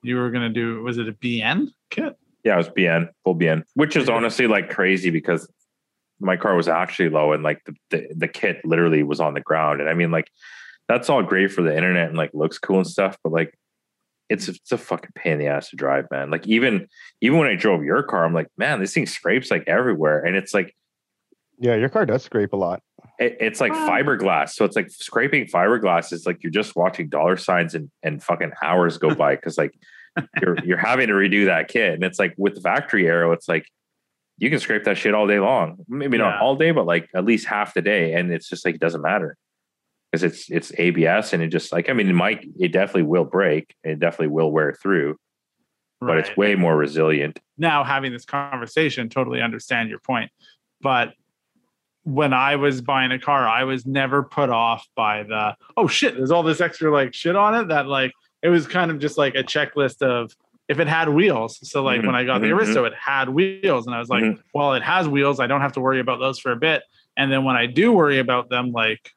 you 0.04 0.18
were 0.18 0.32
going 0.32 0.44
to 0.44 0.54
do. 0.54 0.82
Was 0.84 0.98
it 0.98 1.08
a 1.08 1.14
BN 1.14 1.70
kit? 1.90 2.18
Yeah, 2.44 2.56
it 2.56 2.58
was 2.58 2.70
BN, 2.70 3.10
full 3.24 3.36
BN, 3.36 3.64
which 3.76 3.96
is 3.96 4.10
honestly 4.10 4.48
like 4.48 4.70
crazy 4.70 5.10
because 5.10 5.48
my 6.20 6.38
car 6.38 6.56
was 6.56 6.68
actually 6.68 7.10
low 7.10 7.34
and 7.34 7.44
like 7.44 7.64
the, 7.66 7.76
the, 7.90 8.08
the 8.16 8.28
kit 8.28 8.62
literally 8.64 9.04
was 9.04 9.20
on 9.20 9.34
the 9.34 9.42
ground. 9.42 9.80
And 9.80 9.90
I 9.90 9.94
mean, 9.94 10.12
like, 10.12 10.32
that's 10.88 11.10
all 11.10 11.24
great 11.24 11.52
for 11.52 11.62
the 11.62 11.76
internet 11.76 12.10
and 12.10 12.18
like 12.18 12.32
looks 12.34 12.58
cool 12.58 12.78
and 12.78 12.88
stuff, 12.88 13.18
but 13.24 13.32
like, 13.32 13.58
it's 14.30 14.48
it's 14.48 14.72
a 14.72 14.78
fucking 14.78 15.12
pain 15.14 15.34
in 15.34 15.40
the 15.40 15.48
ass 15.48 15.70
to 15.72 15.76
drive, 15.76 16.06
man. 16.10 16.32
Like 16.32 16.48
even 16.48 16.88
even 17.20 17.38
when 17.38 17.50
I 17.50 17.56
drove 17.56 17.84
your 17.84 18.02
car, 18.02 18.24
I'm 18.24 18.34
like, 18.34 18.48
man, 18.58 18.80
this 18.80 18.94
thing 18.94 19.06
scrapes 19.06 19.52
like 19.52 19.66
everywhere, 19.68 20.24
and 20.24 20.38
it's 20.38 20.54
like 20.54 20.74
Yeah, 21.60 21.76
your 21.76 21.90
car 21.90 22.06
does 22.06 22.24
scrape 22.24 22.54
a 22.54 22.56
lot. 22.56 22.82
It, 23.22 23.38
it's 23.40 23.62
like 23.62 23.72
Wow. 23.72 23.88
fiberglass. 23.90 24.50
So 24.50 24.66
it's 24.66 24.76
like 24.76 24.90
scraping 24.90 25.46
fiberglass 25.46 26.12
is 26.12 26.26
like 26.26 26.44
you're 26.44 26.52
just 26.52 26.76
watching 26.76 27.08
dollar 27.08 27.38
signs 27.38 27.76
and 27.76 27.90
and 28.04 28.22
fucking 28.22 28.52
hours 28.62 28.98
go 28.98 29.16
by 29.16 29.36
because 29.36 29.58
like 29.58 29.74
you're 30.42 30.58
you're 30.66 30.78
having 30.78 31.08
to 31.08 31.14
redo 31.14 31.46
that 31.46 31.68
kit. 31.70 31.94
And 31.94 32.04
it's 32.04 32.20
like 32.20 32.34
with 32.38 32.56
the 32.56 32.62
factory 32.62 33.08
aero, 33.08 33.32
it's 33.32 33.48
like 33.48 33.66
you 34.38 34.50
can 34.50 34.60
scrape 34.60 34.84
that 34.86 34.98
shit 34.98 35.14
all 35.14 35.28
day 35.28 35.40
long. 35.40 35.78
Maybe 35.88 36.18
not 36.18 36.42
all 36.42 36.56
day, 36.56 36.72
but 36.72 36.86
like 36.86 37.10
at 37.16 37.24
least 37.24 37.46
half 37.48 37.74
the 37.76 37.82
day. 37.82 38.14
And 38.14 38.34
it's 38.34 38.50
just 38.50 38.66
like 38.66 38.76
it 38.76 38.82
doesn't 38.82 39.02
matter. 39.02 39.38
Because 40.12 40.24
it's 40.24 40.50
it's 40.52 40.72
ABS 40.78 41.32
and 41.34 41.42
it 41.42 41.48
just 41.50 41.72
like 41.72 41.90
I 41.90 41.94
mean 41.94 42.10
it 42.10 42.14
might 42.14 42.46
it 42.60 42.74
definitely 42.74 43.04
will 43.04 43.24
break. 43.24 43.74
It 43.84 44.00
definitely 44.00 44.28
will 44.28 44.52
wear 44.52 44.74
through, 44.74 45.16
but 46.02 46.18
it's 46.18 46.36
way 46.36 46.56
more 46.56 46.76
resilient. 46.76 47.40
now 47.58 47.84
having 47.86 48.12
this 48.12 48.26
conversation 48.26 49.08
totally 49.08 49.42
understand 49.42 49.88
your 49.90 50.00
point 50.00 50.30
but 50.82 51.14
when 52.04 52.34
i 52.34 52.56
was 52.56 52.82
buying 52.82 53.12
a 53.12 53.20
car 53.20 53.48
i 53.48 53.64
was 53.64 53.86
never 53.86 54.24
put 54.24 54.50
off 54.50 54.88
by 54.96 55.22
the 55.24 55.56
oh 55.78 55.88
shit 55.88 56.16
there's 56.16 56.32
all 56.32 56.42
this 56.44 56.60
extra 56.60 56.92
like 56.92 57.14
shit 57.14 57.36
on 57.36 57.54
it 57.54 57.68
that 57.68 57.86
like 57.88 58.12
it 58.42 58.50
was 58.50 58.66
kind 58.66 58.90
of 58.90 58.98
just 59.00 59.18
like 59.20 59.36
a 59.36 59.44
checklist 59.44 60.02
of 60.02 60.32
if 60.68 60.80
it 60.80 60.88
had 60.88 61.10
wheels 61.10 61.60
so 61.70 61.84
like 61.84 62.02
Mhm, 62.02 62.08
when 62.08 62.16
i 62.16 62.24
got 62.24 62.42
the 62.42 62.48
mhm, 62.48 62.54
aristo 62.58 62.86
it 62.86 62.94
had 62.96 63.30
wheels 63.30 63.86
and 63.86 63.96
i 63.96 64.00
was 64.00 64.10
like 64.10 64.24
Mhm. 64.24 64.40
well 64.54 64.74
it 64.74 64.82
has 64.84 65.08
wheels 65.08 65.40
i 65.40 65.46
don't 65.46 65.62
have 65.62 65.74
to 65.74 65.82
worry 65.82 66.00
about 66.00 66.20
those 66.20 66.40
for 66.40 66.52
a 66.52 66.56
bit 66.56 66.82
and 67.18 67.32
then 67.32 67.44
when 67.44 67.56
i 67.56 67.68
do 67.68 67.92
worry 67.92 68.18
about 68.18 68.50
them 68.50 68.72
like 68.72 69.12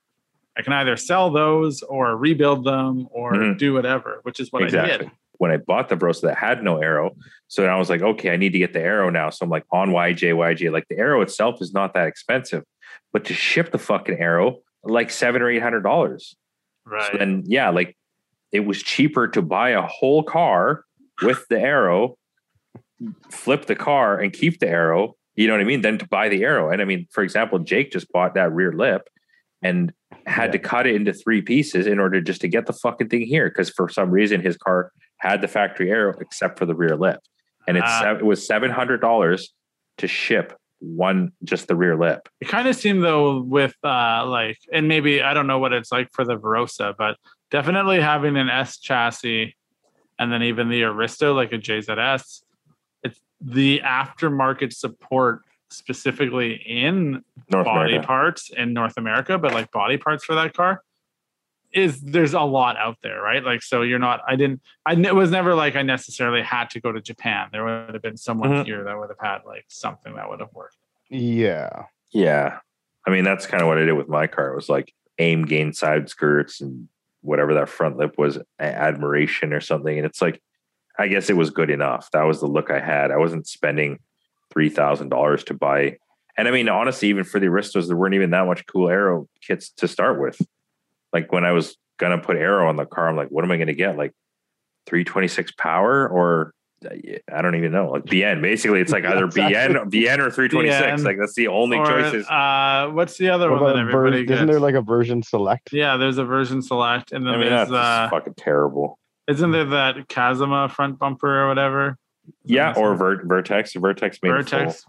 i 0.57 0.61
can 0.62 0.74
either 0.74 0.97
sell 0.97 1.30
those 1.30 1.82
or 1.82 2.14
rebuild 2.16 2.64
them 2.64 3.09
or 3.12 3.32
Mhm. 3.32 3.59
do 3.59 3.72
whatever 3.72 4.20
which 4.24 4.41
is 4.41 4.53
what 4.53 4.62
i 4.62 4.66
did 4.68 5.11
When 5.39 5.51
I 5.51 5.57
bought 5.57 5.89
the 5.89 5.97
Verossa 5.97 6.22
that 6.28 6.39
had 6.39 6.62
no 6.62 6.78
aero, 6.78 7.11
so 7.49 7.66
I 7.66 7.76
was 7.76 7.91
like, 7.91 8.01
okay, 8.03 8.30
I 8.30 8.37
need 8.37 8.53
to 8.53 8.59
get 8.61 8.72
the 8.72 8.80
aero 8.80 9.11
now. 9.11 9.30
So 9.30 9.43
I'm 9.43 9.51
like 9.51 9.64
on 9.72 9.91
YJ, 9.91 10.32
YJ. 10.32 10.70
Like 10.70 10.87
the 10.89 10.97
aero 10.97 11.22
itself 11.22 11.61
is 11.61 11.72
not 11.74 11.93
that 11.95 12.07
expensive, 12.07 12.62
but 13.15 13.25
to 13.27 13.33
ship 13.33 13.71
the 13.71 13.79
fucking 13.79 14.19
aero, 14.19 14.59
like 14.83 15.11
seven 15.11 15.41
or 15.41 15.49
eight 15.49 15.62
hundred 15.62 15.83
dollars. 15.83 16.37
right 16.85 17.11
So 17.11 17.19
then, 17.19 17.45
yeah, 17.47 17.71
like 17.71 17.97
it 18.53 18.67
was 18.67 18.83
cheaper 18.83 19.29
to 19.29 19.41
buy 19.41 19.71
a 19.71 19.83
whole 19.83 20.25
car 20.25 20.85
with 21.23 21.47
the 21.49 21.59
aero, 21.59 22.19
flip 23.31 23.67
the 23.67 23.77
car 23.77 24.21
and 24.21 24.33
keep 24.33 24.59
the 24.59 24.69
aero. 24.69 25.15
You 25.37 25.47
know 25.47 25.55
what 25.55 25.62
I 25.62 25.65
mean? 25.65 25.81
Than 25.81 25.97
to 25.99 26.09
buy 26.09 26.29
the 26.29 26.43
aero. 26.45 26.71
And 26.71 26.83
I 26.83 26.85
mean, 26.85 27.07
for 27.11 27.23
example, 27.23 27.59
Jake 27.61 27.93
just 27.93 28.11
bought 28.12 28.35
that 28.35 28.53
rear 28.53 28.73
lip 28.73 29.09
and 29.62 29.93
had 30.27 30.53
to 30.53 30.59
cut 30.59 30.87
it 30.87 30.95
into 30.95 31.12
three 31.12 31.41
pieces 31.41 31.87
in 31.87 31.99
order 31.99 32.21
just 32.21 32.41
to 32.43 32.49
get 32.49 32.67
the 32.67 32.73
fucking 32.73 33.09
thing 33.09 33.23
here 33.23 33.49
because 33.49 33.71
for 33.71 33.89
some 33.89 34.11
reason 34.11 34.41
his 34.41 34.57
car 34.57 34.93
had 35.19 35.41
the 35.41 35.49
factory 35.49 35.91
aero 35.91 36.15
except 36.21 36.59
for 36.59 36.67
the 36.67 36.75
rear 36.75 36.97
lip, 36.97 37.21
and 37.69 37.77
it's 37.77 37.87
ah. 37.89 38.01
sev- 38.03 38.19
it 38.19 38.27
was 38.27 38.45
seven 38.45 38.71
hundred 38.71 39.01
dollars 39.01 39.55
to 39.99 40.09
ship 40.09 40.59
one 40.85 41.32
just 41.43 41.68
the 41.68 41.76
rear 41.76 41.97
lip. 41.97 42.28
It 42.41 42.49
kind 42.49 42.68
of 42.68 42.76
seemed 42.76 43.03
though 43.03 43.41
with 43.41 43.74
uh 43.82 44.24
like 44.26 44.59
and 44.72 44.89
maybe 44.89 45.22
I 45.22 45.35
don't 45.35 45.47
know 45.47 45.59
what 45.59 45.72
it's 45.72 45.91
like 45.91 46.09
for 46.12 46.24
the 46.24 46.37
Verossa, 46.37 46.95
but 46.97 47.16
definitely 47.51 48.01
having 48.01 48.37
an 48.37 48.49
S 48.49 48.78
chassis 48.78 49.57
and 50.18 50.32
then 50.32 50.43
even 50.43 50.68
the 50.68 50.85
Aristo 50.85 51.35
like 51.35 51.53
a 51.53 51.59
JZS, 51.59 52.43
it's 53.03 53.20
the 53.41 53.80
aftermarket 53.85 54.72
support 54.72 55.43
specifically 55.70 56.55
in 56.55 57.24
North 57.51 57.64
body 57.64 57.93
America. 57.93 58.07
parts 58.07 58.51
in 58.51 58.72
North 58.72 58.97
America, 58.97 59.39
but 59.39 59.53
like 59.53 59.70
body 59.72 59.97
parts 59.97 60.24
for 60.24 60.35
that 60.37 60.55
car 60.55 60.82
is 61.75 62.01
there's 62.01 62.35
a 62.35 62.41
lot 62.41 62.77
out 62.77 62.97
there, 63.03 63.20
right? 63.20 63.43
Like 63.45 63.62
so 63.62 63.83
you're 63.83 63.99
not 63.99 64.20
I 64.27 64.37
didn't 64.37 64.61
I 64.87 64.93
it 64.93 65.14
was 65.14 65.31
never 65.31 65.55
like 65.55 65.77
I 65.77 65.83
necessarily 65.83 66.43
had 66.43 66.70
to 66.70 66.81
go 66.81 66.93
to 66.93 67.01
Japan. 67.01 67.49
There 67.53 67.64
would 67.64 67.93
have 67.95 68.03
been 68.03 68.16
someone 68.16 68.51
Mhm. 68.51 68.64
here 68.64 68.85
that 68.85 68.99
would 68.99 69.11
have 69.11 69.18
had 69.20 69.45
like 69.45 69.64
something 69.68 70.14
that 70.14 70.29
would 70.29 70.41
have 70.41 70.53
worked. 70.53 70.77
Yeah. 71.11 71.87
Yeah. 72.11 72.59
I 73.07 73.11
mean, 73.11 73.25
that's 73.25 73.47
kind 73.47 73.62
of 73.62 73.68
what 73.68 73.79
I 73.79 73.85
did 73.85 73.93
with 73.93 74.09
my 74.09 74.27
car. 74.27 74.53
It 74.53 74.57
was 74.57 74.68
like 74.68 74.95
Aimgain 75.18 75.75
side 75.75 76.09
skirts 76.09 76.61
and 76.61 76.89
whatever 77.20 77.55
that 77.55 77.68
front 77.68 77.97
lip 77.97 78.14
was, 78.18 78.39
admiration 78.59 79.53
or 79.53 79.61
something. 79.61 79.97
And 79.97 80.07
it's 80.07 80.22
like, 80.22 80.41
I 80.99 81.09
guess 81.09 81.29
it 81.29 81.37
was 81.37 81.51
good 81.51 81.70
enough. 81.70 82.11
That 82.12 82.22
was 82.22 82.41
the 82.41 82.47
look 82.47 82.70
I 82.70 82.79
had. 82.81 83.11
I 83.11 83.16
wasn't 83.16 83.47
spending 83.47 83.99
$3,000 84.55 85.45
to 85.47 85.55
buy. 85.55 85.99
And 86.37 86.49
I 86.49 86.51
mean, 86.51 86.68
honestly, 86.68 87.09
even 87.09 87.25
for 87.25 87.41
the 87.41 87.47
Aristos, 87.47 87.89
there 87.89 87.97
weren't 87.97 88.14
even 88.14 88.31
that 88.31 88.47
much 88.47 88.66
cool 88.66 88.89
aero 88.89 89.29
kits 89.41 89.70
to 89.70 89.89
start 89.89 90.20
with. 90.20 90.41
Like 91.15 91.33
when 91.33 91.45
I 91.47 91.53
was 91.53 91.77
going 91.99 92.19
to 92.19 92.23
put 92.23 92.37
aero 92.37 92.69
on 92.69 92.77
the 92.77 92.85
car, 92.85 93.09
I'm 93.09 93.17
like, 93.17 93.29
what 93.29 93.45
am 93.45 93.51
I 93.53 93.57
going 93.57 93.69
to 93.69 93.75
get? 93.75 93.97
Like 93.97 94.12
326 94.87 95.53
power 95.53 96.07
or 96.09 96.53
I 97.33 97.41
don't 97.41 97.55
even 97.55 97.73
know. 97.73 97.89
Like 97.93 98.05
BN. 98.05 98.43
Basically, 98.43 98.81
it's 98.81 98.93
like 98.93 99.05
either 99.07 99.25
Exactly. 99.25 99.55
BN, 99.55 99.91
BN 99.91 100.19
or 100.19 100.31
326. 100.31 101.03
BN. 101.03 101.05
Like 101.05 101.17
that's 101.19 101.35
the 101.35 101.49
only 101.49 101.79
Or, 101.79 101.87
choices. 101.87 102.27
Uh, 102.29 102.91
what's 102.93 103.17
the 103.17 103.31
other 103.31 103.51
What 103.51 103.62
one 103.62 103.77
that 103.77 103.83
about 103.89 103.93
ver- 103.93 104.11
gets? 104.11 104.31
isn't 104.33 104.47
there 104.49 104.61
like 104.61 104.75
a 104.75 104.83
version 104.83 105.23
select? 105.23 105.73
yeah, 105.73 105.97
there's 105.97 106.19
a 106.19 106.25
version 106.25 106.61
select, 106.61 107.12
and 107.12 107.27
then 107.27 107.35
I 107.35 107.37
mean, 107.39 107.49
that's 107.49 107.71
there's 107.71 107.81
uh, 107.81 108.09
fucking 108.11 108.35
terrible. 108.37 108.99
isn't 109.29 109.51
there 109.53 109.65
that 109.65 110.09
Kazuma 110.09 110.69
front 110.69 110.99
bumper 110.99 111.45
or 111.45 111.49
whatever? 111.49 111.97
Yeah, 112.45 112.75
or 112.77 112.95
Ver- 112.97 113.17
Ver- 113.23 113.25
Vertex. 113.29 113.73
Vertex 113.75 114.19
made 114.23 114.33
it 114.33 114.49
full. 114.51 114.59
Vertex. 114.59 114.85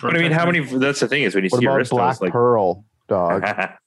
But 0.00 0.16
I 0.16 0.20
mean, 0.20 0.32
how 0.32 0.46
many? 0.46 0.60
That's 0.60 1.00
the 1.00 1.08
thing 1.08 1.24
is 1.24 1.34
when 1.34 1.44
you 1.44 1.50
What 1.50 1.60
see 1.60 1.66
about 1.66 1.76
Aristos, 1.76 1.96
Black 1.98 2.20
like 2.22 2.32
Pearl, 2.32 2.84
dog? 3.08 3.42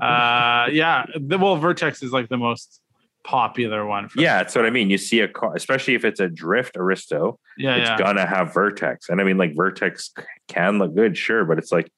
Uh, 0.00 0.68
yeah, 0.70 1.06
the, 1.18 1.38
well, 1.38 1.56
Vertex 1.56 2.02
is 2.02 2.12
like 2.12 2.28
the 2.28 2.36
most 2.36 2.80
popular 3.24 3.86
one. 3.86 4.08
For 4.08 4.20
yeah, 4.20 4.38
that's 4.38 4.54
what 4.54 4.66
I 4.66 4.70
mean. 4.70 4.90
You 4.90 4.98
see 4.98 5.20
a 5.20 5.28
car, 5.28 5.54
especially 5.54 5.94
if 5.94 6.04
it's 6.04 6.20
a 6.20 6.28
drift 6.28 6.76
Aristo, 6.76 7.38
yeah, 7.56 7.76
it's 7.76 7.90
yeah. 7.90 7.98
gonna 7.98 8.26
have 8.26 8.54
Vertex, 8.54 9.08
and 9.08 9.20
I 9.20 9.24
mean, 9.24 9.38
like 9.38 9.54
Vertex 9.56 10.12
can 10.48 10.78
look 10.78 10.94
good, 10.94 11.16
sure, 11.16 11.44
but 11.44 11.58
it's 11.58 11.72
like 11.72 11.90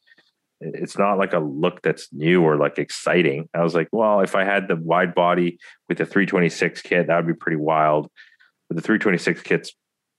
it's 0.60 0.98
not 0.98 1.18
like 1.18 1.32
a 1.32 1.38
look 1.38 1.82
that's 1.82 2.12
new 2.12 2.42
or 2.42 2.56
like 2.56 2.78
exciting. 2.78 3.48
I 3.54 3.62
was 3.62 3.74
like, 3.74 3.88
well, 3.92 4.20
if 4.20 4.34
I 4.34 4.44
had 4.44 4.68
the 4.68 4.76
wide 4.76 5.14
body 5.14 5.58
with 5.88 5.98
the 5.98 6.04
326 6.04 6.82
kit, 6.82 7.06
that 7.06 7.16
would 7.16 7.26
be 7.26 7.34
pretty 7.34 7.56
wild. 7.56 8.10
But 8.68 8.76
the 8.76 8.82
326 8.82 9.42
kit's 9.42 9.72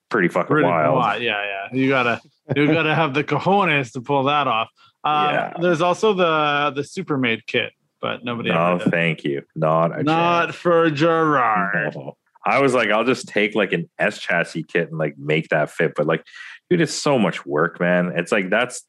pretty 0.10 0.28
fucking 0.28 0.48
Pretty 0.48 0.68
wild. 0.68 0.96
wild. 0.96 1.24
Yeah, 1.24 1.44
yeah. 1.44 1.78
You 1.80 1.90
gotta 1.90 2.22
you 2.56 2.68
gotta 2.68 2.94
have 2.94 3.14
the 3.14 3.24
cojones 3.24 3.94
to 3.94 4.02
pull 4.02 4.24
that 4.24 4.48
off. 4.48 4.70
Um, 5.04 5.34
Yeah. 5.34 5.54
There's 5.60 5.82
also 5.82 6.14
the 6.14 6.72
the 6.76 6.82
Supermade 6.82 7.46
kit, 7.48 7.74
but 8.02 8.24
nobody. 8.24 8.50
No, 8.50 8.80
thank 8.80 9.24
you. 9.24 9.44
Not 9.56 9.98
a 10.00 10.04
Not 10.04 10.46
chance. 10.48 10.56
for 10.56 10.90
Gerard. 10.90 11.96
No. 11.96 12.18
I 12.44 12.60
was 12.60 12.74
like, 12.74 12.90
I'll 12.90 13.04
just 13.04 13.28
take 13.28 13.54
like 13.54 13.72
an 13.72 13.90
S 14.00 14.18
chassis 14.20 14.64
kit 14.64 14.90
and 14.90 14.98
like 14.98 15.16
make 15.18 15.50
that 15.50 15.70
fit. 15.70 15.94
But 15.96 16.08
like, 16.08 16.26
dude, 16.70 16.82
it's 16.82 16.94
so 16.94 17.20
much 17.20 17.46
work, 17.46 17.80
man. 17.80 18.14
It's 18.16 18.32
like 18.32 18.50
that's 18.50 18.84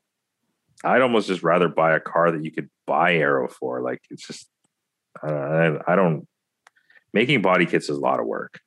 I'd 0.85 1.03
almost 1.03 1.29
just 1.29 1.43
rather 1.43 1.69
buy 1.69 1.95
a 1.95 2.01
car 2.01 2.31
that 2.33 2.45
you 2.45 2.51
could 2.51 2.71
buy 2.87 3.15
aero 3.15 3.49
for. 3.49 3.81
Like 3.83 4.01
it's 4.11 4.27
just 4.27 4.49
I 5.23 5.29
don't, 5.29 5.83
I 5.87 5.97
don't 5.97 6.27
making 7.13 7.43
body 7.43 7.67
kits 7.67 7.89
is 7.89 7.97
a 7.99 8.01
lot 8.01 8.21
of 8.21 8.27
work. 8.27 8.59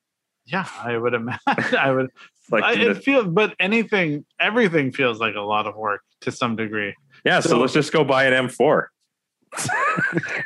Yeah, 0.46 0.68
I 0.80 0.96
would 0.98 1.16
imagine. 1.16 1.40
I 1.48 1.92
would. 1.92 2.12
Like 2.52 2.64
I, 2.64 2.74
it 2.74 3.04
feels, 3.04 3.26
but 3.26 3.56
anything, 3.60 4.24
everything 4.40 4.92
feels 4.92 5.20
like 5.20 5.34
a 5.34 5.42
lot 5.42 5.66
of 5.66 5.76
work 5.76 6.02
to 6.22 6.32
some 6.32 6.56
degree. 6.56 6.94
Yeah, 7.26 7.40
so, 7.42 7.50
so- 7.50 7.60
let's 7.60 7.74
just 7.74 7.92
go 7.92 8.04
buy 8.04 8.26
an 8.26 8.48
M4. 8.48 8.86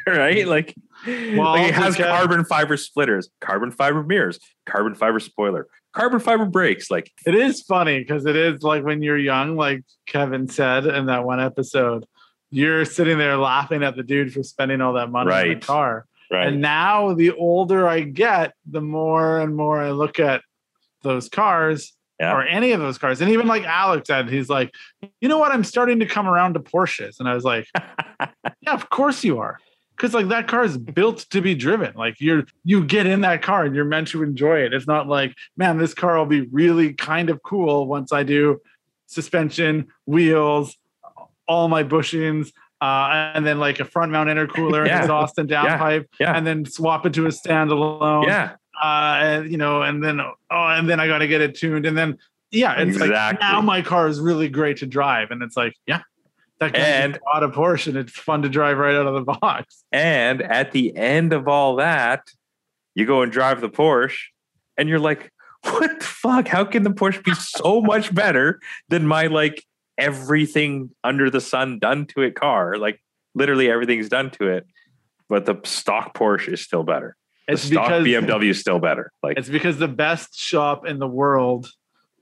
right? 0.07 0.47
Like, 0.47 0.75
Well, 1.07 1.51
like 1.51 1.69
it 1.69 1.73
has 1.75 1.95
because- 1.95 2.11
carbon 2.11 2.45
fiber 2.45 2.77
splitters, 2.77 3.29
carbon 3.41 3.71
fiber 3.71 4.03
mirrors, 4.03 4.39
carbon 4.65 4.95
fiber 4.95 5.19
spoiler, 5.19 5.67
carbon 5.93 6.19
fiber 6.19 6.45
brakes. 6.45 6.91
Like, 6.91 7.11
It 7.25 7.35
is 7.35 7.61
funny 7.61 7.99
because 7.99 8.25
it 8.25 8.35
is 8.35 8.61
like 8.63 8.83
when 8.83 9.01
you're 9.01 9.17
young, 9.17 9.55
like 9.55 9.83
Kevin 10.07 10.47
said 10.47 10.85
in 10.85 11.07
that 11.07 11.23
one 11.23 11.39
episode, 11.39 12.05
you're 12.51 12.85
sitting 12.85 13.17
there 13.17 13.37
laughing 13.37 13.83
at 13.83 13.95
the 13.95 14.03
dude 14.03 14.33
for 14.33 14.43
spending 14.43 14.81
all 14.81 14.93
that 14.93 15.09
money 15.11 15.31
on 15.31 15.37
Right. 15.37 15.59
the 15.61 15.65
car. 15.65 16.05
right. 16.31 16.47
And 16.47 16.61
now 16.61 17.13
the 17.13 17.31
older 17.31 17.87
I 17.87 18.01
get, 18.01 18.53
the 18.69 18.81
more 18.81 19.39
and 19.39 19.55
more 19.55 19.81
I 19.81 19.91
look 19.91 20.19
at 20.19 20.41
those 21.01 21.29
cars 21.29 21.93
Yeah. 22.19 22.33
or 22.35 22.43
any 22.43 22.73
of 22.73 22.81
those 22.81 22.97
cars. 22.97 23.21
And 23.21 23.31
even 23.31 23.47
like 23.47 23.63
Alex 23.63 24.07
said, 24.07 24.29
he's 24.29 24.49
like, 24.49 24.73
you 25.21 25.29
know 25.29 25.37
what? 25.37 25.51
I'm 25.53 25.63
starting 25.63 25.99
to 26.01 26.05
come 26.05 26.27
around 26.27 26.55
to 26.55 26.59
Porsches. 26.59 27.19
And 27.19 27.29
I 27.29 27.33
was 27.33 27.45
like, 27.45 27.65
yeah, 28.19 28.73
of 28.73 28.89
course 28.89 29.23
you 29.23 29.39
are. 29.39 29.57
Cause 29.97 30.13
like 30.13 30.29
that 30.29 30.47
car 30.47 30.63
is 30.63 30.77
built 30.77 31.19
to 31.29 31.41
be 31.41 31.55
driven. 31.55 31.93
Like 31.95 32.15
you're 32.19 32.43
you 32.63 32.85
get 32.85 33.05
in 33.05 33.21
that 33.21 33.41
car 33.41 33.65
and 33.65 33.75
you're 33.75 33.83
meant 33.85 34.07
to 34.09 34.23
enjoy 34.23 34.59
it. 34.59 34.73
It's 34.73 34.87
not 34.87 35.07
like, 35.07 35.33
man, 35.57 35.77
this 35.77 35.93
car 35.93 36.17
will 36.17 36.25
be 36.25 36.41
really 36.51 36.93
kind 36.93 37.29
of 37.29 37.41
cool 37.43 37.85
once 37.87 38.13
I 38.13 38.23
do 38.23 38.59
suspension, 39.07 39.87
wheels, 40.05 40.77
all 41.47 41.67
my 41.67 41.83
bushings, 41.83 42.51
uh, 42.81 43.31
and 43.35 43.45
then 43.45 43.59
like 43.59 43.79
a 43.81 43.85
front 43.85 44.11
mount 44.11 44.29
intercooler 44.29 44.85
Yeah. 44.87 45.01
exhaust 45.01 45.37
and 45.37 45.49
Yeah. 45.49 45.77
downpipe, 45.77 46.05
Yeah. 46.19 46.33
and 46.37 46.47
then 46.47 46.63
swap 46.65 47.05
it 47.05 47.13
to 47.15 47.25
a 47.25 47.29
standalone. 47.29 48.25
Yeah. 48.25 48.55
Uh, 48.81 49.19
and 49.21 49.51
you 49.51 49.57
know, 49.57 49.81
and 49.81 50.03
then 50.03 50.19
oh, 50.19 50.33
and 50.49 50.89
then 50.89 50.99
I 50.99 51.07
got 51.07 51.19
to 51.19 51.27
get 51.27 51.41
it 51.41 51.55
tuned, 51.55 51.85
and 51.85 51.97
then 51.97 52.17
yeah, 52.51 52.79
it's 52.79 52.97
like 52.97 53.39
now 53.39 53.61
my 53.61 53.81
car 53.81 54.07
is 54.07 54.19
really 54.19 54.49
great 54.49 54.77
to 54.77 54.85
drive, 54.85 55.31
and 55.31 55.41
it's 55.43 55.57
like 55.57 55.73
yeah, 55.85 56.01
that 56.59 56.75
And- 56.75 57.19
a 57.33 57.47
Porsche, 57.49 57.87
and 57.87 57.97
it's 57.97 58.11
fun 58.11 58.41
to 58.43 58.49
drive 58.49 58.77
right 58.77 58.95
out 58.95 59.07
of 59.07 59.13
the 59.13 59.33
box. 59.39 59.83
And 59.91 60.41
at 60.41 60.71
the 60.71 60.95
end 60.95 61.33
of 61.33 61.47
all 61.47 61.77
that, 61.77 62.27
you 62.95 63.05
go 63.05 63.21
and 63.21 63.31
drive 63.31 63.61
the 63.61 63.69
Porsche, 63.69 64.17
and 64.77 64.89
you're 64.89 64.99
like, 64.99 65.31
what 65.63 65.99
the 65.99 66.05
fuck? 66.05 66.47
How 66.47 66.65
can 66.65 66.83
the 66.83 66.91
Porsche 66.91 67.23
be 67.23 67.33
so 67.33 67.81
much 67.81 68.13
better 68.13 68.59
than 68.89 69.05
my 69.05 69.27
like 69.27 69.63
everything 69.97 70.91
under 71.03 71.29
the 71.29 71.41
sun 71.41 71.79
done 71.79 72.05
to 72.07 72.21
it 72.21 72.35
car? 72.35 72.77
Like 72.77 73.01
literally 73.35 73.69
everything's 73.69 74.09
done 74.09 74.31
to 74.31 74.47
it, 74.47 74.65
but 75.27 75.45
the 75.45 75.59
stock 75.63 76.13
Porsche 76.17 76.53
is 76.53 76.61
still 76.61 76.83
better. 76.83 77.15
The 77.49 77.53
It's 77.53 77.63
stock 77.63 77.87
because 77.87 78.05
BMW 78.05 78.49
is 78.51 78.59
still 78.59 78.79
better. 78.79 79.11
Like 79.23 79.37
it's 79.37 79.49
because 79.49 79.77
the 79.77 79.87
best 79.87 80.39
shop 80.39 80.85
in 80.85 80.99
the 80.99 81.07
world 81.07 81.67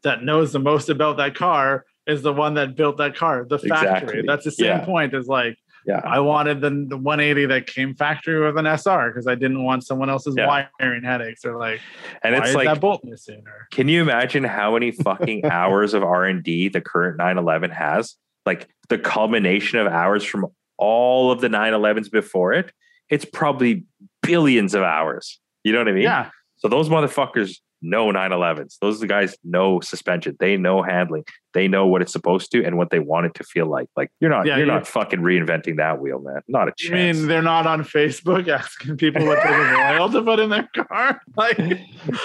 that 0.03 0.23
knows 0.23 0.53
the 0.53 0.59
most 0.59 0.89
about 0.89 1.17
that 1.17 1.35
car 1.35 1.85
is 2.05 2.21
the 2.21 2.31
one 2.31 2.53
that 2.53 2.75
built 2.77 2.97
that 2.97 3.15
car, 3.15 3.43
the 3.43 3.59
factory. 3.59 3.97
Exactly. 3.97 4.21
That's 4.25 4.45
the 4.45 4.51
same 4.51 4.67
Yeah. 4.67 4.85
point 4.85 5.13
as 5.13 5.27
like 5.27 5.57
yeah. 5.85 6.01
I 6.03 6.19
wanted 6.19 6.61
the, 6.61 6.69
the 6.69 6.97
180 6.97 7.45
that 7.47 7.67
came 7.67 7.93
factory 7.95 8.39
with 8.45 8.57
an 8.57 8.65
SR 8.65 9.09
because 9.09 9.27
I 9.27 9.35
didn't 9.35 9.63
want 9.63 9.85
someone 9.85 10.09
else's 10.09 10.35
Yeah. 10.37 10.47
wiring 10.79 11.03
headaches 11.03 11.43
or 11.43 11.57
like 11.57 11.81
And 12.23 12.33
it's 12.35 12.49
is 12.49 12.55
like 12.55 12.65
that 12.67 12.79
bolt 12.79 13.03
missing 13.03 13.43
or 13.45 13.67
Can 13.71 13.89
you 13.89 14.01
imagine 14.01 14.43
how 14.45 14.73
many 14.73 14.91
fucking 14.91 15.43
hours 15.51 15.93
of 15.93 16.03
R 16.03 16.23
and 16.25 16.41
D 16.43 16.69
the 16.69 16.81
current 16.81 17.17
911 17.17 17.71
has? 17.71 18.15
Like 18.45 18.69
the 18.87 18.97
culmination 18.97 19.79
of 19.79 19.87
hours 19.87 20.23
from 20.23 20.47
all 20.77 21.31
of 21.31 21.41
the 21.41 21.49
911s 21.49 22.09
before 22.09 22.53
it. 22.53 22.71
It's 23.09 23.25
probably 23.25 23.83
billions 24.27 24.73
of 24.75 24.83
hours. 24.83 25.39
You 25.63 25.71
know 25.73 25.79
what 25.79 25.87
I 25.87 25.93
mean? 25.93 26.03
yeah 26.03 26.29
So 26.57 26.67
those 26.67 26.89
motherfuckers 26.89 27.57
know 27.81 28.07
911s. 28.11 28.77
Those 28.81 29.03
guys 29.03 29.37
know 29.43 29.79
suspension. 29.81 30.35
They 30.39 30.57
know 30.57 30.81
handling. 30.81 31.23
They 31.53 31.67
know 31.67 31.85
what 31.85 32.01
it's 32.01 32.11
supposed 32.11 32.51
to 32.53 32.65
and 32.65 32.75
what 32.75 32.89
they 32.89 32.97
want 32.99 33.27
it 33.27 33.35
to 33.35 33.43
feel 33.43 33.67
like. 33.67 33.87
Like 33.95 34.09
you're 34.19 34.31
not 34.31 34.47
Yeah, 34.47 34.57
you're 34.57 34.65
you- 34.65 34.71
not 34.71 34.87
fucking 34.87 35.19
reinventing 35.19 35.77
that 35.77 35.99
wheel, 36.01 36.19
man. 36.19 36.41
Not 36.47 36.69
a 36.69 36.73
You 36.79 36.89
chance. 36.89 37.17
mean 37.19 37.27
they're 37.27 37.43
not 37.43 37.67
on 37.67 37.83
Facebook 37.83 38.47
asking 38.47 38.97
people 38.97 39.25
what 39.27 39.39
type 39.43 39.51
of 39.51 40.01
oil 40.01 40.09
to 40.09 40.21
put 40.23 40.39
in 40.39 40.49
their 40.49 40.67
car? 40.75 41.21
Like, 41.35 41.59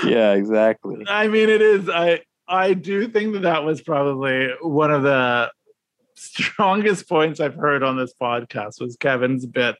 yeah, 0.04 0.32
exactly. 0.32 1.04
I 1.06 1.28
mean, 1.28 1.50
it 1.50 1.60
is. 1.60 1.88
I 1.90 2.20
I 2.48 2.72
do 2.74 3.08
think 3.08 3.34
that 3.34 3.42
that 3.42 3.64
was 3.64 3.82
probably 3.82 4.48
one 4.62 4.90
of 4.90 5.02
the 5.02 5.50
strongest 6.14 7.08
points 7.08 7.40
I've 7.40 7.54
heard 7.54 7.82
on 7.82 7.96
this 7.96 8.12
podcast 8.20 8.80
was 8.80 8.96
Kevin's 8.98 9.44
bit 9.46 9.76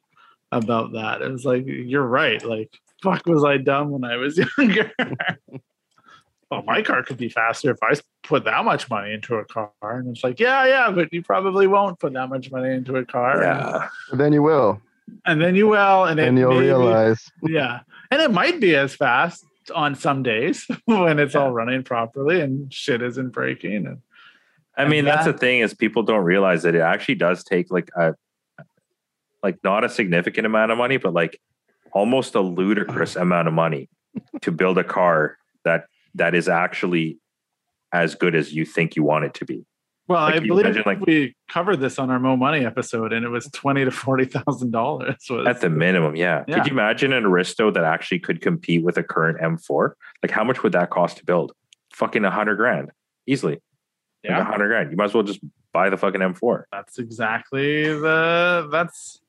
about 0.52 0.92
that. 0.92 1.22
It 1.22 1.32
was 1.32 1.44
like, 1.44 1.64
you're 1.66 2.06
right. 2.06 2.44
Like, 2.44 2.70
fuck, 3.02 3.26
was 3.26 3.44
I 3.44 3.56
dumb 3.56 3.90
when 3.90 4.04
I 4.04 4.16
was 4.16 4.38
younger? 4.58 4.92
well, 6.50 6.62
my 6.64 6.82
car 6.82 7.02
could 7.02 7.16
be 7.16 7.28
faster 7.30 7.70
if 7.70 7.78
I 7.82 7.94
put 8.22 8.44
that 8.44 8.64
much 8.64 8.88
money 8.90 9.14
into 9.14 9.36
a 9.36 9.44
car. 9.44 9.70
And 9.82 10.08
it's 10.08 10.22
like, 10.22 10.38
yeah, 10.38 10.66
yeah, 10.66 10.90
but 10.90 11.12
you 11.12 11.22
probably 11.22 11.66
won't 11.66 11.98
put 11.98 12.12
that 12.12 12.28
much 12.28 12.50
money 12.50 12.74
into 12.74 12.96
a 12.96 13.04
car. 13.04 13.42
Yeah. 13.42 13.88
But 14.10 14.18
then 14.18 14.32
you 14.34 14.42
will, 14.42 14.80
And 15.24 15.40
then 15.40 15.54
you 15.56 15.66
will, 15.68 16.04
and, 16.04 16.20
and 16.20 16.36
it 16.38 16.40
you'll 16.42 16.50
maybe- 16.52 16.66
realize. 16.66 17.30
yeah 17.42 17.80
and 18.10 18.20
it 18.20 18.30
might 18.30 18.60
be 18.60 18.76
as 18.76 18.94
fast 18.94 19.42
on 19.74 19.94
some 19.94 20.22
days 20.22 20.66
when 20.84 21.18
it's 21.18 21.34
all 21.34 21.50
running 21.50 21.82
properly 21.82 22.42
and 22.42 22.72
shit 22.72 23.00
isn't 23.00 23.30
breaking 23.30 23.86
and 23.86 23.98
I 24.76 24.82
And 24.82 24.90
mean, 24.90 25.04
that's 25.06 25.24
that- 25.24 25.32
the 25.32 25.38
thing 25.38 25.60
is 25.60 25.72
people 25.72 26.02
don't 26.02 26.24
realize 26.24 26.62
that 26.64 26.74
it 26.74 26.80
actually 26.82 27.14
does 27.14 27.42
take 27.42 27.70
like 27.70 27.88
a 27.96 28.14
like 29.42 29.58
not 29.64 29.84
a 29.84 29.88
significant 29.88 30.46
amount 30.46 30.72
of 30.72 30.78
money, 30.78 30.96
but 30.96 31.12
like 31.12 31.40
almost 31.92 32.34
a 32.34 32.40
ludicrous 32.40 33.16
amount 33.24 33.48
of 33.48 33.54
money 33.54 33.88
to 34.42 34.52
build 34.52 34.78
a 34.78 34.84
car 34.84 35.36
that 35.64 35.84
that 36.14 36.34
is 36.34 36.48
actually 36.48 37.18
as 37.92 38.14
good 38.14 38.34
as 38.34 38.52
you 38.52 38.64
think 38.64 38.96
you 38.96 39.02
want 39.02 39.24
it 39.24 39.34
to 39.34 39.44
be. 39.44 39.64
well 40.08 40.22
Like, 40.22 40.34
i 40.36 40.38
believe 40.40 40.66
imagine, 40.66 40.82
like- 40.86 41.00
we 41.00 41.34
covered 41.50 41.76
this 41.80 41.98
on 41.98 42.10
our 42.10 42.18
mo 42.18 42.36
money 42.36 42.64
episode 42.64 43.12
and 43.12 43.24
it 43.24 43.28
was 43.28 43.46
20 43.52 43.84
to 43.84 43.90
40 43.90 44.24
thousand 44.26 44.70
dollars 44.70 45.16
At 45.46 45.60
the 45.60 45.70
minimum, 45.70 46.16
yeah. 46.16 46.44
Yeah. 46.46 46.56
Could 46.56 46.66
you 46.66 46.72
imagine 46.72 47.12
an 47.12 47.24
Aristo 47.24 47.70
that 47.70 47.84
actually 47.84 48.20
could 48.20 48.40
compete 48.40 48.82
with 48.82 48.96
a 48.98 49.02
current 49.02 49.38
M4? 49.40 49.92
Like 50.22 50.30
how 50.30 50.44
much 50.44 50.62
would 50.62 50.72
that 50.72 50.90
cost 50.90 51.18
to 51.18 51.24
build? 51.24 51.52
Fucking 51.94 52.24
a 52.24 52.30
hundred 52.30 52.56
grand. 52.56 52.90
Easily. 53.26 53.60
Like 54.24 54.38
a 54.40 54.44
hundred 54.44 54.68
grand. 54.68 54.90
You 54.90 54.96
might 54.96 55.06
as 55.06 55.14
well 55.14 55.22
just 55.24 55.40
buy 55.72 55.88
the 55.90 55.96
fucking 55.96 56.20
M4. 56.20 56.64
that's 56.70 56.98
exactly 56.98 57.84
the 57.84 58.68
that's 58.70 59.20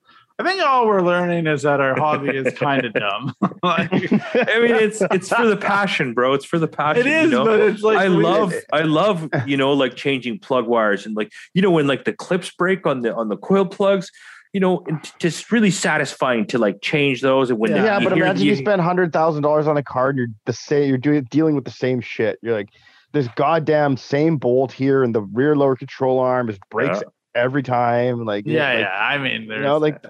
i 0.43 0.49
think 0.49 0.61
all 0.61 0.85
we're 0.87 1.01
learning 1.01 1.47
is 1.47 1.61
that 1.63 1.79
our 1.79 1.95
hobby 1.95 2.29
is 2.35 2.53
kind 2.55 2.85
of 2.85 2.93
dumb 3.05 3.33
like 3.63 3.91
I 3.93 4.59
mean, 4.59 4.75
it's 4.75 5.01
it's 5.11 5.29
for 5.29 5.45
the 5.47 5.57
passion, 5.57 6.13
bro. 6.13 6.33
It's 6.33 6.45
for 6.45 6.59
the 6.59 6.67
passion. 6.67 7.07
it 7.07 7.07
is 7.07 7.31
you 7.31 7.37
know? 7.37 7.45
but 7.45 7.59
it's 7.61 7.81
like 7.81 7.97
I 7.97 8.09
we- 8.09 8.23
love 8.23 8.53
I 8.71 8.81
love 8.81 9.29
you 9.45 9.57
know 9.57 9.73
like 9.73 9.95
changing 9.95 10.39
plug 10.39 10.67
wires 10.67 11.05
and 11.05 11.15
like 11.15 11.31
you 11.53 11.61
know 11.61 11.71
when 11.71 11.87
like 11.87 12.05
the 12.05 12.13
clips 12.13 12.51
break 12.51 12.85
on 12.85 13.01
the 13.01 13.13
on 13.15 13.29
the 13.29 13.37
coil 13.37 13.65
plugs 13.65 14.11
you 14.53 14.59
know 14.59 14.83
and 14.87 15.01
t- 15.03 15.11
just 15.19 15.51
really 15.51 15.71
satisfying 15.71 16.45
to 16.47 16.57
like 16.57 16.81
change 16.81 17.21
those 17.21 17.49
and 17.49 17.57
when 17.59 17.71
Yeah, 17.71 17.81
they, 17.81 17.85
Yeah, 17.87 17.99
but 17.99 18.13
hear- 18.13 18.25
imagine 18.25 18.45
you 18.45 18.55
spend 18.55 18.81
hundred 18.81 19.13
thousand 19.13 19.43
dollars 19.43 19.67
on 19.67 19.77
a 19.77 19.83
car 19.83 20.09
and 20.09 20.17
you're 20.17 20.27
the 20.45 20.53
same. 20.53 20.89
You're 20.89 20.97
doing 20.97 21.23
dealing 21.29 21.55
with 21.55 21.65
the 21.65 21.71
same 21.71 22.01
shit. 22.01 22.37
You're 22.41 22.53
like, 22.53 22.69
this 23.13 23.27
goddamn 23.35 23.95
same 23.97 24.37
bolt 24.37 24.71
here, 24.71 25.03
and 25.03 25.13
the 25.15 25.21
rear 25.21 25.55
lower 25.55 25.75
control 25.75 26.19
arm 26.19 26.49
is 26.49 26.57
breaks 26.69 27.01
every 27.35 27.63
time. 27.63 28.25
Like, 28.25 28.45
yeah 28.45 28.69
like, 28.73 28.79
yeah 28.81 28.97
i 28.99 29.17
mean 29.17 29.47
there's 29.47 29.63
know, 29.63 29.77
like- 29.77 30.03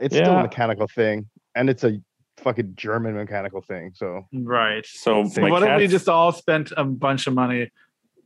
it's 0.00 0.14
still 0.14 0.36
a 0.36 0.42
mechanical 0.42 0.86
thing, 0.86 1.28
and 1.54 1.70
it's 1.70 1.84
a 1.84 2.00
fucking 2.38 2.74
German 2.76 3.14
mechanical 3.14 3.62
thing. 3.62 3.92
So 3.94 4.26
right 4.32 4.84
so 4.86 5.26
So 5.28 5.40
my 5.40 5.50
what 5.50 5.62
if 5.62 5.78
we 5.78 5.86
just 5.86 6.08
all 6.08 6.32
spent 6.32 6.72
a 6.76 6.84
bunch 6.84 7.26
of 7.26 7.34
money 7.34 7.70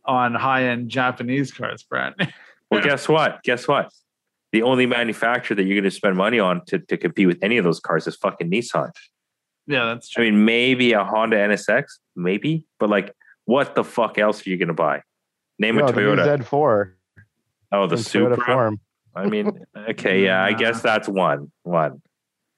on 0.05 0.35
high-end 0.35 0.89
Japanese 0.89 1.53
cars, 1.53 1.83
Brent? 1.83 2.17
well 2.71 2.83
guess 2.83 3.09
what 3.09 3.43
guess 3.43 3.69
what 3.69 3.91
the 4.53 4.63
only 4.63 4.87
manufacturer 4.87 5.55
that 5.55 5.65
you're 5.65 5.77
going 5.77 5.85
to 5.85 5.91
spend 5.91 6.17
money 6.17 6.39
on 6.39 6.65
to, 6.67 6.79
to 6.79 6.97
compete 6.97 7.27
with 7.27 7.39
any 7.43 7.57
of 7.57 7.65
those 7.65 7.81
cars 7.81 8.07
is 8.07 8.17
fucking 8.17 8.51
Nissan. 8.51 8.91
yeah, 9.67 9.85
that's 9.87 10.09
true. 10.09 10.25
I 10.25 10.31
mean, 10.31 10.45
maybe 10.45 10.93
a 10.93 11.05
Honda 11.05 11.37
NSX, 11.37 11.85
maybe, 12.17 12.67
but 12.79 12.91
like, 12.91 13.15
what 13.45 13.75
the 13.75 13.85
fuck 13.85 14.19
else 14.19 14.47
are 14.47 14.51
you 14.51 14.57
going 14.57 14.69
to 14.69 14.75
buy? 14.75 15.03
Name 15.59 15.79
a 15.79 15.83
no, 15.83 15.87
the 15.89 16.01
new 16.01 16.17
Toyota. 16.17 16.39
Z4 16.39 16.93
oh, 17.73 17.87
the 17.87 17.97
in 17.97 18.01
Toyota 18.01 18.37
Supra. 18.37 18.45
form. 18.45 18.81
I 19.15 19.27
mean, 19.27 19.67
okay, 19.91 20.25
yeah, 20.25 20.43
I 20.43 20.53
guess 20.53 20.83
that's 20.83 21.09
one. 21.09 21.51
One. 21.63 22.03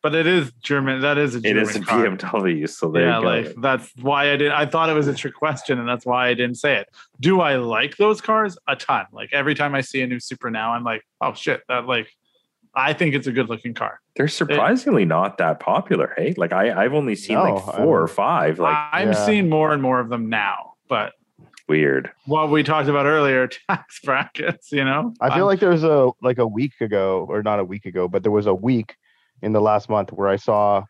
But 0.03 0.17
it 0.17 0.27
is 0.27 0.51
German. 0.63 1.01
That 1.03 1.17
is 1.17 1.37
a 1.37 1.39
It 1.39 1.43
German 1.43 1.63
is 1.63 1.77
a 1.77 1.81
car. 1.81 2.05
BMW, 2.05 2.69
so 2.69 2.91
there 2.91 3.07
yeah, 3.07 3.19
you 3.19 3.23
go. 3.23 3.29
like 3.29 3.55
that's 3.59 3.93
why 4.01 4.33
I 4.33 4.37
did. 4.37 4.51
I 4.51 4.67
thought 4.67 4.91
it 4.91 4.95
was 4.95 5.07
a 5.07 5.15
trick 5.15 5.35
question, 5.35 5.79
and 5.79 5.89
that's 5.89 6.05
why 6.05 6.29
I 6.29 6.35
didn't 6.35 6.57
say 6.57 6.77
it. 6.77 6.89
Do 7.21 7.41
I 7.41 7.57
like 7.57 7.97
those 7.97 8.21
cars? 8.21 8.59
A 8.67 8.75
ton. 8.75 9.07
Like 9.13 9.31
every 9.33 9.55
time 9.55 9.75
I 9.75 9.81
see 9.81 10.03
a 10.03 10.07
new 10.07 10.19
Supra 10.19 10.51
now, 10.51 10.73
I'm 10.73 10.83
like, 10.83 11.03
oh 11.21 11.35
shit, 11.35 11.63
that 11.69 11.87
like, 11.87 12.09
I 12.75 12.95
think 12.95 13.15
it's 13.15 13.29
a 13.29 13.33
good 13.33 13.49
looking 13.49 13.75
car. 13.75 14.01
They're 14.17 14.27
surprisingly 14.27 15.05
not 15.05 15.39
that 15.39 15.61
popular. 15.61 16.13
Hey, 16.17 16.35
like 16.37 16.53
I, 16.53 16.85
I've 16.85 16.95
only 16.95 17.15
seen 17.15 17.37
No, 17.37 17.45
like 17.45 17.69
I 17.69 17.77
four 17.77 18.03
or 18.03 18.09
five. 18.09 18.59
Like 18.59 18.77
I'm 18.93 19.13
yeah. 19.13 19.27
seeing 19.27 19.49
more 19.49 19.73
and 19.73 19.81
more 19.81 20.01
of 20.01 20.09
them 20.09 20.29
now. 20.29 20.75
But 20.89 21.13
weird. 21.69 22.11
what 22.27 22.51
we 22.51 22.63
talked 22.63 22.89
about 22.89 23.07
earlier, 23.07 23.49
tax 23.69 24.01
brackets. 24.05 24.73
You 24.73 24.85
know, 24.85 25.15
I 25.21 25.29
feel 25.29 25.39
I'm- 25.39 25.47
like 25.47 25.61
there's 25.61 25.85
a 25.85 26.11
like 26.23 26.39
a 26.39 26.47
week 26.47 26.81
ago, 26.81 27.27
or 27.29 27.43
not 27.43 27.59
a 27.61 27.65
week 27.65 27.87
ago, 27.87 28.09
but 28.09 28.23
there 28.23 28.33
was 28.33 28.47
a 28.47 28.55
week 28.55 28.95
in 29.43 29.53
the 29.53 29.61
last 29.61 29.89
month 29.89 30.13
where 30.13 30.29
I 30.29 30.37
saw 30.37 30.85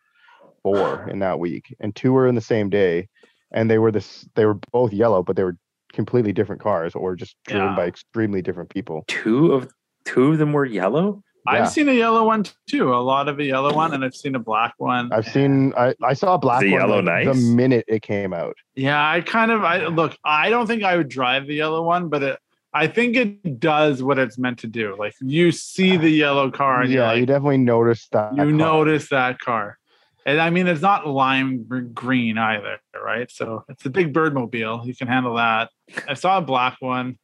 four 0.61 1.07
in 1.11 1.19
that 1.19 1.39
week, 1.39 1.75
and 1.79 1.95
two 1.95 2.13
were 2.13 2.27
in 2.27 2.35
the 2.35 2.41
same 2.41 2.69
day, 2.69 3.07
and 3.51 3.69
they 3.69 3.77
were 3.77 3.91
this. 3.91 4.27
They 4.35 4.45
were 4.45 4.59
both 4.71 4.93
yellow, 4.93 5.23
but 5.23 5.35
they 5.35 5.43
were 5.43 5.57
completely 5.93 6.33
different 6.33 6.61
cars, 6.61 6.95
or 6.95 7.15
just 7.15 7.35
driven 7.45 7.69
Yeah. 7.69 7.75
by 7.75 7.85
extremely 7.85 8.41
different 8.41 8.69
people. 8.69 9.03
Two 9.07 9.53
of 9.53 9.71
two 10.05 10.31
of 10.31 10.37
them 10.37 10.53
were 10.53 10.65
yellow. 10.65 11.21
Yeah. 11.45 11.51
I've 11.53 11.69
seen 11.69 11.89
a 11.89 11.93
yellow 11.93 12.25
one 12.25 12.45
too. 12.67 12.93
A 12.93 12.95
lot 12.95 13.27
of 13.27 13.39
a 13.39 13.43
yellow 13.43 13.73
one, 13.73 13.93
and 13.93 14.05
I've 14.05 14.15
seen 14.15 14.35
a 14.35 14.39
black 14.39 14.75
one. 14.77 15.11
I've 15.11 15.27
seen. 15.27 15.73
I 15.75 15.93
I 16.01 16.13
saw 16.13 16.35
a 16.35 16.37
black 16.37 16.61
the 16.61 16.71
one 16.71 16.81
yellow 16.81 17.01
like, 17.01 17.25
nice? 17.25 17.27
the 17.27 17.55
minute 17.55 17.85
it 17.87 18.01
came 18.01 18.33
out. 18.33 18.55
Yeah, 18.75 19.05
I 19.05 19.21
kind 19.21 19.51
of 19.51 19.63
I 19.63 19.87
look, 19.87 20.17
I 20.23 20.49
don't 20.49 20.67
think 20.67 20.83
I 20.83 20.95
would 20.95 21.09
drive 21.09 21.47
the 21.47 21.55
yellow 21.55 21.83
one, 21.83 22.07
but 22.07 22.23
it 22.23 22.39
I 22.73 22.87
think 22.87 23.15
it 23.15 23.59
does 23.59 24.01
what 24.01 24.17
it's 24.17 24.37
meant 24.37 24.59
to 24.59 24.67
do. 24.67 24.95
Like 24.97 25.13
you 25.21 25.51
see 25.51 25.95
the 25.95 26.09
yellow 26.09 26.49
car 26.49 26.81
and 26.81 26.91
yeah, 26.91 27.11
you're 27.11 27.21
you 27.21 27.25
definitely 27.27 27.57
noticed 27.57 28.11
that. 28.11 28.31
you 28.31 28.37
car. 28.37 28.45
notice 28.51 29.09
that 29.09 29.39
car. 29.39 29.77
And 30.25 30.41
I 30.41 30.49
mean 30.49 30.67
it's 30.67 30.81
not 30.81 31.05
lime 31.05 31.65
green 31.93 32.37
either, 32.37 32.79
right? 32.95 33.29
So 33.29 33.63
it's 33.69 33.85
a 33.85 33.91
big 33.91 34.11
bird 34.11 34.33
mobile. 34.33 34.81
You 34.85 34.95
can 34.95 35.07
handle 35.07 35.35
that. 35.35 35.69
I 36.07 36.15
saw 36.15 36.39
a 36.39 36.41
black 36.41 36.77
one 36.79 37.19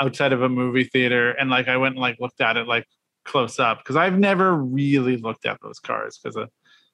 outside 0.00 0.32
of 0.32 0.42
a 0.42 0.48
movie 0.48 0.84
theater 0.84 1.32
and 1.32 1.50
like 1.50 1.68
I 1.68 1.76
went 1.76 1.96
and 1.96 2.00
like 2.00 2.18
looked 2.18 2.40
at 2.40 2.56
it 2.56 2.66
like 2.66 2.86
close 3.26 3.58
up 3.58 3.78
because 3.78 3.96
I've 3.96 4.18
never 4.18 4.54
really 4.54 5.16
looked 5.16 5.44
at 5.46 5.58
those 5.62 5.78
cars 5.78 6.18
because 6.18 6.36
uh, 6.36 6.46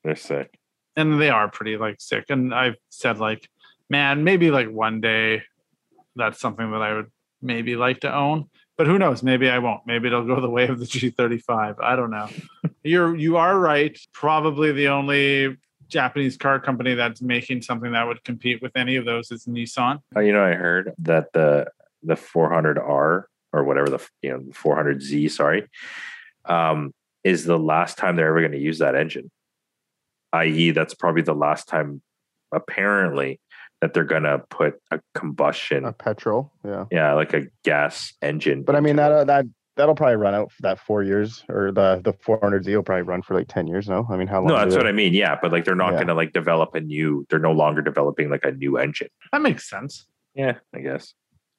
They're 0.02 0.16
sick. 0.16 0.58
and 0.96 1.20
they 1.20 1.30
are 1.30 1.48
pretty 1.50 1.76
like 1.76 2.00
sick. 2.00 2.24
And 2.28 2.54
I've 2.54 2.76
said 2.88 3.18
like, 3.18 3.48
man, 3.88 4.24
maybe 4.24 4.50
like 4.50 4.68
one 4.70 5.00
day 5.00 5.42
that's 6.16 6.40
something 6.40 6.70
that 6.72 6.82
I 6.82 6.94
would 6.94 7.10
maybe 7.40 7.76
like 7.76 8.00
to 8.00 8.14
own. 8.14 8.46
But 8.78 8.86
who 8.86 8.98
knows? 8.98 9.22
Maybe 9.22 9.50
I 9.50 9.58
won't. 9.58 9.82
Maybe 9.86 10.08
it'll 10.08 10.26
go 10.26 10.40
the 10.40 10.48
way 10.50 10.66
of 10.66 10.78
the 10.80 10.86
G35. 10.86 11.76
I 11.82 11.94
don't 11.94 12.10
know. 12.10 12.28
You're 12.82 13.14
you 13.14 13.36
are 13.36 13.58
right. 13.58 13.96
Probably 14.12 14.72
the 14.72 14.88
only 14.88 15.56
Japanese 15.88 16.38
car 16.38 16.58
company 16.58 16.94
that's 16.94 17.20
making 17.20 17.60
something 17.62 17.92
that 17.92 18.06
would 18.06 18.24
compete 18.24 18.62
with 18.62 18.72
any 18.74 18.96
of 18.96 19.04
those 19.04 19.30
is 19.30 19.44
Nissan. 19.44 20.00
Oh, 20.16 20.20
you 20.20 20.32
know, 20.32 20.42
I 20.42 20.52
heard 20.54 20.92
that 21.00 21.32
the 21.34 21.70
the 22.02 22.14
400R 22.14 23.24
or 23.52 23.64
whatever 23.64 23.90
the 23.90 24.00
you 24.22 24.30
know 24.30 24.38
400Z, 24.52 25.30
sorry, 25.30 25.68
um, 26.44 26.92
is 27.24 27.44
the 27.44 27.58
last 27.58 27.98
time 27.98 28.16
they're 28.16 28.28
ever 28.28 28.40
going 28.40 28.52
to 28.52 28.58
use 28.58 28.78
that 28.78 28.94
engine. 28.94 29.30
I.e., 30.32 30.70
that's 30.70 30.94
probably 30.94 31.22
the 31.22 31.34
last 31.34 31.68
time, 31.68 32.00
apparently, 32.52 33.40
that 33.80 33.92
they're 33.94 34.04
going 34.04 34.22
to 34.22 34.38
put 34.50 34.74
a 34.90 35.00
combustion, 35.14 35.84
A 35.84 35.92
petrol, 35.92 36.52
yeah. 36.64 36.86
yeah, 36.90 37.12
like 37.14 37.34
a 37.34 37.42
gas 37.64 38.14
engine. 38.22 38.62
But 38.62 38.76
I 38.76 38.80
mean 38.80 38.96
that 38.96 39.12
uh, 39.12 39.24
that 39.24 39.44
that'll 39.76 39.94
probably 39.94 40.16
run 40.16 40.34
out 40.34 40.52
for 40.52 40.62
that 40.62 40.78
four 40.78 41.02
years, 41.02 41.44
or 41.48 41.72
the 41.72 42.00
the 42.04 42.12
400Z 42.12 42.66
will 42.74 42.82
probably 42.82 43.02
run 43.02 43.22
for 43.22 43.34
like 43.34 43.48
ten 43.48 43.66
years. 43.66 43.88
No, 43.88 44.06
I 44.08 44.16
mean 44.16 44.28
how 44.28 44.38
long? 44.38 44.48
no, 44.48 44.56
that's 44.56 44.76
what 44.76 44.86
I 44.86 44.92
mean. 44.92 45.12
Yeah, 45.14 45.36
but 45.40 45.50
like 45.52 45.64
they're 45.64 45.74
not 45.74 45.90
Yeah. 45.92 45.98
going 45.98 46.06
to 46.08 46.14
like 46.14 46.32
develop 46.32 46.74
a 46.74 46.80
new. 46.80 47.26
They're 47.28 47.38
no 47.38 47.52
longer 47.52 47.82
developing 47.82 48.30
like 48.30 48.44
a 48.44 48.52
new 48.52 48.78
engine. 48.78 49.08
That 49.32 49.42
makes 49.42 49.68
sense. 49.68 50.06
Yeah, 50.34 50.58
I 50.74 50.80
guess. 50.80 51.12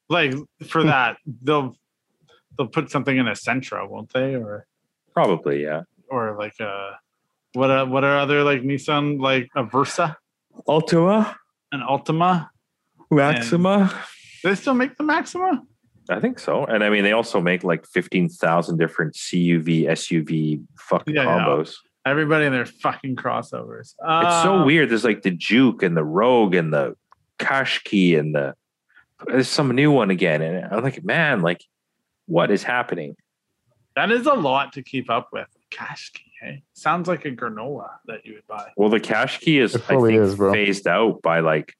Like 0.10 0.34
for 0.68 0.84
that, 0.84 1.18
they'll 1.42 1.76
they'll 2.58 2.68
put 2.68 2.90
something 2.90 3.18
in 3.18 3.28
a 3.28 3.32
Sentra, 3.32 3.88
won't 3.90 4.14
they? 4.14 4.36
Or 4.36 4.66
Probably, 5.14 5.64
yeah. 5.64 5.84
or 6.09 6.36
like 6.38 6.59
a 6.59 6.97
what 7.53 7.70
are 7.70 7.86
what 7.86 8.03
are 8.03 8.18
other 8.18 8.43
like 8.43 8.61
Nissan 8.61 9.20
like 9.20 9.49
a 9.55 9.64
Versa, 9.64 10.18
Altima, 10.68 11.36
an 11.72 11.84
Ultima? 11.88 12.49
Maxima. 13.11 13.93
Do 14.41 14.49
they 14.49 14.55
still 14.55 14.74
make 14.74 14.97
the 14.97 15.03
Maxima? 15.03 15.61
I 16.09 16.20
think 16.20 16.39
so. 16.39 16.66
And 16.66 16.84
I 16.84 16.89
mean, 16.89 17.03
they 17.03 17.11
also 17.14 17.39
make 17.39 17.64
like 17.64 17.86
15,000 17.88 18.78
different 18.78 19.14
CUV, 19.14 19.84
SUV 19.86 20.61
fucking 20.78 21.16
Yeah, 21.16 21.24
yeah. 21.24 21.45
combos. 21.45 21.76
Everybody 22.05 22.45
in 22.45 22.51
their 22.51 22.66
fucking 22.66 23.16
crossovers. 23.16 23.80
It's 23.80 23.95
Uh, 24.03 24.43
so 24.43 24.66
weird. 24.66 24.89
There's 24.89 25.05
like 25.05 25.22
the 25.22 25.32
Juke 25.32 25.82
and 25.84 25.95
the 25.95 26.03
Rogue 26.03 26.55
and 26.55 26.74
the 26.74 26.95
Qashqai 27.39 28.20
and 28.20 28.36
the, 28.36 28.53
there's 29.28 29.47
some 29.47 29.70
new 29.74 29.91
one 29.91 30.09
again. 30.09 30.41
And 30.41 30.66
I'm 30.74 30.84
like, 30.84 31.01
man, 31.05 31.41
like, 31.41 31.64
what 32.26 32.51
is 32.51 32.64
happening? 32.64 33.16
That 33.96 34.12
is 34.12 34.26
a 34.26 34.34
lot 34.34 34.74
to 34.74 34.82
keep 34.82 35.10
up 35.10 35.30
with. 35.32 35.48
Cash 35.70 36.12
key, 36.14 36.32
hey? 36.41 36.64
Sounds 36.74 37.08
like 37.08 37.26
a 37.26 37.32
granola 37.32 37.89
that 38.06 38.26
you 38.26 38.36
would 38.36 38.48
buy. 38.48 38.72
Well, 38.78 38.89
the 38.89 39.00
Qashqai 39.00 39.62
is, 39.62 39.76
I 39.76 39.80
think, 39.80 40.12
is, 40.12 40.36
phased 40.36 40.88
out 40.88 41.22
by 41.22 41.39
like 41.39 41.76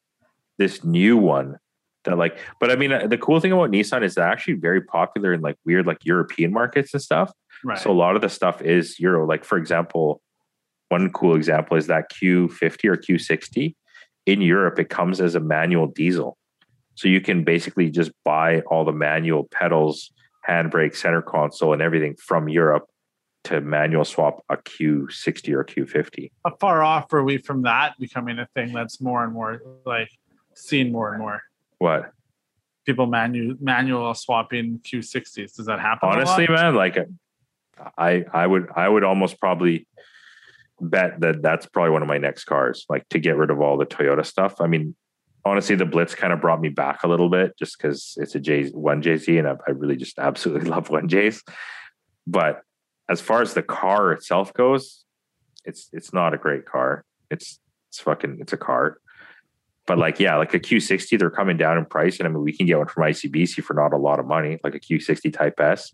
this 0.58 0.84
new 0.84 1.18
one 1.18 1.58
that 2.04 2.18
like, 2.18 2.38
but 2.60 2.72
I 2.72 2.76
mean, 2.76 2.92
uh, 2.92 3.08
the 3.08 3.18
cool 3.18 3.40
thing 3.40 3.52
about 3.52 3.72
Nissan 3.72 4.04
is 4.04 4.16
they're 4.16 4.28
actually 4.28 4.56
very 4.56 4.82
popular 4.82 5.34
in 5.34 5.42
like 5.42 5.58
weird, 5.66 5.86
like 5.86 6.04
European 6.04 6.52
markets 6.52 6.94
and 6.94 7.02
stuff. 7.02 7.32
Right. 7.64 7.78
So 7.78 7.92
a 7.92 7.94
lot 7.94 8.16
of 8.16 8.22
the 8.22 8.30
stuff 8.30 8.62
is 8.62 9.00
Euro. 9.00 9.26
Like 9.26 9.46
for 9.46 9.58
example, 9.58 10.22
one 10.90 11.12
cool 11.12 11.36
example 11.36 11.78
is 11.78 11.88
that 11.88 12.12
Q50 12.12 12.86
or 12.86 12.98
Q60 12.98 13.76
in 14.26 14.42
Europe. 14.42 14.80
It 14.80 14.90
comes 14.90 15.22
as 15.22 15.36
a 15.36 15.40
manual 15.40 15.88
diesel, 15.88 16.38
so 16.96 17.08
you 17.08 17.22
can 17.22 17.44
basically 17.44 17.90
just 17.90 18.12
buy 18.24 18.62
all 18.62 18.86
the 18.86 18.92
manual 18.92 19.48
pedals, 19.52 20.12
handbrake, 20.48 20.96
center 20.96 21.22
console, 21.22 21.74
and 21.74 21.82
everything 21.82 22.16
from 22.16 22.50
Europe 22.50 22.88
to 23.46 23.62
manual 23.62 24.06
swap 24.06 24.44
a 24.50 24.58
Q60 24.58 25.54
or 25.54 25.64
Q50. 25.64 26.32
How 26.46 26.56
far 26.60 26.82
off 26.82 27.12
are 27.14 27.24
we 27.24 27.38
from 27.38 27.64
that 27.64 27.98
becoming 28.00 28.40
a 28.40 28.48
thing 28.56 28.72
that's 28.74 29.02
more 29.02 29.24
and 29.24 29.34
more 29.34 29.62
like 29.86 30.10
seen 30.56 30.92
more 30.92 31.12
and 31.12 31.20
more? 31.20 31.42
What 31.80 32.12
People 32.86 33.08
manu- 33.08 33.58
manual 33.62 34.14
swapping 34.14 34.80
Q60s. 34.80 35.56
Does 35.56 35.66
that 35.68 35.80
happen? 35.80 36.10
honestly, 36.10 36.48
man, 36.48 36.76
like 36.76 36.98
I 37.98 38.26
I 38.34 38.46
would 38.46 38.68
I 38.76 38.88
would 38.88 39.04
almost 39.04 39.40
probably 39.40 39.88
bet 40.82 41.20
that 41.22 41.42
that's 41.42 41.66
probably 41.66 41.92
one 41.92 42.02
of 42.02 42.08
my 42.08 42.18
next 42.18 42.44
cars, 42.44 42.86
like 42.90 43.08
to 43.10 43.20
get 43.20 43.38
rid 43.38 43.52
of 43.52 43.62
all 43.62 43.78
the 43.78 43.86
Toyota 43.86 44.26
stuff. 44.26 44.60
I 44.60 44.68
mean, 44.68 44.96
honestly, 45.46 45.76
the 45.76 45.86
Blitz 45.86 46.16
kind 46.16 46.34
of 46.34 46.42
brought 46.42 46.62
me 46.62 46.70
back 46.70 47.04
a 47.04 47.08
little 47.08 47.30
bit 47.30 47.58
just 47.58 47.78
because 47.78 48.16
it's 48.18 48.36
a 48.36 48.40
J 48.40 48.70
one 48.70 49.02
JZ, 49.02 49.40
and 49.40 49.48
I, 49.48 49.56
I 49.68 49.72
really 49.72 49.96
just 49.96 50.20
absolutely 50.20 50.70
love 50.70 50.90
one 50.90 51.08
J's. 51.08 51.44
But 52.26 52.62
as 53.10 53.22
far 53.22 53.42
as 53.42 53.54
the 53.54 53.64
car 53.64 54.12
itself 54.12 54.54
goes, 54.54 55.06
it's 55.66 55.90
it's 55.92 56.14
not 56.14 56.34
a 56.34 56.38
great 56.38 56.66
car. 56.66 57.06
It's 57.30 57.60
it's 57.90 58.00
fucking 58.00 58.38
it's 58.40 58.54
a 58.54 58.58
car. 58.58 58.98
But 59.86 59.98
like, 59.98 60.18
yeah, 60.18 60.38
like 60.38 60.54
a 60.54 60.60
Q60, 60.62 61.20
they're 61.20 61.30
coming 61.30 61.58
down 61.58 61.78
in 61.78 61.84
price. 61.84 62.18
And 62.18 62.26
I 62.26 62.32
mean, 62.32 62.42
we 62.42 62.56
can 62.56 62.66
get 62.66 62.78
one 62.78 62.88
from 62.88 63.04
ICBC 63.04 63.66
for 63.66 63.74
not 63.74 63.92
a 63.92 63.98
lot 63.98 64.18
of 64.18 64.26
money, 64.26 64.58
like 64.64 64.76
a 64.76 64.80
Q60 64.80 65.34
Type 65.34 65.60
S 65.60 65.94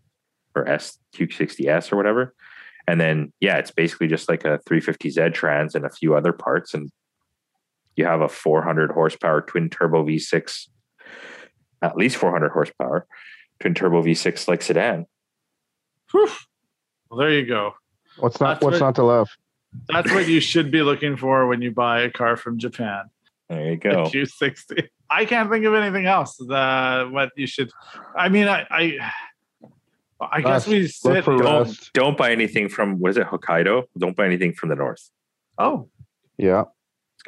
or 0.56 0.70
S 0.70 1.00
Q60S 1.16 1.92
or 1.92 1.96
whatever. 1.96 2.36
And 2.88 3.02
then 3.02 3.34
yeah, 3.40 3.58
it's 3.58 3.72
basically 3.72 4.08
just 4.08 4.30
like 4.30 4.46
a 4.46 4.60
350Z 4.70 5.34
trans 5.34 5.74
and 5.74 5.86
a 5.86 5.90
few 5.90 6.16
other 6.16 6.34
parts, 6.34 6.74
and 6.74 6.92
you 8.00 8.06
have 8.06 8.22
a 8.22 8.30
400 8.30 8.92
horsepower 8.92 9.42
twin 9.42 9.70
turbo 9.70 10.04
V6, 10.06 10.68
at 11.82 11.96
least 11.98 12.16
400 12.18 12.50
horsepower 12.50 13.06
twin 13.60 13.74
turbo 13.76 14.02
V6 14.02 14.48
like 14.48 14.62
sedan. 14.62 15.06
Whew. 16.12 16.30
Well, 17.10 17.20
there 17.20 17.32
you 17.32 17.46
go. 17.46 17.74
What's 18.20 18.40
not 18.40 18.56
That's 18.56 18.64
what's 18.66 18.74
what- 18.80 18.86
not 18.88 18.96
to 18.96 19.04
love? 19.04 19.30
That's 19.88 20.12
what 20.12 20.28
you 20.28 20.40
should 20.40 20.72
be 20.72 20.82
looking 20.82 21.16
for 21.16 21.46
when 21.46 21.62
you 21.62 21.70
buy 21.72 22.02
a 22.02 22.10
car 22.10 22.36
from 22.38 22.58
Japan. 22.58 23.04
There 23.50 23.66
you 23.68 23.74
A 23.74 23.78
go. 23.78 24.04
Q60. 24.06 24.88
I 25.12 25.26
can't 25.26 25.50
think 25.52 25.64
of 25.66 25.76
anything 25.76 26.08
else. 26.08 26.38
The 26.38 27.08
what 27.12 27.30
you 27.36 27.46
should. 27.46 27.70
I 28.18 28.30
mean, 28.30 28.48
I. 28.48 28.66
I 28.72 28.98
I 30.22 30.42
guess 30.42 30.68
Rust. 30.68 30.68
we 30.68 30.82
Look 30.82 30.92
sit. 30.92 31.26
Don't 31.26 31.40
rust. 31.42 31.94
don't 31.94 32.18
buy 32.18 32.32
anything 32.32 32.68
from 32.68 33.00
what 33.00 33.12
is 33.12 33.18
it 33.18 33.28
Hokkaido? 33.28 33.84
Don't 33.98 34.16
buy 34.18 34.26
anything 34.26 34.54
from 34.54 34.70
the 34.70 34.76
north. 34.76 35.10
Oh, 35.58 35.88
Yeah. 36.38 36.64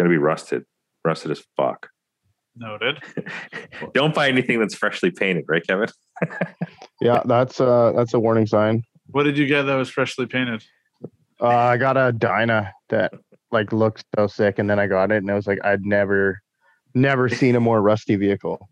It's 0.02 0.08
gonna 0.08 0.10
be 0.10 0.18
rusted, 0.18 0.64
rusted 1.06 1.30
as 1.32 1.43
fuck. 1.56 1.89
noted. 2.56 2.97
Don't 3.93 4.16
buy 4.16 4.30
anything 4.30 4.60
that's 4.60 4.74
freshly 4.74 5.12
painted, 5.12 5.45
right, 5.47 5.66
Kevin? 5.66 5.89
Yeah, 7.02 7.24
that's 7.26 7.60
uh 7.60 7.93
that's 7.95 8.14
a 8.14 8.20
warning 8.20 8.45
sign. 8.45 8.84
What 9.08 9.24
did 9.24 9.36
you 9.36 9.47
get 9.47 9.64
that 9.64 9.74
was 9.76 9.89
freshly 9.89 10.28
painted? 10.28 10.64
Uh, 11.41 11.47
I 11.47 11.78
got 11.78 11.97
a 11.97 12.12
Dyna 12.12 12.72
that 12.89 13.12
like 13.52 13.74
looked 13.74 14.04
so 14.16 14.28
sick, 14.28 14.60
and 14.60 14.70
then 14.70 14.78
I 14.80 14.86
got 14.86 15.12
it, 15.12 15.18
and 15.18 15.32
I 15.32 15.34
was 15.34 15.47
like, 15.47 15.58
I'd 15.64 15.84
never, 15.84 16.39
never 16.93 17.28
seen 17.28 17.56
a 17.56 17.60
more 17.60 17.82
rusty 17.82 18.18
vehicle. 18.18 18.70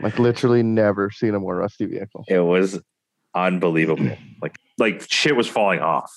Like 0.00 0.18
literally, 0.18 0.62
never 0.62 1.10
seen 1.10 1.34
a 1.34 1.38
more 1.38 1.56
rusty 1.56 1.84
vehicle. 1.84 2.24
It 2.28 2.40
was 2.40 2.80
unbelievable. 3.34 4.16
like 4.40 4.56
like 4.78 5.04
shit 5.10 5.36
was 5.36 5.46
falling 5.46 5.80
off. 5.80 6.10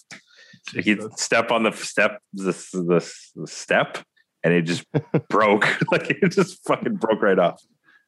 Like 0.74 0.86
you 0.86 0.96
Jesus. 0.96 1.12
step 1.18 1.52
on 1.52 1.64
the 1.64 1.74
step, 1.74 2.22
the, 2.34 2.54
the, 2.72 3.14
the 3.36 3.48
step, 3.48 3.98
and 4.44 4.54
it 4.54 4.64
just 4.64 4.86
broke. 5.30 5.66
like 5.92 6.10
it 6.10 6.30
just 6.32 6.66
fucking 6.68 6.96
broke 6.96 7.22
right 7.22 7.40
off. 7.40 7.62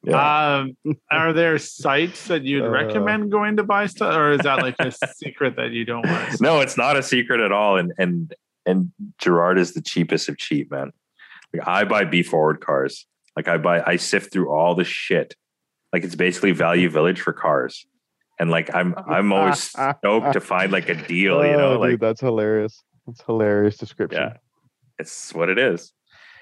Yeah. 0.04 0.58
Um, 0.58 0.76
are 1.10 1.32
there 1.32 1.58
sites 1.58 2.26
that 2.28 2.42
you'd 2.42 2.64
Uh. 2.64 2.68
recommend 2.70 3.30
going 3.30 3.56
to 3.58 3.62
buy 3.62 3.86
stuff, 3.86 4.14
or 4.16 4.32
is 4.32 4.40
that 4.40 4.58
like 4.58 4.74
a 4.80 4.90
secret 5.14 5.56
that 5.56 5.70
you 5.70 5.84
don't 5.84 6.06
want? 6.06 6.40
no, 6.40 6.60
it's 6.60 6.76
not 6.76 6.96
a 6.96 7.02
secret 7.02 7.40
at 7.40 7.52
all. 7.52 7.76
And 7.76 7.92
and 7.98 8.34
and 8.66 8.92
Gerard 9.18 9.58
is 9.58 9.74
the 9.74 9.82
cheapest 9.82 10.28
of 10.28 10.38
cheap, 10.38 10.70
man. 10.70 10.92
Like 11.54 11.66
I 11.68 11.84
buy 11.84 12.04
BE 12.04 12.22
FORWARD 12.22 12.60
cars. 12.60 13.06
Like 13.36 13.48
I 13.48 13.56
buy, 13.58 13.82
I 13.86 13.96
sift 13.96 14.32
through 14.32 14.50
all 14.50 14.74
the 14.74 14.84
shit. 14.84 15.34
Like 15.92 16.04
it's 16.04 16.14
basically 16.14 16.52
Value 16.52 16.88
Village 16.90 17.20
for 17.20 17.32
cars. 17.32 17.86
And 18.38 18.50
like 18.50 18.74
I'm, 18.74 18.94
I'm 19.06 19.32
always 19.32 19.60
stoked 19.98 20.32
to 20.32 20.40
find 20.40 20.72
like 20.72 20.88
a 20.88 20.94
deal. 20.94 21.44
You 21.44 21.52
know, 21.52 21.74
Oh, 21.74 21.78
like 21.78 21.90
dude, 21.92 22.00
that's 22.00 22.20
hilarious. 22.20 22.82
That's 23.06 23.22
hilarious 23.22 23.76
description. 23.76 24.20
yeah, 24.20 24.36
it's 24.98 25.32
what 25.34 25.48
it 25.48 25.58
is. 25.58 25.92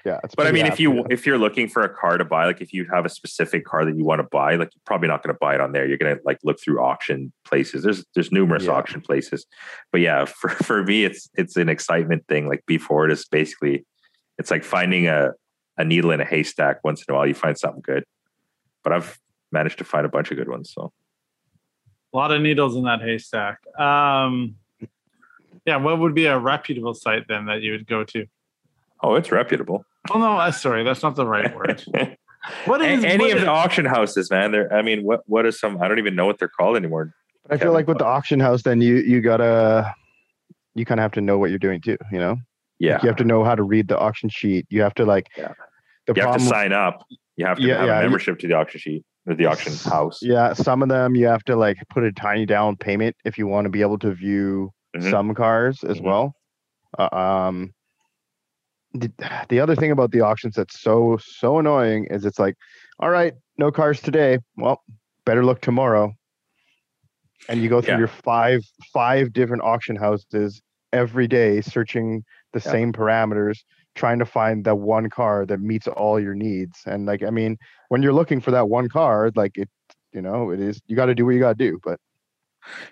Yeah. 0.05 0.19
It's 0.23 0.33
But 0.35 0.47
I 0.47 0.49
pretty 0.49 0.63
mean, 0.63 0.71
if 0.71 0.79
you 0.79 0.95
yeah. 0.95 1.01
if 1.09 1.25
you're 1.25 1.37
looking 1.37 1.67
for 1.67 1.81
a 1.83 1.89
car 1.89 2.17
to 2.17 2.25
buy, 2.25 2.45
like 2.45 2.61
if 2.61 2.73
you 2.73 2.85
have 2.91 3.05
a 3.05 3.09
specific 3.09 3.65
car 3.65 3.85
that 3.85 3.95
you 3.95 4.03
want 4.03 4.19
to 4.19 4.27
buy, 4.31 4.55
like 4.55 4.73
you're 4.73 4.81
probably 4.85 5.07
not 5.07 5.21
going 5.23 5.33
to 5.33 5.37
buy 5.39 5.53
it 5.55 5.61
on 5.61 5.71
there. 5.73 5.87
You're 5.87 5.97
going 5.97 6.15
to 6.15 6.21
like 6.25 6.39
look 6.43 6.59
through 6.59 6.81
auction 6.81 7.31
places. 7.45 7.83
There's 7.83 8.03
there's 8.15 8.31
numerous 8.31 8.63
Yeah. 8.65 8.71
auction 8.71 9.01
places. 9.01 9.45
But 9.91 10.01
yeah, 10.01 10.25
for 10.39 10.49
for 10.49 10.83
me, 10.83 11.03
it's 11.05 11.29
it's 11.35 11.55
an 11.57 11.69
excitement 11.69 12.25
thing. 12.27 12.47
Like 12.47 12.63
BE 12.65 12.77
FORWARD 12.79 13.11
is 13.11 13.25
basically, 13.25 13.85
it's 14.37 14.49
like 14.51 14.63
finding 14.63 15.07
a 15.07 15.31
a 15.77 15.85
needle 15.85 16.11
in 16.11 16.19
a 16.21 16.25
haystack. 16.25 16.83
Once 16.83 17.03
in 17.07 17.13
a 17.13 17.17
while, 17.17 17.27
you 17.27 17.33
find 17.33 17.57
something 17.57 17.81
good. 17.81 18.03
But 18.83 18.93
I've 18.93 19.19
managed 19.51 19.77
to 19.79 19.83
find 19.83 20.05
a 20.05 20.09
bunch 20.09 20.31
of 20.31 20.37
good 20.37 20.49
ones. 20.49 20.71
So 20.73 20.91
A 22.13 22.17
lot 22.17 22.31
of 22.31 22.41
needles 22.41 22.75
in 22.75 22.83
that 22.83 23.01
haystack. 23.01 23.59
Um, 23.79 24.55
yeah, 25.65 25.77
what 25.77 25.99
would 25.99 26.15
be 26.15 26.25
a 26.25 26.39
reputable 26.39 26.93
site 26.95 27.27
then 27.27 27.45
that 27.45 27.61
you 27.61 27.71
would 27.73 27.85
go 27.87 28.03
to? 28.05 28.25
oh, 29.03 29.15
it's 29.15 29.31
reputable. 29.31 29.83
Oh 30.09 30.17
no, 30.19 30.37
uh, 30.37 30.51
sorry, 30.51 30.83
that's 30.83 31.03
not 31.03 31.15
the 31.15 31.25
right 31.27 31.55
word. 31.55 31.83
What 32.65 32.81
Any 32.81 33.03
what 33.19 33.31
of 33.31 33.37
is- 33.37 33.43
the 33.43 33.49
auction 33.51 33.85
houses, 33.85 34.31
man. 34.31 34.51
They're 34.51 34.73
I 34.73 34.81
mean, 34.81 35.03
what 35.03 35.21
what 35.27 35.45
is 35.45 35.59
some? 35.59 35.79
I 35.79 35.87
don't 35.87 35.99
even 35.99 36.15
know 36.15 36.25
what 36.25 36.39
they're 36.39 36.47
called 36.49 36.75
anymore. 36.75 37.13
I 37.51 37.57
feel 37.57 37.71
like 37.71 37.87
with 37.87 37.99
the 37.99 38.05
auction 38.05 38.39
house, 38.39 38.63
then 38.63 38.81
you 38.81 38.95
you 38.95 39.21
gotta, 39.21 39.93
you 40.73 40.83
kind 40.83 40.99
of 40.99 41.03
have 41.03 41.11
to 41.11 41.21
know 41.21 41.37
what 41.37 41.51
you're 41.51 41.59
doing 41.59 41.81
too. 41.81 41.97
You 42.11 42.17
know, 42.17 42.37
Yeah, 42.79 42.99
you 43.03 43.07
have 43.09 43.17
to 43.17 43.23
know 43.23 43.43
how 43.43 43.53
to 43.53 43.61
read 43.61 43.89
the 43.89 43.97
auction 43.99 44.27
sheet. 44.29 44.65
You 44.71 44.81
have 44.81 44.95
to 44.95 45.05
like. 45.05 45.27
Yeah. 45.37 45.53
The 46.07 46.13
you 46.15 46.23
have 46.23 46.37
to 46.37 46.41
sign 46.41 46.73
up. 46.73 47.05
You 47.37 47.45
have 47.45 47.57
to 47.57 47.63
Yeah, 47.63 47.77
have 47.77 47.85
yeah, 47.87 47.93
a 47.93 47.97
you- 47.97 48.01
membership 48.05 48.39
to 48.39 48.47
the 48.47 48.55
auction 48.55 48.79
sheet. 48.79 49.05
or 49.27 49.35
the 49.35 49.45
auction 49.45 49.73
house. 49.91 50.17
Yeah, 50.23 50.53
some 50.53 50.81
of 50.81 50.89
them 50.89 51.15
you 51.15 51.27
have 51.27 51.43
to 51.43 51.55
like 51.55 51.77
put 51.91 52.03
a 52.03 52.11
tiny 52.11 52.47
down 52.47 52.75
payment 52.75 53.15
if 53.23 53.37
you 53.37 53.45
want 53.45 53.65
to 53.65 53.69
be 53.69 53.81
able 53.81 53.99
to 53.99 54.11
view 54.15 54.71
Mhm. 54.97 55.11
some 55.11 55.35
cars 55.35 55.83
as 55.83 55.99
Mhm. 55.99 56.05
well. 56.05 56.35
Uh, 56.97 57.15
um, 57.15 57.73
the, 58.93 59.11
the 59.49 59.59
other 59.59 59.75
thing 59.75 59.91
about 59.91 60.11
the 60.11 60.21
auctions 60.21 60.55
that's 60.55 60.79
so 60.79 61.17
so 61.21 61.59
annoying 61.59 62.07
is 62.09 62.25
it's 62.25 62.39
like, 62.39 62.55
all 62.99 63.09
right, 63.09 63.33
no 63.57 63.71
cars 63.71 64.01
today. 64.01 64.39
Well, 64.57 64.83
better 65.25 65.45
look 65.45 65.61
tomorrow. 65.61 66.13
And 67.49 67.61
you 67.61 67.69
go 67.69 67.81
through 67.81 67.93
Yeah. 67.93 67.99
your 67.99 68.07
five 68.07 68.61
five 68.93 69.33
different 69.33 69.63
auction 69.63 69.95
houses 69.95 70.61
every 70.93 71.27
day, 71.27 71.61
searching 71.61 72.23
the 72.53 72.61
Yeah. 72.63 72.71
same 72.71 72.93
parameters, 72.93 73.59
trying 73.95 74.19
to 74.19 74.25
find 74.25 74.63
that 74.65 74.77
one 74.77 75.09
car 75.09 75.45
that 75.45 75.59
meets 75.59 75.87
all 75.87 76.19
your 76.19 76.35
needs. 76.35 76.81
And 76.85 77.05
like, 77.05 77.23
I 77.23 77.29
mean, 77.29 77.57
when 77.89 78.01
you're 78.03 78.13
looking 78.13 78.41
for 78.41 78.51
that 78.51 78.69
one 78.69 78.89
car, 78.89 79.31
like 79.35 79.57
it, 79.57 79.69
you 80.13 80.21
know, 80.21 80.51
it 80.51 80.59
is 80.59 80.81
you 80.87 80.95
got 80.95 81.05
to 81.07 81.15
do 81.15 81.25
what 81.25 81.31
you 81.31 81.39
got 81.39 81.57
to 81.57 81.69
do. 81.69 81.79
But 81.83 81.99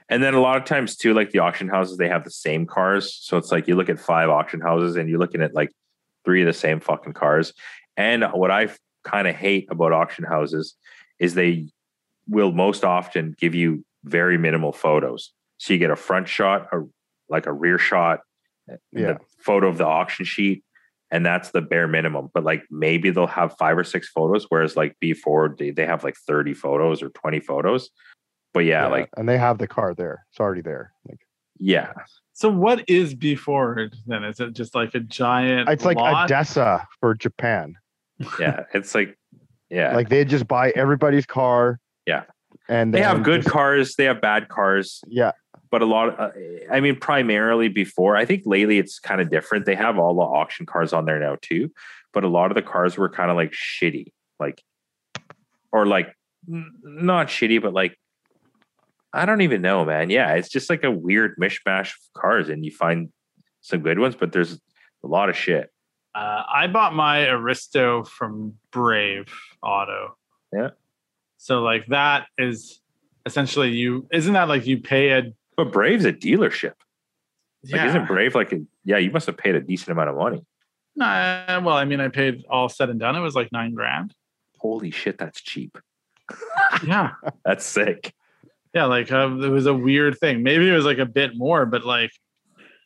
And 0.09 0.23
then 0.23 0.33
a 0.33 0.41
lot 0.41 0.57
of 0.57 0.65
times 0.65 0.95
too, 0.95 1.13
like 1.13 1.31
the 1.31 1.39
auction 1.39 1.67
houses, 1.69 1.97
they 1.97 2.09
have 2.09 2.23
the 2.23 2.31
same 2.31 2.65
cars. 2.65 3.13
So 3.21 3.37
it's 3.37 3.51
like 3.51 3.67
you 3.67 3.75
look 3.75 3.89
at 3.89 3.99
five 3.99 4.29
auction 4.29 4.61
houses 4.61 4.95
and 4.95 5.07
you're 5.09 5.19
looking 5.19 5.41
at 5.41 5.53
like 5.53 5.69
three 6.25 6.41
of 6.41 6.47
the 6.47 6.53
same 6.53 6.79
fucking 6.79 7.13
cars. 7.13 7.53
And 7.97 8.23
what 8.33 8.51
I 8.51 8.69
kind 9.03 9.27
of 9.27 9.35
hate 9.35 9.67
about 9.71 9.93
auction 9.93 10.25
houses 10.25 10.75
is 11.19 11.33
they 11.33 11.67
will 12.27 12.51
most 12.51 12.83
often 12.83 13.35
give 13.39 13.55
you 13.55 13.83
very 14.03 14.37
minimal 14.37 14.71
photos. 14.71 15.31
So 15.57 15.73
you 15.73 15.79
get 15.79 15.91
a 15.91 15.95
front 15.95 16.27
shot, 16.27 16.67
a 16.71 16.81
like 17.27 17.45
a 17.45 17.53
rear 17.53 17.77
shot, 17.77 18.21
Yeah. 18.67 18.77
the 19.13 19.17
photo 19.39 19.67
of 19.67 19.77
the 19.77 19.85
auction 19.85 20.25
sheet, 20.25 20.63
and 21.11 21.25
that's 21.25 21.51
the 21.51 21.61
bare 21.61 21.87
minimum. 21.87 22.29
But 22.33 22.43
like 22.43 22.63
maybe 22.71 23.09
they'll 23.09 23.27
have 23.27 23.57
five 23.57 23.77
or 23.77 23.83
six 23.83 24.07
photos, 24.09 24.45
whereas 24.49 24.75
like 24.77 24.95
before 24.99 25.55
they, 25.57 25.71
they 25.71 25.85
have 25.85 26.03
like 26.03 26.15
30 26.27 26.53
photos 26.53 27.03
or 27.03 27.09
20 27.09 27.39
photos. 27.41 27.89
But 28.53 28.61
yeah, 28.65 28.87
like 28.87 29.09
and 29.17 29.27
they 29.27 29.37
have 29.37 29.57
the 29.57 29.67
car 29.67 29.93
there. 29.93 30.25
It's 30.31 30.39
already 30.39 30.61
there. 30.61 30.93
Like 31.07 31.19
yeah, 31.59 31.91
So 32.33 32.49
what 32.49 32.83
is 32.89 33.13
BE 33.13 33.35
FORWARD 33.35 33.95
then? 34.07 34.23
Is 34.23 34.39
it 34.39 34.53
just 34.53 34.73
like 34.75 34.95
a 34.95 34.99
giant? 34.99 35.69
it's 35.69 35.85
like 35.85 35.97
lot? 35.97 36.25
Odessa 36.25 36.87
for 36.99 37.13
Japan. 37.13 37.75
yeah. 38.39 38.63
It's 38.73 38.95
like 38.95 39.17
yeah. 39.69 39.95
Like 39.95 40.09
they 40.09 40.25
just 40.25 40.47
buy 40.47 40.71
everybody's 40.71 41.25
car. 41.25 41.79
Yeah. 42.07 42.23
And 42.67 42.93
they 42.93 43.01
have 43.01 43.23
good 43.23 43.41
just- 43.43 43.51
cars, 43.53 43.95
they 43.95 44.05
have 44.05 44.21
bad 44.21 44.47
cars, 44.47 45.01
Yeah. 45.07 45.31
but 45.69 45.81
a 45.81 45.85
lot 45.85 46.09
of, 46.09 46.19
uh, 46.19 46.29
I 46.71 46.79
mean, 46.79 46.95
primarily 46.95 47.67
before, 47.67 48.15
I 48.15 48.25
think 48.25 48.43
lately 48.45 48.77
it's 48.79 48.99
kind 48.99 49.21
of 49.21 49.29
different. 49.29 49.65
They 49.65 49.75
have 49.75 49.99
all 49.99 50.15
the 50.15 50.21
auction 50.21 50.65
cars 50.65 50.93
on 50.93 51.05
there 51.05 51.19
now 51.19 51.37
too, 51.41 51.71
but 52.13 52.23
a 52.23 52.27
lot 52.27 52.51
of 52.51 52.55
the 52.55 52.61
cars 52.61 52.97
were 52.97 53.09
kind 53.09 53.29
of 53.29 53.37
like 53.37 53.51
shitty, 53.51 54.13
like, 54.39 54.63
or 55.71 55.85
like 55.85 56.15
n- 56.51 56.71
not 56.83 57.27
shitty, 57.27 57.61
but 57.61 57.73
like, 57.73 57.98
I 59.13 59.25
don't 59.25 59.41
even 59.41 59.61
know, 59.61 59.85
man. 59.85 60.09
Yeah, 60.09 60.33
it's 60.33 60.49
just 60.49 60.69
like 60.69 60.83
a 60.83 60.91
weird 60.91 61.35
mishmash 61.37 61.89
of 61.93 62.21
cars, 62.21 62.49
and 62.49 62.63
you 62.63 62.71
find 62.71 63.09
some 63.61 63.81
good 63.81 63.99
ones, 63.99 64.15
but 64.15 64.31
there's 64.31 64.53
a 65.03 65.07
lot 65.07 65.29
of 65.29 65.35
shit. 65.35 65.71
Uh, 66.15 66.43
I 66.51 66.67
bought 66.67 66.93
my 66.93 67.27
Aristo 67.27 68.03
from 68.03 68.55
Brave 68.71 69.27
Auto. 69.63 70.17
Yeah. 70.53 70.69
So 71.37 71.61
like 71.61 71.85
that 71.87 72.27
is 72.37 72.81
essentially 73.25 73.69
you. 73.71 74.07
Isn't 74.11 74.33
that 74.33 74.47
like 74.47 74.65
you 74.67 74.79
pay 74.79 75.11
a? 75.11 75.33
But 75.55 75.71
Brave's 75.71 76.05
a 76.05 76.13
dealership. 76.13 76.73
Like, 77.63 77.73
Yeah. 77.75 77.87
isn't 77.87 78.07
Brave 78.07 78.35
like 78.35 78.53
a, 78.53 78.61
yeah, 78.85 78.97
you 78.97 79.11
must 79.11 79.25
have 79.27 79.37
paid 79.37 79.55
a 79.55 79.59
decent 79.61 79.89
amount 79.89 80.09
of 80.09 80.15
money. 80.15 80.45
Nah, 80.95 81.61
well, 81.61 81.75
I 81.75 81.85
mean, 81.85 81.99
I 81.99 82.07
paid 82.09 82.43
all 82.49 82.69
said 82.69 82.89
and 82.89 82.99
done. 82.99 83.15
It 83.15 83.19
was 83.21 83.35
like 83.35 83.51
nine 83.51 83.73
grand. 83.73 84.13
Holy 84.57 84.91
shit, 84.91 85.17
that's 85.17 85.41
cheap. 85.41 85.77
Yeah. 86.85 87.11
That's 87.45 87.65
sick. 87.65 88.13
Yeah, 88.73 88.85
like 88.85 89.11
uh, 89.11 89.29
it 89.41 89.49
was 89.49 89.65
a 89.65 89.73
weird 89.73 90.17
thing. 90.19 90.43
Maybe 90.43 90.69
it 90.69 90.73
was 90.73 90.85
like 90.85 90.99
a 90.99 91.05
bit 91.05 91.31
more, 91.35 91.65
but 91.65 91.85
like 91.85 92.11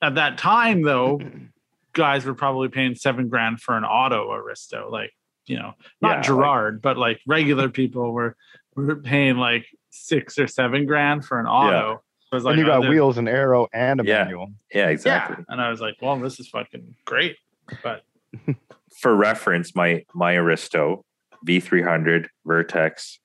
at 0.02 0.16
that 0.16 0.38
time 0.38 0.82
though, 0.82 1.20
guys 1.94 2.26
were 2.26 2.34
probably 2.34 2.70
paying 2.70 2.96
seven 2.96 3.28
grand 3.30 3.62
for 3.62 3.76
an 3.78 3.84
auto 3.84 4.32
Aristo. 4.32 4.90
Like 4.92 5.12
you 5.46 5.58
know, 5.58 5.74
not 6.02 6.10
Yeah, 6.10 6.16
like- 6.16 6.24
Gerard, 6.24 6.82
but 6.82 6.98
like 6.98 7.20
regular 7.28 7.70
people 7.70 8.12
were 8.14 8.36
were 8.76 8.96
paying 8.96 9.38
like 9.38 9.66
six 9.90 10.40
or 10.40 10.48
seven 10.48 10.86
grand 10.86 11.26
for 11.26 11.40
an 11.40 11.46
auto. 11.48 12.02
It 12.32 12.36
was 12.36 12.44
like 12.46 12.54
and 12.54 12.60
you 12.62 12.66
oh, 12.66 12.76
got 12.76 12.82
they're- 12.82 12.90
wheels 12.90 13.18
and 13.18 13.28
aero 13.30 13.68
and 13.74 14.00
a 14.00 14.06
Yeah. 14.06 14.24
manual. 14.24 14.54
Yeah, 14.74 14.88
exactly. 14.88 15.36
Yeah, 15.40 15.54
and 15.54 15.62
I 15.62 15.70
was 15.70 15.82
like, 15.82 15.96
well, 16.02 16.18
this 16.18 16.40
is 16.40 16.48
fucking 16.50 16.96
great. 17.06 17.36
But 17.84 18.04
For 19.00 19.14
reference, 19.16 19.76
my 19.76 20.06
my 20.14 20.36
Aristo 20.36 21.04
V300 21.46 22.28
Vertex, 22.46 23.20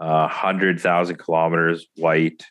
uh, 0.00 0.28
hundred 0.28 0.80
thousand 0.80 1.16
kilometers, 1.16 1.86
white. 1.96 2.44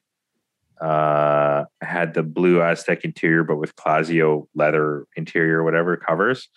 Uh, 0.81 1.63
had 1.81 2.13
the 2.13 2.23
blue 2.23 2.61
Aztec 2.61 3.05
interior, 3.05 3.43
but 3.43 3.55
with 3.55 3.73
Clazzio 3.75 4.47
leather 4.53 5.05
interior, 5.15 5.63
whatever 5.63 5.95
covers. 5.95 6.49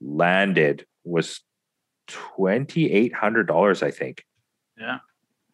Landed 0.00 0.86
was 1.04 1.40
twenty 2.06 2.92
eight 2.92 3.14
hundred 3.14 3.48
dollars, 3.48 3.82
I 3.82 3.90
think. 3.90 4.24
Yeah. 4.78 4.98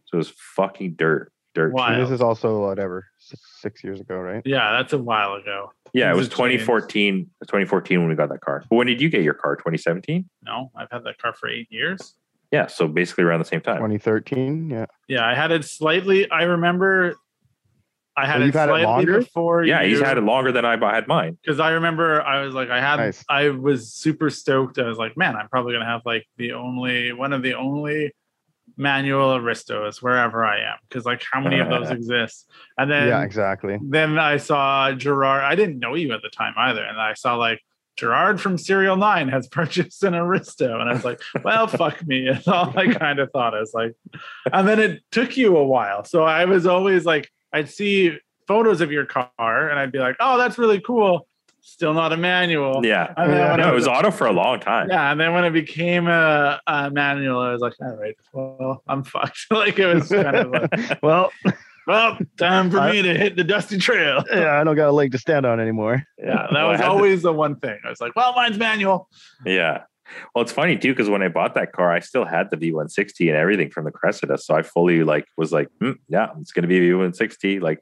So 0.07 0.17
it 0.17 0.19
was 0.19 0.33
fucking 0.57 0.95
dirt, 0.95 1.33
dirt. 1.55 1.73
Wow. 1.73 1.99
this 1.99 2.11
is 2.11 2.21
also 2.21 2.61
whatever 2.61 3.07
six 3.19 3.83
years 3.83 4.01
ago, 4.01 4.17
right? 4.17 4.43
yeah, 4.45 4.73
that's 4.73 4.93
a 4.93 4.99
while 4.99 5.35
ago. 5.35 5.73
Yeah, 5.95 6.11
it 6.11 6.17
was 6.17 6.27
have 6.29 6.37
changed. 6.37 6.65
2014. 6.65 7.31
2014 7.45 8.01
when 8.01 8.09
we 8.09 8.15
got 8.15 8.31
that 8.31 8.41
car. 8.41 8.65
But 8.69 8.77
when 8.77 8.87
did 8.87 9.01
you 9.01 9.09
get 9.09 9.23
your 9.23 9.35
car? 9.35 9.57
2017. 9.57 10.29
No, 10.43 10.71
I've 10.77 10.91
had 10.91 11.05
that 11.05 11.19
car 11.19 11.35
for 11.35 11.49
eight 11.49 11.69
years. 11.71 12.15
Yeah, 12.53 12.67
so 12.67 12.87
basically 12.87 13.25
around 13.25 13.39
the 13.41 13.47
same 13.47 13.63
time. 13.63 13.77
2013. 13.79 14.71
Yeah. 14.71 14.87
Yeah, 15.09 15.27
I 15.27 15.35
had 15.35 15.51
it 15.51 15.65
slightly. 15.65 16.31
I 16.31 16.43
remember 16.43 17.17
I 18.15 18.27
had 18.27 18.41
Oh, 18.41 18.43
it 18.43 18.47
you've 18.47 18.55
had 18.55 18.69
it 18.69 18.73
slightly 18.73 18.85
longer? 18.85 19.19
before. 19.21 19.65
Yeah, 19.65 19.83
he's 19.85 20.01
had 20.01 20.19
it 20.19 20.21
longer 20.21 20.53
than 20.53 20.67
I 20.67 20.73
had 20.95 21.09
mine. 21.09 21.39
because 21.43 21.59
I 21.61 21.71
remember 21.71 22.21
I 22.21 22.45
was 22.45 22.55
like, 22.55 22.69
I 22.69 22.79
had, 22.81 22.97
Nice. 22.97 23.25
I 23.29 23.49
was 23.49 23.91
super 23.93 24.29
stoked. 24.29 24.79
I 24.79 24.87
was 24.87 24.99
like, 24.99 25.17
man, 25.17 25.35
I'm 25.35 25.49
probably 25.49 25.73
gonna 25.73 25.87
have 25.87 26.03
like 26.05 26.27
the 26.37 26.53
only 26.53 27.13
one 27.15 27.33
of 27.33 27.43
the 27.43 27.55
only 27.55 28.13
manual 28.77 29.35
Aristos 29.37 30.03
wherever 30.03 30.45
I 30.45 30.59
am, 30.61 30.77
because 30.89 31.07
like 31.07 31.23
how 31.31 31.41
many 31.41 31.59
of 31.59 31.71
those 31.71 31.91
exist? 31.99 32.51
And 32.77 32.91
then 32.91 33.09
yeah, 33.09 33.23
exactly. 33.23 33.79
then 33.83 34.19
I 34.19 34.37
saw 34.37 34.93
Gerard. 34.93 35.43
I 35.45 35.55
didn't 35.55 35.79
know 35.79 35.95
you 35.95 36.13
at 36.13 36.21
the 36.21 36.29
time 36.29 36.53
either, 36.59 36.85
and 36.85 37.01
I 37.01 37.15
saw 37.15 37.37
like 37.37 37.61
Gerard 37.97 38.41
from 38.41 38.59
Serial 38.59 38.97
Nine 38.97 39.29
has 39.29 39.47
purchased 39.53 40.03
an 40.05 40.15
Aristo, 40.15 40.81
and 40.81 40.89
I 40.89 40.93
was 40.93 41.05
like, 41.05 41.21
well, 41.45 41.67
fuck 41.67 42.07
me. 42.07 42.29
That's 42.31 42.49
all 42.49 42.73
I 42.77 42.93
kind 42.93 43.19
of 43.19 43.31
thought. 43.31 43.55
I 43.55 43.61
was 43.61 43.75
like, 43.75 43.95
and 44.53 44.67
then 44.67 44.81
it 44.81 45.03
took 45.11 45.37
you 45.37 45.57
a 45.57 45.65
while, 45.65 46.05
so 46.05 46.25
I 46.25 46.45
was 46.45 46.67
always 46.67 47.05
like, 47.05 47.31
I'd 47.53 47.69
see 47.69 48.19
photos 48.49 48.81
of 48.81 48.91
your 48.91 49.07
car, 49.07 49.31
and 49.69 49.79
I'd 49.79 49.93
be 49.93 49.99
like, 49.99 50.17
oh, 50.21 50.39
that's 50.39 50.59
really 50.59 50.81
cool. 50.81 51.27
Still 51.65 51.95
not 51.95 52.13
a 52.13 52.17
manual. 52.17 52.85
Yeah. 52.85 53.15
And 53.17 53.33
then. 53.33 53.61
No, 53.61 53.71
it 53.71 53.75
was 53.75 53.87
auto 53.87 54.11
for 54.11 54.27
a 54.27 54.33
long 54.33 54.59
time. 54.59 54.89
yeah, 54.91 55.13
and 55.13 55.21
then 55.21 55.33
when 55.33 55.45
it 55.45 55.53
became 55.53 56.09
a, 56.09 56.61
a 56.67 56.91
manual, 56.91 57.39
I 57.39 57.53
was 57.53 57.61
like, 57.61 57.75
all 57.81 57.95
right, 57.95 58.17
well, 58.33 58.83
I'm 58.89 59.05
fucked. 59.05 59.47
like 59.53 59.79
it 59.79 59.87
was 59.95 60.09
kind 60.09 60.35
of 60.37 60.51
like, 60.51 61.03
Well, 61.03 61.31
well, 61.87 62.19
time 62.39 62.71
for 62.71 62.79
I- 62.81 62.93
me 62.93 63.03
to 63.03 63.15
hit 63.15 63.37
the 63.37 63.45
dusty 63.45 63.79
trail. 63.79 64.23
yeah, 64.33 64.61
I 64.61 64.65
don't 64.65 64.77
got 64.77 64.89
a 64.89 64.93
leg 64.93 65.13
to 65.13 65.19
stand 65.19 65.47
on 65.47 65.61
anymore. 65.61 66.03
Yeah, 66.19 66.47
that 66.53 66.63
was 66.65 66.79
had 66.81 66.87
the- 66.87 66.91
always 66.91 67.23
the 67.23 67.33
one 67.33 67.57
thing. 67.57 67.79
I 67.85 67.91
was 67.91 68.01
like, 68.01 68.15
well, 68.17 68.33
mine's 68.35 68.59
manual. 68.59 69.09
Yeah. 69.45 69.83
Well, 70.35 70.43
it's 70.43 70.53
funny 70.53 70.77
too 70.77 70.93
because 70.93 71.09
when 71.09 71.23
I 71.23 71.29
bought 71.29 71.55
that 71.55 71.73
car, 71.73 71.91
I 71.93 72.01
still 72.01 72.25
had 72.25 72.51
the 72.51 72.57
V160 72.57 73.29
and 73.29 73.37
everything 73.37 73.71
from 73.71 73.85
the 73.85 73.91
Cressida, 73.93 74.37
so 74.39 74.55
I 74.55 74.63
fully 74.63 75.05
like 75.05 75.27
was 75.39 75.53
like, 75.53 75.69
"Hmm, 75.81 75.93
yeah, 76.09 76.29
it's 76.41 76.53
going 76.53 76.63
to 76.63 76.69
be 76.69 76.77
a 76.79 76.93
V160, 76.93 77.61
like 77.63 77.79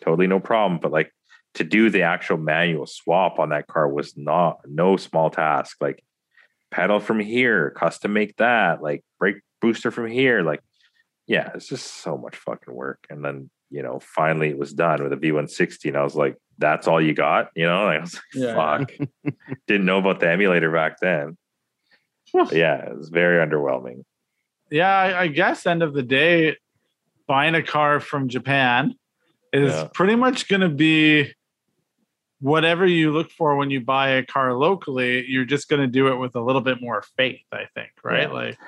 totally 0.00 0.26
no 0.26 0.40
problem. 0.40 0.80
But 0.80 0.90
like 0.92 1.12
to 1.54 1.64
do 1.64 1.88
the 1.90 2.02
actual 2.02 2.36
manual 2.36 2.86
swap 2.86 3.38
on 3.38 3.50
that 3.50 3.66
car 3.68 3.88
was 3.88 4.16
not 4.16 4.60
no 4.66 4.96
small 4.96 5.30
task. 5.30 5.76
Like 5.80 6.02
pedal 6.72 6.98
from 7.00 7.20
here, 7.20 7.70
custom 7.70 8.12
make 8.12 8.36
that, 8.38 8.82
like 8.82 9.04
brake 9.20 9.36
booster 9.60 9.90
from 9.92 10.08
here, 10.08 10.42
like 10.42 10.60
yeah, 11.28 11.50
it's 11.54 11.68
just 11.68 11.86
so 12.02 12.16
much 12.18 12.34
fucking 12.36 12.74
work. 12.74 13.06
And 13.10 13.24
then 13.24 13.50
you 13.70 13.82
know, 13.82 14.00
finally 14.00 14.48
it 14.48 14.58
was 14.58 14.72
done 14.72 15.02
with 15.02 15.12
a 15.12 15.16
V160, 15.16 15.88
and 15.88 15.96
I 15.98 16.02
was 16.02 16.14
like, 16.16 16.36
that's 16.56 16.88
all 16.88 17.00
you 17.02 17.12
got, 17.12 17.50
you 17.54 17.66
know? 17.66 17.86
I 17.86 17.98
was 18.00 18.14
like, 18.14 18.22
Yeah. 18.34 18.54
fuck. 18.54 18.90
Didn't 19.66 19.84
know 19.86 19.98
about 19.98 20.20
the 20.20 20.30
emulator 20.30 20.72
back 20.72 21.00
then. 21.00 21.36
But 22.32 22.52
yeah, 22.54 22.76
it 22.90 22.96
was 22.96 23.10
very 23.10 23.46
underwhelming. 23.46 24.04
Yeah, 24.70 24.88
I, 24.90 25.20
I 25.22 25.26
guess 25.28 25.66
end 25.66 25.82
of 25.82 25.92
the 25.92 26.02
day, 26.02 26.56
buying 27.26 27.54
a 27.54 27.62
car 27.62 28.00
from 28.00 28.28
Japan 28.30 28.94
is 29.52 29.72
Yeah. 29.72 29.88
pretty 29.92 30.16
much 30.16 30.48
going 30.48 30.62
to 30.62 30.68
be 30.70 31.34
whatever 32.40 32.86
you 32.86 33.12
look 33.12 33.30
for 33.30 33.56
when 33.56 33.70
you 33.70 33.80
buy 33.82 34.10
a 34.10 34.24
car 34.24 34.54
locally. 34.54 35.26
You're 35.26 35.44
just 35.44 35.68
going 35.68 35.82
to 35.82 35.88
do 35.88 36.08
it 36.08 36.16
with 36.16 36.36
a 36.36 36.40
little 36.40 36.60
bit 36.62 36.80
more 36.80 37.02
faith, 37.18 37.44
I 37.52 37.64
think, 37.74 37.90
right? 38.02 38.28
Yeah. 38.28 38.32
Like, 38.34 38.58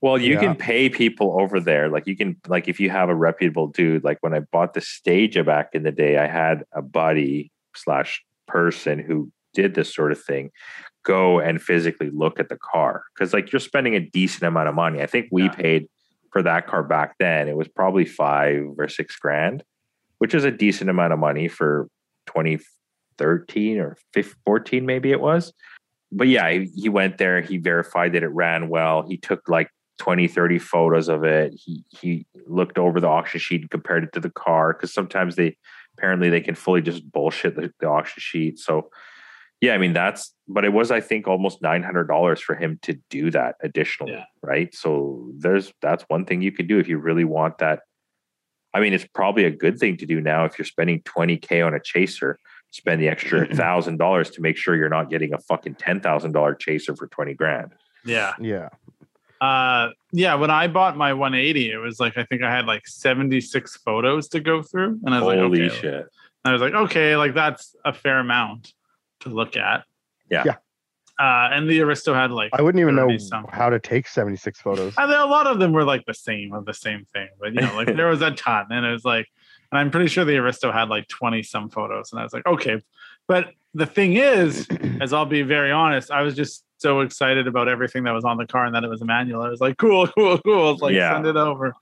Well, 0.00 0.18
you 0.18 0.34
Yeah. 0.34 0.40
can 0.40 0.54
pay 0.56 0.88
people 0.88 1.40
over 1.40 1.58
there. 1.60 1.88
Like 1.88 2.06
you 2.06 2.16
can, 2.16 2.36
like 2.46 2.68
if 2.68 2.78
you 2.78 2.90
have 2.90 3.08
a 3.08 3.14
reputable 3.14 3.66
dude. 3.66 4.04
Like 4.04 4.18
when 4.20 4.32
I 4.34 4.40
bought 4.40 4.74
the 4.74 4.80
Stagea 4.80 5.44
back 5.44 5.70
in 5.72 5.82
the 5.82 5.90
day, 5.92 6.18
I 6.18 6.26
had 6.26 6.64
a 6.72 6.82
buddy 6.82 7.50
slash 7.74 8.22
person 8.46 8.98
who 8.98 9.30
did 9.54 9.74
this 9.74 9.92
sort 9.92 10.12
of 10.12 10.22
thing 10.22 10.50
go 11.04 11.40
and 11.40 11.60
physically 11.60 12.10
look 12.10 12.38
at 12.38 12.48
the 12.48 12.58
car 12.58 13.02
because 13.14 13.32
like 13.32 13.50
you're 13.50 13.60
spending 13.60 13.94
a 13.94 14.00
decent 14.00 14.42
amount 14.44 14.68
of 14.68 14.74
money. 14.74 15.00
I 15.02 15.06
think 15.06 15.28
we 15.32 15.44
Yeah. 15.44 15.48
paid 15.50 15.88
for 16.32 16.42
that 16.42 16.66
car 16.66 16.82
back 16.82 17.16
then, 17.18 17.48
it 17.48 17.56
was 17.56 17.68
probably 17.68 18.04
five 18.04 18.66
or 18.78 18.88
six 18.88 19.16
grand, 19.16 19.64
which 20.18 20.34
is 20.34 20.44
a 20.44 20.50
decent 20.50 20.90
amount 20.90 21.12
of 21.14 21.18
money 21.18 21.48
for 21.48 21.88
2013 22.26 23.78
or 23.78 23.96
15, 24.12 24.34
14, 24.44 24.86
maybe 24.86 25.10
it 25.10 25.20
was. 25.20 25.52
But 26.12 26.28
yeah, 26.28 26.50
he 26.74 26.88
went 26.88 27.18
there, 27.18 27.40
he 27.40 27.56
verified 27.58 28.12
that 28.12 28.22
it 28.22 28.28
ran 28.28 28.68
well. 28.68 29.06
He 29.08 29.16
took 29.16 29.48
like 29.48 29.70
20, 29.98 30.28
30 30.28 30.58
photos 30.58 31.08
of 31.08 31.24
it. 31.24 31.52
He 31.54 31.84
he 31.88 32.26
looked 32.46 32.78
over 32.78 33.00
the 33.00 33.08
auction 33.08 33.40
sheet 33.40 33.62
and 33.62 33.70
compared 33.70 34.04
it 34.04 34.12
to 34.14 34.20
the 34.20 34.30
car 34.30 34.72
because 34.72 34.92
sometimes 34.92 35.36
they 35.36 35.56
apparently 35.96 36.30
they 36.30 36.40
can 36.40 36.54
fully 36.54 36.80
just 36.80 37.10
bullshit 37.10 37.56
the, 37.56 37.72
the 37.80 37.88
auction 37.88 38.20
sheet. 38.20 38.58
So 38.58 38.90
yeah, 39.60 39.74
I 39.74 39.78
mean 39.78 39.92
that's 39.92 40.34
but 40.46 40.64
it 40.64 40.72
was 40.72 40.90
I 40.90 41.00
think 41.00 41.26
almost 41.26 41.60
nine 41.60 41.82
hundred 41.82 42.04
dollars 42.04 42.40
for 42.40 42.54
him 42.54 42.78
to 42.82 42.98
do 43.10 43.30
that 43.32 43.56
additionally, 43.62 44.12
Yeah. 44.12 44.24
right? 44.42 44.74
So 44.74 45.30
there's 45.36 45.72
that's 45.82 46.04
one 46.08 46.24
thing 46.24 46.42
you 46.42 46.52
can 46.52 46.66
do 46.66 46.78
if 46.78 46.88
you 46.88 46.98
really 46.98 47.24
want 47.24 47.58
that. 47.58 47.80
I 48.72 48.80
mean, 48.80 48.92
it's 48.92 49.06
probably 49.14 49.44
a 49.44 49.50
good 49.50 49.78
thing 49.78 49.96
to 49.96 50.06
do 50.06 50.20
now 50.20 50.44
if 50.44 50.58
you're 50.58 50.66
spending 50.66 51.00
20k 51.02 51.66
on 51.66 51.74
a 51.74 51.80
chaser, 51.80 52.38
spend 52.70 53.00
the 53.00 53.08
extra 53.08 53.46
mm-hmm. 53.46 53.56
thousand 53.56 53.96
dollars 53.96 54.30
to 54.30 54.40
make 54.40 54.56
sure 54.56 54.76
you're 54.76 54.88
not 54.88 55.10
getting 55.10 55.34
a 55.34 55.38
fucking 55.38 55.74
ten 55.74 56.00
thousand 56.00 56.32
dollar 56.32 56.54
chaser 56.54 56.94
for 56.94 57.08
20 57.08 57.34
grand. 57.34 57.72
Yeah. 58.04 58.34
Yeah. 58.40 58.68
Uh 59.40 59.90
yeah, 60.12 60.34
when 60.34 60.50
I 60.50 60.66
bought 60.68 60.96
my 60.96 61.12
180, 61.12 61.70
it 61.70 61.76
was 61.76 62.00
like 62.00 62.16
I 62.16 62.24
think 62.24 62.42
I 62.42 62.50
had 62.50 62.66
like 62.66 62.86
76 62.86 63.76
photos 63.78 64.28
to 64.28 64.40
go 64.40 64.62
through. 64.62 65.00
And 65.04 65.14
I 65.14 65.20
was 65.20 65.34
Holy 65.34 65.62
like, 65.62 65.70
okay. 65.72 65.80
shit. 65.80 66.06
I 66.44 66.52
was 66.52 66.62
like, 66.62 66.74
okay, 66.74 67.16
like 67.16 67.34
that's 67.34 67.76
a 67.84 67.92
fair 67.92 68.18
amount 68.18 68.72
to 69.20 69.28
look 69.28 69.56
at. 69.56 69.84
Yeah. 70.30 70.44
Yeah. 70.46 70.54
Uh, 71.18 71.50
and 71.52 71.68
the 71.68 71.80
Aristo 71.80 72.14
had 72.14 72.30
like 72.30 72.50
I 72.52 72.62
wouldn't 72.62 72.80
even 72.80 72.94
know 72.94 73.16
something. 73.18 73.52
how 73.52 73.68
to 73.70 73.80
take 73.80 74.06
76 74.06 74.60
photos. 74.60 74.94
And 74.96 75.10
then 75.10 75.18
a 75.18 75.26
lot 75.26 75.48
of 75.48 75.58
them 75.58 75.72
were 75.72 75.82
like 75.82 76.06
the 76.06 76.14
same 76.14 76.52
of 76.52 76.64
the 76.64 76.74
same 76.74 77.06
thing, 77.12 77.28
but 77.40 77.52
you 77.54 77.60
know, 77.60 77.74
like 77.74 77.96
there 77.96 78.06
was 78.06 78.22
a 78.22 78.30
ton, 78.30 78.66
and 78.70 78.86
it 78.86 78.92
was 78.92 79.04
like, 79.04 79.26
and 79.72 79.80
I'm 79.80 79.90
pretty 79.90 80.06
sure 80.06 80.24
the 80.24 80.36
Aristo 80.36 80.70
had 80.70 80.88
like 80.88 81.08
20 81.08 81.42
some 81.42 81.70
photos, 81.70 82.12
and 82.12 82.20
I 82.20 82.22
was 82.22 82.32
like, 82.32 82.46
okay. 82.46 82.80
But 83.26 83.50
the 83.74 83.84
thing 83.84 84.14
is, 84.14 84.68
as 85.00 85.12
I'll 85.12 85.26
be 85.26 85.42
very 85.42 85.72
honest, 85.72 86.12
I 86.12 86.22
was 86.22 86.36
just 86.36 86.64
so 86.78 87.00
excited 87.00 87.46
about 87.46 87.68
everything 87.68 88.04
that 88.04 88.12
was 88.12 88.24
on 88.24 88.36
the 88.36 88.46
car 88.46 88.64
and 88.64 88.74
that 88.74 88.84
it 88.84 88.88
was 88.88 89.02
a 89.02 89.04
manual. 89.04 89.42
I 89.42 89.48
was 89.48 89.60
like, 89.60 89.76
cool, 89.76 90.06
cool, 90.18 90.38
cool. 90.38 90.72
It's 90.72 90.82
like 90.82 90.94
Yeah. 90.94 91.14
send 91.14 91.26
it 91.26 91.36
over. 91.36 91.74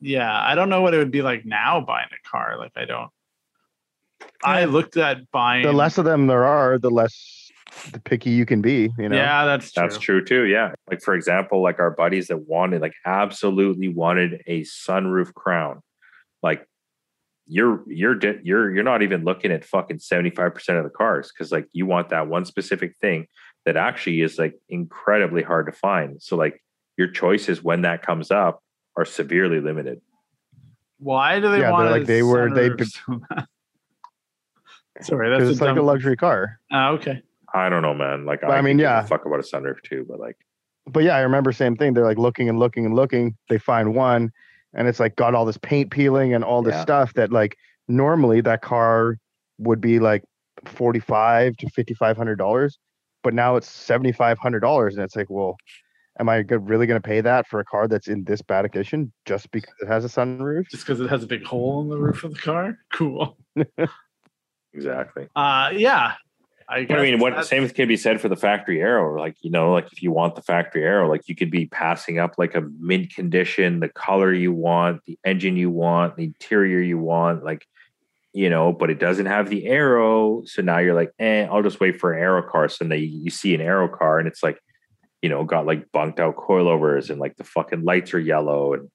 Yeah, 0.00 0.32
I 0.32 0.54
don't 0.54 0.68
know 0.68 0.80
what 0.80 0.94
it 0.94 0.98
would 0.98 1.10
be 1.10 1.22
like 1.22 1.44
now 1.44 1.80
buying 1.80 2.08
a 2.12 2.28
car. 2.28 2.56
Like 2.56 2.72
I 2.76 2.84
don't. 2.84 3.10
I 4.42 4.64
looked 4.64 4.96
at 4.96 5.30
buying. 5.32 5.64
The 5.64 5.72
less 5.72 5.98
of 5.98 6.04
them 6.04 6.28
there 6.28 6.44
are, 6.44 6.78
the 6.78 6.90
less 6.90 7.50
the 7.92 8.00
picky 8.00 8.30
you 8.30 8.46
can 8.46 8.62
be, 8.62 8.90
you 8.98 9.08
know. 9.08 9.16
Yeah, 9.16 9.44
that's 9.44 9.72
true. 9.72 9.82
That's 9.82 9.98
true 9.98 10.24
too. 10.24 10.44
Yeah. 10.44 10.72
Like 10.88 11.02
for 11.02 11.14
example, 11.14 11.62
like 11.62 11.80
our 11.80 11.90
buddies 11.90 12.28
that 12.28 12.48
wanted, 12.48 12.80
like 12.80 12.94
absolutely 13.04 13.88
wanted 13.88 14.42
a 14.46 14.62
sunroof 14.62 15.34
crown. 15.34 15.80
Like 16.42 16.64
you're 17.48 17.82
you're 17.88 18.18
you're 18.44 18.70
you're 18.72 18.84
not 18.84 19.02
even 19.02 19.24
looking 19.24 19.50
at 19.50 19.64
fucking 19.64 19.98
75% 19.98 20.78
of 20.78 20.84
the 20.84 20.90
cars 20.90 21.32
because 21.32 21.50
like 21.50 21.66
you 21.72 21.86
want 21.86 22.10
that 22.10 22.28
one 22.28 22.44
specific 22.44 22.94
thing 23.00 23.26
that 23.68 23.76
actually 23.76 24.22
is 24.22 24.38
like 24.38 24.54
incredibly 24.70 25.42
hard 25.42 25.66
to 25.66 25.72
find. 25.72 26.22
So 26.22 26.36
like 26.36 26.62
your 26.96 27.08
choices 27.08 27.62
when 27.62 27.82
that 27.82 28.00
comes 28.02 28.30
up 28.30 28.62
are 28.96 29.04
severely 29.04 29.60
limited. 29.60 30.00
Why 30.98 31.38
do 31.38 31.50
they 31.50 31.60
Yeah, 31.60 31.70
want? 31.70 31.90
like 31.90 32.06
they 32.06 32.22
were- 32.22 32.48
they 32.50 32.70
sunroof 32.70 33.28
be- 33.28 33.44
Sorry, 35.02 35.28
that's 35.28 35.50
it's 35.50 35.60
a 35.60 35.64
like 35.66 35.76
a 35.76 35.82
luxury 35.82 36.16
car. 36.16 36.58
Ah, 36.72 36.92
okay. 36.92 37.20
I 37.52 37.68
don't 37.68 37.82
know, 37.82 37.92
man. 37.94 38.24
Like 38.24 38.40
But 38.40 38.52
I 38.52 38.62
mean, 38.62 38.78
could 38.78 38.82
give 38.84 38.90
a 38.90 38.94
yeah. 38.94 39.04
fuck 39.04 39.26
about 39.26 39.38
a 39.38 39.42
sunroof 39.42 39.82
too, 39.82 40.06
but 40.08 40.18
like 40.18 40.36
But 40.86 41.04
yeah, 41.04 41.16
I 41.16 41.20
remember 41.20 41.52
same 41.52 41.76
thing. 41.76 41.92
They're 41.92 42.04
like 42.06 42.16
looking 42.18 42.48
and 42.48 42.58
looking 42.58 42.86
and 42.86 42.94
looking. 42.94 43.36
They 43.50 43.58
find 43.58 43.94
one 43.94 44.32
and 44.72 44.88
it's 44.88 44.98
like 44.98 45.14
got 45.16 45.34
all 45.34 45.44
this 45.44 45.58
paint 45.58 45.90
peeling 45.90 46.32
and 46.32 46.42
all 46.42 46.62
this 46.62 46.72
Yeah. 46.74 46.82
stuff 46.82 47.12
that 47.14 47.30
like 47.30 47.58
normally 47.86 48.40
that 48.40 48.62
car 48.62 49.18
would 49.58 49.80
be 49.82 49.98
like 49.98 50.24
45 50.64 51.56
to 51.58 51.68
5500 51.68 52.36
dollars 52.38 52.78
but 53.22 53.34
now 53.34 53.56
it's 53.56 53.70
7500 53.70 54.60
dollars 54.60 54.94
and 54.94 55.04
it's 55.04 55.16
like 55.16 55.28
well 55.30 55.56
am 56.18 56.28
i 56.28 56.38
really 56.48 56.86
going 56.86 57.00
to 57.00 57.06
pay 57.06 57.20
that 57.20 57.46
for 57.46 57.60
a 57.60 57.64
car 57.64 57.88
that's 57.88 58.08
in 58.08 58.24
this 58.24 58.42
bad 58.42 58.62
condition 58.70 59.12
just 59.24 59.50
because 59.50 59.74
it 59.80 59.88
has 59.88 60.04
a 60.04 60.08
sunroof 60.08 60.68
Just 60.70 60.86
because 60.86 61.00
it 61.00 61.10
has 61.10 61.22
a 61.22 61.26
big 61.26 61.44
hole 61.44 61.80
in 61.82 61.88
the 61.88 61.98
roof 61.98 62.24
of 62.24 62.34
the 62.34 62.40
car. 62.40 62.78
Cool. 62.92 63.36
exactly. 64.72 65.28
Uh, 65.36 65.70
yeah. 65.74 66.14
I, 66.70 66.86
I 66.90 67.02
mean, 67.02 67.18
what 67.18 67.46
same 67.46 67.66
can 67.70 67.88
be 67.88 67.96
said 67.96 68.20
for 68.20 68.28
the 68.28 68.36
factory 68.36 68.80
aero. 68.82 69.18
Like, 69.18 69.36
you 69.40 69.50
know, 69.50 69.72
like 69.72 69.90
if 69.90 70.02
you 70.02 70.12
want 70.12 70.34
the 70.34 70.42
factory 70.42 70.84
aero, 70.84 71.08
like 71.08 71.26
you 71.26 71.34
could 71.34 71.50
be 71.50 71.66
passing 71.66 72.18
up 72.18 72.34
like 72.36 72.54
a 72.54 72.60
mint 72.78 73.14
condition, 73.14 73.80
the 73.80 73.88
color 73.88 74.34
you 74.34 74.52
want, 74.52 75.02
the 75.06 75.18
engine 75.24 75.56
you 75.56 75.70
want, 75.70 76.16
the 76.16 76.24
interior 76.24 76.80
you 76.80 76.98
want, 76.98 77.42
like, 77.42 77.66
you 78.38 78.48
know, 78.48 78.72
but 78.72 78.88
it 78.88 79.00
doesn't 79.00 79.26
have 79.26 79.50
the 79.50 79.66
aero. 79.66 80.44
So 80.44 80.62
now 80.62 80.78
you're 80.78 80.94
like, 80.94 81.10
eh, 81.18 81.48
I'll 81.50 81.64
just 81.64 81.80
wait 81.80 81.98
for 81.98 82.12
an 82.12 82.22
aero 82.22 82.48
car. 82.48 82.68
So 82.68 82.84
then 82.84 82.96
you, 83.00 83.06
you 83.24 83.30
see 83.30 83.52
an 83.52 83.60
aero 83.60 83.88
car 83.88 84.20
and 84.20 84.28
it's 84.28 84.44
like, 84.44 84.60
you 85.22 85.28
know, 85.28 85.42
got 85.42 85.66
like 85.66 85.90
bunked 85.90 86.20
out 86.20 86.36
coilovers 86.36 87.10
and 87.10 87.18
like 87.18 87.34
the 87.34 87.42
fucking 87.42 87.82
lights 87.82 88.14
are 88.14 88.20
yellow 88.20 88.74
and 88.74 88.88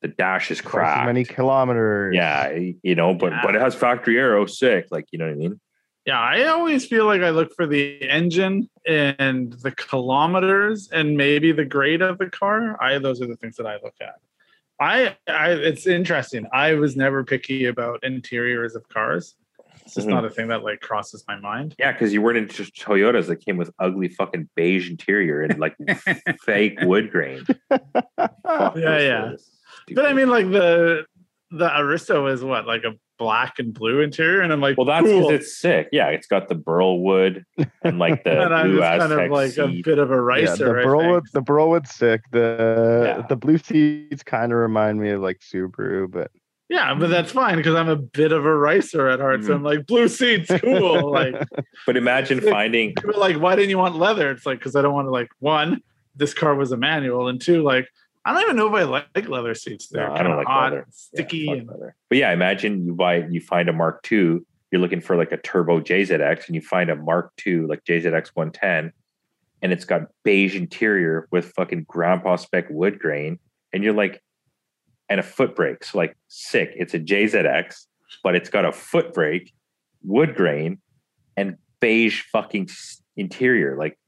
the 0.00 0.06
dash 0.06 0.52
is 0.52 0.58
Twice 0.60 0.70
cracked. 0.70 1.06
many 1.06 1.24
kilometers 1.24 2.14
yeah, 2.14 2.56
you 2.84 2.94
know, 2.94 3.14
but 3.14 3.32
but 3.42 3.56
it 3.56 3.60
has 3.60 3.74
factory 3.74 4.16
aero, 4.16 4.46
sick. 4.46 4.86
Like, 4.92 5.06
you 5.10 5.18
know 5.18 5.26
what 5.26 5.32
I 5.32 5.38
mean? 5.38 5.60
Yeah, 6.06 6.20
I 6.20 6.44
always 6.46 6.86
feel 6.86 7.06
like 7.06 7.22
I 7.22 7.30
look 7.30 7.52
for 7.56 7.66
the 7.66 8.00
engine 8.08 8.70
and 8.86 9.54
the 9.54 9.72
kilometers 9.72 10.88
and 10.92 11.16
maybe 11.16 11.50
the 11.50 11.64
grade 11.64 12.00
of 12.00 12.18
the 12.18 12.30
car. 12.30 12.80
I 12.80 12.98
those 12.98 13.20
are 13.20 13.26
the 13.26 13.36
things 13.36 13.56
that 13.56 13.66
I 13.66 13.74
look 13.82 13.96
at. 14.00 14.14
I, 14.80 15.16
I 15.28 15.50
it's 15.50 15.86
interesting. 15.86 16.46
I 16.52 16.74
was 16.74 16.96
never 16.96 17.24
picky 17.24 17.66
about 17.66 18.02
interiors 18.02 18.74
of 18.74 18.88
cars. 18.88 19.36
It's 19.84 19.94
just 19.94 20.06
Mhm. 20.06 20.10
not 20.10 20.24
a 20.24 20.30
thing 20.30 20.48
that 20.48 20.62
like 20.64 20.80
crosses 20.80 21.24
my 21.28 21.38
mind. 21.38 21.74
Yeah, 21.78 21.92
because 21.92 22.12
you 22.12 22.22
weren't 22.22 22.38
into 22.38 22.62
Toyotas 22.64 23.26
that 23.26 23.36
came 23.44 23.56
with 23.56 23.70
ugly 23.78 24.08
fucking 24.08 24.48
beige 24.56 24.90
interior 24.90 25.42
and 25.42 25.58
like 25.60 25.76
fake 26.44 26.78
wood 26.82 27.10
grain. 27.10 27.44
Yeah, 28.46 28.98
yeah. 28.98 29.32
But 29.94 30.06
I 30.06 30.12
mean, 30.12 30.28
like 30.30 30.50
the 30.50 31.04
the 31.50 31.78
Aristo 31.78 32.26
is 32.26 32.42
what 32.42 32.66
like 32.66 32.84
a 32.84 32.92
black 33.18 33.58
and 33.58 33.72
blue 33.72 34.00
interior, 34.00 34.40
and 34.40 34.52
I'm 34.52 34.60
like, 34.60 34.76
well, 34.76 34.86
that's 34.86 35.04
because 35.04 35.22
cool. 35.22 35.30
it's 35.30 35.56
sick. 35.58 35.88
Yeah, 35.92 36.08
it's 36.08 36.26
got 36.26 36.48
the 36.48 36.54
burl 36.54 37.00
wood 37.02 37.44
and 37.82 37.98
like 37.98 38.24
the 38.24 38.42
and 38.42 38.54
I'm 38.54 38.68
blue 38.70 38.80
just 38.80 38.98
kind 39.00 39.12
of 39.12 39.30
like 39.30 39.56
a 39.56 39.68
bit 39.82 39.98
of 39.98 40.10
a 40.10 40.14
yeah, 40.14 40.20
ricer. 40.20 40.64
the 40.64 40.70
I 40.80 40.84
Burlwood, 40.84 41.22
think. 41.22 41.32
the 41.32 41.42
Burlwood's 41.42 41.90
sick. 41.90 42.22
The 42.32 43.14
Yeah. 43.20 43.26
the 43.26 43.36
blue 43.36 43.58
seats 43.58 44.22
kind 44.22 44.52
of 44.52 44.58
remind 44.58 45.00
me 45.00 45.10
of 45.10 45.20
like 45.20 45.40
Subaru, 45.40 46.10
but 46.10 46.30
Yeah, 46.68 46.94
but 46.94 47.08
that's 47.08 47.30
fine 47.32 47.56
because 47.56 47.74
I'm 47.74 47.88
a 47.88 47.96
bit 47.96 48.32
of 48.32 48.44
a 48.44 48.56
ricer 48.56 49.08
at 49.08 49.20
heart. 49.20 49.44
So 49.44 49.50
Mhm. 49.50 49.54
I'm 49.56 49.62
like, 49.62 49.86
blue 49.86 50.08
seats, 50.08 50.50
cool. 50.62 51.10
like, 51.20 51.34
But 51.86 51.96
imagine 51.96 52.40
finding 52.40 52.94
like, 53.16 53.36
why 53.38 53.54
didn't 53.54 53.70
you 53.70 53.78
want 53.78 53.96
leather? 53.96 54.30
It's 54.30 54.46
like 54.46 54.58
because 54.58 54.74
I 54.74 54.82
don't 54.82 54.94
want 54.94 55.06
to 55.06 55.12
like 55.12 55.28
one, 55.40 55.82
this 56.16 56.32
car 56.34 56.54
was 56.54 56.72
a 56.72 56.76
manual, 56.76 57.28
and 57.28 57.40
two, 57.40 57.62
like 57.62 57.86
I 58.24 58.32
don't 58.32 58.42
even 58.42 58.56
know 58.56 58.74
if 58.74 58.74
I 58.74 58.84
like 59.14 59.28
leather 59.28 59.54
seats. 59.54 59.88
They're 59.88 60.06
No, 60.06 60.14
I 60.14 60.16
kind 60.16 60.28
don't 60.28 60.32
of 60.32 60.38
like 60.38 60.46
hot, 60.46 60.72
leather. 60.72 60.76
and 60.78 60.86
Yeah, 60.86 60.92
sticky, 60.92 61.48
and 61.48 61.68
leather. 61.68 61.94
But 62.08 62.18
yeah, 62.18 62.32
imagine 62.32 62.86
you 62.86 62.94
buy 62.94 63.16
you 63.28 63.40
find 63.40 63.68
a 63.68 63.72
Mark 63.72 64.06
II, 64.10 64.40
you're 64.70 64.80
looking 64.80 65.00
for 65.00 65.16
like 65.16 65.30
a 65.32 65.36
turbo 65.36 65.80
JZX, 65.80 66.46
and 66.46 66.54
you 66.54 66.62
find 66.62 66.90
a 66.90 66.96
Mark 66.96 67.32
II, 67.46 67.60
like 67.66 67.84
JZX 67.84 68.28
110, 68.34 68.92
and 69.62 69.72
it's 69.72 69.84
got 69.84 70.02
beige 70.22 70.56
interior 70.56 71.28
with 71.30 71.52
fucking 71.52 71.84
grandpa 71.86 72.36
spec 72.36 72.66
wood 72.70 72.98
grain, 72.98 73.38
and 73.72 73.84
you're 73.84 73.92
like, 73.94 74.22
and 75.08 75.20
a 75.20 75.22
foot 75.22 75.54
brake. 75.54 75.84
So 75.84 75.98
like 75.98 76.16
sick. 76.28 76.72
It's 76.76 76.94
a 76.94 76.98
JZX, 76.98 77.86
but 78.22 78.34
it's 78.34 78.48
got 78.48 78.64
a 78.64 78.72
foot 78.72 79.12
brake, 79.12 79.52
wood 80.02 80.34
grain, 80.34 80.78
and 81.36 81.56
beige 81.80 82.22
fucking 82.32 82.68
interior. 83.16 83.76
Like, 83.76 83.98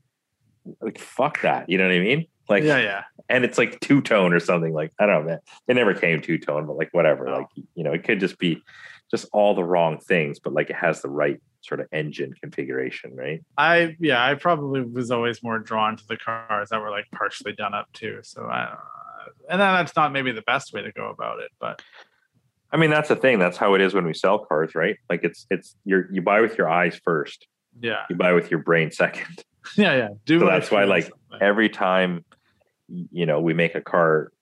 like 0.80 0.98
fuck 0.98 1.42
that. 1.42 1.68
You 1.68 1.76
know 1.76 1.84
what 1.84 1.94
I 1.94 2.00
mean? 2.00 2.26
Like 2.48 2.64
yeah, 2.64 2.78
yeah. 2.78 3.02
and 3.28 3.44
it's 3.44 3.58
like 3.58 3.80
two 3.80 4.00
tone 4.00 4.32
or 4.32 4.40
something 4.40 4.72
like 4.72 4.92
I 4.98 5.06
don't 5.06 5.22
know. 5.22 5.30
Man. 5.30 5.40
It 5.68 5.74
never 5.74 5.94
came 5.94 6.20
two 6.20 6.38
tone, 6.38 6.66
but 6.66 6.76
like 6.76 6.92
whatever. 6.92 7.30
Like 7.30 7.46
you 7.74 7.84
know, 7.84 7.92
it 7.92 8.04
could 8.04 8.20
just 8.20 8.38
be 8.38 8.62
just 9.10 9.26
all 9.32 9.54
the 9.54 9.64
wrong 9.64 9.98
things, 9.98 10.38
but 10.38 10.52
like 10.52 10.70
it 10.70 10.76
has 10.76 11.02
the 11.02 11.08
right 11.08 11.40
sort 11.60 11.80
of 11.80 11.88
engine 11.92 12.34
configuration, 12.40 13.14
right? 13.16 13.42
I 13.58 13.96
yeah, 13.98 14.24
I 14.24 14.34
probably 14.34 14.82
was 14.82 15.10
always 15.10 15.42
more 15.42 15.58
drawn 15.58 15.96
to 15.96 16.06
the 16.06 16.16
cars 16.16 16.70
that 16.70 16.80
were 16.80 16.90
like 16.90 17.06
partially 17.12 17.52
done 17.52 17.74
up 17.74 17.92
too. 17.92 18.20
So 18.22 18.42
I, 18.42 18.62
uh, 18.62 18.76
and 19.50 19.60
then 19.60 19.74
that's 19.74 19.96
not 19.96 20.12
maybe 20.12 20.32
the 20.32 20.42
best 20.42 20.72
way 20.72 20.82
to 20.82 20.92
go 20.92 21.10
about 21.10 21.40
it, 21.40 21.50
but 21.58 21.82
I 22.72 22.76
mean, 22.76 22.90
that's 22.90 23.08
the 23.08 23.16
thing. 23.16 23.38
That's 23.38 23.56
how 23.56 23.74
it 23.74 23.80
is 23.80 23.94
when 23.94 24.04
we 24.04 24.14
sell 24.14 24.38
cars, 24.38 24.74
right? 24.74 24.96
Like 25.08 25.24
it's 25.24 25.46
it's 25.50 25.76
you're 25.84 26.08
you 26.12 26.22
buy 26.22 26.40
with 26.40 26.58
your 26.58 26.68
eyes 26.68 27.00
first, 27.02 27.46
yeah, 27.80 28.04
you 28.10 28.16
buy 28.16 28.32
with 28.32 28.50
your 28.50 28.60
brain 28.60 28.90
second. 28.90 29.44
yeah, 29.76 29.96
yeah. 29.96 30.08
Do 30.24 30.40
So 30.40 30.46
that's 30.46 30.70
why, 30.70 30.84
like, 30.84 31.04
something. 31.04 31.18
Every 31.40 31.68
time 31.68 32.24
you 32.88 33.26
know 33.26 33.40
we 33.40 33.54
make 33.54 33.74
a 33.74 33.80
car, 33.80 34.32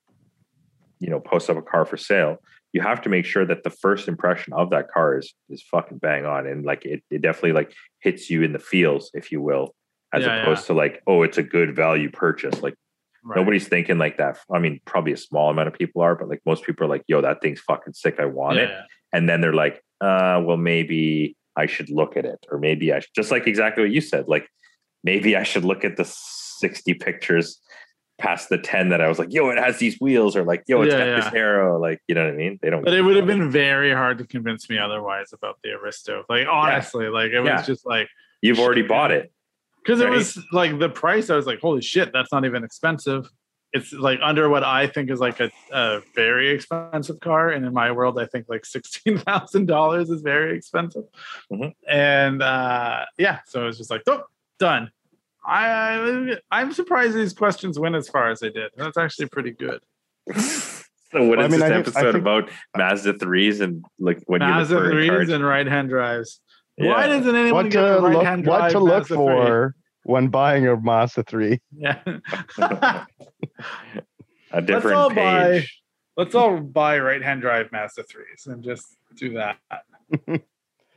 you 0.99 1.09
know, 1.09 1.19
post 1.19 1.49
up 1.49 1.57
a 1.57 1.61
car 1.61 1.85
for 1.85 1.97
sale, 1.97 2.37
you 2.73 2.81
have 2.81 3.01
to 3.01 3.09
make 3.09 3.25
sure 3.25 3.45
that 3.45 3.63
the 3.63 3.69
first 3.69 4.07
impression 4.07 4.53
of 4.53 4.69
that 4.69 4.89
car 4.91 5.17
is 5.17 5.33
is 5.49 5.63
fucking 5.63 5.97
bang 5.99 6.25
on 6.25 6.47
and 6.47 6.65
like 6.65 6.85
it, 6.85 7.03
it 7.09 7.21
definitely 7.21 7.53
like 7.53 7.73
hits 8.01 8.29
you 8.29 8.43
in 8.43 8.53
the 8.53 8.59
feels, 8.59 9.11
if 9.13 9.31
you 9.31 9.41
will, 9.41 9.73
as 10.13 10.23
Yeah, 10.23 10.41
opposed 10.41 10.67
to 10.67 10.73
like, 10.73 11.01
oh, 11.07 11.23
it's 11.23 11.37
a 11.37 11.43
good 11.43 11.75
value 11.75 12.09
purchase. 12.11 12.61
Like 12.61 12.75
Right. 13.27 13.37
Nobody's 13.37 13.67
thinking 13.67 13.97
like 13.97 14.17
that. 14.17 14.37
I 14.53 14.59
mean, 14.59 14.79
probably 14.85 15.11
a 15.11 15.17
small 15.17 15.49
amount 15.49 15.67
of 15.67 15.73
people 15.73 16.03
are, 16.03 16.15
but 16.15 16.29
like 16.29 16.41
most 16.45 16.63
people 16.63 16.85
are 16.85 16.89
like, 16.89 17.01
"Yo, 17.07 17.21
that 17.21 17.41
thing's 17.41 17.59
fucking 17.59 17.93
sick. 17.93 18.19
I 18.19 18.25
want 18.25 18.59
it." 18.59 18.69
Yeah. 18.69 18.83
And 19.13 19.27
then 19.27 19.41
they're 19.41 19.51
like, 19.51 19.81
"Uh, 19.99 20.43
well, 20.45 20.57
maybe 20.57 21.35
I 21.55 21.65
should 21.65 21.89
look 21.89 22.17
at 22.17 22.25
it, 22.25 22.45
or 22.51 22.59
maybe 22.59 22.93
I 22.93 22.99
should, 22.99 23.15
just 23.15 23.31
like 23.31 23.47
exactly 23.47 23.83
what 23.83 23.91
you 23.91 23.99
said. 23.99 24.27
Like, 24.27 24.47
maybe 25.03 25.35
I 25.35 25.41
should 25.41 25.65
look 25.65 25.83
at 25.83 25.97
the 25.97 26.05
sixty 26.05 26.93
pictures 26.93 27.59
past 28.17 28.49
the 28.49 28.57
ten 28.57 28.89
that 28.89 29.01
I 29.01 29.07
was 29.07 29.19
like, 29.19 29.33
"Yo, 29.33 29.49
it 29.49 29.57
has 29.57 29.77
these 29.79 29.99
wheels," 29.99 30.35
or 30.35 30.43
like, 30.43 30.63
"Yo, 30.67 30.81
it's 30.81 30.93
Yeah, 30.93 31.15
got 31.15 31.23
this 31.25 31.33
aero." 31.33 31.79
Like, 31.79 32.01
you 32.07 32.15
know 32.15 32.23
what 32.25 32.33
I 32.33 32.37
mean? 32.37 32.59
They 32.61 32.69
don't. 32.69 32.83
But 32.83 32.93
it 32.93 33.01
would 33.01 33.15
have 33.15 33.27
been 33.27 33.51
very 33.51 33.93
hard 33.93 34.17
to 34.19 34.25
convince 34.27 34.69
me 34.69 34.77
otherwise 34.77 35.33
about 35.33 35.59
the 35.63 35.71
Aristo. 35.71 36.23
Like 36.29 36.47
honestly, 36.49 37.07
like 37.09 37.31
it 37.31 37.39
was 37.41 37.49
Yeah. 37.49 37.61
just 37.63 37.85
like 37.85 38.07
You've 38.41 38.59
already 38.59 38.83
bought 38.83 39.11
it. 39.11 39.31
because 39.83 40.01
it 40.01 40.09
was 40.09 40.39
like 40.51 40.79
the 40.79 40.89
price. 40.89 41.29
I 41.29 41.35
was 41.35 41.45
like, 41.45 41.59
holy 41.59 41.81
shit, 41.81 42.11
that's 42.13 42.31
not 42.31 42.45
even 42.45 42.63
expensive. 42.63 43.29
It's 43.73 43.91
like 43.91 44.19
under 44.23 44.47
what 44.47 44.63
I 44.63 44.87
think 44.87 45.09
is 45.11 45.19
like 45.19 45.41
a, 45.41 45.51
a 45.73 45.99
very 46.15 46.49
expensive 46.51 47.19
car, 47.19 47.49
and 47.49 47.65
in 47.65 47.73
my 47.73 47.91
world, 47.91 48.17
I 48.17 48.25
think 48.25 48.45
like 48.47 48.65
sixteen 48.75 49.17
thousand 49.17 49.65
dollars 49.65 50.09
is 50.09 50.21
very 50.21 50.55
expensive. 50.55 51.03
Mhm. 51.51 51.73
And 51.87 52.41
uh, 52.41 53.05
yeah, 53.17 53.39
so 53.45 53.63
it 53.63 53.65
was 53.65 53.77
just 53.77 53.91
like, 53.91 54.03
oh, 54.07 54.23
done. 54.59 54.91
I 55.45 56.37
I'm 56.51 56.73
surprised 56.73 57.13
these 57.15 57.33
questions 57.33 57.77
went 57.79 57.95
as 57.95 58.09
far 58.09 58.29
as 58.31 58.39
they 58.39 58.49
did. 58.49 58.71
That's 58.77 58.97
actually 58.97 59.27
pretty 59.29 59.51
good. 59.51 59.79
So 61.11 61.23
what 61.23 61.37
Well, 61.37 61.45
I 61.45 61.49
mean, 61.49 61.59
this 61.61 61.69
I 61.71 61.75
episode 61.75 62.11
think- 62.13 62.15
about? 62.23 62.49
Mazda 62.75 63.13
threes 63.19 63.61
and 63.61 63.85
like 63.99 64.21
when 64.25 64.41
you 64.41 64.47
Mazda 64.47 64.73
look 64.75 64.83
for 64.85 64.89
threes 64.91 65.09
cars. 65.09 65.29
and 65.29 65.45
right 65.45 65.67
hand 65.67 65.87
drives. 65.89 66.41
Why 66.77 67.07
doesn't 67.07 67.33
anyone 67.33 67.65
What 67.65 67.71
get 67.71 67.83
a 67.85 67.95
to 67.95 68.01
right 68.01 68.13
look 68.15 68.23
hand 68.25 68.45
what 68.45 68.71
to 68.71 68.79
look 68.79 69.09
Mazda 69.09 69.15
3? 69.15 69.15
for 69.15 69.75
when 70.03 70.27
buying 70.27 70.67
a 70.67 70.75
Mazda 70.75 71.23
3. 71.23 71.61
Yeah. 71.77 71.99
a 72.57 73.05
Let's 74.51 74.65
different 74.67 74.97
all 74.97 75.09
buy. 75.09 75.13
page. 75.59 75.81
Let's 76.17 76.35
all 76.35 76.59
buy 76.59 76.99
right 76.99 77.21
hand 77.21 77.41
drive 77.41 77.71
Mazda 77.71 78.03
threes 78.03 78.45
and 78.47 78.63
just 78.63 78.85
do 79.15 79.33
that. 79.33 79.57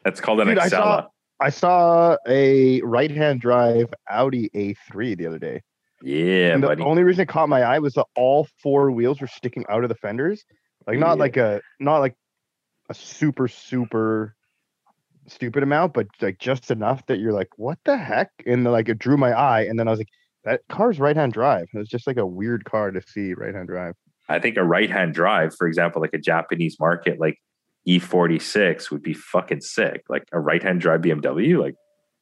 That's 0.05 0.21
called 0.21 0.41
an 0.41 0.49
Dude, 0.49 0.59
I 0.59 0.69
Axela. 0.69 1.07
I 1.41 1.51
saw 1.51 2.17
a 2.27 2.81
right-hand 2.83 3.41
drive 3.41 3.87
Audi 4.11 4.51
A3 4.55 5.17
the 5.17 5.27
other 5.27 5.39
day. 5.39 5.63
yeah, 6.03 6.53
and 6.55 6.63
the 6.63 6.69
buddy. 6.69 6.83
only 6.83 7.03
reason 7.05 7.23
it 7.23 7.29
caught 7.29 7.49
my 7.49 7.63
eye 7.63 7.79
was 7.79 7.95
that 7.95 8.07
all 8.17 8.49
four 8.63 8.91
wheels 8.91 9.21
were 9.21 9.27
sticking 9.27 9.65
out 9.69 9.83
of 9.85 9.89
the 9.89 9.95
fenders. 9.97 10.45
Like 10.87 10.99
not 10.99 11.17
Yeah. 11.17 11.21
like 11.25 11.37
a 11.37 11.61
not 11.81 11.99
like 11.99 12.15
a 12.89 12.95
super 12.95 13.47
super 13.49 14.35
stupid 15.27 15.63
amount, 15.63 15.93
but 15.95 16.07
like 16.23 16.39
just 16.39 16.71
enough 16.71 17.05
that 17.07 17.19
you're 17.19 17.33
like, 17.35 17.51
what 17.57 17.79
the 17.85 17.97
heck? 17.99 18.31
And 18.47 18.65
then, 18.65 18.73
like 18.73 18.89
it 18.89 18.99
drew 18.99 19.17
my 19.17 19.33
eye, 19.33 19.63
and 19.63 19.79
then 19.79 19.87
I 19.87 19.91
was 19.91 20.01
like, 20.01 20.09
that 20.45 20.63
car's 20.71 20.99
right-hand 20.99 21.33
drive. 21.35 21.67
It 21.75 21.79
was 21.79 21.89
just 21.89 22.07
like 22.07 22.17
a 22.17 22.27
weird 22.27 22.65
car 22.65 22.91
to 22.91 23.03
see 23.03 23.35
right-hand 23.35 23.69
drive. 23.69 23.95
I 24.29 24.39
think 24.39 24.57
a 24.57 24.65
right 24.65 24.91
hand 24.91 25.15
drive, 25.15 25.55
for 25.55 25.67
example, 25.67 26.01
like 26.01 26.15
a 26.15 26.19
Japanese 26.19 26.77
market, 26.81 27.19
like 27.21 27.37
E46 27.89 28.91
would 28.91 29.03
be 29.03 29.15
fucking 29.15 29.61
sick. 29.63 30.05
Like 30.09 30.25
a 30.33 30.39
right 30.41 30.63
hand 30.63 30.81
drive 30.81 31.01
BMW, 31.01 31.59
like 31.59 31.75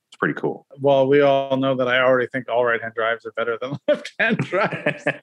it's 0.08 0.16
pretty 0.18 0.34
cool. 0.34 0.66
Well, 0.80 1.08
we 1.08 1.20
all 1.20 1.56
know 1.56 1.74
that 1.74 1.88
I 1.88 1.98
already 2.00 2.28
think 2.28 2.48
all 2.48 2.64
right 2.64 2.80
hand 2.80 2.94
drives 2.94 3.26
are 3.26 3.32
better 3.32 3.58
than 3.60 3.76
left 3.88 4.12
hand 4.18 4.38
drives. 4.38 5.04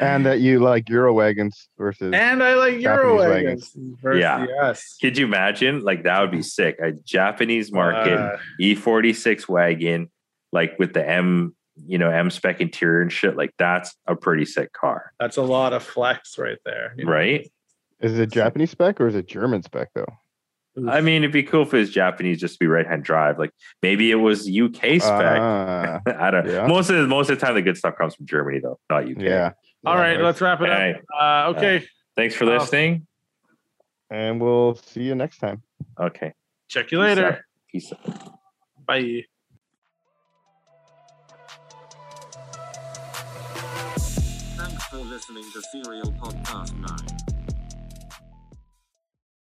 And 0.00 0.24
that 0.26 0.38
you 0.38 0.60
like 0.60 0.88
Euro 0.90 1.12
wagons 1.12 1.68
versus 1.76 2.14
and 2.14 2.40
I 2.40 2.54
like 2.54 2.80
Euro 2.80 3.18
Japanese 3.18 3.72
wagons. 3.74 3.76
versus 4.00 4.20
Yeah. 4.20 4.46
Yes. 4.48 4.96
Could 5.00 5.18
you 5.18 5.26
imagine? 5.26 5.80
Like 5.82 6.04
that 6.04 6.20
would 6.20 6.30
be 6.30 6.40
sick. 6.42 6.78
A 6.80 6.92
Japanese 6.92 7.72
market 7.72 8.16
Uh, 8.16 8.36
E46 8.60 9.48
wagon, 9.48 10.08
like 10.52 10.78
with 10.78 10.92
the 10.94 11.04
M, 11.04 11.56
you 11.84 11.98
know, 11.98 12.10
M 12.12 12.30
spec 12.30 12.60
interior 12.60 13.02
and 13.02 13.12
shit. 13.12 13.36
Like 13.36 13.50
that's 13.58 13.92
a 14.06 14.14
pretty 14.14 14.44
sick 14.44 14.72
car, 14.72 15.12
that's 15.18 15.36
a 15.36 15.42
lot 15.42 15.72
of 15.72 15.82
flex 15.82 16.38
right 16.38 16.58
there. 16.64 16.94
you 16.96 17.04
know? 17.04 17.10
Right? 18.02 18.10
is 18.10 18.18
it 18.18 18.30
Japanese 18.32 18.70
spec 18.70 19.00
or 19.00 19.06
is 19.08 19.14
it 19.14 19.26
German 19.28 19.62
spec 19.62 19.88
though? 19.94 20.06
I 20.88 21.00
mean, 21.00 21.24
it'd 21.24 21.32
be 21.32 21.42
cool 21.42 21.62
if 21.62 21.74
it 21.74 21.78
was 21.78 21.90
Japanese 21.90 22.38
just 22.38 22.54
to 22.54 22.58
be 22.60 22.66
right 22.68 22.86
hand 22.86 23.02
drive. 23.02 23.36
Like 23.38 23.50
maybe 23.82 24.12
it 24.12 24.16
was 24.16 24.48
UK 24.48 25.00
spec. 25.00 25.02
Ah, 25.40 26.00
I 26.18 26.30
don't. 26.30 26.46
yeah. 26.46 26.66
Most 26.68 26.88
of 26.90 26.96
the 26.96 27.08
most 27.08 27.30
of 27.30 27.40
the 27.40 27.44
time, 27.44 27.56
the 27.56 27.62
good 27.62 27.76
stuff 27.76 27.96
comes 27.98 28.14
from 28.14 28.26
Germany, 28.26 28.60
though, 28.60 28.78
not 28.88 29.02
UK. 29.04 29.16
yeah. 29.18 29.52
All 29.84 29.94
Yeah, 29.96 30.00
right, 30.00 30.14
right. 30.16 30.24
let's 30.24 30.40
wrap 30.40 30.60
it 30.60 30.70
up. 30.70 30.78
right. 30.78 30.96
Uh, 31.20 31.50
okay, 31.56 31.84
Thanks 32.16 32.34
for 32.36 32.44
Oh. 32.44 32.58
listening. 32.58 33.06
And 34.10 34.40
we'll 34.40 34.76
see 34.76 35.02
you 35.02 35.14
next 35.16 35.38
time. 35.38 35.62
Okay. 36.00 36.32
check 36.68 36.92
you 36.92 36.98
Peace 36.98 37.04
later. 37.06 37.26
out. 37.26 37.38
Peace 37.72 37.92
out. 37.92 38.32
Bye. 38.86 39.24
Thanks 44.56 44.84
for 44.84 44.96
listening 44.98 45.44
to 45.52 45.62
Serial 45.72 46.12
Podcast 46.12 46.74
9. 46.78 47.37